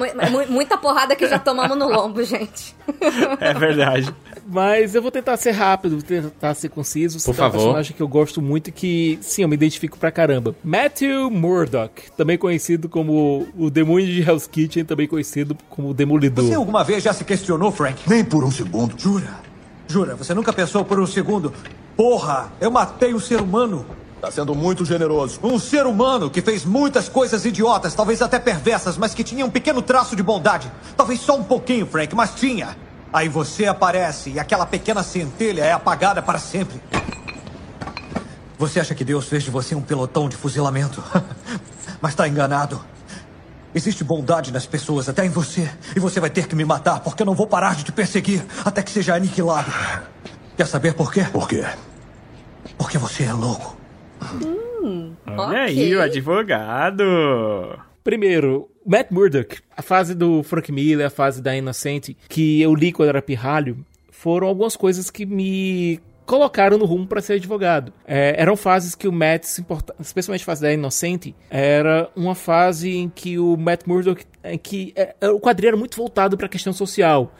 muita 0.47 0.77
porrada 0.77 1.17
que 1.17 1.27
já 1.27 1.37
tomamos 1.37 1.77
no 1.77 1.89
lombo, 1.89 2.23
gente. 2.23 2.73
É 3.41 3.53
verdade. 3.53 4.09
Mas 4.47 4.95
eu 4.95 5.01
vou 5.01 5.11
tentar 5.11 5.35
ser 5.35 5.51
rápido, 5.51 5.97
vou 5.97 6.01
tentar 6.01 6.53
ser 6.53 6.69
conciso. 6.69 7.21
Por 7.21 7.35
favor. 7.35 7.57
um 7.57 7.59
personagem 7.59 7.93
que 7.93 8.01
eu 8.01 8.07
gosto 8.07 8.41
muito 8.41 8.69
e 8.69 8.71
que, 8.71 9.19
sim, 9.21 9.41
eu 9.41 9.49
me 9.49 9.55
identifico 9.55 9.97
pra 9.97 10.11
caramba. 10.11 10.55
Matthew 10.63 11.29
Murdock, 11.29 12.09
também 12.15 12.37
conhecido 12.37 12.87
como 12.87 13.45
o 13.57 13.69
demônio 13.69 14.07
de 14.07 14.21
Hell's 14.21 14.47
Kitchen, 14.47 14.85
também 14.85 15.09
conhecido 15.09 15.57
como 15.69 15.89
o 15.89 15.93
Demolidor. 15.93 16.45
Você 16.45 16.53
alguma 16.53 16.85
vez 16.85 17.03
já 17.03 17.11
se 17.11 17.25
questionou, 17.25 17.69
Frank? 17.69 18.01
Nem 18.07 18.23
por 18.23 18.45
um 18.45 18.51
segundo. 18.51 18.97
Jura? 18.97 19.41
Jura? 19.89 20.15
Você 20.15 20.33
nunca 20.33 20.53
pensou 20.53 20.85
por 20.85 21.01
um 21.01 21.05
segundo? 21.05 21.51
Porra, 21.97 22.49
eu 22.61 22.71
matei 22.71 23.13
um 23.13 23.19
ser 23.19 23.41
humano. 23.41 23.85
Tá 24.23 24.31
sendo 24.31 24.55
muito 24.55 24.85
generoso. 24.85 25.37
Um 25.43 25.59
ser 25.59 25.85
humano 25.85 26.29
que 26.29 26.41
fez 26.41 26.63
muitas 26.63 27.09
coisas 27.09 27.43
idiotas, 27.43 27.93
talvez 27.93 28.21
até 28.21 28.39
perversas, 28.39 28.97
mas 28.97 29.13
que 29.13 29.21
tinha 29.21 29.45
um 29.45 29.49
pequeno 29.49 29.81
traço 29.81 30.15
de 30.15 30.23
bondade. 30.23 30.71
Talvez 30.95 31.19
só 31.19 31.35
um 31.35 31.43
pouquinho, 31.43 31.85
Frank, 31.85 32.15
mas 32.15 32.33
tinha. 32.33 32.77
Aí 33.11 33.27
você 33.27 33.65
aparece 33.65 34.29
e 34.29 34.39
aquela 34.39 34.65
pequena 34.65 35.03
centelha 35.03 35.65
é 35.65 35.73
apagada 35.73 36.21
para 36.21 36.39
sempre. 36.39 36.81
Você 38.57 38.79
acha 38.79 38.95
que 38.95 39.03
Deus 39.03 39.27
fez 39.27 39.43
de 39.43 39.51
você 39.51 39.75
um 39.75 39.81
pelotão 39.81 40.29
de 40.29 40.37
fuzilamento? 40.37 41.03
Mas 41.99 42.13
está 42.13 42.25
enganado. 42.25 42.81
Existe 43.75 44.05
bondade 44.05 44.53
nas 44.53 44.65
pessoas, 44.65 45.09
até 45.09 45.25
em 45.25 45.29
você. 45.29 45.69
E 45.97 45.99
você 45.99 46.21
vai 46.21 46.29
ter 46.29 46.47
que 46.47 46.55
me 46.55 46.63
matar, 46.63 47.01
porque 47.01 47.23
eu 47.23 47.25
não 47.25 47.35
vou 47.35 47.45
parar 47.45 47.75
de 47.75 47.83
te 47.83 47.91
perseguir 47.91 48.45
até 48.63 48.81
que 48.81 48.91
seja 48.91 49.15
aniquilado. 49.15 49.69
Quer 50.55 50.65
saber 50.65 50.93
por 50.93 51.11
quê? 51.11 51.25
Por 51.25 51.45
quê? 51.45 51.65
Porque 52.77 52.97
você 52.97 53.25
é 53.25 53.33
louco. 53.33 53.82
Hum, 54.83 55.13
Olha 55.25 55.63
okay. 55.63 55.83
aí, 55.83 55.95
o 55.95 56.01
advogado. 56.01 57.03
Primeiro, 58.03 58.69
Matt 58.85 59.11
Murdock, 59.11 59.59
a 59.75 59.81
fase 59.81 60.13
do 60.13 60.43
Frank 60.43 60.71
Miller, 60.71 61.07
a 61.07 61.09
fase 61.09 61.41
da 61.41 61.55
Innocent, 61.55 62.09
que 62.27 62.61
eu 62.61 62.75
li 62.75 62.91
quando 62.91 63.09
era 63.09 63.21
pirralho, 63.21 63.77
foram 64.11 64.47
algumas 64.47 64.75
coisas 64.75 65.09
que 65.09 65.25
me 65.25 66.01
colocaram 66.25 66.77
no 66.77 66.85
rumo 66.85 67.07
para 67.07 67.21
ser 67.21 67.33
advogado. 67.33 67.93
É, 68.05 68.35
eram 68.37 68.55
fases 68.55 68.95
que 68.95 69.07
o 69.07 69.11
Matt 69.11 69.43
se 69.43 69.61
importava, 69.61 69.99
especialmente 70.01 70.41
a 70.41 70.45
fase 70.45 70.61
da 70.61 70.73
Inocente, 70.73 71.35
era 71.49 72.09
uma 72.15 72.35
fase 72.35 72.95
em 72.95 73.09
que 73.09 73.37
o 73.39 73.55
Matt 73.57 73.85
Murdock, 73.85 74.25
em 74.43 74.57
que 74.57 74.93
é, 74.95 75.15
o 75.29 75.39
quadrinho 75.39 75.69
era 75.69 75.77
muito 75.77 75.97
voltado 75.97 76.37
para 76.37 76.45
a 76.45 76.49
questão 76.49 76.73
social. 76.73 77.33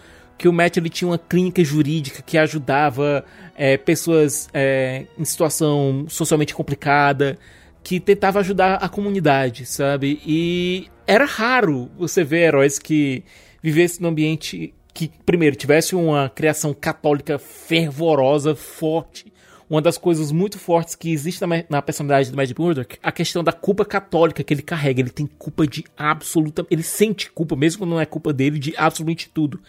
Que 0.44 0.50
o 0.50 0.52
Matt 0.52 0.76
ele 0.76 0.90
tinha 0.90 1.08
uma 1.08 1.18
clínica 1.18 1.64
jurídica 1.64 2.22
que 2.22 2.38
ajudava 2.38 3.24
é, 3.56 3.78
pessoas 3.78 4.50
é, 4.54 5.06
em 5.18 5.24
situação 5.24 6.06
socialmente 6.10 6.54
complicada, 6.54 7.40
que 7.82 7.98
tentava 7.98 8.42
ajudar 8.42 8.76
a 8.76 8.90
comunidade, 8.90 9.66
sabe? 9.66 10.20
E 10.26 10.90
era 11.08 11.24
raro 11.24 11.90
você 11.98 12.26
ver 12.26 12.48
heróis 12.48 12.78
que 12.78 13.24
vivessem 13.62 14.02
num 14.02 14.10
ambiente 14.10 14.74
que, 14.94 15.10
primeiro, 15.26 15.56
tivesse 15.56 15.96
uma 15.96 16.28
criação 16.28 16.74
católica 16.74 17.40
fervorosa, 17.40 18.54
forte. 18.54 19.32
Uma 19.70 19.82
das 19.82 19.98
coisas 19.98 20.30
muito 20.30 20.60
fortes 20.60 20.94
que 20.94 21.10
existe 21.10 21.40
na, 21.40 21.64
na 21.70 21.82
personalidade 21.82 22.30
do 22.30 22.36
Mad 22.36 22.52
Murdock, 22.60 22.98
a 23.02 23.14
questão 23.14 23.46
da 23.46 23.54
culpa 23.54 23.86
católica 23.86 24.44
que 24.44 24.54
ele 24.54 24.62
carrega. 24.62 25.00
Ele 25.00 25.10
tem 25.10 25.26
culpa 25.26 25.66
de 25.66 25.86
absoluta. 25.96 26.68
Ele 26.70 26.84
sente 26.84 27.32
culpa, 27.32 27.56
mesmo 27.56 27.80
quando 27.80 27.92
não 27.92 28.02
é 28.02 28.06
culpa 28.06 28.34
dele, 28.34 28.60
de 28.60 28.74
absolutamente 28.76 29.30
tudo. 29.30 29.62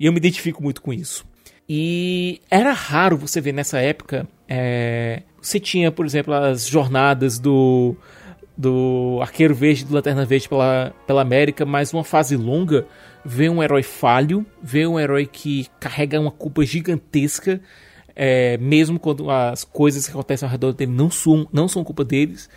E 0.00 0.06
eu 0.06 0.12
me 0.12 0.18
identifico 0.18 0.62
muito 0.62 0.80
com 0.80 0.94
isso. 0.94 1.26
E 1.68 2.40
era 2.50 2.72
raro 2.72 3.18
você 3.18 3.38
ver 3.38 3.52
nessa 3.52 3.78
época. 3.78 4.26
É, 4.48 5.22
você 5.40 5.60
tinha, 5.60 5.92
por 5.92 6.06
exemplo, 6.06 6.32
as 6.32 6.66
jornadas 6.66 7.38
do 7.38 7.94
do 8.56 9.18
Arqueiro 9.22 9.54
Verde 9.54 9.86
do 9.86 9.94
Lanterna 9.94 10.26
Verde 10.26 10.46
pela, 10.46 10.92
pela 11.06 11.22
América, 11.22 11.64
mas 11.64 11.94
uma 11.94 12.04
fase 12.04 12.36
longa, 12.36 12.86
ver 13.24 13.48
um 13.48 13.62
herói 13.62 13.82
falho, 13.82 14.44
ver 14.62 14.86
um 14.86 15.00
herói 15.00 15.24
que 15.24 15.66
carrega 15.80 16.20
uma 16.20 16.30
culpa 16.30 16.62
gigantesca, 16.62 17.58
é, 18.14 18.58
mesmo 18.58 18.98
quando 18.98 19.30
as 19.30 19.64
coisas 19.64 20.04
que 20.04 20.12
acontecem 20.12 20.46
ao 20.46 20.50
redor 20.50 20.74
dele 20.74 20.92
não 20.92 21.10
são, 21.10 21.48
não 21.50 21.68
são 21.68 21.82
culpa 21.82 22.04
deles, 22.04 22.50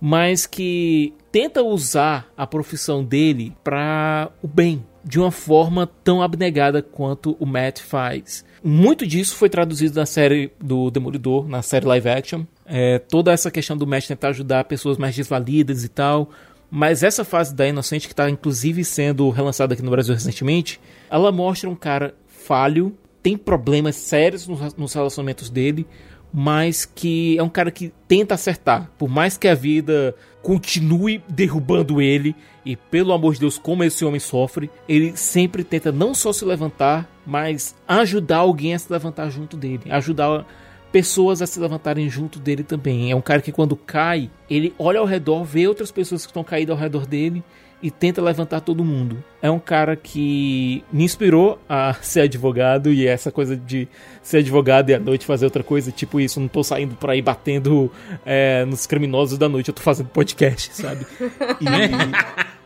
mas 0.00 0.46
que 0.46 1.12
tenta 1.30 1.62
usar 1.62 2.32
a 2.34 2.46
profissão 2.46 3.04
dele 3.04 3.54
para 3.62 4.30
o 4.42 4.48
bem, 4.48 4.82
de 5.10 5.18
uma 5.18 5.32
forma 5.32 5.90
tão 6.04 6.22
abnegada 6.22 6.80
quanto 6.80 7.36
o 7.40 7.44
Matt 7.44 7.80
faz. 7.80 8.44
Muito 8.62 9.04
disso 9.04 9.34
foi 9.34 9.48
traduzido 9.48 9.98
na 9.98 10.06
série 10.06 10.52
do 10.60 10.88
Demolidor, 10.88 11.48
na 11.48 11.62
série 11.62 11.84
live 11.84 12.08
action. 12.08 12.44
É, 12.64 13.00
toda 13.00 13.32
essa 13.32 13.50
questão 13.50 13.76
do 13.76 13.88
Matt 13.88 14.06
tentar 14.06 14.28
ajudar 14.28 14.64
pessoas 14.64 14.96
mais 14.96 15.16
desvalidas 15.16 15.82
e 15.82 15.88
tal. 15.88 16.30
Mas 16.70 17.02
essa 17.02 17.24
fase 17.24 17.52
da 17.52 17.66
Inocente, 17.66 18.06
que 18.06 18.12
está 18.12 18.30
inclusive 18.30 18.84
sendo 18.84 19.28
relançada 19.30 19.74
aqui 19.74 19.82
no 19.82 19.90
Brasil 19.90 20.14
recentemente, 20.14 20.80
ela 21.10 21.32
mostra 21.32 21.68
um 21.68 21.74
cara 21.74 22.14
falho, 22.28 22.96
tem 23.20 23.36
problemas 23.36 23.96
sérios 23.96 24.46
nos, 24.46 24.76
nos 24.76 24.94
relacionamentos 24.94 25.50
dele, 25.50 25.88
mas 26.32 26.84
que 26.84 27.38
é 27.38 27.42
um 27.42 27.48
cara 27.48 27.70
que 27.70 27.92
tenta 28.06 28.34
acertar. 28.34 28.90
Por 28.98 29.08
mais 29.08 29.36
que 29.36 29.48
a 29.48 29.54
vida 29.54 30.14
continue 30.42 31.22
derrubando 31.28 32.00
ele, 32.00 32.34
e 32.64 32.76
pelo 32.76 33.12
amor 33.12 33.34
de 33.34 33.40
Deus, 33.40 33.58
como 33.58 33.84
esse 33.84 34.04
homem 34.04 34.20
sofre, 34.20 34.70
ele 34.88 35.16
sempre 35.16 35.64
tenta 35.64 35.90
não 35.90 36.14
só 36.14 36.32
se 36.32 36.44
levantar, 36.44 37.10
mas 37.26 37.74
ajudar 37.86 38.38
alguém 38.38 38.74
a 38.74 38.78
se 38.78 38.92
levantar 38.92 39.30
junto 39.30 39.56
dele, 39.56 39.90
ajudar 39.90 40.46
pessoas 40.90 41.40
a 41.40 41.46
se 41.46 41.60
levantarem 41.60 42.08
junto 42.08 42.38
dele 42.38 42.62
também. 42.62 43.10
É 43.10 43.16
um 43.16 43.20
cara 43.20 43.40
que 43.40 43.52
quando 43.52 43.76
cai, 43.76 44.30
ele 44.48 44.74
olha 44.78 45.00
ao 45.00 45.06
redor, 45.06 45.44
vê 45.44 45.66
outras 45.66 45.90
pessoas 45.90 46.24
que 46.24 46.30
estão 46.30 46.44
caídas 46.44 46.74
ao 46.74 46.80
redor 46.80 47.06
dele 47.06 47.42
e 47.82 47.90
tenta 47.90 48.20
levantar 48.20 48.60
todo 48.60 48.84
mundo. 48.84 49.22
É 49.42 49.50
um 49.50 49.58
cara 49.58 49.96
que 49.96 50.84
me 50.92 51.04
inspirou 51.04 51.58
a 51.68 51.94
ser 52.02 52.22
advogado 52.22 52.92
e 52.92 53.06
essa 53.06 53.30
coisa 53.30 53.56
de 53.56 53.88
ser 54.22 54.38
advogado 54.38 54.90
e 54.90 54.94
à 54.94 54.98
noite 54.98 55.24
fazer 55.24 55.44
outra 55.44 55.62
coisa, 55.62 55.90
tipo 55.90 56.20
isso, 56.20 56.40
não 56.40 56.48
tô 56.48 56.62
saindo 56.62 56.94
por 56.94 57.10
aí 57.10 57.22
batendo 57.22 57.90
é, 58.24 58.64
nos 58.64 58.86
criminosos 58.86 59.38
da 59.38 59.48
noite, 59.48 59.68
eu 59.68 59.74
tô 59.74 59.82
fazendo 59.82 60.08
podcast, 60.08 60.74
sabe? 60.74 61.06
E, 61.60 61.66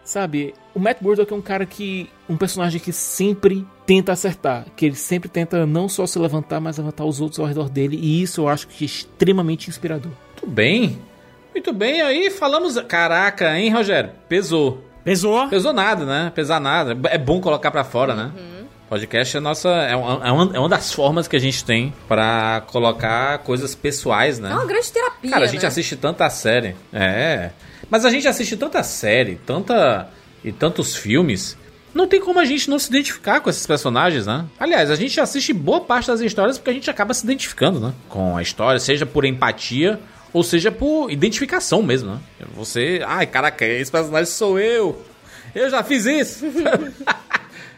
sabe, 0.05 0.55
o 0.75 0.79
Matt 0.79 1.01
Murdock 1.01 1.33
é 1.33 1.37
um 1.37 1.41
cara 1.41 1.65
que. 1.65 2.11
um 2.29 2.37
personagem 2.37 2.81
que 2.81 2.93
sempre 2.93 3.67
tenta 3.87 4.13
acertar. 4.13 4.67
Que 4.77 4.87
ele 4.87 4.95
sempre 4.95 5.29
tenta 5.29 5.67
não 5.67 5.89
só 5.89 6.07
se 6.07 6.19
levantar, 6.19 6.61
mas 6.61 6.79
levantar 6.79 7.05
os 7.05 7.21
outros 7.21 7.41
ao 7.41 7.47
redor 7.47 7.69
dele. 7.69 7.97
E 8.01 8.23
isso 8.23 8.43
eu 8.43 8.49
acho 8.49 8.69
que 8.69 8.85
é 8.85 8.87
extremamente 8.87 9.69
inspirador. 9.69 10.13
Muito 10.33 10.47
bem. 10.47 10.99
Muito 11.53 11.73
bem, 11.73 12.03
aí 12.03 12.31
falamos. 12.31 12.77
Caraca, 12.83 13.59
hein, 13.59 13.71
Rogério? 13.71 14.11
Pesou. 14.29 14.83
Pesou? 15.05 15.49
Pesou 15.49 15.73
nada, 15.73 16.05
né? 16.05 16.33
Pesar 16.35 16.59
nada. 16.59 16.97
É 17.11 17.19
bom 17.19 17.41
colocar 17.41 17.71
para 17.71 17.85
fora, 17.85 18.15
né? 18.15 18.33
Uhum. 18.35 18.65
Podcast 18.89 19.37
é 19.37 19.41
nossa 19.41 19.69
é 19.69 19.95
uma, 19.95 20.27
é 20.27 20.33
uma, 20.33 20.57
é 20.57 20.59
uma 20.59 20.69
das 20.69 20.93
formas 20.93 21.29
que 21.29 21.37
a 21.37 21.39
gente 21.39 21.65
tem 21.65 21.93
para 22.09 22.63
colocar 22.67 23.39
coisas 23.39 23.75
pessoais, 23.75 24.39
né? 24.39 24.51
É 24.51 24.55
uma 24.55 24.67
grande 24.67 24.91
terapia. 24.91 25.31
Cara, 25.31 25.45
a 25.45 25.49
gente 25.49 25.63
né? 25.63 25.69
assiste 25.69 25.97
tanta 25.97 26.29
série. 26.31 26.75
É. 26.93 27.51
Mas 27.91 28.05
a 28.05 28.11
gente 28.11 28.27
assiste 28.27 28.57
tanta 28.57 28.83
série, 28.83 29.37
tanta 29.47 30.09
e 30.43 30.53
tantos 30.53 30.97
filmes. 30.97 31.57
Não 31.95 32.09
tem 32.09 32.21
como 32.21 32.41
a 32.41 32.45
gente 32.45 32.69
não 32.69 32.79
se 32.79 32.89
identificar 32.89 33.41
com 33.41 33.49
esses 33.49 33.67
personagens, 33.67 34.27
né? 34.27 34.45
Aliás, 34.59 34.91
a 34.91 34.97
gente 34.97 35.21
assiste 35.21 35.53
boa 35.53 35.81
parte 35.81 36.09
das 36.09 36.21
histórias 36.21 36.59
porque 36.59 36.71
a 36.71 36.75
gente 36.75 36.91
acaba 36.91 37.15
se 37.15 37.25
identificando, 37.25 37.79
né? 37.79 37.93
Com 38.09 38.37
a 38.37 38.43
história, 38.43 38.81
seja 38.81 39.07
por 39.07 39.25
empatia 39.25 40.01
ou 40.35 40.43
seja 40.43 40.71
por 40.71 41.11
identificação 41.11 41.83
mesmo, 41.83 42.11
né? 42.11 42.21
Você, 42.57 43.01
ai, 43.07 43.27
caraca, 43.27 43.65
esse 43.65 43.91
personagem 43.91 44.27
sou 44.27 44.59
eu. 44.59 45.01
Eu 45.55 45.71
já 45.71 45.83
fiz 45.85 46.05
isso. 46.05 46.45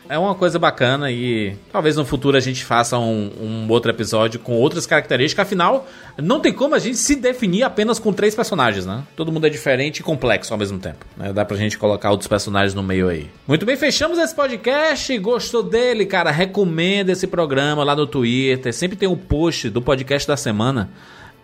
É 0.09 0.17
uma 0.17 0.37
coisa 0.37 0.57
bacana 0.57 1.11
e 1.11 1.57
talvez 1.73 1.97
no 1.97 2.05
futuro 2.05 2.37
a 2.37 2.41
gente 2.41 2.65
faça 2.65 2.97
um, 2.97 3.31
um, 3.41 3.67
outro 3.69 3.91
episódio 3.91 4.39
com 4.39 4.53
outras 4.53 4.87
características. 4.87 5.45
Afinal, 5.45 5.89
não 6.17 6.39
tem 6.39 6.53
como 6.53 6.77
a 6.77 6.79
gente 6.79 6.97
se 6.97 7.17
definir 7.17 7.65
apenas 7.65 7.99
com 7.99 8.13
três 8.13 8.33
personagens, 8.33 8.87
né? 8.87 9.03
Todo 9.17 9.33
mundo 9.33 9.49
é 9.49 9.51
diferente 9.51 9.99
e 9.99 10.03
complexo 10.05 10.53
ao 10.53 10.59
mesmo 10.59 10.79
tempo. 10.79 11.05
Né? 11.17 11.33
Dá 11.33 11.45
pra 11.45 11.57
gente 11.57 11.77
colocar 11.77 12.13
outros 12.13 12.29
personagens 12.29 12.73
no 12.73 12.85
meio 12.85 13.09
aí. 13.09 13.29
Muito 13.49 13.67
bem, 13.67 13.77
fechamos 13.77 14.17
esse 14.19 14.35
podcast. 14.35 15.19
Gostou 15.19 15.65
dele, 15.65 16.07
cara? 16.07 16.31
Recomenda 16.31 17.11
esse 17.11 17.27
programa 17.27 17.83
lá 17.83 17.97
no 17.97 18.07
Twitter. 18.07 18.73
Sempre 18.73 18.97
tem 18.97 19.09
um 19.09 19.17
post 19.17 19.69
do 19.71 19.83
podcast 19.83 20.29
da 20.29 20.37
semana. 20.37 20.89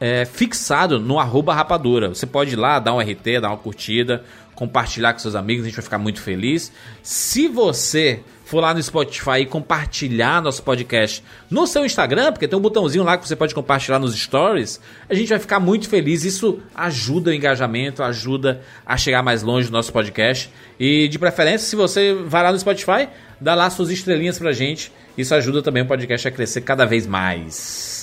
É, 0.04 0.24
fixado 0.24 0.98
no 0.98 1.20
arroba 1.20 1.54
rapadura. 1.54 2.08
Você 2.08 2.26
pode 2.26 2.54
ir 2.54 2.56
lá, 2.56 2.80
dar 2.80 2.92
um 2.92 2.98
RT, 2.98 3.40
dar 3.40 3.50
uma 3.50 3.56
curtida, 3.56 4.24
compartilhar 4.52 5.12
com 5.12 5.20
seus 5.20 5.36
amigos, 5.36 5.62
a 5.62 5.68
gente 5.68 5.76
vai 5.76 5.84
ficar 5.84 5.98
muito 5.98 6.20
feliz. 6.20 6.72
Se 7.04 7.46
você 7.46 8.20
for 8.44 8.58
lá 8.58 8.74
no 8.74 8.82
Spotify 8.82 9.42
e 9.42 9.46
compartilhar 9.46 10.42
nosso 10.42 10.60
podcast 10.64 11.22
no 11.48 11.68
seu 11.68 11.86
Instagram, 11.86 12.32
porque 12.32 12.48
tem 12.48 12.58
um 12.58 12.60
botãozinho 12.60 13.04
lá 13.04 13.16
que 13.16 13.28
você 13.28 13.36
pode 13.36 13.54
compartilhar 13.54 14.00
nos 14.00 14.12
stories, 14.14 14.80
a 15.08 15.14
gente 15.14 15.28
vai 15.28 15.38
ficar 15.38 15.60
muito 15.60 15.88
feliz. 15.88 16.24
Isso 16.24 16.58
ajuda 16.74 17.30
o 17.30 17.32
engajamento, 17.32 18.02
ajuda 18.02 18.60
a 18.84 18.96
chegar 18.96 19.22
mais 19.22 19.44
longe 19.44 19.68
do 19.68 19.72
nosso 19.72 19.92
podcast. 19.92 20.50
E 20.80 21.06
de 21.06 21.16
preferência, 21.16 21.68
se 21.68 21.76
você 21.76 22.12
vai 22.12 22.42
lá 22.42 22.50
no 22.50 22.58
Spotify, 22.58 23.08
dá 23.40 23.54
lá 23.54 23.70
suas 23.70 23.88
estrelinhas 23.88 24.36
pra 24.36 24.50
gente. 24.50 24.90
Isso 25.16 25.32
ajuda 25.32 25.62
também 25.62 25.84
o 25.84 25.86
podcast 25.86 26.26
a 26.26 26.30
crescer 26.32 26.62
cada 26.62 26.84
vez 26.84 27.06
mais. 27.06 28.01